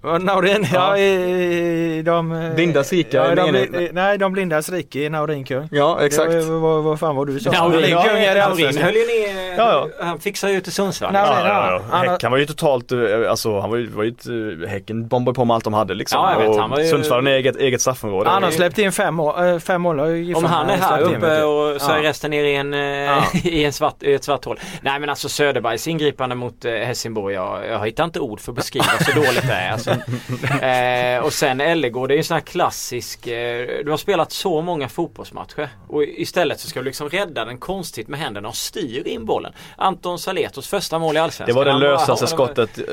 Naurin, 0.03 0.67
ja, 0.73 0.97
i, 0.97 2.03
de... 2.03 2.53
Blindas 2.55 2.93
rike? 2.93 3.17
Ja, 3.17 3.35
de, 3.35 3.91
nej, 3.93 4.19
de 4.19 4.33
blindas 4.33 4.69
rike 4.69 5.01
i 5.01 5.09
Naurin 5.09 5.45
kung. 5.45 5.69
Ja, 5.71 6.01
exakt. 6.01 6.33
Det, 6.33 6.43
vad, 6.43 6.83
vad 6.83 7.01
fan 7.01 7.17
var 7.17 7.27
du 7.27 7.41
sa? 7.41 7.51
Naurin 7.51 7.97
kung 7.97 8.19
är 8.19 8.35
det 8.35 8.49
Naurin 8.49 8.79
höll 8.79 8.95
ju 8.95 9.07
ner, 9.07 9.57
ja, 9.57 9.89
ja. 9.99 10.05
han 10.05 10.21
fixade 10.21 10.53
ju 10.53 10.61
till 10.61 10.73
Sundsvall. 10.73 11.15
Ja, 11.15 11.49
ja, 11.49 11.81
ja. 11.91 11.97
Häcken 11.97 12.31
var 12.31 12.39
ju 12.39 12.47
totalt, 12.47 12.93
eh, 12.93 12.99
alltså 13.31 13.61
han 13.61 13.71
var 13.71 13.77
ju, 13.77 13.87
var 13.87 14.05
ju 14.05 14.11
ett, 14.11 14.71
Häcken 14.71 15.09
bombade 15.09 15.35
på 15.35 15.45
med 15.45 15.55
allt 15.55 15.65
de 15.65 15.75
hade 15.75 15.95
liksom. 15.95 16.21
Ja, 16.23 16.33
jag 16.33 16.49
vet, 16.49 16.61
han 16.61 16.71
var 16.71 16.81
ju... 16.81 16.89
Sundsvall 16.89 17.27
är 17.27 17.31
eget, 17.31 17.57
eget 17.57 17.81
straffområde. 17.81 18.31
Han 18.31 18.43
har 18.43 18.51
släppt 18.51 18.79
in 18.79 18.93
fem, 18.93 19.15
mål, 19.15 19.45
eh, 19.45 19.59
fem 19.59 19.83
mål. 19.83 20.01
Om 20.35 20.45
han 20.45 20.71
är 20.71 20.77
här 20.77 21.01
uppe 21.01 21.43
och 21.43 21.81
så 21.81 21.93
är 21.93 22.03
resten 22.03 22.31
nere 22.31 22.51
i, 22.51 22.57
en, 22.57 22.75
eh, 22.75 23.47
i, 23.47 23.65
en 23.65 23.73
svart, 23.73 24.03
i 24.03 24.15
ett 24.15 24.25
svart 24.25 24.45
hål. 24.45 24.59
Nej 24.83 25.01
men 25.01 25.11
alltså 25.11 25.29
Söderbergs 25.29 25.89
ingripande 25.89 26.35
mot 26.35 26.65
Helsingborg, 26.65 27.35
jag, 27.35 27.67
jag 27.67 27.87
hittar 27.87 28.05
inte 28.05 28.21
ord 28.21 28.41
för 28.41 28.53
att 28.53 28.57
beskriva 28.57 28.85
så 28.85 29.13
dåligt 29.13 29.47
det 29.47 29.53
är. 29.53 29.73
Alltså, 29.73 29.90
eh, 31.19 31.25
och 31.25 31.33
sen 31.33 31.61
Ellegård, 31.61 32.09
det 32.09 32.15
är 32.15 32.19
en 32.19 32.25
sån 32.25 32.35
här 32.35 32.41
klassisk. 32.41 33.27
Eh, 33.27 33.85
du 33.85 33.91
har 33.91 33.97
spelat 33.97 34.33
så 34.33 34.63
många 34.63 34.89
fotbollsmatcher. 34.89 35.69
Och 35.89 36.03
istället 36.03 36.61
så 36.61 36.69
ska 36.69 36.81
du 36.81 36.85
liksom 36.85 37.09
rädda 37.09 37.45
den 37.45 37.59
konstigt 37.59 38.09
med 38.09 38.21
händerna 38.21 38.49
och 38.49 38.57
styr 38.57 39.07
in 39.07 39.25
bollen. 39.25 39.53
Anton 39.77 40.19
Saletos 40.19 40.69
första 40.69 40.99
mål 40.99 41.17
i 41.17 41.19
Allsvenskan. 41.19 41.47
Det 41.47 41.71
var 41.71 41.81
det 41.81 41.89
lösaste 41.89 42.27
skottet. 42.27 42.79
Uh, 42.79 42.85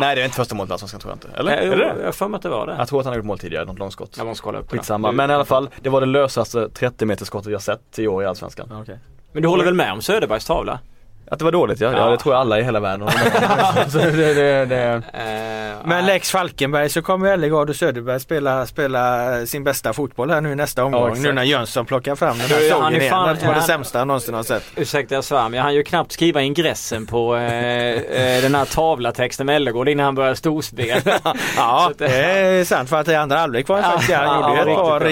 nej 0.00 0.14
det 0.16 0.20
är 0.20 0.24
inte 0.24 0.36
första 0.36 0.54
målet 0.54 0.70
i 0.70 0.72
Allsvenskan 0.72 1.00
tror 1.00 1.10
jag 1.10 1.16
inte. 1.16 1.40
Eller? 1.40 1.56
Nej, 1.56 1.68
är 1.68 1.76
det? 1.76 1.94
Jag 1.98 2.04
har 2.04 2.12
för 2.12 2.28
mig 2.28 2.36
att 2.36 2.42
det 2.42 2.48
var 2.48 2.66
det. 2.66 2.74
Jag 2.78 2.88
tror 2.88 3.00
att 3.00 3.06
han 3.06 3.12
har 3.12 3.16
gjort 3.16 3.26
mål 3.26 3.38
tidigare, 3.38 3.64
något 3.64 3.78
långskott. 3.78 4.14
Jag 4.16 4.26
måste 4.26 4.42
kolla 4.42 4.58
upp 4.58 4.70
Skitsamma. 4.70 5.12
Men 5.12 5.30
i 5.30 5.34
alla 5.34 5.44
fall, 5.44 5.70
det 5.82 5.88
var 5.88 6.00
det 6.00 6.06
lösaste 6.06 6.68
30 6.68 7.06
meter 7.06 7.24
skottet 7.24 7.52
jag 7.52 7.62
sett 7.62 7.98
i 7.98 8.08
år 8.08 8.22
i 8.22 8.26
Allsvenskan. 8.26 8.72
Okay. 8.72 8.96
Men 9.32 9.42
du 9.42 9.48
håller 9.48 9.64
väl 9.64 9.74
med 9.74 9.92
om 9.92 10.02
Söderbergs 10.02 10.44
tavla? 10.44 10.78
Att 11.30 11.38
det 11.38 11.44
var 11.44 11.52
dåligt 11.52 11.80
ja. 11.80 11.92
ja. 11.92 11.98
ja 11.98 12.10
det 12.10 12.18
tror 12.18 12.34
jag 12.34 12.40
alla 12.40 12.60
i 12.60 12.62
hela 12.62 12.80
världen 12.80 13.08
det, 13.92 14.34
det, 14.34 14.64
det. 14.64 14.94
Uh, 14.94 15.88
Men 15.88 16.06
Lex 16.06 16.30
Falkenberg 16.30 16.88
så 16.88 17.02
kommer 17.02 17.28
Ellegard 17.28 17.70
och 17.70 17.76
Söderberg 17.76 18.20
spela, 18.20 18.66
spela 18.66 19.46
sin 19.46 19.64
bästa 19.64 19.92
fotboll 19.92 20.30
här 20.30 20.40
nu 20.40 20.54
nästa 20.54 20.84
omgång. 20.84 21.16
Ja, 21.16 21.22
nu 21.22 21.32
när 21.32 21.42
Jönsson 21.42 21.86
plockar 21.86 22.14
fram 22.14 22.38
den 22.38 22.46
här 22.46 22.70
sågen 22.70 22.94
igen. 22.94 23.10
Fan, 23.10 23.36
det 23.40 23.46
var 23.46 23.54
det 23.54 23.62
sämsta 23.62 23.98
jag 23.98 24.06
någonsin 24.06 24.34
har 24.34 24.42
sett. 24.42 24.62
Ursäkta 24.76 25.14
jag 25.14 25.24
svär 25.24 25.48
men 25.48 25.60
han 25.60 25.74
ju 25.74 25.82
knappt 25.82 26.12
skriva 26.12 26.42
ingressen 26.42 27.06
på 27.06 27.36
eh, 27.36 27.92
eh, 27.92 28.42
den 28.42 28.54
här 28.54 28.64
tavlatexten 28.64 29.46
med 29.46 29.56
Ellegård 29.56 29.88
innan 29.88 30.04
han 30.04 30.14
började 30.14 30.36
storspel. 30.36 31.00
ja 31.56 31.92
det 31.98 32.06
är 32.06 32.64
sant 32.64 32.88
för 32.88 32.96
att 32.96 33.08
i 33.08 33.14
andra 33.14 33.38
halvlek 33.38 33.68
var 33.68 33.80
han 33.80 33.92
faktiskt, 33.92 34.18
han 34.18 34.40
gjorde 34.40 34.54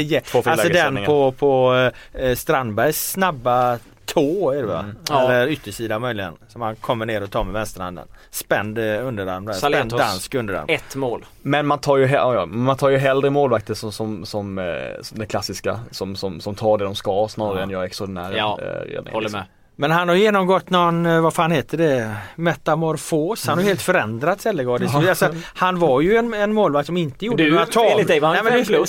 ju 0.01 0.17
ett 0.17 0.33
par, 0.33 0.51
alltså 0.51 0.69
den 0.69 1.05
på, 1.05 1.33
på 1.33 1.91
eh, 2.15 2.35
Strandbergs 2.35 3.11
snabba 3.11 3.79
tå 4.07 4.53
är 4.53 4.57
det 4.57 4.67
va? 4.67 4.85
Mm. 5.11 5.25
Eller 5.25 5.49
yttersida 5.49 5.99
möjligen. 5.99 6.35
Som 6.49 6.61
man 6.61 6.77
kommer 6.77 7.07
ner 7.07 7.23
och 7.23 7.31
tar 7.31 7.45
med 7.45 7.53
vänsterhanden. 7.53 8.09
Spänd 8.31 8.79
eh, 8.79 9.07
underarm. 9.07 9.55
Spänd 9.55 9.91
dansk 9.91 10.35
underarm. 10.35 10.65
Ett 10.69 10.97
mål. 10.97 11.27
Men 11.43 11.67
man 11.67 11.79
tar 11.79 11.97
ju, 11.97 12.07
ja, 12.07 12.47
man 12.47 12.77
tar 12.77 12.89
ju 12.89 12.97
hellre 12.97 13.31
målvakter 13.31 13.75
som, 13.75 13.93
som, 13.93 14.27
som, 14.27 14.59
eh, 14.59 14.65
som 15.03 15.19
det 15.19 15.27
klassiska. 15.27 15.81
Som, 15.91 16.17
som, 16.17 16.41
som 16.41 16.55
tar 16.55 16.79
det 16.79 16.85
de 16.85 16.95
ska 16.95 17.29
snarare 17.31 17.59
ja. 17.59 17.63
än 17.63 17.71
gör 17.71 17.83
extraordinära 17.83 18.37
ja, 18.37 18.59
eh. 18.63 19.13
Håller 19.13 19.21
liksom. 19.21 19.39
med. 19.39 19.47
Men 19.79 19.91
han 19.91 20.09
har 20.09 20.17
genomgått 20.17 20.71
någon, 20.71 21.07
eh, 21.07 21.21
vad 21.21 21.35
fan 21.35 21.51
heter 21.51 21.79
det, 21.79 22.17
metamorfos. 22.37 23.47
Han 23.47 23.59
har 23.59 23.65
helt 23.65 23.83
förändrats 23.83 24.47
Ellegard. 24.47 24.83
Ja. 24.83 25.09
Alltså, 25.09 25.35
han 25.55 25.79
var 25.79 26.01
ju 26.01 26.17
en, 26.17 26.35
en 26.35 26.53
målvakt 26.53 26.87
som 26.87 26.97
inte 26.97 27.27
gjorde 27.27 27.45
du, 27.45 27.51
några 27.51 27.67
tavlor. 27.67 28.05
Nej, 28.09 28.21
men, 28.21 28.35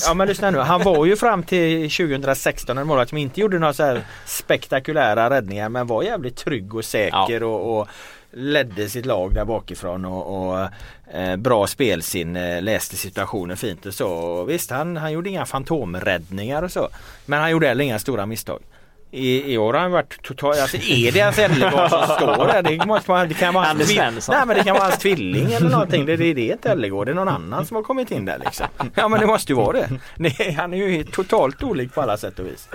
ja, 0.05 0.13
men 0.13 0.27
lyssna 0.27 0.51
nu. 0.51 0.57
Han 0.57 0.83
var 0.83 1.05
ju 1.05 1.15
fram 1.15 1.43
till 1.43 1.91
2016 1.91 2.77
en 2.77 2.87
målvakt 2.87 3.09
som 3.09 3.17
inte 3.17 3.41
gjorde 3.41 3.59
några 3.59 3.73
så 3.73 3.97
spektakulära 4.25 5.29
räddningar 5.29 5.69
men 5.69 5.87
var 5.87 6.03
jävligt 6.03 6.35
trygg 6.35 6.75
och 6.75 6.85
säker 6.85 7.41
ja. 7.41 7.45
och, 7.45 7.79
och 7.79 7.87
ledde 8.31 8.89
sitt 8.89 9.05
lag 9.05 9.33
där 9.33 9.45
bakifrån 9.45 10.05
och, 10.05 10.49
och 10.49 10.59
eh, 11.13 11.35
bra 11.35 11.67
spelsinne, 11.67 12.61
läste 12.61 12.95
situationen 12.95 13.57
fint 13.57 13.85
och 13.85 13.93
så. 13.93 14.09
Och 14.09 14.49
visst, 14.49 14.71
han, 14.71 14.97
han 14.97 15.11
gjorde 15.11 15.29
inga 15.29 15.45
fantomräddningar 15.45 16.63
och 16.63 16.71
så. 16.71 16.89
Men 17.25 17.39
han 17.39 17.51
gjorde 17.51 17.67
heller 17.67 17.83
inga 17.83 17.99
stora 17.99 18.25
misstag. 18.25 18.59
I, 19.11 19.53
I 19.53 19.57
år 19.57 19.73
har 19.73 19.81
han 19.81 19.91
varit 19.91 20.21
totalt, 20.23 20.59
alltså 20.59 20.77
är 20.77 21.11
det 21.11 21.19
hans 21.19 21.39
Ellegård 21.39 21.89
som 21.89 22.03
står 22.03 22.47
där? 22.47 22.63
Det, 22.63 22.85
måste 22.85 23.11
man, 23.11 23.27
det 23.27 23.33
kan 23.33 23.53
vara 23.53 23.65
hans, 23.65 24.27
nej, 24.29 24.43
men 24.47 24.57
det 24.57 24.63
kan 24.63 24.73
vara 24.73 24.83
hans 24.83 24.97
tvilling 24.97 25.53
eller 25.53 25.69
någonting. 25.69 26.05
Det, 26.05 26.15
det, 26.15 26.33
det 26.33 26.49
är 26.49 26.53
inte 26.53 26.71
Ellegård, 26.71 27.07
det 27.07 27.11
är 27.11 27.15
någon 27.15 27.27
annan 27.27 27.65
som 27.65 27.75
har 27.75 27.83
kommit 27.83 28.11
in 28.11 28.25
där 28.25 28.39
liksom. 28.45 28.67
Ja 28.95 29.07
men 29.07 29.19
det 29.19 29.27
måste 29.27 29.51
ju 29.51 29.55
vara 29.55 29.77
det. 29.77 29.89
det 30.15 30.51
han 30.51 30.73
är 30.73 30.77
ju 30.77 31.03
totalt 31.03 31.63
olik 31.63 31.93
på 31.93 32.01
alla 32.01 32.17
sätt 32.17 32.39
och 32.39 32.45
vis. 32.45 32.69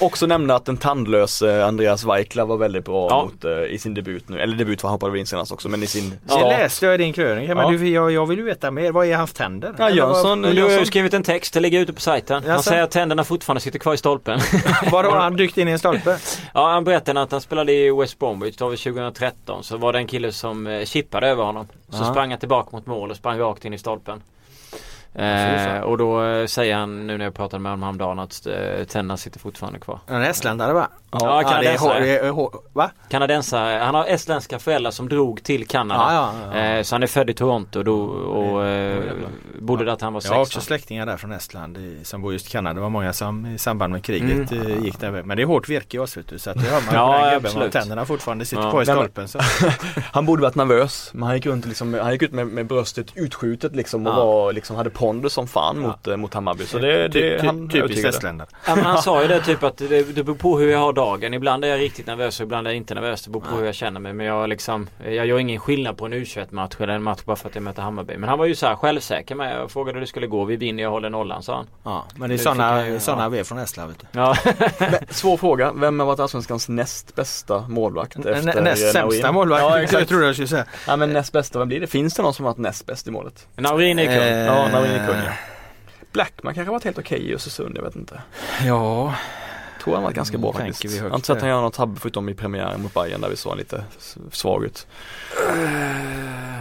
Också 0.00 0.26
nämna 0.26 0.54
att 0.54 0.64
den 0.64 0.76
tandlös 0.76 1.42
Andreas 1.42 2.04
Weikla 2.04 2.44
var 2.44 2.56
väldigt 2.56 2.84
bra 2.84 3.08
ja. 3.10 3.24
mot, 3.24 3.44
uh, 3.44 3.64
i 3.64 3.78
sin 3.78 3.94
debut 3.94 4.28
nu. 4.28 4.40
Eller 4.40 4.56
debut 4.56 4.80
för 4.80 4.88
han 4.88 4.92
hoppade 4.92 5.12
väl 5.12 5.20
in 5.20 5.26
senast 5.26 5.52
också 5.52 5.68
men 5.68 5.82
i 5.82 5.86
sin 5.86 6.18
start. 6.26 6.40
Det 6.40 6.48
läste 6.48 6.86
jag 6.86 6.94
i 6.94 6.98
din 6.98 7.12
krönika 7.12 7.54
men 7.54 7.72
ja. 7.72 7.78
du, 7.78 7.88
jag, 7.88 8.12
jag 8.12 8.26
vill 8.26 8.38
ju 8.38 8.44
veta 8.44 8.70
mer. 8.70 8.92
Vad 8.92 9.06
är 9.06 9.16
hans 9.16 9.32
tänder? 9.32 9.74
Ja 9.78 9.90
Jönsson. 9.90 10.42
Du 10.42 10.62
har 10.62 10.84
skrivit 10.84 11.14
en 11.14 11.22
text, 11.22 11.54
det 11.54 11.60
ligger 11.60 11.80
ute 11.80 11.92
på 11.92 12.00
sajten. 12.00 12.44
Han 12.46 12.62
säger 12.62 12.82
att 12.82 12.90
tänderna 12.90 13.24
fortfarande 13.24 13.60
sitter 13.60 13.78
kvar 13.78 13.94
i 13.94 13.96
stolpen. 13.96 14.40
Var 14.90 15.04
har 15.04 15.16
han 15.16 15.36
dykt 15.36 15.58
in 15.58 15.68
i 15.68 15.70
en 15.70 15.78
stolpe? 15.80 16.18
Ja 16.54 16.70
han 16.72 16.84
berättade 16.84 17.22
att 17.22 17.32
han 17.32 17.40
spelade 17.40 17.72
i 17.72 17.90
West 17.90 18.18
Bromwich 18.18 18.56
då 18.56 18.64
2013 18.68 19.64
så 19.64 19.76
var 19.76 19.92
det 19.92 19.98
en 19.98 20.06
kille 20.06 20.32
som 20.32 20.66
eh, 20.66 20.84
chippade 20.84 21.28
över 21.28 21.44
honom. 21.44 21.66
Så 21.88 22.02
Aha. 22.02 22.12
sprang 22.12 22.30
han 22.30 22.38
tillbaka 22.38 22.68
mot 22.76 22.86
mål 22.86 23.10
och 23.10 23.16
sprang 23.16 23.38
rakt 23.38 23.64
in 23.64 23.74
i 23.74 23.78
stolpen. 23.78 24.22
Eh, 25.14 25.80
och 25.80 25.98
då 25.98 26.24
eh, 26.24 26.46
säger 26.46 26.74
han 26.74 27.06
nu 27.06 27.18
när 27.18 27.24
jag 27.24 27.34
pratade 27.34 27.62
med 27.62 27.72
honom 27.72 27.82
häromdagen 27.82 28.18
att 28.18 28.46
eh, 28.46 28.84
tänderna 28.84 29.16
sitter 29.16 29.38
fortfarande 29.38 29.78
kvar. 29.78 29.98
En 30.06 30.22
estländare 30.22 30.72
va? 30.72 30.88
Ja, 31.12 31.42
kanadensare. 31.42 32.32
va? 32.72 32.90
kanadensare. 33.08 33.78
Han 33.78 33.94
har 33.94 34.06
estländska 34.06 34.58
föräldrar 34.58 34.90
som 34.90 35.08
drog 35.08 35.42
till 35.42 35.66
Kanada. 35.66 36.14
Ja, 36.14 36.34
ja, 36.52 36.58
ja. 36.58 36.76
Eh, 36.76 36.82
så 36.82 36.94
han 36.94 37.02
är 37.02 37.06
född 37.06 37.30
i 37.30 37.34
Toronto 37.34 37.82
då, 37.82 38.00
och 38.02 38.66
eh, 38.66 39.14
bodde 39.58 39.84
där 39.84 39.96
till 39.96 40.04
han 40.04 40.12
var 40.12 40.20
16. 40.20 40.34
Jag 40.34 40.38
har 40.38 40.46
också 40.46 40.60
släktingar 40.60 41.06
där 41.06 41.16
från 41.16 41.32
Estland 41.32 41.78
i, 41.78 42.04
som 42.04 42.22
bor 42.22 42.32
just 42.32 42.46
i 42.46 42.50
Kanada. 42.50 42.74
Det 42.74 42.80
var 42.80 42.90
många 42.90 43.12
som 43.12 43.46
i 43.46 43.58
samband 43.58 43.92
med 43.92 44.04
kriget 44.04 44.52
mm. 44.52 44.66
Eh, 44.66 44.84
gick 44.84 45.00
där. 45.00 45.22
Men 45.22 45.36
det 45.36 45.42
är 45.42 45.46
hårt 45.46 45.68
virke 45.68 45.96
i 45.96 46.00
oss 46.00 46.16
vet 46.16 46.28
du. 46.28 46.38
Så 46.38 46.50
att 46.50 46.56
det 46.56 46.70
hör 46.70 46.80
man 46.80 46.94
ja, 47.34 47.40
på 47.52 47.60
den 47.60 47.70
Tänderna 47.70 48.06
fortfarande 48.06 48.44
sitter 48.44 48.62
ja. 48.62 48.70
kvar 48.70 48.82
i 48.82 48.86
stolpen. 48.86 49.28
Så. 49.28 49.38
han 50.12 50.26
borde 50.26 50.42
varit 50.42 50.54
nervös. 50.54 51.10
Men 51.12 51.22
han 51.22 51.36
gick, 51.36 51.46
runt 51.46 51.66
liksom, 51.66 51.94
han 51.94 52.12
gick 52.12 52.22
ut 52.22 52.32
med, 52.32 52.46
med 52.46 52.66
bröstet 52.66 53.06
utskjutet 53.14 53.76
liksom 53.76 54.06
och 54.06 54.14
var, 54.14 54.52
liksom, 54.52 54.76
hade 54.76 54.90
pondus 55.00 55.32
som 55.32 55.46
fan 55.46 55.78
mot, 55.78 56.06
eh, 56.06 56.16
mot 56.16 56.34
Hammarby. 56.34 56.64
Så 56.64 56.78
det, 56.78 57.08
det, 57.08 57.38
ty, 57.38 57.46
han 57.46 57.68
Typiskt 57.68 58.04
estländare. 58.04 58.48
Ja, 58.66 58.76
men 58.76 58.84
han 58.84 58.98
sa 59.02 59.22
ju 59.22 59.28
det 59.28 59.40
typ 59.40 59.62
att 59.62 59.76
det, 59.76 60.14
det 60.14 60.24
beror 60.24 60.36
på 60.36 60.58
hur 60.58 60.70
jag 60.70 60.78
har 60.78 60.92
dagen. 60.92 61.34
Ibland 61.34 61.64
är 61.64 61.68
jag 61.68 61.80
riktigt 61.80 62.06
nervös 62.06 62.40
och 62.40 62.44
ibland 62.44 62.66
är 62.66 62.70
jag 62.70 62.76
inte 62.76 62.94
nervös. 62.94 63.22
Det 63.22 63.30
beror 63.30 63.42
på 63.42 63.56
hur 63.56 63.64
jag 63.64 63.74
känner 63.74 64.00
mig. 64.00 64.12
Men 64.12 64.26
jag 64.26 64.48
liksom 64.48 64.88
Jag 65.04 65.26
gör 65.26 65.38
ingen 65.38 65.60
skillnad 65.60 65.98
på 65.98 66.06
en 66.06 66.14
U21-match 66.14 66.76
eller 66.78 66.92
en 66.92 67.02
match 67.02 67.20
bara 67.24 67.36
för 67.36 67.48
att 67.48 67.54
jag 67.54 67.64
möter 67.64 67.82
Hammarby. 67.82 68.16
Men 68.16 68.28
han 68.28 68.38
var 68.38 68.46
ju 68.46 68.54
så 68.54 68.66
här 68.66 68.76
självsäker 68.76 69.34
med. 69.34 69.60
Jag 69.60 69.70
frågade 69.70 69.96
hur 69.96 70.00
det 70.00 70.06
skulle 70.06 70.26
gå. 70.26 70.44
Vi 70.44 70.56
vinner, 70.56 70.82
jag 70.82 70.90
håller 70.90 71.10
nollan 71.10 71.42
sa 71.42 71.56
han. 71.56 71.66
Ja 71.84 72.04
men 72.14 72.28
det 72.28 72.34
är 72.34 72.38
sådana 72.38 73.00
såna 73.00 73.28
vi 73.28 73.38
är 73.38 73.44
från 73.44 73.58
Estland 73.58 73.90
vet 73.90 74.00
du. 74.00 74.18
Ja. 74.20 74.36
svår 75.10 75.36
fråga. 75.36 75.72
Vem 75.72 76.00
har 76.00 76.06
varit 76.06 76.20
Allsvenskans 76.20 76.68
näst 76.68 77.14
bästa 77.14 77.64
målvakt? 77.68 78.16
Efter 78.26 78.62
näst 78.62 78.92
sämsta 78.92 79.32
målvakt? 79.32 79.62
Ja, 79.62 79.82
exakt. 79.82 80.00
jag 80.00 80.08
trodde 80.08 80.26
jag 80.26 80.34
skulle 80.34 80.48
säga. 80.48 80.64
Ja 80.86 80.96
men 80.96 81.12
näst 81.12 81.32
bästa, 81.32 81.58
vem 81.58 81.68
blir 81.68 81.80
det? 81.80 81.86
Finns 81.86 82.14
det 82.14 82.22
någon 82.22 82.34
som 82.34 82.44
har 82.44 82.52
varit 82.52 82.58
näst 82.58 82.86
bäst 82.86 83.08
i 83.08 83.10
målet? 83.10 83.46
Naurin 83.56 83.98
är 83.98 84.04
kung. 84.04 84.14
Eh, 84.14 84.46
ja, 84.46 84.68
Är 84.90 85.06
kung 85.06 85.16
ja. 85.16 85.32
Blackman 86.12 86.54
kanske 86.54 86.70
varit 86.70 86.84
helt 86.84 86.98
okej 86.98 87.18
okay 87.18 87.30
i 87.30 87.34
Östersund, 87.34 87.76
jag 87.76 87.82
vet 87.82 87.96
inte. 87.96 88.22
Ja. 88.66 89.14
Tror 89.84 89.94
han 89.94 90.02
var 90.02 90.10
ganska 90.10 90.38
bra 90.38 90.52
faktiskt. 90.52 90.96
Jag 90.96 91.08
har 91.08 91.14
inte 91.14 91.26
sett 91.26 91.40
han 91.40 91.50
göra 91.50 91.60
något 91.60 91.74
tabbe 91.74 92.00
förutom 92.00 92.28
i 92.28 92.34
premiären 92.34 92.82
mot 92.82 92.94
Bayern 92.94 93.20
där 93.20 93.28
vi 93.28 93.36
såg 93.36 93.50
han 93.50 93.58
lite 93.58 93.84
svag 94.30 94.64
ut. 94.64 94.86
Uh, 95.50 96.60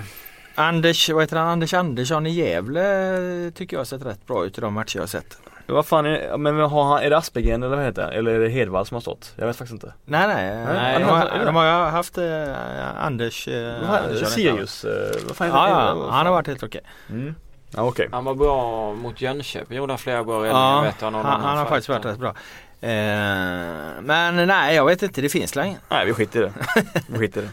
Anders, 0.55 1.09
vad 1.09 1.23
heter 1.23 1.38
han? 1.38 1.47
Anders 1.47 1.73
Andersson 1.73 2.27
i 2.27 2.30
Gävle 2.30 3.51
tycker 3.55 3.75
jag 3.75 3.80
har 3.80 3.86
sett 3.86 4.05
rätt 4.05 4.27
bra 4.27 4.45
ut 4.45 4.57
i 4.57 4.61
de 4.61 4.73
matcher 4.73 4.97
jag 4.97 5.03
har 5.03 5.07
sett. 5.07 5.38
Vad 5.65 5.86
fan 5.86 6.05
är, 6.05 6.38
men 6.38 6.59
har 6.59 6.84
han, 6.84 7.03
är 7.03 7.09
det 7.09 7.17
Aspegren 7.17 7.63
eller 7.63 7.75
vad 7.75 7.86
heter 7.86 8.07
det? 8.07 8.17
Eller 8.17 8.32
är 8.32 8.39
det 8.39 8.49
Hedvall 8.49 8.86
som 8.86 8.95
har 8.95 9.01
stått? 9.01 9.34
Jag 9.36 9.47
vet 9.47 9.55
faktiskt 9.55 9.73
inte. 9.73 9.93
Nej 10.05 10.27
nej, 10.27 10.65
nej 10.65 10.99
de, 10.99 11.05
har, 11.05 11.45
de 11.45 11.55
har 11.55 11.65
ju 11.65 11.71
haft 11.71 12.17
eh, 12.17 13.05
Anders 13.05 13.47
eh, 13.47 13.91
Andersson 14.03 14.30
Sirius, 14.30 14.86
eh, 14.86 14.91
vad 15.27 15.38
fan 15.38 15.47
heter 15.47 15.59
ja? 15.59 15.95
Ja, 15.97 16.11
han 16.11 16.25
har 16.25 16.34
varit 16.34 16.47
helt 16.47 16.63
okej. 16.63 16.82
Mm. 17.09 17.36
Ja, 17.76 17.84
okay. 17.84 18.07
Han 18.11 18.26
var 18.26 18.36
bra 18.36 18.93
mot 18.93 19.22
Jönköping, 19.22 19.78
gjorde 19.78 19.93
han 19.93 19.99
flera 19.99 20.24
bra 20.24 20.36
räddningar. 20.36 20.86
Ja, 20.86 20.93
han, 20.99 21.13
han, 21.13 21.41
han 21.41 21.57
har 21.57 21.65
faktiskt 21.65 21.89
varit 21.89 22.05
rätt 22.05 22.20
bra. 22.20 22.34
Eh, 22.82 22.89
men 24.01 24.47
nej, 24.47 24.76
jag 24.76 24.86
vet 24.86 25.03
inte. 25.03 25.22
Det 25.22 25.30
finns 25.30 25.55
länge. 25.55 25.78
Nej, 25.89 26.05
vi 26.05 26.13
skiter 26.13 26.39
i 26.39 26.43
det. 26.43 26.53
Vi 27.07 27.20
skiter 27.20 27.41
i 27.41 27.43
det. 27.43 27.51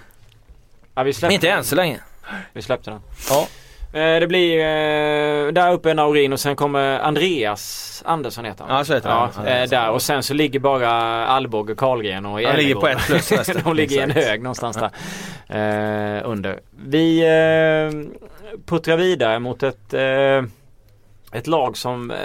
Ja, 0.94 1.02
vi 1.02 1.12
släppte 1.12 1.34
inte 1.34 1.50
än 1.50 1.64
så 1.64 1.74
länge. 1.74 2.00
Vi 2.52 2.62
släppte 2.62 2.90
den. 2.90 3.00
Ja. 3.30 3.48
Eh, 3.92 4.20
det 4.20 4.26
blir 4.26 4.58
eh, 4.58 5.52
där 5.52 5.72
uppe 5.72 5.90
en 5.90 5.96
Naurin 5.96 6.32
och 6.32 6.40
sen 6.40 6.56
kommer 6.56 6.98
Andreas 6.98 8.02
Andersson 8.06 8.44
heter 8.44 8.64
han. 8.64 8.76
Ja 8.76 8.84
så 8.84 8.94
heter 8.94 9.08
han. 9.08 9.30
Ja, 9.36 9.46
eh, 9.46 9.68
där 9.68 9.90
och 9.90 10.02
sen 10.02 10.22
så 10.22 10.34
ligger 10.34 10.60
bara 10.60 10.90
Alborg 11.26 11.72
och 11.72 11.78
Karlgren 11.78 12.26
och 12.26 12.40
Han 12.42 12.56
ligger 12.56 12.74
på 12.74 12.88
ett 12.88 13.06
plus 13.06 13.28
De 13.64 13.76
ligger 13.76 13.96
i 13.96 14.02
en 14.02 14.10
hög 14.10 14.42
någonstans 14.42 14.76
där. 14.76 14.90
Eh, 16.16 16.30
under. 16.30 16.60
Vi 16.86 17.20
puttrar 18.66 18.96
vidare 18.96 19.38
mot 19.38 19.62
ett 19.62 19.94
eh, 19.94 20.42
ett 21.32 21.46
lag 21.46 21.76
som 21.76 22.10
eh, 22.10 22.16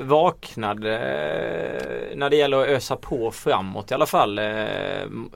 vaknade 0.00 0.94
eh, 0.94 2.16
när 2.16 2.30
det 2.30 2.36
gäller 2.36 2.62
att 2.62 2.68
ösa 2.68 2.96
på 2.96 3.30
framåt 3.30 3.90
i 3.90 3.94
alla 3.94 4.06
fall 4.06 4.40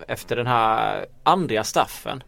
efter 0.09 0.36
den 0.36 0.47
här 0.47 1.05
andra 1.22 1.64
straffen. 1.64 2.22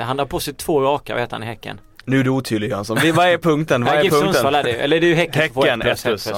Han 0.00 0.18
har 0.18 0.26
på 0.26 0.40
sig 0.40 0.54
två 0.54 0.80
raka, 0.80 1.14
vet 1.14 1.32
han 1.32 1.42
i 1.42 1.46
Häcken. 1.46 1.80
Nu 2.04 2.20
är 2.20 2.24
du 2.24 2.30
otydlig 2.30 2.70
Jönsson. 2.70 2.98
Vad 3.14 3.26
är 3.26 3.38
punkten? 3.38 3.84
Vad 3.84 3.94
är 3.94 4.02
GIF 4.02 4.12
punkten? 4.12 4.54
är 4.54 4.62
det 4.62 4.72
Eller 4.72 5.00
det 5.00 5.06
är 5.06 5.08
ju 5.08 5.14
Häcken. 5.14 5.42
Häcken, 5.42 5.82
ett 5.82 6.02
plus. 6.02 6.30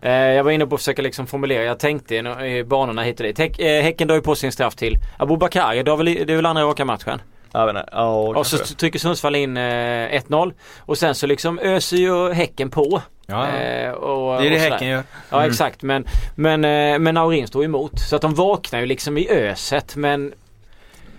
Ja. 0.00 0.10
Jag 0.10 0.44
var 0.44 0.50
inne 0.50 0.66
på 0.66 0.74
att 0.74 0.80
försöka 0.80 1.02
liksom 1.02 1.26
formulera. 1.26 1.62
Jag 1.64 1.78
tänkte 1.78 2.14
i 2.16 2.64
banorna 2.64 3.02
hit 3.02 3.20
och 3.20 3.26
dit. 3.26 3.38
Häck, 3.38 3.58
häcken 3.58 4.08
drar 4.08 4.14
ju 4.14 4.22
på 4.22 4.34
sin 4.34 4.52
straff 4.52 4.74
till 4.74 4.98
Abubakar. 5.16 5.74
Det 5.74 6.32
är 6.32 6.36
väl 6.36 6.46
andra 6.46 6.62
raka 6.62 6.84
matchen? 6.84 7.20
Jag 7.52 7.66
vet 7.66 7.76
inte. 7.76 7.88
Ja, 7.92 8.38
och 8.38 8.46
så 8.46 8.58
trycker 8.58 8.98
Sundsvall 8.98 9.36
in 9.36 9.56
eh, 9.56 9.62
1-0. 9.62 10.52
Och 10.78 10.98
sen 10.98 11.14
så 11.14 11.26
liksom 11.26 11.58
öser 11.58 11.96
ju 11.96 12.32
Häcken 12.32 12.70
på. 12.70 13.02
Ja, 13.26 13.48
eh, 13.48 13.90
och, 13.90 14.42
det 14.42 14.46
är 14.46 14.50
det 14.50 14.58
Häcken 14.58 14.88
gör. 14.88 14.94
Mm. 14.94 15.06
Ja 15.30 15.46
exakt 15.46 15.82
men, 15.82 16.06
men, 16.34 16.64
eh, 16.64 16.98
men 16.98 17.14
Naurin 17.14 17.46
står 17.46 17.64
emot. 17.64 18.00
Så 18.00 18.16
att 18.16 18.22
de 18.22 18.34
vaknar 18.34 18.80
ju 18.80 18.86
liksom 18.86 19.18
i 19.18 19.28
öset 19.28 19.96
men 19.96 20.32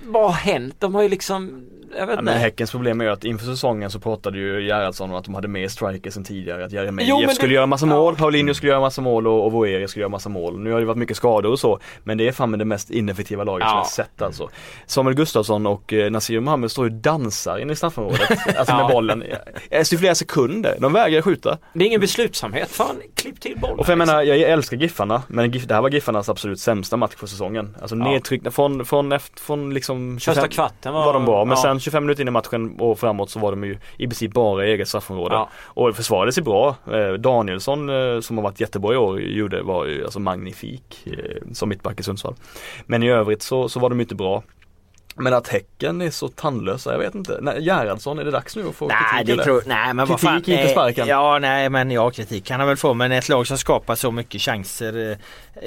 vad 0.06 0.24
har 0.24 0.32
hänt? 0.32 0.76
De 0.80 0.95
har 0.95 1.01
ju 1.01 1.10
liksom 1.10 1.66
jag 1.97 2.08
vet 2.08 2.16
ja, 2.16 2.22
men 2.22 2.38
Häckens 2.38 2.72
problem 2.72 3.01
är 3.01 3.06
ju 3.06 3.12
att 3.12 3.24
inför 3.24 3.45
säsongen 3.45 3.91
så 3.91 3.99
pratade 3.99 4.38
ju 4.38 4.66
Gerhardsson 4.66 5.10
om 5.10 5.16
att 5.16 5.26
de 5.26 5.36
hade 5.36 5.47
mer 5.47 5.68
strikers 5.68 6.18
än 6.18 6.24
tidigare. 6.24 6.66
Att 6.66 6.72
Jeremejeff 6.72 7.36
skulle 7.36 7.49
det... 7.49 7.56
göra 7.56 7.66
massa 7.66 7.86
mål, 7.86 8.14
ja. 8.14 8.20
Paulinho 8.20 8.54
skulle 8.54 8.72
göra 8.72 8.82
massa 8.82 9.01
mål 9.01 9.28
och, 9.28 9.45
och 9.45 9.51
Voeri 9.51 9.88
skulle 9.88 10.01
göra 10.01 10.10
massa 10.10 10.30
mål. 10.30 10.60
Nu 10.60 10.72
har 10.72 10.80
det 10.80 10.86
varit 10.86 10.97
mycket 10.97 11.18
skador 11.18 11.51
och 11.51 11.60
så. 11.60 11.80
Men 12.04 12.18
det 12.18 12.28
är 12.28 12.32
fan 12.32 12.49
med 12.49 12.60
det 12.60 12.66
mest 12.66 12.91
ineffektiva 12.91 13.43
laget 13.43 13.66
ja. 13.66 13.70
som 13.70 13.78
jag 13.78 13.88
sett 13.88 14.22
alltså. 14.22 14.49
Samuel 14.86 15.16
Gustafsson 15.16 15.66
och 15.66 15.93
eh, 15.93 16.12
Nasir 16.12 16.39
Mohammed 16.39 16.72
står 16.72 16.86
ju 16.88 16.95
och 16.95 17.01
dansar 17.01 17.58
inne 17.58 17.74
i 17.74 17.76
straffområdet. 17.76 18.30
alltså 18.58 18.76
med 18.76 18.88
bollen. 18.88 19.24
Efter 19.70 19.97
flera 19.97 20.16
sekunder. 20.16 20.78
De 20.80 20.93
vägrar 20.93 21.22
skjuta. 21.22 21.58
Det 21.74 21.84
är 21.84 21.88
ingen 21.88 22.01
beslutsamhet. 22.01 22.70
Fan, 22.70 22.95
klipp 23.16 23.41
till 23.41 23.58
bollen. 23.60 23.80
Och 23.80 23.86
för 23.86 23.91
jag 23.91 23.97
menar, 23.97 24.22
jag 24.22 24.39
älskar 24.39 24.78
Giffarna. 24.78 25.24
Men 25.28 25.51
det 25.51 25.72
här 25.72 25.82
var 25.82 25.89
Giffarnas 25.89 26.30
absolut 26.30 26.60
sämsta 26.60 26.97
match 26.97 27.14
för 27.18 27.28
säsongen. 27.28 27.78
Alltså 27.82 27.95
ja. 27.95 28.04
nedtryckta 28.04 28.51
från, 28.51 28.86
från, 28.86 29.12
efter, 29.12 29.39
från 29.39 29.74
liksom 29.74 29.92
25, 29.93 30.19
Första 30.19 30.47
kvarten 30.47 30.93
var, 30.93 31.05
var 31.05 31.13
de 31.13 31.25
bra. 31.25 31.45
Men 31.45 31.55
ja. 31.57 31.61
sen 31.61 31.79
25 31.79 32.03
minuter 32.03 32.21
in 32.21 32.27
i 32.27 32.31
matchen 32.31 32.79
och 32.79 32.99
framåt 32.99 33.29
så 33.29 33.39
var 33.39 33.51
de 33.51 33.63
ju 33.63 33.77
i 33.97 34.07
princip 34.07 34.33
bara 34.33 34.65
i 34.65 34.71
eget 34.71 34.87
straffområde. 34.87 35.35
Ja. 35.35 35.49
Och 35.65 35.95
försvarade 35.95 36.31
sig 36.31 36.43
bra. 36.43 36.75
Eh, 36.91 37.13
Danielsson 37.13 37.89
eh, 37.89 38.19
som 38.19 38.37
har 38.37 38.43
varit 38.43 38.59
jättebra 38.59 38.93
i 38.93 38.97
år 38.97 39.21
gjorde, 39.21 39.61
var 39.61 39.85
ju 39.85 40.03
alltså 40.03 40.19
magnifik 40.19 41.07
eh, 41.07 41.53
som 41.53 41.69
mittback 41.69 41.99
i 41.99 42.03
Sundsvall. 42.03 42.35
Men 42.85 43.03
i 43.03 43.09
övrigt 43.09 43.41
så, 43.41 43.69
så 43.69 43.79
var 43.79 43.89
de 43.89 44.01
inte 44.01 44.15
bra. 44.15 44.43
Men 45.16 45.34
att 45.34 45.47
Häcken 45.47 46.01
är 46.01 46.09
så 46.09 46.28
tandlösa, 46.28 46.91
jag 46.91 46.99
vet 46.99 47.16
inte. 47.16 47.38
Nej, 47.41 47.64
Gerhardsson, 47.64 48.20
är 48.20 48.26
det 48.26 48.32
dags 48.32 48.55
nu 48.55 48.68
att 48.68 48.76
få 48.76 48.88
nej, 48.88 48.97
kritik? 49.11 49.28
Det 49.28 49.34
eller? 49.34 49.43
tror, 49.43 49.64
nej 49.66 49.93
men 49.93 50.07
kritik, 50.07 50.22
fan, 50.22 50.36
inte 50.36 50.68
sparken. 50.68 51.07
Ja, 51.07 51.39
nej 51.39 51.70
men 51.70 51.91
ja 51.91 52.11
kritik 52.11 52.45
kan 52.45 52.59
han 52.59 52.68
väl 52.70 52.78
få 52.78 52.93
men 52.93 53.11
ett 53.11 53.30
lag 53.30 53.47
som 53.47 53.57
skapar 53.57 53.95
så 53.95 54.11
mycket 54.11 54.41
chanser. 54.41 55.11
Eh, 55.11 55.18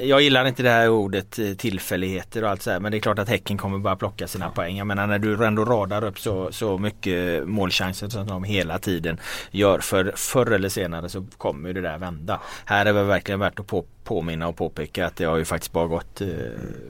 jag 0.03 0.21
gillar 0.21 0.45
inte 0.45 0.63
det 0.63 0.69
här 0.69 0.89
ordet 0.89 1.39
eh, 1.39 1.53
tillfälligheter 1.53 2.43
och 2.43 2.49
allt 2.49 2.61
så 2.61 2.71
här, 2.71 2.79
men 2.79 2.91
det 2.91 2.97
är 2.97 2.99
klart 2.99 3.19
att 3.19 3.29
Häcken 3.29 3.57
kommer 3.57 3.77
bara 3.77 3.95
plocka 3.95 4.27
sina 4.27 4.49
poäng. 4.49 4.77
Jag 4.77 4.87
menar 4.87 5.07
när 5.07 5.19
du 5.19 5.45
ändå 5.45 5.65
radar 5.65 6.03
upp 6.03 6.19
så, 6.19 6.51
så 6.51 6.77
mycket 6.77 7.47
målchanser 7.47 8.09
som 8.09 8.27
de 8.27 8.43
hela 8.43 8.79
tiden 8.79 9.19
gör. 9.51 9.79
För 9.79 10.13
förr 10.15 10.51
eller 10.51 10.69
senare 10.69 11.09
så 11.09 11.25
kommer 11.37 11.73
det 11.73 11.81
där 11.81 11.97
vända. 11.97 12.39
Här 12.65 12.85
är 12.85 12.93
det 12.93 13.03
verkligen 13.03 13.39
värt 13.39 13.59
att 13.59 13.67
på, 13.67 13.85
påminna 14.07 14.47
och 14.47 14.55
påpeka 14.55 15.05
att 15.05 15.15
det 15.15 15.25
har 15.25 15.37
ju 15.37 15.45
faktiskt 15.45 15.71
bara 15.71 15.87
gått 15.87 16.21
eh, 16.21 16.27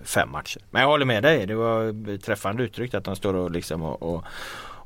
fem 0.03 0.32
matcher. 0.32 0.61
Men 0.70 0.82
jag 0.82 0.89
håller 0.89 1.05
med 1.05 1.24
dig. 1.24 1.45
Det 1.45 1.55
var 1.55 2.18
träffande 2.18 2.63
uttryckt 2.63 2.95
att 2.95 3.03
de 3.03 3.15
står 3.15 3.34
och 3.34 3.51
liksom 3.51 3.84
och, 3.84 4.15
och 4.15 4.24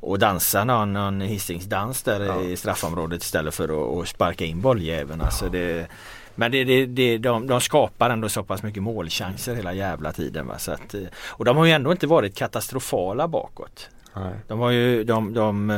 och 0.04 0.18
dansar 0.18 0.64
någon, 0.64 0.92
någon 0.92 1.20
hissingsdans 1.20 2.02
där 2.02 2.20
ja. 2.20 2.42
i 2.42 2.56
straffområdet 2.56 3.22
istället 3.22 3.54
för 3.54 4.00
att 4.02 4.08
sparka 4.08 4.44
in 4.44 4.60
bolljäveln. 4.60 5.20
Alltså 5.20 5.48
det, 5.48 5.86
men 6.34 6.52
det, 6.52 6.64
det, 6.64 6.86
det, 6.86 7.18
de, 7.18 7.46
de 7.46 7.60
skapar 7.60 8.10
ändå 8.10 8.28
så 8.28 8.42
pass 8.42 8.62
mycket 8.62 8.82
målchanser 8.82 9.54
hela 9.54 9.72
jävla 9.72 10.12
tiden. 10.12 10.46
Va? 10.46 10.58
Så 10.58 10.72
att, 10.72 10.94
och 11.24 11.44
de 11.44 11.56
har 11.56 11.64
ju 11.64 11.72
ändå 11.72 11.92
inte 11.92 12.06
varit 12.06 12.36
katastrofala 12.36 13.28
bakåt. 13.28 13.88
Nej. 14.14 14.34
De 14.48 14.58
har 14.58 14.70
ju 14.70 15.04
de, 15.04 15.34
de, 15.34 15.70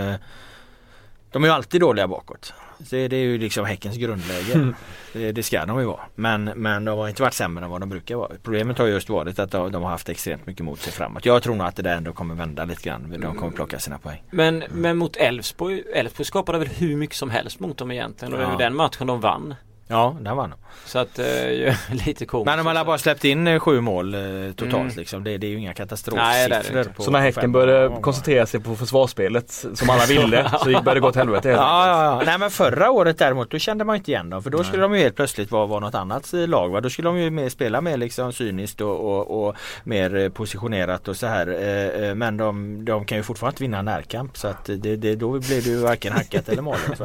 de, 1.35 1.45
är 1.45 1.49
ju 1.49 1.55
alltid 1.55 1.80
dåliga 1.80 2.09
bakåt. 2.09 2.55
Så 2.78 2.97
det 2.97 3.12
är 3.12 3.14
ju 3.14 3.39
liksom 3.39 3.64
Häckens 3.64 3.97
grundläge. 3.97 4.53
Mm. 4.55 4.74
Det, 5.12 5.32
det, 5.32 5.43
ska 5.43 5.66
de 5.66 5.80
ju 5.80 5.87
vara. 5.87 6.01
Men, 6.14 6.45
men 6.45 6.85
de 6.85 6.99
har 6.99 7.09
inte 7.09 7.22
varit 7.22 7.35
sämre 7.35 7.64
än 7.64 7.70
vad 7.70 7.80
de 7.80 7.89
brukar 7.89 8.16
vara. 8.16 8.30
Problemet 8.43 8.78
har 8.78 8.87
just 8.87 9.09
varit 9.09 9.39
att 9.39 9.51
de, 9.51 9.72
de 9.72 9.82
har 9.82 9.91
haft 9.91 10.09
extremt 10.09 10.47
mycket 10.47 10.64
mot 10.64 10.80
sig 10.80 10.93
framåt. 10.93 11.26
Jag 11.26 11.43
tror 11.43 11.55
nog 11.55 11.66
att 11.66 11.76
det 11.76 11.82
där 11.82 11.97
ändå 11.97 12.12
kommer 12.12 12.35
vända 12.35 12.64
lite 12.64 12.82
grann. 12.82 13.16
De 13.20 13.37
kommer 13.37 13.53
plocka 13.53 13.78
sina 13.78 13.99
poäng. 13.99 14.22
Men, 14.30 14.64
men 14.70 14.97
mot 14.97 15.16
Elfsborg, 15.16 15.82
Elfsborg 15.95 16.26
skapade 16.26 16.59
väl 16.59 16.68
hur 16.68 16.97
mycket 16.97 17.16
som 17.16 17.30
helst 17.30 17.61
mot 17.61 17.78
dem 17.78 17.91
egentligen. 17.91 18.32
Och 18.32 18.39
det 18.41 18.45
var 18.45 18.53
ju 18.53 18.59
den 18.59 18.74
matchen 18.74 19.07
de 19.07 19.20
vann. 19.20 19.55
Ja, 19.89 20.16
där 20.20 20.35
vann 20.35 20.51
de. 20.51 20.57
Så 20.85 20.99
att, 20.99 21.18
eh, 21.18 21.24
lite 22.07 22.26
komiskt. 22.26 22.47
Men 22.47 22.64
de 22.64 22.76
har 22.76 22.85
bara 22.85 22.99
släppt 22.99 23.24
in 23.24 23.47
eh, 23.47 23.59
sju 23.59 23.80
mål 23.80 24.14
eh, 24.14 24.20
totalt 24.57 24.74
mm. 24.74 24.97
liksom. 24.97 25.24
Det, 25.24 25.39
det, 25.39 25.47
är 25.47 25.49
ju 25.49 25.59
inga 25.59 25.74
katastrofsiffror. 25.74 27.03
Så 27.03 27.11
när 27.11 27.20
Häcken 27.20 27.53
började 27.53 28.01
koncentrera 28.01 28.47
sig 28.47 28.61
på 28.61 28.76
försvarsspelet 28.76 29.51
som 29.51 29.91
alla 29.91 30.07
ville 30.07 30.51
så 30.59 30.64
började 30.64 30.95
det 30.95 31.01
gå 31.01 31.09
åt 31.09 31.16
helvete 31.16 31.49
helt 31.49 31.61
ja, 31.61 31.89
ja, 31.89 32.05
ja. 32.05 32.22
Nej 32.26 32.39
men 32.39 32.51
förra 32.51 32.91
året 32.91 33.18
däremot 33.18 33.51
då 33.51 33.59
kände 33.59 33.85
man 33.85 33.97
inte 33.97 34.11
igen 34.11 34.30
dem. 34.30 34.43
För 34.43 34.51
då 34.51 34.64
skulle 34.64 34.82
de 34.82 34.95
ju 34.95 35.01
helt 35.01 35.16
plötsligt 35.16 35.51
vara, 35.51 35.66
vara 35.66 35.80
något 35.80 35.95
annat 35.95 36.32
lag. 36.32 36.68
Va? 36.68 36.80
Då 36.80 36.91
skulle 36.91 37.09
de 37.09 37.18
ju 37.18 37.30
mer, 37.30 37.49
spela 37.49 37.80
mer 37.80 37.97
liksom 37.97 38.32
cyniskt 38.32 38.80
och, 38.80 39.01
och, 39.01 39.47
och, 39.47 39.57
mer 39.85 40.28
positionerat 40.28 41.09
och 41.09 41.16
så 41.16 41.26
här. 41.26 42.14
Men 42.14 42.37
de, 42.37 42.85
de 42.85 43.05
kan 43.05 43.18
ju 43.18 43.24
fortfarande 43.24 43.53
inte 43.53 43.62
vinna 43.62 43.82
närkamp. 43.82 44.37
Så 44.37 44.49
att 44.49 44.64
det, 44.64 44.97
det, 44.97 45.14
då 45.14 45.30
blir 45.30 45.62
det 45.62 45.70
ju 45.70 45.76
varken 45.76 46.12
hackat 46.12 46.49
eller 46.49 46.62
målet. 46.62 47.01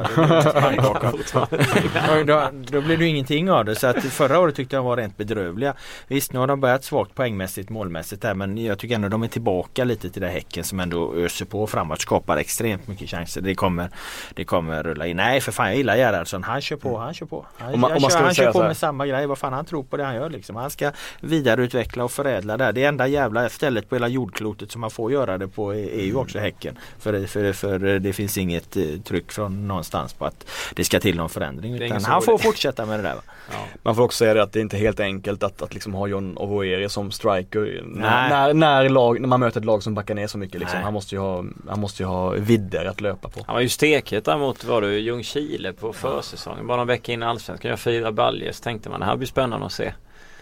då, 2.80 2.86
blir 2.86 2.98
det 2.98 3.06
ingenting 3.06 3.52
av 3.52 3.66
det. 3.66 3.76
Så 3.76 3.88
att 3.88 4.04
förra 4.04 4.40
året 4.40 4.56
tyckte 4.56 4.76
jag 4.76 4.84
var 4.84 4.98
rent 4.98 5.18
bedrövliga. 5.18 5.74
Visst 6.08 6.34
nu 6.34 6.40
har 6.40 6.48
de 6.48 6.60
börjat 6.60 6.84
svagt 6.84 7.16
poängmässigt 7.16 7.70
målmässigt 7.70 8.24
här 8.24 8.34
men 8.34 8.58
jag 8.58 8.80
tycker 8.80 8.96
ändå 8.96 9.08
de 9.08 9.24
är 9.24 9.28
tillbaka 9.28 9.84
lite 9.84 10.10
till 10.10 10.22
det 10.22 10.28
Häcken 10.28 10.64
som 10.64 10.80
ändå 10.80 11.16
öser 11.16 11.46
på 11.46 11.68
framåt. 11.68 12.02
Skapar 12.02 12.38
extremt 12.38 12.88
mycket 12.88 13.10
chanser. 13.10 13.42
Det 13.42 13.56
kommer, 13.56 13.90
det 14.34 14.46
kommer 14.46 14.84
rulla 14.84 15.08
in. 15.08 15.18
Nej 15.18 15.42
för 15.42 15.52
fan 15.52 15.68
jag 15.68 15.78
gillar 15.78 15.96
Gerhardsson. 15.96 16.44
Han 16.44 16.62
kör 16.62 16.76
på, 16.76 16.98
han 16.98 17.14
kör 17.14 17.26
på. 17.26 17.46
Han, 17.58 17.74
om 17.74 17.80
man, 17.80 17.92
om 17.92 18.02
man 18.02 18.12
kör, 18.12 18.20
han 18.20 18.34
kör 18.34 18.52
på 18.52 18.64
med 18.64 18.78
samma 18.78 19.08
grej. 19.08 19.28
Vad 19.28 19.38
fan 19.38 19.54
han 19.54 19.66
tror 19.66 19.84
på 19.84 19.98
det 19.98 20.04
han 20.04 20.16
gör 20.16 20.30
liksom. 20.30 20.56
Han 20.56 20.70
ska 20.70 20.92
vidareutveckla 21.22 22.04
och 22.04 22.12
förädla 22.12 22.58
det. 22.58 22.72
Det 22.72 22.84
enda 22.84 23.08
jävla 23.08 23.50
stället 23.50 23.90
på 23.90 23.96
hela 23.96 24.08
jordklotet 24.08 24.72
som 24.72 24.82
man 24.82 24.92
får 24.92 25.12
göra 25.12 25.38
det 25.38 25.48
på 25.48 25.76
är, 25.76 26.06
ju 26.06 26.16
också 26.16 26.40
Häcken. 26.40 26.78
För, 27.00 27.26
för, 27.26 27.54
för 27.54 28.00
det 28.00 28.14
finns 28.14 28.38
inget 28.38 28.78
eh, 28.78 28.84
tryck 29.04 29.32
från 29.32 29.68
någonstans 29.68 30.14
på 30.14 30.26
att 30.26 30.46
det 30.76 30.84
ska 30.84 31.00
till 31.00 31.18
någon 31.18 31.30
förändring. 31.30 31.76
Utan 31.76 32.04
han 32.04 32.22
får 32.22 32.38
fortsätta 32.60 32.86
med 32.86 33.00
det 33.00 33.04
där. 33.04 33.16
Ja. 33.52 33.58
Man 33.84 33.96
får 33.96 34.04
också 34.04 34.18
säga 34.18 34.34
det 34.34 34.44
att 34.44 34.54
det 34.54 34.60
inte 34.60 34.78
är 34.78 34.80
helt 34.80 35.00
enkelt 35.00 35.44
att, 35.44 35.62
att 35.62 35.74
liksom 35.74 35.94
ha 35.94 36.08
John 36.08 36.38
Ovoeri 36.38 36.90
som 36.90 37.12
striker 37.12 37.84
när, 37.86 38.30
när, 38.30 38.54
när, 38.54 38.90
lag, 38.90 39.22
när 39.22 39.28
man 39.28 39.40
möter 39.40 39.60
ett 39.60 39.66
lag 39.66 39.84
som 39.84 39.94
backar 39.94 40.16
ner 40.16 40.28
så 40.28 40.38
mycket 40.38 40.60
liksom. 40.60 40.80
Han 40.82 40.94
måste 40.94 41.16
ju 41.16 41.22
ha, 41.22 41.44
han 41.70 41.80
måste 41.80 42.04
ju 42.04 42.08
ha 42.08 42.30
vidder 42.30 42.86
att 42.86 43.02
löpa 43.02 43.30
på. 43.30 43.44
Han 43.48 43.54
var 43.54 43.62
ju 43.62 43.70
stekhet 43.70 44.26
däremot 44.26 44.64
var 44.64 44.82
du 44.82 45.00
Ljungskile 45.00 45.74
på 45.74 45.94
försäsongen. 45.94 46.68
Bara 46.68 46.78
någon 46.78 46.88
vecka 46.88 47.12
in 47.12 47.24
i 47.24 47.26
Allsvenskan. 47.26 47.70
Jag 47.70 47.80
fyra 47.80 48.12
baljor 48.12 48.52
så 48.52 48.64
tänkte 48.64 48.90
man 48.90 49.00
det 49.00 49.06
här 49.06 49.16
blir 49.16 49.28
spännande 49.28 49.66
att 49.66 49.72
se. 49.72 49.94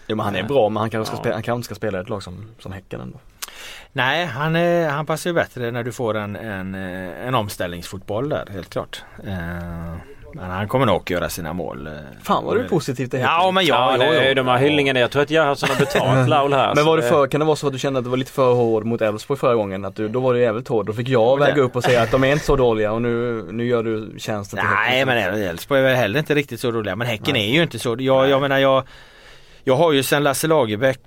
Jo 0.06 0.16
men 0.16 0.24
han 0.24 0.36
är 0.36 0.42
bra 0.42 0.68
men 0.68 0.80
han 0.80 0.90
kanske, 0.90 1.06
ska 1.06 1.16
ja. 1.16 1.20
spela, 1.20 1.34
han 1.34 1.42
kanske 1.42 1.64
ska 1.64 1.74
spela 1.74 2.00
ett 2.00 2.08
lag 2.08 2.22
som, 2.22 2.46
som 2.58 2.72
Häcken 2.72 3.00
ändå. 3.00 3.18
Nej, 3.92 4.26
han, 4.26 4.56
är, 4.56 4.88
han 4.88 5.06
passar 5.06 5.30
ju 5.30 5.34
bättre 5.34 5.70
när 5.70 5.84
du 5.84 5.92
får 5.92 6.16
en, 6.16 6.36
en, 6.36 6.74
en 6.74 7.34
omställningsfotboll 7.34 8.28
där 8.28 8.48
helt 8.52 8.70
klart. 8.70 9.02
Uh, 9.26 9.94
men 10.40 10.50
han 10.50 10.68
kommer 10.68 10.86
nog 10.86 11.10
göra 11.10 11.28
sina 11.28 11.52
mål. 11.52 11.86
Eh, 11.86 11.92
Fan 12.22 12.44
vad 12.44 12.56
du 12.56 12.60
är 12.64 12.68
positiv 12.68 13.06
till 13.06 13.20
Ja 13.20 13.50
men 13.50 13.66
ja, 13.66 13.96
ja, 13.96 14.10
det, 14.10 14.34
de 14.34 14.46
här 14.46 14.58
hyllningarna. 14.58 15.00
Jag 15.00 15.10
tror 15.10 15.22
att 15.22 15.30
Gerhardsson 15.30 15.68
har 15.68 15.76
betalt 15.76 16.28
Laul 16.28 16.52
här. 16.52 16.74
Men 16.74 16.84
var 16.84 16.96
det 16.96 17.02
för, 17.02 17.26
kan 17.26 17.40
det 17.40 17.46
vara 17.46 17.56
så 17.56 17.66
att 17.66 17.72
du 17.72 17.78
kände 17.78 17.98
att 17.98 18.04
du 18.04 18.10
var 18.10 18.16
lite 18.16 18.32
för 18.32 18.52
hård 18.52 18.84
mot 18.84 19.00
Elfsborg 19.00 19.40
förra 19.40 19.54
gången? 19.54 19.84
Att 19.84 19.96
du, 19.96 20.08
då 20.08 20.20
var 20.20 20.34
du 20.34 20.40
jävligt 20.40 20.68
hård. 20.68 20.86
Då 20.86 20.92
fick 20.92 21.08
jag 21.08 21.38
väga 21.38 21.62
upp 21.62 21.76
och 21.76 21.84
säga 21.84 22.02
att 22.02 22.10
de 22.10 22.24
är 22.24 22.32
inte 22.32 22.44
så 22.44 22.56
dåliga 22.56 22.92
och 22.92 23.02
nu, 23.02 23.44
nu 23.50 23.66
gör 23.66 23.82
du 23.82 24.14
tjänsten 24.18 24.58
till 24.58 24.68
Nej 24.68 25.06
men 25.06 25.18
Elfsborg 25.18 25.80
är 25.80 25.84
väl 25.84 25.96
heller 25.96 26.18
inte 26.18 26.34
riktigt 26.34 26.60
så 26.60 26.70
dåliga. 26.70 26.96
Men 26.96 27.06
Häcken 27.06 27.32
Nej. 27.32 27.50
är 27.50 27.54
ju 27.54 27.62
inte 27.62 27.78
så. 27.78 27.96
Jag, 27.98 28.28
jag 28.28 28.40
menar 28.40 28.58
jag 28.58 28.82
jag 29.68 29.76
har 29.76 29.92
ju 29.92 30.02
sedan 30.02 30.22
Lasse 30.22 30.46
Lagerbäck 30.46 31.00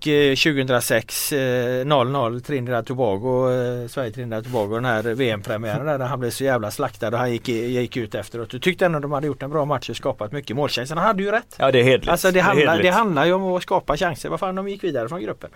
2006 0.43 1.33
0-0 1.33 2.39
Trinidad 2.39 2.85
Tobago, 2.85 3.51
eh, 3.51 3.87
Sverige 3.87 4.11
Trinidad 4.11 4.43
Tobago 4.43 4.75
den 4.75 4.85
här 4.85 5.03
VM-premiären 5.03 5.85
där 5.85 5.99
han 5.99 6.19
blev 6.19 6.29
så 6.29 6.43
jävla 6.43 6.71
slaktad 6.71 7.07
och 7.07 7.17
han 7.17 7.31
gick, 7.31 7.47
gick 7.47 7.97
ut 7.97 8.15
efteråt. 8.15 8.49
Du 8.49 8.59
tyckte 8.59 8.85
ändå 8.85 8.99
de 8.99 9.11
hade 9.11 9.27
gjort 9.27 9.43
en 9.43 9.49
bra 9.49 9.65
match 9.65 9.89
och 9.89 9.95
skapat 9.95 10.31
mycket 10.31 10.55
målchanser. 10.55 10.95
Han 10.95 11.05
hade 11.05 11.23
ju 11.23 11.31
rätt. 11.31 11.55
Ja 11.57 11.71
det 11.71 11.79
är 11.79 11.83
hedligt. 11.83 12.11
Alltså 12.11 12.31
det, 12.31 12.39
handlar, 12.39 12.77
det, 12.77 12.83
det 12.83 12.89
handlar 12.89 13.25
ju 13.25 13.33
om 13.33 13.43
att 13.43 13.63
skapa 13.63 13.97
chanser. 13.97 14.29
Vad 14.29 14.39
fan 14.39 14.55
de 14.55 14.67
gick 14.67 14.83
vidare 14.83 15.09
från 15.09 15.21
gruppen. 15.21 15.49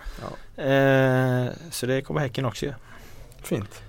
Ja. 0.56 0.62
Eh, 0.64 1.46
så 1.70 1.86
det 1.86 2.02
kommer 2.02 2.20
Häcken 2.20 2.44
också 2.44 2.66
göra. 2.66 2.76
Fint. 3.42 3.82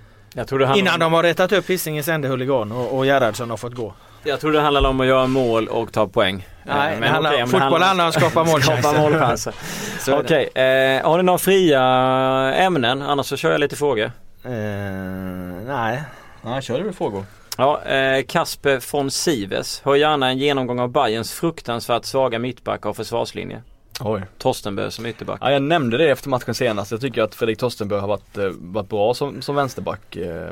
Innan 0.75 0.93
om... 0.93 0.99
de 0.99 1.13
har 1.13 1.23
rättat 1.23 1.51
upp 1.51 1.69
Hisingens 1.69 2.07
enda 2.07 2.27
huligan 2.27 2.71
och, 2.71 2.97
och 2.97 3.05
Gerhardsson 3.05 3.49
har 3.49 3.57
fått 3.57 3.73
gå. 3.73 3.93
Jag 4.23 4.39
tror 4.39 4.51
det 4.51 4.59
handlar 4.59 4.89
om 4.89 4.99
att 4.99 5.07
göra 5.07 5.27
mål 5.27 5.67
och 5.67 5.93
ta 5.93 6.07
poäng. 6.07 6.47
Nej, 6.63 6.91
men, 6.91 6.99
men 6.99 7.09
handlar, 7.09 7.33
okay, 7.33 7.45
fotboll 7.45 7.81
handlar 7.81 8.05
om 8.05 8.09
att 8.09 8.15
skapa 8.15 8.43
målchanser. 8.51 8.99
målchanser. 9.01 9.53
Okej, 10.07 10.49
okay. 10.53 10.63
eh, 10.63 11.05
har 11.05 11.17
ni 11.17 11.23
några 11.23 11.39
fria 11.39 11.81
ämnen? 12.53 13.01
Annars 13.01 13.25
så 13.25 13.37
kör 13.37 13.51
jag 13.51 13.59
lite 13.59 13.75
frågor. 13.75 14.11
Eh, 14.43 14.51
nej. 15.65 16.03
Nej, 16.41 16.61
kör 16.61 16.83
du 16.83 16.93
frågor. 16.93 17.25
Ja, 17.57 17.83
eh, 17.83 18.25
Kasper 18.25 18.91
von 18.91 19.11
Sives 19.11 19.81
har 19.83 19.95
gärna 19.95 20.29
en 20.29 20.37
genomgång 20.37 20.79
av 20.79 20.89
Bayerns 20.89 21.33
fruktansvärt 21.33 22.05
svaga 22.05 22.39
mittbackar 22.39 22.89
och 22.89 22.95
försvarslinje. 22.95 23.61
Oj. 23.99 24.21
Torstenbö 24.37 24.91
som 24.91 25.05
ytterback. 25.05 25.39
Ja, 25.41 25.51
jag 25.51 25.61
nämnde 25.61 25.97
det 25.97 26.09
efter 26.09 26.29
matchen 26.29 26.55
senast. 26.55 26.91
Jag 26.91 27.01
tycker 27.01 27.21
att 27.21 27.35
Fredrik 27.35 27.59
Torstenbö 27.59 27.99
har 27.99 28.07
varit, 28.07 28.37
eh, 28.37 28.49
varit 28.59 28.89
bra 28.89 29.13
som, 29.13 29.41
som 29.41 29.55
vänsterback 29.55 30.15
eh, 30.15 30.51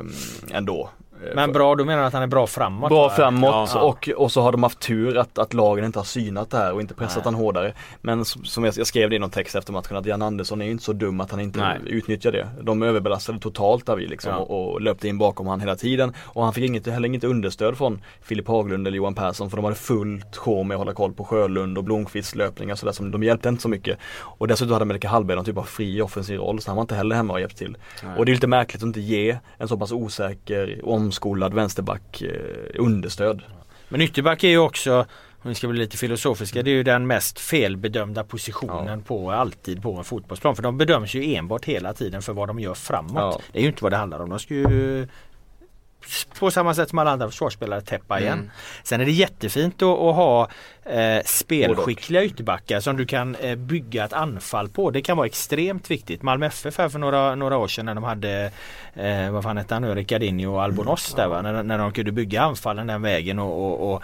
ändå. 0.52 0.90
Men 1.36 1.52
bra, 1.52 1.76
då 1.76 1.86
menar 1.86 2.02
du 2.02 2.08
att 2.08 2.14
han 2.14 2.24
är 2.24 2.28
bra 2.28 2.48
framåt? 2.48 2.90
Bra 2.90 3.10
framåt 3.10 3.72
ja. 3.74 3.82
och, 3.82 4.10
och 4.10 4.32
så 4.32 4.42
har 4.42 4.52
de 4.52 4.64
haft 4.64 4.80
tur 4.80 5.18
att, 5.18 5.38
att 5.38 5.54
lagen 5.54 5.86
inte 5.86 6.00
har 6.00 6.04
synat 6.04 6.50
det 6.52 6.58
här 6.58 6.74
och 6.74 6.82
inte 6.82 6.94
pressat 6.94 7.26
han 7.26 7.36
hårdare. 7.36 7.74
Men 8.02 8.26
som 8.26 8.64
jag, 8.64 8.74
jag 8.78 8.88
skrev 8.88 9.10
det 9.10 9.16
i 9.16 9.20
någon 9.20 9.30
text 9.30 9.56
efter 9.56 9.74
matchen 9.74 9.98
att 9.98 10.06
Jan 10.06 10.22
Andersson 10.22 10.62
är 10.62 10.66
ju 10.66 10.72
inte 10.72 10.84
så 10.84 10.94
dum 10.94 11.22
att 11.22 11.32
han 11.32 11.40
inte 11.40 11.60
Nej. 11.60 11.80
utnyttjar 11.86 12.32
det. 12.32 12.48
De 12.62 12.84
överbelastade 12.84 13.40
totalt 13.40 13.86
där 13.86 13.96
vi 13.96 14.08
liksom 14.08 14.32
ja. 14.32 14.38
och, 14.38 14.74
och 14.74 14.82
löpte 14.82 15.08
in 15.08 15.18
bakom 15.18 15.48
han 15.48 15.60
hela 15.60 15.76
tiden. 15.76 16.14
Och 16.20 16.44
han 16.44 16.54
fick 16.54 16.64
inget, 16.64 16.88
heller 16.88 17.08
inget 17.08 17.24
understöd 17.24 17.78
från 17.78 18.02
Filip 18.22 18.48
Haglund 18.48 18.88
eller 18.88 18.98
Johan 18.98 19.16
Persson 19.16 19.50
för 19.50 19.58
de 19.58 19.66
hade 19.66 19.76
fullt 19.76 20.36
sjå 20.36 20.64
med 20.64 20.76
att 20.76 20.80
hålla 20.80 20.94
koll 20.94 21.14
på 21.14 21.24
Sjölund 21.24 21.78
och 21.78 21.84
Blomqvists 21.84 22.36
löpningar 22.36 22.76
sådär 22.76 22.94
som 22.94 23.12
de 23.12 23.24
hjälpte 23.24 23.50
inte 23.50 23.62
så 23.62 23.70
mycket. 23.70 23.98
Och 24.20 24.48
dessutom 24.48 24.74
hade 24.74 24.86
Melker 24.86 25.08
Hallberg 25.08 25.36
någon 25.36 25.46
typ 25.46 25.58
av 25.58 25.64
fri 25.64 26.02
offensiv 26.02 26.40
roll 26.40 26.62
så 26.62 26.70
han 26.70 26.76
var 26.76 26.82
inte 26.82 26.96
heller 26.96 27.16
hemma 27.16 27.34
och 27.34 27.40
hjälpte 27.40 27.58
till. 27.58 27.78
Nej. 28.04 28.18
Och 28.18 28.26
det 28.26 28.32
är 28.32 28.34
lite 28.34 28.48
märkligt 28.48 28.84
att 28.84 28.88
inte 28.88 29.02
ge 29.02 29.38
en 29.58 29.68
så 29.68 29.78
pass 29.78 29.92
osäker, 29.92 30.80
omskolad 31.16 31.54
vänsterback 31.54 32.22
eh, 32.22 32.82
understöd. 32.82 33.42
Men 33.90 34.02
ytterback 34.02 34.44
är 34.44 34.48
ju 34.48 34.58
också 34.58 35.06
om 35.44 35.50
vi 35.50 35.56
ska 35.56 35.68
bli 35.68 35.80
lite 35.80 35.98
filosofiska, 35.98 36.64
det 36.64 36.70
är 36.70 36.76
ju 36.76 36.84
den 36.84 37.08
mest 37.08 37.40
felbedömda 37.40 38.24
positionen 38.24 39.00
ja. 39.00 39.06
på 39.08 39.32
alltid 39.32 39.82
på 39.82 39.98
en 39.98 40.04
fotbollsplan. 40.04 40.56
För 40.56 40.64
de 40.64 40.78
bedöms 40.78 41.14
ju 41.14 41.36
enbart 41.36 41.66
hela 41.66 41.94
tiden 41.94 42.22
för 42.22 42.34
vad 42.34 42.50
de 42.50 42.60
gör 42.60 42.74
framåt. 42.74 43.14
Ja. 43.16 43.42
Det 43.52 43.60
är 43.60 43.62
ju 43.62 43.68
inte 43.68 43.84
vad 43.84 43.92
det 43.92 43.98
handlar 43.98 44.20
om. 44.20 44.30
De 44.30 44.40
ska 44.40 44.54
ju 44.54 45.08
på 46.40 46.52
samma 46.52 46.74
sätt 46.74 46.90
som 46.90 47.00
alla 47.00 47.12
andra 47.12 47.28
försvarsspelare 47.28 47.82
täppa 47.82 48.20
igen. 48.20 48.34
Mm. 48.34 48.52
Sen 48.84 49.02
är 49.02 49.06
det 49.06 49.12
jättefint 49.12 49.82
att, 49.82 50.00
att 50.00 50.16
ha 50.16 50.50
eh, 50.86 51.24
spelskickliga 51.26 52.24
ytterbackar 52.24 52.80
som 52.80 52.98
du 52.98 53.06
kan 53.06 53.36
eh, 53.36 53.56
bygga 53.56 54.06
ett 54.06 54.14
anfall 54.14 54.70
på. 54.70 54.92
Det 54.92 55.02
kan 55.02 55.18
vara 55.18 55.28
extremt 55.28 55.92
viktigt. 55.92 56.22
Malmö 56.22 56.46
FF 56.46 56.78
här 56.78 56.90
för 56.90 57.00
några, 57.00 57.36
några 57.36 57.58
år 57.58 57.68
sedan 57.68 57.86
när 57.86 57.96
de 57.96 58.04
hade 58.04 58.52
eh, 58.94 59.32
vad 59.32 59.44
fan 59.44 59.58
hette 59.58 59.76
han 59.76 59.82
nu, 59.82 59.96
Ricardinho 59.96 60.54
och 60.54 60.64
Albonos 60.64 61.14
mm. 61.14 61.24
där 61.24 61.36
va? 61.36 61.42
När, 61.42 61.64
när 61.64 61.78
de 61.78 61.92
kunde 61.92 62.12
bygga 62.12 62.42
anfallen 62.42 62.88
den 62.88 63.02
vägen 63.02 63.40
och, 63.40 63.66
och, 63.66 63.94
och 63.94 64.04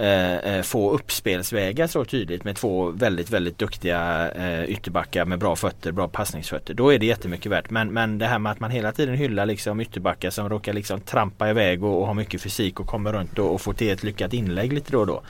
Eh, 0.00 0.36
eh, 0.36 0.62
få 0.62 0.90
uppspelsvägar 0.90 1.86
så 1.86 2.04
tydligt 2.04 2.44
med 2.44 2.56
två 2.56 2.90
väldigt 2.90 3.30
väldigt 3.30 3.58
duktiga 3.58 4.30
eh, 4.30 4.64
ytterbackar 4.64 5.24
med 5.24 5.38
bra 5.38 5.56
fötter, 5.56 5.92
bra 5.92 6.08
passningsfötter. 6.08 6.74
Då 6.74 6.94
är 6.94 6.98
det 6.98 7.06
jättemycket 7.06 7.52
värt. 7.52 7.70
Men, 7.70 7.92
men 7.92 8.18
det 8.18 8.26
här 8.26 8.38
med 8.38 8.52
att 8.52 8.60
man 8.60 8.70
hela 8.70 8.92
tiden 8.92 9.14
hyllar 9.14 9.46
liksom 9.46 9.80
ytterbackar 9.80 10.30
som 10.30 10.48
råkar 10.48 10.72
liksom 10.72 11.00
trampa 11.00 11.50
iväg 11.50 11.84
och, 11.84 12.00
och 12.00 12.06
har 12.06 12.14
mycket 12.14 12.42
fysik 12.42 12.80
och 12.80 12.86
kommer 12.86 13.12
runt 13.12 13.38
och, 13.38 13.54
och 13.54 13.60
får 13.60 13.72
till 13.72 13.90
ett 13.90 14.02
lyckat 14.02 14.32
inlägg 14.32 14.72
lite 14.72 14.92
då 14.92 15.00
och 15.00 15.06
då. 15.06 15.22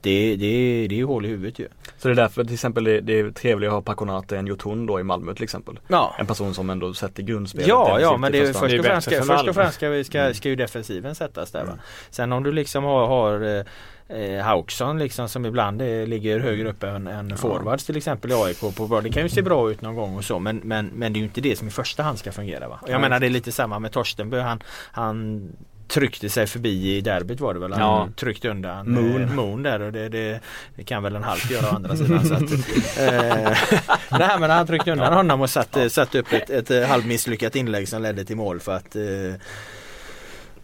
Det, 0.00 0.36
det, 0.36 0.86
det 0.86 0.94
är 0.94 0.98
ju 0.98 1.04
hål 1.04 1.24
i 1.24 1.28
huvudet 1.28 1.58
ju. 1.58 1.68
Så 1.98 2.08
det 2.08 2.14
är 2.14 2.16
därför 2.16 2.44
till 2.44 2.54
exempel 2.54 2.84
det, 2.84 3.00
det 3.00 3.20
är 3.20 3.30
trevligare 3.30 3.76
att 3.76 3.86
ha 3.86 3.94
Paconate 3.94 4.38
än 4.38 4.46
Jotun 4.46 4.86
då 4.86 5.00
i 5.00 5.02
Malmö 5.02 5.34
till 5.34 5.44
exempel. 5.44 5.80
Ja. 5.88 6.14
En 6.18 6.26
person 6.26 6.54
som 6.54 6.70
ändå 6.70 6.94
sätter 6.94 7.22
grundspelet. 7.22 7.68
Ja, 7.68 8.00
ja 8.00 8.16
men 8.16 8.32
det 8.32 8.38
är 8.38 8.52
först 8.52 8.78
och 8.78 8.84
främst 8.84 9.06
ska, 9.06 9.22
först 9.22 9.48
och 9.48 9.54
främst 9.54 9.74
ska, 9.74 10.04
ska, 10.04 10.34
ska 10.34 10.48
ju 10.48 10.56
defensiven 10.56 11.14
sättas 11.14 11.52
där 11.52 11.64
va. 11.64 11.72
Mm. 11.72 11.80
Sen 12.10 12.32
om 12.32 12.42
du 12.42 12.52
liksom 12.52 12.84
har, 12.84 13.06
har 13.06 13.64
eh, 14.08 14.44
Hauksson 14.44 14.98
liksom 14.98 15.28
som 15.28 15.46
ibland 15.46 15.82
är, 15.82 16.06
ligger 16.06 16.40
högre 16.40 16.70
upp 16.70 16.82
än, 16.82 17.06
än 17.06 17.36
forwards 17.36 17.84
till 17.84 17.96
exempel 17.96 18.30
i 18.30 18.34
AIK. 18.34 18.60
På. 18.76 19.00
Det 19.00 19.10
kan 19.10 19.22
ju 19.22 19.28
se 19.28 19.42
bra 19.42 19.70
ut 19.70 19.82
någon 19.82 19.94
gång 19.94 20.16
och 20.16 20.24
så 20.24 20.38
men, 20.38 20.56
men, 20.56 20.86
men 20.86 21.12
det 21.12 21.16
är 21.16 21.20
ju 21.20 21.26
inte 21.26 21.40
det 21.40 21.56
som 21.56 21.68
i 21.68 21.70
första 21.70 22.02
hand 22.02 22.18
ska 22.18 22.32
fungera. 22.32 22.68
Va? 22.68 22.80
Jag 22.86 23.00
menar 23.00 23.20
det 23.20 23.26
är 23.26 23.30
lite 23.30 23.52
samma 23.52 23.78
med 23.78 23.92
Torstenbö. 23.92 24.40
Han, 24.40 24.62
han 24.92 25.42
tryckte 25.90 26.28
sig 26.28 26.46
förbi 26.46 26.96
i 26.96 27.00
derbyt 27.00 27.40
var 27.40 27.54
det 27.54 27.60
väl. 27.60 27.72
Han 27.72 27.80
ja. 27.80 28.08
tryckte 28.16 28.48
undan 28.48 28.90
Moon, 28.90 29.22
eh, 29.22 29.30
Moon 29.30 29.62
där 29.62 29.80
och 29.80 29.92
det, 29.92 30.08
det, 30.08 30.40
det, 30.74 30.84
kan 30.84 31.02
väl 31.02 31.16
en 31.16 31.22
halv 31.22 31.52
göra 31.52 31.70
å 31.70 31.74
andra 31.74 31.96
sidan. 31.96 32.26
så 32.26 32.34
att, 32.34 32.42
eh, 32.42 33.58
nej 34.18 34.40
men 34.40 34.50
han 34.50 34.66
tryckte 34.66 34.92
undan 34.92 35.12
honom 35.12 35.40
och 35.40 35.50
satte, 35.50 35.90
satte 35.90 36.18
upp 36.18 36.32
ett, 36.32 36.50
ett 36.50 36.88
halvmisslyckat 36.88 37.56
inlägg 37.56 37.88
som 37.88 38.02
ledde 38.02 38.24
till 38.24 38.36
mål 38.36 38.60
för 38.60 38.72
att 38.72 38.96
eh, 38.96 39.02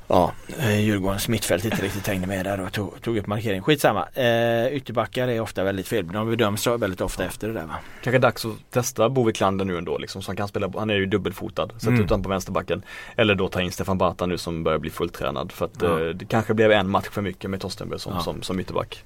Ja, 0.09 0.33
eh, 0.59 0.81
Djurgårdens 0.81 1.29
mittfält 1.29 1.65
inte 1.65 1.83
riktigt 1.83 2.07
hängde 2.07 2.27
med 2.27 2.47
där 2.47 2.61
och 2.61 2.73
tog, 2.73 3.03
tog 3.03 3.17
upp 3.17 3.27
markering. 3.27 3.63
Skitsamma. 3.63 4.09
Eh, 4.15 4.67
ytterbackar 4.77 5.29
är 5.29 5.41
ofta 5.41 5.65
väldigt 5.65 5.89
fel. 5.89 6.09
De 6.09 6.31
bedöms 6.31 6.67
väldigt 6.67 7.01
ofta 7.01 7.23
ja. 7.23 7.29
efter 7.29 7.49
det 7.49 7.55
där 7.55 7.67
va. 7.67 7.75
Kanske 8.03 8.19
dags 8.19 8.45
att 8.45 8.71
testa 8.71 9.09
Bo 9.09 9.25
Wiklander 9.25 9.65
nu 9.65 9.79
ändå 9.79 9.99
liksom. 9.99 10.23
Så 10.23 10.29
han 10.29 10.37
kan 10.37 10.49
spela, 10.49 10.73
han 10.77 10.91
är 10.91 10.95
ju 10.95 11.07
dubbelfotad. 11.07 11.69
Sätta 11.77 11.89
mm. 11.89 12.05
ut 12.05 12.11
honom 12.11 12.23
på 12.23 12.29
vänsterbacken. 12.29 12.83
Eller 13.17 13.35
då 13.35 13.49
ta 13.49 13.61
in 13.61 13.73
Stefan 13.73 13.99
Bata 13.99 14.27
nu 14.27 14.39
som 14.39 14.65
börjar 14.65 14.79
bli 14.79 14.91
fulltränad. 14.91 15.53
För 15.53 15.65
att 15.65 15.83
ja. 15.83 16.01
eh, 16.01 16.09
det 16.09 16.25
kanske 16.25 16.55
blev 16.55 16.73
en 16.73 16.91
match 16.91 17.09
för 17.11 17.23
mycket 17.23 17.51
med 17.51 17.61
Torstenberg 17.61 18.01
som, 18.01 18.13
ja. 18.13 18.21
som, 18.21 18.43
som 18.43 18.61
ytterback 18.61 19.05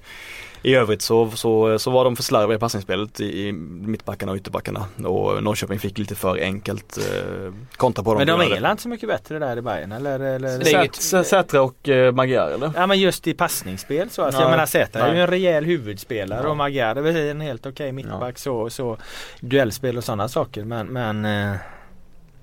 i 0.63 0.75
övrigt 0.75 1.01
så, 1.01 1.31
så, 1.31 1.79
så 1.79 1.91
var 1.91 2.03
de 2.03 2.15
för 2.15 2.23
slarviga 2.23 2.55
i 2.55 2.59
passningsspelet 2.59 3.19
i, 3.19 3.47
i 3.47 3.51
mittbackarna 3.51 4.31
och 4.31 4.37
ytterbackarna 4.37 4.85
och 5.03 5.43
Norrköping 5.43 5.79
fick 5.79 5.97
lite 5.97 6.15
för 6.15 6.37
enkelt 6.37 6.97
eh, 6.97 7.53
kontra 7.77 8.03
på 8.03 8.13
dem. 8.13 8.17
Men 8.17 8.39
de 8.39 8.53
är 8.53 8.71
inte 8.71 8.83
så 8.83 8.89
mycket 8.89 9.09
bättre 9.09 9.39
där 9.39 9.57
i 9.57 9.61
Bayern 9.61 9.91
eller? 9.91 10.19
eller? 10.19 11.23
Sätra 11.23 11.61
och 11.61 11.89
eh, 11.89 12.11
Magyar 12.11 12.51
eller? 12.51 12.71
Ja 12.75 12.87
men 12.87 12.99
just 12.99 13.27
i 13.27 13.33
passningsspel 13.33 14.09
så. 14.09 14.21
Alltså, 14.21 14.41
ja, 14.41 14.45
jag 14.45 14.51
menar 14.51 14.65
Sätra 14.65 15.07
är 15.07 15.13
ju 15.13 15.21
en 15.21 15.27
rejäl 15.27 15.65
huvudspelare 15.65 16.41
ja. 16.43 16.49
och 16.49 16.57
Magyar 16.57 16.95
är 16.95 17.31
en 17.31 17.41
helt 17.41 17.61
okej 17.61 17.71
okay 17.71 17.91
mittback 17.91 18.35
ja. 18.35 18.39
så, 18.39 18.69
så 18.69 18.97
duellspel 19.39 19.97
och 19.97 20.03
sådana 20.03 20.29
saker 20.29 20.63
men, 20.63 20.87
men 20.87 21.25
eh, 21.25 21.55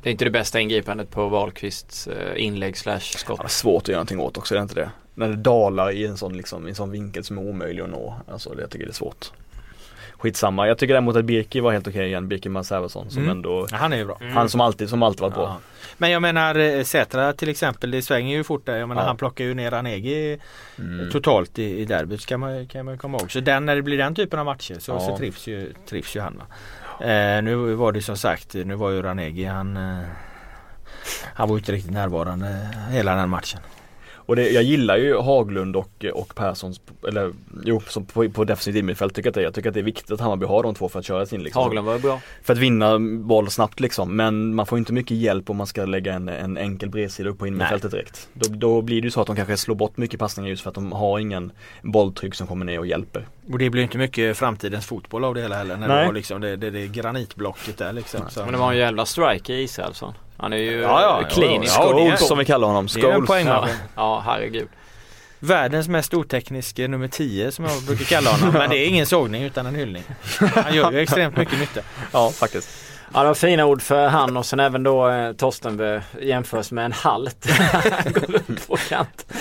det 0.02 0.08
är 0.08 0.10
inte 0.10 0.24
det 0.24 0.30
bästa 0.30 0.60
ingripandet 0.60 1.10
på 1.10 1.28
Wahlqvists 1.28 2.06
eh, 2.06 2.44
inlägg 2.44 2.76
slash 2.76 3.00
skott. 3.00 3.40
Ja, 3.42 3.48
svårt 3.48 3.82
att 3.82 3.88
göra 3.88 3.98
någonting 3.98 4.20
åt 4.20 4.38
också, 4.38 4.54
är 4.54 4.58
det 4.58 4.62
inte 4.62 4.74
det? 4.74 4.90
När 5.18 5.28
det 5.28 5.36
dalar 5.36 5.90
i 5.90 6.06
en 6.06 6.16
sån, 6.16 6.36
liksom, 6.36 6.66
i 6.66 6.70
en 6.70 6.74
sån 6.74 6.90
vinkel 6.90 7.24
som 7.24 7.38
är 7.38 7.42
omöjlig 7.42 7.82
att 7.82 7.90
nå. 7.90 8.14
Alltså 8.32 8.60
jag 8.60 8.70
tycker 8.70 8.86
det 8.86 8.90
är 8.90 8.94
svårt. 8.94 9.30
Skitsamma. 10.18 10.66
Jag 10.68 10.78
tycker 10.78 10.94
däremot 10.94 11.16
att 11.16 11.24
Birki 11.24 11.60
var 11.60 11.72
helt 11.72 11.86
okej 11.86 11.98
okay 11.98 12.08
igen. 12.08 12.28
Birki 12.28 12.48
Mansäversson 12.48 13.10
som 13.10 13.22
mm. 13.22 13.36
ändå 13.36 13.66
ja, 13.70 13.76
Han 13.76 13.92
är 13.92 13.96
ju 13.96 14.04
bra. 14.04 14.18
Mm. 14.20 14.36
Han 14.36 14.48
som 14.48 14.60
alltid, 14.60 14.88
som 14.88 15.02
alltid 15.02 15.20
varit 15.20 15.34
ja. 15.36 15.42
bra. 15.42 15.58
Men 15.96 16.10
jag 16.10 16.22
menar 16.22 16.54
eh, 16.54 16.82
Sätra 16.82 17.32
till 17.32 17.48
exempel, 17.48 17.90
det 17.90 18.02
svänger 18.02 18.36
ju 18.36 18.44
fort 18.44 18.66
där. 18.66 18.76
Jag 18.76 18.88
menar 18.88 19.02
ja. 19.02 19.06
han 19.06 19.16
plockar 19.16 19.44
ju 19.44 19.54
ner 19.54 19.70
Ranegi 19.70 20.38
mm. 20.78 21.10
totalt 21.10 21.58
i, 21.58 21.80
i 21.80 21.84
derbyt 21.84 22.26
kan 22.26 22.40
man, 22.40 22.66
kan 22.66 22.84
man 22.84 22.98
komma 22.98 23.18
ihåg. 23.18 23.32
Så 23.32 23.40
den, 23.40 23.66
när 23.66 23.76
det 23.76 23.82
blir 23.82 23.98
den 23.98 24.14
typen 24.14 24.38
av 24.38 24.44
matcher 24.44 24.76
så, 24.78 25.00
så 25.00 25.16
trivs, 25.16 25.46
ju, 25.46 25.72
trivs 25.88 26.16
ju 26.16 26.20
han. 26.20 26.42
Eh, 27.00 27.42
nu 27.42 27.74
var 27.74 27.92
det 27.92 28.02
som 28.02 28.16
sagt, 28.16 28.54
nu 28.54 28.74
var 28.74 28.90
ju 28.90 29.02
Ranegi 29.02 29.44
han 29.44 29.76
eh, 29.76 30.04
Han 31.34 31.48
var 31.48 31.56
ju 31.56 31.58
inte 31.58 31.72
riktigt 31.72 31.92
närvarande 31.92 32.68
hela 32.90 33.14
den 33.14 33.28
matchen. 33.28 33.60
Och 34.29 34.37
det, 34.37 34.51
jag 34.51 34.62
gillar 34.62 34.97
ju 34.97 35.18
Haglund 35.18 35.76
och, 35.76 36.05
och 36.14 36.35
Perssons, 36.35 36.81
eller 37.09 37.33
jo, 37.64 37.81
som 37.81 38.05
på, 38.05 38.31
på 38.31 38.45
defensivt 38.45 38.76
innermittfält 38.76 39.14
tycker 39.14 39.26
jag 39.26 39.31
att 39.31 39.35
det. 39.35 39.43
Jag 39.43 39.55
tycker 39.55 39.68
att 39.68 39.74
det 39.74 39.81
är 39.81 39.85
viktigt 39.85 40.11
att 40.11 40.20
Hammarby 40.20 40.47
har 40.47 40.62
de 40.62 40.74
två 40.74 40.89
för 40.89 40.99
att 40.99 41.05
köra 41.05 41.26
sin 41.26 41.43
liksom. 41.43 41.62
Haglund 41.62 41.87
var 41.87 41.99
bra. 41.99 42.20
För 42.43 42.53
att 42.53 42.59
vinna 42.59 42.99
boll 42.99 43.51
snabbt 43.51 43.81
liksom. 43.81 44.16
Men 44.16 44.55
man 44.55 44.66
får 44.66 44.79
inte 44.79 44.93
mycket 44.93 45.16
hjälp 45.16 45.51
om 45.51 45.57
man 45.57 45.66
ska 45.66 45.85
lägga 45.85 46.14
en, 46.14 46.29
en 46.29 46.57
enkel 46.57 46.89
bredsida 46.91 47.31
upp 47.31 47.39
på 47.39 47.47
innermittfältet 47.47 47.91
direkt. 47.91 48.29
Då, 48.33 48.49
då 48.55 48.83
blir 48.83 49.01
det 49.01 49.05
ju 49.05 49.11
så 49.11 49.20
att 49.20 49.26
de 49.26 49.37
kanske 49.37 49.57
slår 49.57 49.74
bort 49.74 49.97
mycket 49.97 50.20
passningar 50.20 50.51
just 50.51 50.62
för 50.62 50.68
att 50.68 50.74
de 50.74 50.93
har 50.93 51.18
ingen 51.18 51.53
bolltryck 51.83 52.35
som 52.35 52.47
kommer 52.47 52.64
ner 52.64 52.79
och 52.79 52.87
hjälper. 52.87 53.26
Och 53.53 53.59
det 53.59 53.70
blir 53.70 53.82
inte 53.82 53.99
mycket 53.99 54.36
framtidens 54.36 54.86
fotboll 54.86 55.24
av 55.24 55.34
det 55.34 55.40
hela 55.40 55.57
heller. 55.57 55.76
När 55.76 55.88
Nej. 55.88 56.01
det 56.01 56.07
var 56.07 56.12
liksom 56.12 56.40
det, 56.40 56.57
det, 56.57 56.70
det 56.70 56.86
granitblocket 56.86 57.78
där 57.78 57.92
liksom. 57.92 58.20
Men 58.36 58.53
det 58.53 58.59
var 58.59 58.72
en 58.72 58.78
jävla 58.78 59.07
strike 59.07 59.53
i 59.53 59.62
Israelsson. 59.62 60.14
Han 60.36 60.53
är 60.53 60.57
ju 60.57 60.80
ja, 60.80 61.03
ja, 61.03 61.28
klinisk. 61.30 61.74
Ja, 61.78 61.82
Scholes 61.82 62.28
som 62.28 62.38
vi 62.38 62.44
kallar 62.44 62.68
honom. 62.68 62.88
Scholes. 62.88 63.46
Ja, 63.46 63.68
ja, 63.96 64.22
herregud. 64.26 64.68
Världens 65.40 65.88
mest 65.88 66.14
otekniske 66.14 66.88
nummer 66.88 67.09
10 67.09 67.53
som 67.53 67.64
jag 67.64 67.82
brukar 67.82 68.05
kalla 68.05 68.30
honom. 68.30 68.55
Men 68.55 68.70
det 68.70 68.76
är 68.76 68.88
ingen 68.88 69.07
sågning 69.07 69.42
utan 69.42 69.66
en 69.66 69.74
hyllning. 69.74 70.03
Han 70.55 70.74
gör 70.74 70.92
ju 70.92 71.01
extremt 71.01 71.36
mycket 71.36 71.59
nytta. 71.59 71.80
Ja, 72.12 72.30
faktiskt. 72.30 72.68
Ja, 73.14 73.20
det 73.20 73.26
var 73.26 73.34
fina 73.34 73.64
ord 73.64 73.82
för 73.82 74.09
han 74.09 74.36
och 74.36 74.46
sen 74.46 74.61
även 74.61 74.82
då 74.82 75.09
eh, 75.09 75.32
Torsten 75.32 76.03
jämförs 76.20 76.70
med 76.70 76.84
en 76.84 76.92
halt. 76.92 77.46
på 78.68 78.76
kant. 78.76 79.32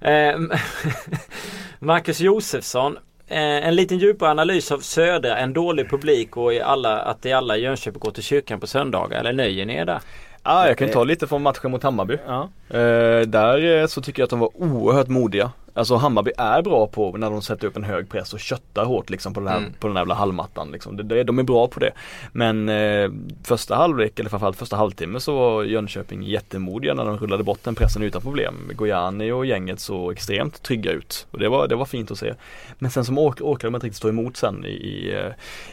Eh, 0.00 0.38
Marcus 1.78 2.20
Josefsson 2.20 2.98
en 3.28 3.74
liten 3.74 3.98
djupare 3.98 4.30
analys 4.30 4.72
av 4.72 4.78
Södra, 4.78 5.36
en 5.38 5.52
dålig 5.52 5.90
publik 5.90 6.36
och 6.36 6.54
i 6.54 6.60
alla, 6.60 6.98
att 6.98 7.26
i 7.26 7.32
alla 7.32 7.56
Jönköping 7.56 8.00
går 8.00 8.10
till 8.10 8.22
kyrkan 8.22 8.60
på 8.60 8.66
söndagar. 8.66 9.20
Eller 9.20 9.32
nöjer 9.32 9.66
ni 9.66 9.74
er 9.74 9.84
där? 9.84 10.00
Ja, 10.42 10.66
jag 10.66 10.78
kan 10.78 10.88
ta 10.88 11.04
lite 11.04 11.26
från 11.26 11.42
matchen 11.42 11.70
mot 11.70 11.82
Hammarby. 11.82 12.18
Ja. 12.26 12.48
Eh, 12.68 13.20
där 13.20 13.80
eh, 13.80 13.86
så 13.86 14.02
tycker 14.02 14.20
jag 14.20 14.24
att 14.24 14.30
de 14.30 14.38
var 14.38 14.50
oerhört 14.54 15.08
modiga. 15.08 15.50
Alltså 15.74 15.96
Hammarby 15.96 16.32
är 16.38 16.62
bra 16.62 16.86
på 16.86 17.16
när 17.16 17.30
de 17.30 17.42
sätter 17.42 17.66
upp 17.66 17.76
en 17.76 17.84
hög 17.84 18.08
press 18.08 18.32
och 18.32 18.40
köttar 18.40 18.84
hårt 18.84 19.10
liksom 19.10 19.34
på 19.34 19.40
den 19.40 19.48
här, 19.48 19.58
mm. 19.58 19.72
på 19.80 19.86
den 19.86 19.96
här 19.96 20.02
jävla 20.02 20.14
halmmattan 20.14 20.70
liksom. 20.72 21.08
Det, 21.08 21.24
de 21.24 21.38
är 21.38 21.42
bra 21.42 21.68
på 21.68 21.80
det. 21.80 21.92
Men 22.32 22.68
eh, 22.68 23.10
första 23.44 23.76
halvlek, 23.76 24.20
eller 24.20 24.30
framförallt 24.30 24.56
första 24.56 24.76
halvtimme 24.76 25.20
så 25.20 25.34
var 25.34 25.64
Jönköping 25.64 26.22
jättemodiga 26.22 26.94
när 26.94 27.04
de 27.04 27.18
rullade 27.18 27.44
bort 27.44 27.64
den 27.64 27.74
pressen 27.74 28.02
utan 28.02 28.22
problem. 28.22 28.54
Gojani 28.72 29.32
och 29.32 29.46
gänget 29.46 29.80
så 29.80 30.10
extremt 30.10 30.62
trygga 30.62 30.92
ut. 30.92 31.26
Och 31.30 31.38
det 31.38 31.48
var, 31.48 31.68
det 31.68 31.76
var 31.76 31.84
fint 31.84 32.10
att 32.10 32.18
se. 32.18 32.34
Men 32.78 32.90
sen 32.90 33.04
som 33.04 33.18
ork, 33.18 33.40
orkade 33.40 33.70
de 33.70 33.74
inte 33.74 33.86
riktigt 33.86 33.98
stå 33.98 34.08
emot 34.08 34.36
sen 34.36 34.64
i, 34.64 34.68
i, 34.68 35.14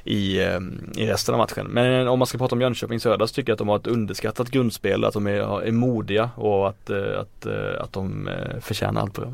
i, 0.04 0.42
eh, 0.42 0.60
i 0.98 1.08
resten 1.08 1.36
av 1.36 1.40
matchen. 1.40 1.68
Men 1.68 2.08
om 2.08 2.20
man 2.20 2.26
ska 2.26 2.38
prata 2.38 2.56
om 2.56 2.62
Jönköping 2.62 3.00
Södra 3.00 3.28
så 3.28 3.34
tycker 3.34 3.50
jag 3.50 3.56
att 3.56 3.60
de 3.60 3.68
har 3.68 3.76
ett 3.76 3.88
underskattat 3.88 4.50
grundspel, 4.50 5.04
att 5.04 5.14
de 5.14 5.28
är, 5.28 5.62
är 5.62 5.72
modiga 5.72 6.30
och 6.36 6.70
att, 6.70 6.90
eh, 6.90 7.20
att, 7.20 7.46
att, 7.80 7.94
de 7.94 8.30
förtjänar 8.62 9.02
allt 9.02 9.16
det. 9.16 9.34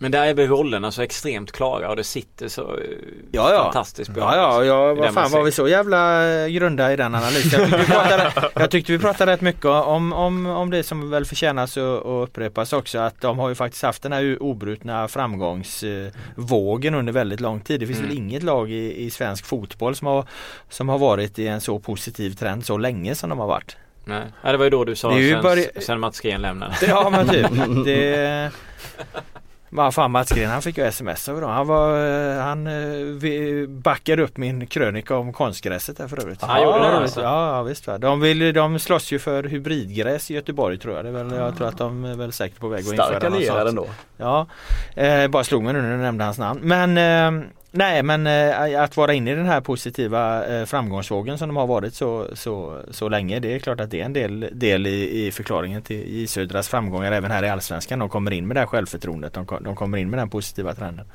Men 0.00 0.10
där 0.10 0.26
är 0.26 0.46
rollerna 0.46 0.90
så 0.92 1.02
extremt 1.02 1.52
klara 1.52 1.90
och 1.90 1.96
det 1.96 2.04
sitter 2.04 2.48
så 2.48 2.62
eh, 2.62 2.84
ja, 3.32 3.52
ja. 3.52 3.64
fantastiskt 3.64 4.10
bra. 4.10 4.36
Ja, 4.36 4.64
ja, 4.64 4.64
ja 4.64 4.94
vad 4.94 5.14
fan 5.14 5.30
var 5.30 5.42
vi 5.42 5.52
så 5.52 5.68
jävla 5.68 6.32
eh, 6.32 6.48
grunda 6.48 6.92
i 6.92 6.96
den 6.96 7.14
analysen? 7.14 7.60
Jag 7.60 7.70
tyckte 7.70 7.78
vi 7.78 7.86
pratade, 7.86 8.50
jag 8.54 8.70
tyckte 8.70 8.92
vi 8.92 8.98
pratade 8.98 9.32
rätt 9.32 9.40
mycket 9.40 9.64
om, 9.64 10.12
om, 10.12 10.46
om 10.46 10.70
det 10.70 10.82
som 10.82 11.10
väl 11.10 11.24
förtjänas 11.24 11.76
att 11.76 12.04
upprepas 12.04 12.72
också 12.72 12.98
att 12.98 13.20
de 13.20 13.38
har 13.38 13.48
ju 13.48 13.54
faktiskt 13.54 13.82
haft 13.82 14.02
den 14.02 14.12
här 14.12 14.42
obrutna 14.42 15.08
framgångsvågen 15.08 16.94
under 16.94 17.12
väldigt 17.12 17.40
lång 17.40 17.60
tid. 17.60 17.80
Det 17.80 17.86
finns 17.86 17.98
mm. 17.98 18.08
väl 18.08 18.18
inget 18.18 18.42
lag 18.42 18.70
i, 18.70 19.04
i 19.04 19.10
svensk 19.10 19.46
fotboll 19.46 19.96
som 19.96 20.06
har, 20.06 20.26
som 20.68 20.88
har 20.88 20.98
varit 20.98 21.38
i 21.38 21.46
en 21.46 21.60
så 21.60 21.78
positiv 21.78 22.30
trend 22.30 22.66
så 22.66 22.78
länge 22.78 23.14
som 23.14 23.30
de 23.30 23.38
har 23.38 23.46
varit. 23.46 23.76
Nej, 24.04 24.22
ja, 24.42 24.52
det 24.52 24.58
var 24.58 24.64
ju 24.64 24.70
då 24.70 24.84
du 24.84 24.96
sa 24.96 25.10
sen, 25.10 25.20
börj- 25.20 25.80
sen 25.80 26.00
Mats 26.00 26.20
Green 26.20 26.42
lämnade. 26.42 26.74
Ja 26.88 27.10
men 27.10 27.28
typ. 27.28 27.46
Det, 27.84 28.50
vad 29.74 29.94
fan 29.94 30.10
Mats 30.10 30.30
Green 30.30 30.50
han 30.50 30.62
fick 30.62 30.78
ju 30.78 30.84
sms 30.84 31.28
av 31.28 31.40
dem. 31.40 31.50
Han, 31.50 31.66
var, 31.66 32.40
han 32.40 32.66
eh, 32.66 33.68
backade 33.68 34.22
upp 34.22 34.36
min 34.36 34.66
krönika 34.66 35.16
om 35.16 35.32
konstgräset 35.32 35.96
där 35.96 36.08
för 36.08 36.22
övrigt. 36.22 36.42
Han 36.42 36.62
gjorde 36.62 36.78
det 36.78 36.96
alltså. 36.96 37.20
Ja, 37.20 37.62
visst. 37.62 37.86
Va. 37.86 37.98
De, 37.98 38.20
vill, 38.20 38.54
de 38.54 38.78
slåss 38.78 39.12
ju 39.12 39.18
för 39.18 39.44
hybridgräs 39.44 40.30
i 40.30 40.34
Göteborg 40.34 40.78
tror 40.78 40.96
jag. 40.96 41.04
Det 41.04 41.10
väl, 41.10 41.32
jag 41.32 41.56
tror 41.56 41.68
att 41.68 41.78
de 41.78 42.04
är 42.04 42.14
väl 42.14 42.32
säkert 42.32 42.58
på 42.60 42.68
väg 42.68 42.80
att 42.80 42.92
införa 42.92 43.06
Starka 43.06 43.28
lirare 43.28 43.68
ändå. 43.68 43.86
Ja, 44.16 44.46
eh, 44.94 45.28
bara 45.28 45.44
slog 45.44 45.62
mig 45.62 45.72
nu 45.72 45.82
när 45.82 45.96
du 45.96 46.02
nämnde 46.02 46.24
hans 46.24 46.38
namn. 46.38 46.60
Men 46.62 46.98
eh, 46.98 47.46
Nej 47.76 48.02
men 48.02 48.26
eh, 48.26 48.82
att 48.82 48.96
vara 48.96 49.14
inne 49.14 49.32
i 49.32 49.34
den 49.34 49.46
här 49.46 49.60
positiva 49.60 50.46
eh, 50.46 50.64
framgångsvågen 50.64 51.38
som 51.38 51.48
de 51.48 51.56
har 51.56 51.66
varit 51.66 51.94
så, 51.94 52.28
så, 52.32 52.82
så 52.90 53.08
länge 53.08 53.40
det 53.40 53.54
är 53.54 53.58
klart 53.58 53.80
att 53.80 53.90
det 53.90 54.00
är 54.00 54.04
en 54.04 54.12
del, 54.12 54.48
del 54.52 54.86
i, 54.86 55.26
i 55.26 55.30
förklaringen 55.30 55.82
till 55.82 55.96
i 55.96 56.26
Södras 56.26 56.68
framgångar 56.68 57.12
även 57.12 57.30
här 57.30 57.42
i 57.42 57.48
Allsvenskan. 57.48 57.98
De 57.98 58.08
kommer 58.08 58.30
in 58.30 58.46
med 58.46 58.56
det 58.56 58.60
här 58.60 58.66
självförtroendet. 58.66 59.32
De, 59.32 59.46
de 59.60 59.76
kommer 59.76 59.98
in 59.98 60.10
med 60.10 60.18
den 60.18 60.30
positiva 60.30 60.74
trenden. 60.74 61.06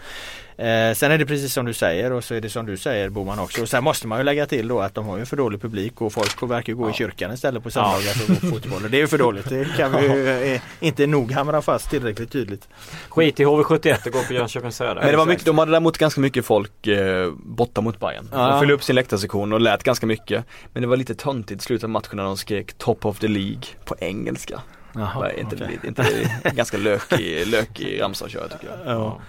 Eh, 0.60 0.94
sen 0.94 1.12
är 1.12 1.18
det 1.18 1.26
precis 1.26 1.54
som 1.54 1.66
du 1.66 1.74
säger 1.74 2.12
och 2.12 2.24
så 2.24 2.36
är 2.36 2.42
det 2.42 2.50
som 2.50 2.66
du 2.66 2.78
säger 2.78 3.10
Boman 3.10 3.40
också. 3.40 3.62
Och 3.62 3.70
sen 3.70 3.84
måste 3.84 4.08
man 4.08 4.18
ju 4.18 4.24
lägga 4.24 4.46
till 4.46 4.68
då 4.68 4.80
att 4.80 4.96
de 4.96 5.08
har 5.08 5.18
ju 5.18 5.26
för 5.26 5.38
dålig 5.38 5.62
publik 5.62 6.02
och 6.02 6.14
folk 6.14 6.44
verkar 6.44 6.74
gå 6.74 6.86
ja. 6.86 6.90
i 6.90 6.94
kyrkan 6.94 7.34
istället 7.34 7.64
på 7.64 7.72
söndagar 7.72 8.02
ja. 8.06 8.12
för 8.12 8.34
att 8.34 8.42
gå 8.42 8.48
på 8.48 8.54
fotboll. 8.54 8.92
Det 8.92 8.98
är 8.98 9.02
ju 9.02 9.08
för 9.08 9.18
dåligt. 9.18 9.50
Det 9.50 9.66
kan 9.78 9.92
vi 9.92 10.08
ju 10.08 10.54
eh, 10.54 10.62
inte 10.80 11.08
nog 11.08 11.32
hamra 11.32 11.62
fast 11.62 11.90
tillräckligt 11.90 12.32
tydligt. 12.32 12.68
Skit 13.10 13.40
i 13.40 13.46
HV71 13.46 14.08
och 14.08 14.14
gå 14.14 14.24
på 14.24 14.34
Jönköping 14.34 14.72
Söder. 14.72 15.02
Men 15.02 15.12
det 15.12 15.18
var 15.18 15.26
mycket, 15.26 15.46
de 15.46 15.58
hade 15.58 15.72
däremot 15.72 15.98
ganska 15.98 16.22
mycket 16.22 16.46
folk 16.46 16.88
eh, 16.88 17.32
borta 17.32 17.82
mot 17.82 18.00
Bayern. 18.00 18.30
Ja. 18.32 18.48
De 18.48 18.60
fyllde 18.60 18.74
upp 18.74 18.84
sin 18.84 18.96
läktarsektion 18.96 19.54
och 19.54 19.62
lät 19.62 19.84
ganska 19.84 20.06
mycket. 20.06 20.46
Men 20.74 20.82
det 20.82 20.88
var 20.88 20.98
lite 20.98 21.16
töntigt 21.16 21.62
i 21.62 21.66
slutet 21.66 21.84
av 21.84 21.90
matchen 21.90 22.18
när 22.18 22.24
de 22.24 22.38
skrek 22.38 22.74
Top 22.74 23.06
of 23.06 23.20
the 23.20 23.28
League 23.28 23.64
på 23.86 23.96
engelska. 24.00 24.62
Jaha, 24.94 25.32
inte, 25.32 25.56
okay. 25.56 25.74
inte, 25.74 25.88
inte 25.88 26.52
ganska 26.56 26.78
lökig, 26.78 27.48
lökig 27.48 28.02
ramsa 28.02 28.26
att 28.26 28.32
köra 28.32 28.48
tycker 28.48 28.68
jag. 28.68 28.96
Ja. 28.96 29.20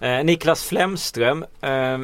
Eh, 0.00 0.24
Niklas 0.24 0.64
Flemström, 0.64 1.44
eh, 1.60 1.98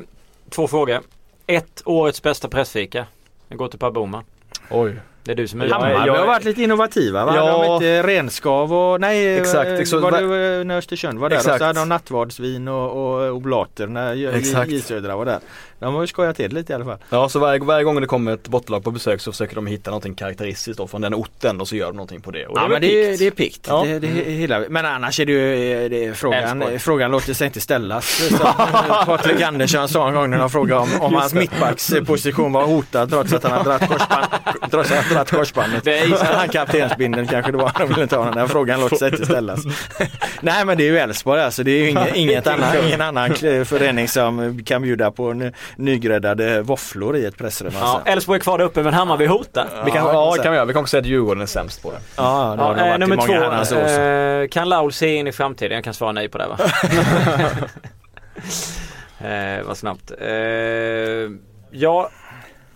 två 0.50 0.68
frågor. 0.68 1.00
Ett, 1.46 1.82
årets 1.84 2.22
bästa 2.22 2.48
pressfika. 2.48 3.06
Jag 3.48 3.58
går 3.58 3.68
till 3.68 3.78
Per 3.78 3.90
Boman. 3.90 4.24
Oj. 4.70 5.00
Det 5.24 5.32
är 5.32 5.36
du 5.36 5.48
som 5.48 5.60
är 5.60 5.68
Hammarby 5.68 6.10
har 6.10 6.26
varit 6.26 6.44
lite 6.44 6.62
innovativa 6.62 7.24
va? 7.24 7.32
Ja. 7.36 7.46
De 7.46 7.66
har 7.66 7.74
inte 7.74 8.02
renskav 8.02 8.74
och 8.74 9.00
nej 9.00 9.38
exakt, 9.38 9.68
eh, 9.68 9.74
exakt. 9.74 10.02
var 10.02 10.12
det 10.12 10.64
när 10.64 10.78
Östersund 10.78 11.18
var 11.18 11.28
där 11.28 11.36
exakt. 11.36 11.54
och 11.54 11.58
så 11.58 11.64
hade 11.64 11.78
de 11.78 11.88
nattvardsvin 11.88 12.68
och, 12.68 13.16
och 13.16 13.36
oblater 13.36 13.86
när 13.86 14.14
J 14.14 14.80
Södra 14.80 15.16
var 15.16 15.24
där. 15.24 15.40
De 15.82 15.94
har 15.94 16.00
ju 16.00 16.06
skojat 16.06 16.36
till 16.36 16.54
lite 16.54 16.72
i 16.72 16.76
alla 16.76 16.84
fall. 16.84 16.98
Ja 17.10 17.28
så 17.28 17.38
varje, 17.38 17.60
varje 17.60 17.84
gång 17.84 18.00
det 18.00 18.06
kommer 18.06 18.32
ett 18.32 18.48
bottenlag 18.48 18.84
på 18.84 18.90
besök 18.90 19.20
så 19.20 19.32
försöker 19.32 19.54
de 19.54 19.66
hitta 19.66 19.90
någonting 19.90 20.14
karaktäristiskt 20.14 20.78
då 20.78 20.86
från 20.86 21.00
den 21.00 21.14
orten 21.14 21.60
och 21.60 21.68
så 21.68 21.76
gör 21.76 21.86
de 21.86 21.96
någonting 21.96 22.20
på 22.20 22.30
det. 22.30 22.46
Och 22.46 22.58
ja 22.58 22.62
det 22.62 22.68
men 22.68 22.80
det 22.80 23.12
är, 23.12 23.18
det 23.18 23.26
är 23.26 23.30
pikt. 23.30 23.66
Ja. 23.68 23.84
Det, 23.84 23.98
det 23.98 24.08
hela, 24.08 24.64
men 24.68 24.86
annars 24.86 25.20
är 25.20 25.26
det 25.26 25.32
ju 25.32 25.88
det 25.88 26.04
är 26.04 26.14
frågan, 26.14 26.78
frågan 26.78 27.10
låter 27.10 27.34
sig 27.34 27.46
inte 27.46 27.60
ställas. 27.60 28.30
Patrik 29.06 29.40
Andersson 29.40 29.88
sa 29.88 30.08
en 30.08 30.14
gång 30.14 30.30
när 30.30 30.38
de 30.38 30.50
frågade 30.50 30.80
om, 30.80 30.88
om 31.00 31.14
hans 31.14 31.34
mittbacksposition 31.34 32.52
var 32.52 32.66
hotad 32.66 33.10
trots 33.10 33.32
att 33.32 33.42
han 33.42 33.52
hade 33.52 33.64
dragit 33.64 33.88
korsband, 33.88 34.26
trots 34.70 34.92
att 34.92 35.11
dragit 35.14 35.30
korsbandet. 35.30 35.88
Han 36.20 36.48
kaptensbindeln 36.48 37.26
kanske 37.26 37.52
det 37.52 37.58
var. 37.58 37.72
De 37.78 37.88
ville 37.88 38.02
inte 38.02 38.16
ha 38.16 38.24
den 38.24 38.34
där 38.34 38.46
frågan 38.46 38.80
låter 38.80 38.96
sig 38.96 39.10
inte 39.10 39.24
ställas. 39.24 39.60
Nej 40.40 40.64
men 40.64 40.78
det 40.78 40.84
är 40.84 40.90
ju 40.90 40.98
Elfsborg 40.98 41.42
alltså. 41.42 41.62
Det 41.62 41.70
är 41.70 41.78
ju 41.78 41.90
inget, 41.90 42.16
inget 42.16 42.46
annan, 42.46 42.76
ingen 42.86 43.00
annan 43.00 43.34
förening 43.64 44.08
som 44.08 44.64
kan 44.64 44.82
bjuda 44.82 45.10
på 45.10 45.50
nygräddade 45.76 46.62
våfflor 46.62 47.16
i 47.16 47.24
ett 47.24 47.38
pressrum. 47.38 47.72
Ja, 47.80 48.02
Elfsborg 48.04 48.36
är 48.36 48.40
kvar 48.40 48.58
där 48.58 48.64
uppe 48.64 48.82
men 48.82 48.94
Hammarby 48.94 49.26
hotar. 49.26 49.66
Ja, 49.76 49.82
vi 49.84 49.90
kan, 49.90 50.06
ja, 50.06 50.36
kan 50.42 50.52
vi 50.52 50.56
göra. 50.56 50.64
Vi 50.64 50.72
kan 50.72 50.82
också 50.82 50.90
säga 50.90 51.00
att 51.00 51.06
Djurgården 51.06 51.42
är 51.42 51.46
sämst 51.46 51.82
på 51.82 51.90
det. 51.90 51.98
Ja, 52.16 52.54
det 52.56 52.80
ja, 52.80 52.92
äh, 52.92 52.98
nummer 52.98 53.16
två. 53.16 54.42
Äh, 54.42 54.48
kan 54.48 54.68
Laul 54.68 54.92
se 54.92 55.14
in 55.14 55.26
i 55.26 55.32
framtiden? 55.32 55.74
Jag 55.74 55.84
kan 55.84 55.94
svara 55.94 56.12
nej 56.12 56.28
på 56.28 56.38
det 56.38 56.46
va? 56.46 56.58
eh, 59.28 59.66
vad 59.66 59.76
snabbt. 59.76 60.12
Eh, 60.20 60.28
ja, 61.70 62.10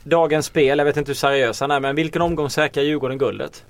dagens 0.07 0.47
spel. 0.47 0.79
Jag 0.79 0.85
vet 0.85 0.97
inte 0.97 1.11
hur 1.11 1.15
seriös 1.15 1.61
han 1.61 1.71
är 1.71 1.81
men 1.81 1.97
vilken 1.97 2.23
omgång 2.23 2.51
säkrar 2.51 2.83
Djurgården 2.83 3.19
guldet? 3.19 3.65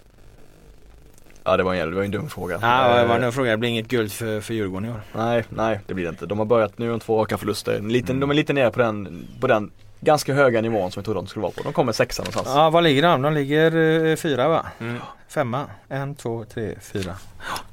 Ja 1.44 1.56
det 1.56 1.62
var 1.62 1.74
en, 1.74 1.90
det 1.90 1.96
var 1.96 2.02
en 2.02 2.10
dum 2.10 2.28
fråga. 2.28 2.58
Ja 2.62 3.00
det 3.02 3.06
var 3.06 3.14
en 3.14 3.20
dum 3.20 3.32
fråga. 3.32 3.50
Det 3.50 3.56
blir 3.56 3.70
inget 3.70 3.88
guld 3.88 4.12
för, 4.12 4.40
för 4.40 4.54
Djurgården 4.54 4.88
i 4.88 4.92
år. 4.92 5.00
Nej, 5.12 5.44
nej 5.48 5.80
det 5.86 5.94
blir 5.94 6.04
det 6.04 6.10
inte. 6.10 6.26
De 6.26 6.38
har 6.38 6.46
börjat 6.46 6.78
nu 6.78 6.90
med 6.90 7.00
två 7.00 7.20
raka 7.20 7.38
förluster. 7.38 7.80
Lite, 7.80 8.12
mm. 8.12 8.20
De 8.20 8.30
är 8.30 8.34
lite 8.34 8.52
nere 8.52 8.70
på 8.70 8.78
den, 8.78 9.26
på 9.40 9.46
den 9.46 9.70
ganska 10.00 10.34
höga 10.34 10.60
nivån 10.60 10.90
som 10.90 11.00
jag 11.00 11.04
trodde 11.04 11.20
de 11.20 11.26
skulle 11.26 11.42
vara 11.42 11.52
på. 11.52 11.62
De 11.62 11.72
kommer 11.72 11.92
sexa 11.92 12.22
någonstans. 12.22 12.48
Ja, 12.54 12.70
var 12.70 12.82
ligger 12.82 13.02
de? 13.02 13.22
De 13.22 13.34
ligger 13.34 13.76
uh, 13.76 14.16
fyra 14.16 14.48
va? 14.48 14.66
Mm. 14.80 14.98
Femma. 15.28 15.66
En, 15.88 16.14
två, 16.14 16.44
tre, 16.44 16.74
fyra. 16.80 17.14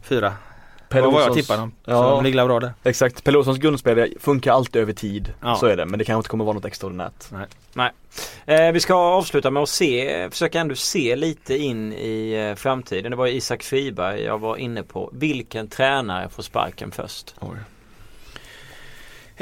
Fyra. 0.02 0.34
Vad 1.02 1.14
var 1.14 1.22
jag 1.22 1.34
tippade 1.34 1.60
dem. 1.60 1.72
Ja, 1.86 1.94
så 1.94 2.10
de 2.10 2.24
ligger 2.24 2.46
bra 2.46 2.60
där. 2.60 2.74
Exakt. 2.84 3.24
Pelle 3.24 3.44
grundspel 3.58 4.14
funkar 4.20 4.54
alltid 4.54 4.82
över 4.82 4.94
tid. 4.94 5.34
Ja. 5.42 5.56
Så 5.56 5.66
är 5.66 5.78
det. 5.78 5.86
Men 5.86 6.00
det 6.00 6.06
kanske 6.06 6.18
inte 6.18 6.30
kommer 6.30 6.46
vara 6.46 6.54
något 6.54 6.66
extraordinärt. 6.66 7.32
Nej. 7.32 7.46
Nej. 7.74 7.92
Eh, 8.46 8.72
vi 8.72 8.80
ska 8.80 8.94
avsluta 8.94 9.52
med 9.52 9.64
att 9.64 9.70
se, 9.70 10.30
försöka 10.30 10.60
ändå 10.60 10.76
se 10.76 11.16
lite 11.16 11.58
in 11.58 11.94
i 11.94 12.48
eh, 12.50 12.56
framtiden. 12.56 13.12
Det 13.12 13.18
var 13.18 13.28
Isak 13.28 13.64
Friberg 13.64 14.24
jag 14.24 14.38
var 14.38 14.58
inne 14.58 14.84
på. 14.84 15.10
Vilken 15.14 15.68
tränare 15.68 16.30
får 16.30 16.44
sparken 16.44 16.92
först? 16.92 17.36
Oj. 17.40 17.58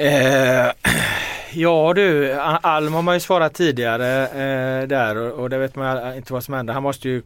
Eh, 0.05 0.71
ja 1.53 1.93
du, 1.93 2.33
Alm 2.41 2.93
har 2.93 3.01
man 3.01 3.15
ju 3.15 3.19
svarat 3.19 3.53
tidigare 3.53 4.27
eh, 4.27 4.87
där 4.87 5.17
och, 5.17 5.39
och 5.39 5.49
det 5.49 5.57
vet 5.57 5.75
man 5.75 6.15
inte 6.15 6.33
vad 6.33 6.43
som 6.43 6.53
händer. 6.53 6.73
Han 6.73 6.83
måste 6.83 7.09
ju, 7.09 7.21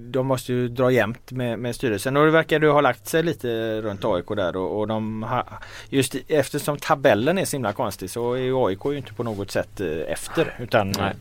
de 0.00 0.26
måste 0.26 0.52
ju 0.52 0.68
dra 0.68 0.90
jämnt 0.90 1.32
med, 1.32 1.58
med 1.58 1.74
styrelsen 1.74 2.16
och 2.16 2.24
det 2.24 2.30
verkar 2.30 2.58
du 2.58 2.70
ha 2.70 2.80
lagt 2.80 3.08
sig 3.08 3.22
lite 3.22 3.80
runt 3.80 4.04
AIK 4.04 4.28
där 4.28 4.56
och, 4.56 4.78
och 4.78 4.86
de 4.86 5.22
ha, 5.22 5.46
just 5.88 6.16
eftersom 6.28 6.76
tabellen 6.76 7.38
är 7.38 7.44
så 7.44 7.56
himla 7.56 7.72
konstig 7.72 8.10
så 8.10 8.32
är 8.32 8.38
ju 8.38 8.66
AIK 8.66 8.84
ju 8.84 8.96
inte 8.96 9.14
på 9.14 9.22
något 9.22 9.50
sätt 9.50 9.80
eh, 9.80 10.12
efter 10.12 10.54
utan 10.58 10.92
Nej. 10.98 11.14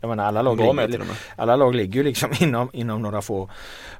Jag 0.00 0.08
menar 0.08 0.24
alla 0.24 0.42
lag, 0.42 0.56
ligger, 0.58 1.02
alla 1.36 1.56
lag 1.56 1.74
ligger 1.74 1.94
ju 1.94 2.02
liksom 2.02 2.30
inom, 2.40 2.70
inom 2.72 3.02
några 3.02 3.22
få, 3.22 3.50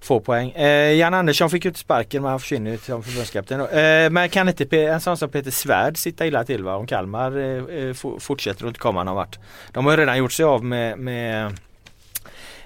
få 0.00 0.20
poäng. 0.20 0.50
Eh, 0.50 0.92
Jan 0.92 1.14
Andersson 1.14 1.50
fick 1.50 1.64
ju 1.64 1.68
inte 1.68 1.80
sparken 1.80 2.22
men 2.22 2.30
han 2.30 2.40
försvinner 2.40 2.76
som 2.76 3.02
förbundskapten. 3.02 3.60
Eh, 3.60 4.10
men 4.10 4.28
kan 4.28 4.48
inte 4.48 4.82
en 4.82 5.00
sån 5.00 5.16
som 5.16 5.28
Peter 5.28 5.50
Svärd 5.50 5.96
sitta 5.96 6.26
illa 6.26 6.44
till 6.44 6.64
va? 6.64 6.76
Om 6.76 6.86
Kalmar 6.86 7.38
eh, 7.38 7.88
eh 7.88 7.94
fortsätter 8.18 8.64
att 8.64 8.68
inte 8.68 8.80
komma 8.80 9.04
någon 9.04 9.16
vart. 9.16 9.38
De 9.72 9.84
har 9.84 9.92
ju 9.92 9.96
redan 9.96 10.18
gjort 10.18 10.32
sig 10.32 10.44
av 10.44 10.64
med, 10.64 10.98
med 10.98 11.56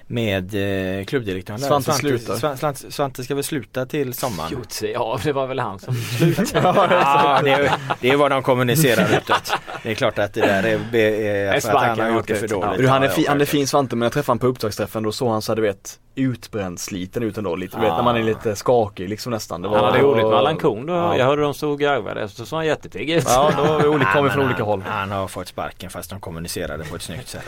med 0.07 0.99
eh, 0.99 1.05
klubbdirektören. 1.05 1.59
Svante, 1.59 1.85
Svante 1.85 1.99
slutar. 1.99 2.55
Svante, 2.55 2.91
Svante 2.91 3.23
ska 3.23 3.35
väl 3.35 3.43
sluta 3.43 3.85
till 3.85 4.13
sommaren? 4.13 4.51
Gjort 4.51 4.71
sig 4.71 4.95
av, 4.95 5.21
det 5.23 5.33
var 5.33 5.47
väl 5.47 5.59
han 5.59 5.79
som 5.79 5.95
slutade. 6.17 6.59
ja, 6.63 7.41
det, 7.43 7.51
är, 7.51 7.71
det 8.01 8.09
är 8.09 8.15
vad 8.15 8.31
de 8.31 8.43
kommunicerar 8.43 9.17
utåt. 9.17 9.53
Det 9.83 9.91
är 9.91 9.95
klart 9.95 10.19
att 10.19 10.33
det 10.33 10.41
där 10.41 10.63
är, 10.63 10.95
är 10.95 11.59
för 11.59 11.69
att 11.69 11.87
han 11.87 11.99
har 11.99 12.09
gjort 12.09 12.27
det 12.27 12.35
för 12.35 12.47
dåligt. 12.47 12.81
Ja, 12.81 12.89
han, 12.89 13.03
är 13.03 13.09
fi, 13.09 13.25
han 13.27 13.41
är 13.41 13.45
fin 13.45 13.67
Svante 13.67 13.95
men 13.95 14.05
jag 14.05 14.13
träffade 14.13 14.31
honom 14.31 14.39
på 14.39 14.47
upptaktsträffen 14.47 15.03
då 15.03 15.11
såg 15.11 15.29
han 15.29 15.41
så 15.41 15.55
du 15.55 15.61
vet 15.61 15.99
utbränd, 16.15 16.79
sliten 16.79 17.23
ut 17.23 17.37
ändå 17.37 17.55
lite. 17.55 17.77
Du 17.77 17.81
vet 17.81 17.95
när 17.95 18.03
man 18.03 18.17
är 18.17 18.23
lite 18.23 18.55
skakig 18.55 19.09
liksom 19.09 19.31
nästan. 19.31 19.61
Det 19.61 19.67
var, 19.67 19.75
han 19.75 19.85
hade 19.85 19.99
roligt 19.99 20.25
med 20.25 20.33
Allan 20.33 20.57
Korn 20.57 20.85
då. 20.85 20.93
Ja. 20.93 21.17
Jag 21.17 21.25
hörde 21.25 21.41
de 21.41 21.53
stod 21.53 21.71
och 21.71 21.79
garvade 21.79 22.29
så 22.29 22.45
såg 22.45 22.57
han 22.57 22.65
jättepigg 22.65 23.09
ut. 23.09 23.23
Ja, 23.27 23.51
då 23.57 23.63
var 23.63 23.79
vi 23.79 23.87
olika, 23.87 24.11
kommer 24.13 24.29
från 24.29 24.45
olika 24.45 24.63
håll. 24.63 24.83
Han 24.87 25.11
har 25.11 25.27
fått 25.27 25.47
sparken 25.47 25.89
fast 25.89 26.09
de 26.09 26.19
kommunicerade 26.19 26.83
på 26.83 26.95
ett 26.95 27.01
snyggt 27.01 27.27
sätt. 27.27 27.43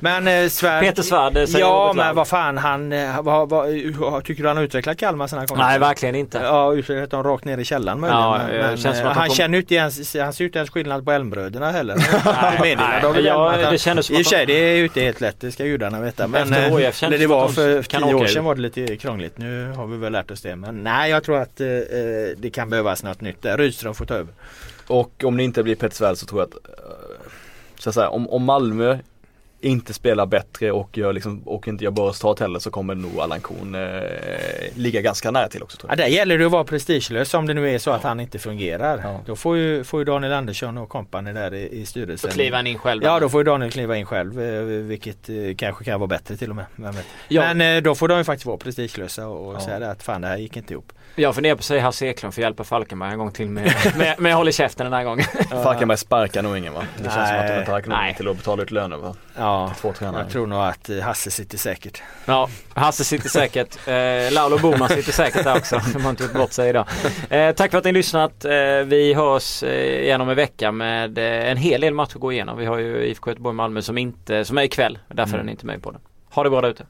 Men 0.00 0.28
eh, 0.28 0.48
Svärd, 0.48 0.82
Peter 0.82 1.02
Svärd 1.02 1.32
säger 1.32 1.58
Ja 1.58 1.92
men 1.98 2.14
vad 2.14 2.28
fan 2.28 2.58
han, 2.58 2.92
eh, 2.92 3.22
vad, 3.22 3.48
vad, 3.48 3.68
tycker 4.24 4.42
du 4.42 4.48
han 4.48 4.56
har 4.56 4.64
utvecklat 4.64 4.98
Kalmar 4.98 5.26
sen 5.26 5.38
han 5.38 5.48
kom? 5.48 5.58
Nej 5.58 5.78
verkligen 5.78 6.14
inte. 6.14 6.38
Ja 6.38 6.74
utvecklat 6.74 7.10
dem 7.10 7.22
rakt 7.22 7.44
ner 7.44 7.58
i 7.58 7.64
källaren 7.64 8.00
möjligen. 8.00 8.22
Ja, 8.22 8.38
men, 8.50 8.78
men, 8.82 8.96
men 8.96 9.06
han 9.06 9.26
kom... 9.26 9.36
känner 9.36 9.58
inte 9.58 9.74
ens, 9.74 10.16
han 10.16 10.32
ser 10.32 10.44
inte 10.44 10.58
ens 10.58 10.70
skillnad 10.70 11.04
på 11.04 11.12
Elmbröderna 11.12 11.70
heller. 11.70 11.96
nej, 12.60 12.76
nej, 12.76 13.24
ja, 13.24 13.70
det 13.70 13.78
kändes 13.78 14.06
som 14.06 14.16
I 14.16 14.22
och 14.22 14.26
för 14.26 14.30
sig 14.30 14.46
det 14.46 14.52
är 14.52 14.76
ju 14.76 14.84
inte 14.84 15.00
helt 15.00 15.20
lätt, 15.20 15.40
det 15.40 15.52
ska 15.52 15.64
gudarna 15.64 16.00
veta. 16.00 16.28
Men 16.28 16.52
eh, 16.52 16.76
det 17.10 17.26
var 17.26 17.48
för 17.48 17.82
tio 17.82 18.14
år 18.14 18.26
sedan 18.26 18.44
var 18.44 18.54
det 18.54 18.60
lite 18.60 18.96
krångligt. 18.96 19.38
Nu 19.38 19.72
har 19.76 19.86
vi 19.86 19.96
väl 19.96 20.12
lärt 20.12 20.30
oss 20.30 20.40
det. 20.40 20.56
Men 20.56 20.84
nej, 20.84 21.10
jag 21.10 21.24
tror 21.24 21.38
att 21.38 21.60
eh, 21.60 21.68
eh 21.68 21.82
det 22.36 22.50
kan 22.50 22.70
behövas 22.70 23.02
något 23.02 23.20
nytt 23.20 23.42
där. 23.42 23.58
Rydström 23.58 23.94
får 23.94 24.04
ta 24.04 24.14
över. 24.14 24.32
Och 24.86 25.24
om 25.24 25.36
det 25.36 25.42
inte 25.42 25.62
blir 25.62 25.74
Petter 25.74 26.14
så 26.14 26.26
tror 26.26 26.40
jag 26.40 26.48
att, 26.48 26.54
eh, 26.54 26.84
så 27.78 27.88
att 27.88 27.94
säga, 27.94 28.08
om, 28.08 28.28
om 28.28 28.44
Malmö 28.44 28.98
inte 29.60 29.94
spelar 29.94 30.26
bättre 30.26 30.72
och, 30.72 30.98
gör 30.98 31.12
liksom, 31.12 31.42
och 31.42 31.68
inte 31.68 31.84
gör 31.84 31.90
bra 31.90 32.08
resultat 32.08 32.40
heller 32.40 32.58
så 32.58 32.70
kommer 32.70 32.94
nog 32.94 33.20
Allan 33.20 33.40
Korn 33.40 33.74
eh, 33.74 33.90
ligga 34.74 35.00
ganska 35.00 35.30
nära 35.30 35.48
till 35.48 35.62
också. 35.62 35.78
Tror 35.78 35.90
jag. 35.90 35.98
Ja, 35.98 36.04
där 36.04 36.10
gäller 36.10 36.38
det 36.38 36.46
att 36.46 36.52
vara 36.52 36.64
prestigelös 36.64 37.34
om 37.34 37.46
det 37.46 37.54
nu 37.54 37.70
är 37.74 37.78
så 37.78 37.90
att 37.90 38.02
han 38.02 38.20
inte 38.20 38.38
fungerar. 38.38 39.00
Ja. 39.04 39.20
Då 39.26 39.36
får 39.36 39.56
ju, 39.56 39.84
får 39.84 40.00
ju 40.00 40.04
Daniel 40.04 40.32
Andersson 40.32 40.78
och 40.78 40.88
kompani 40.88 41.32
där 41.32 41.54
i, 41.54 41.80
i 41.80 41.86
styrelsen. 41.86 42.30
Då 42.30 42.34
kliver 42.34 42.56
han 42.56 42.66
in 42.66 42.78
själv? 42.78 43.02
Ja 43.02 43.20
då 43.20 43.28
får 43.28 43.40
ju 43.40 43.44
Daniel 43.44 43.70
kliva 43.70 43.96
in 43.96 44.06
själv 44.06 44.40
eh, 44.40 44.62
vilket 44.62 45.28
eh, 45.28 45.36
kanske 45.56 45.84
kan 45.84 46.00
vara 46.00 46.08
bättre 46.08 46.36
till 46.36 46.50
och 46.50 46.56
med. 46.56 46.66
Ja. 47.28 47.54
Men 47.54 47.76
eh, 47.76 47.82
då 47.82 47.94
får 47.94 48.08
de 48.08 48.18
ju 48.18 48.24
faktiskt 48.24 48.46
vara 48.46 48.56
prestigelösa 48.56 49.28
och, 49.28 49.48
och 49.48 49.54
ja. 49.54 49.60
säga 49.60 49.90
att 49.90 50.02
fan 50.02 50.20
det 50.20 50.28
här 50.28 50.38
gick 50.38 50.56
inte 50.56 50.72
ihop. 50.72 50.92
Jag 51.18 51.34
funderar 51.34 51.54
på 51.54 51.58
att 51.58 51.64
säga 51.64 51.82
Hasse 51.82 52.06
Eklund 52.06 52.34
för 52.34 52.40
att 52.40 52.44
hjälpa 52.44 52.64
Falkenberg 52.64 53.12
en 53.12 53.18
gång 53.18 53.32
till 53.32 53.48
med, 53.48 53.72
med, 53.96 54.20
med 54.20 54.34
håller 54.34 54.52
käften 54.52 54.84
den 54.84 54.92
här 54.92 55.04
gången. 55.04 55.24
Falkenberg 55.50 55.98
sparkar 55.98 56.42
nog 56.42 56.58
ingen 56.58 56.72
va? 56.72 56.82
Det 56.96 57.02
känns 57.02 57.16
Nej. 57.16 57.28
som 57.28 57.38
att 57.38 57.46
de 57.46 57.58
inte 57.58 57.70
har 57.70 57.78
ekonomi 57.78 58.14
till 58.16 58.28
att 58.28 58.36
betala 58.36 58.62
ut 58.62 58.70
löner 58.70 58.96
va? 58.96 59.14
Ja, 59.36 59.72
två 59.80 59.92
tränare. 59.92 60.22
jag 60.22 60.32
tror 60.32 60.46
nog 60.46 60.58
att 60.58 60.90
eh, 60.90 60.98
Hasse 60.98 61.30
sitter 61.30 61.58
säkert. 61.58 62.02
Ja, 62.24 62.48
Hasse 62.74 63.04
sitter 63.04 63.28
säkert. 63.28 63.78
Eh, 63.88 64.32
Laul 64.32 64.60
Boman 64.60 64.88
sitter 64.88 65.12
säkert 65.12 65.44
där 65.44 65.56
också. 65.56 65.80
De 65.92 66.02
har 66.02 66.10
inte 66.10 66.22
gjort 66.22 66.32
bort 66.32 66.52
sig 66.52 66.68
idag. 66.68 66.86
Eh, 67.30 67.52
tack 67.52 67.70
för 67.70 67.78
att 67.78 67.84
ni 67.84 67.92
lyssnat. 67.92 68.44
Eh, 68.44 68.50
vi 68.86 69.14
hörs 69.14 69.62
eh, 69.62 70.02
igen 70.02 70.20
om 70.20 70.28
en 70.28 70.36
vecka 70.36 70.72
med 70.72 71.18
eh, 71.18 71.50
en 71.50 71.56
hel 71.56 71.80
del 71.80 71.94
matcher 71.94 72.14
att 72.14 72.20
gå 72.20 72.32
igenom. 72.32 72.58
Vi 72.58 72.66
har 72.66 72.78
ju 72.78 73.04
IFK 73.04 73.30
Göteborg 73.30 73.54
Malmö 73.54 73.82
som, 73.82 73.98
inte, 73.98 74.44
som 74.44 74.58
är 74.58 74.62
ikväll. 74.62 74.98
Därför 75.08 75.22
mm. 75.22 75.34
är 75.34 75.38
den 75.38 75.48
inte 75.48 75.66
med 75.66 75.82
på 75.82 75.90
den. 75.90 76.00
Ha 76.30 76.42
det 76.42 76.50
bra 76.50 76.60
där 76.60 76.68
ute. 76.68 76.86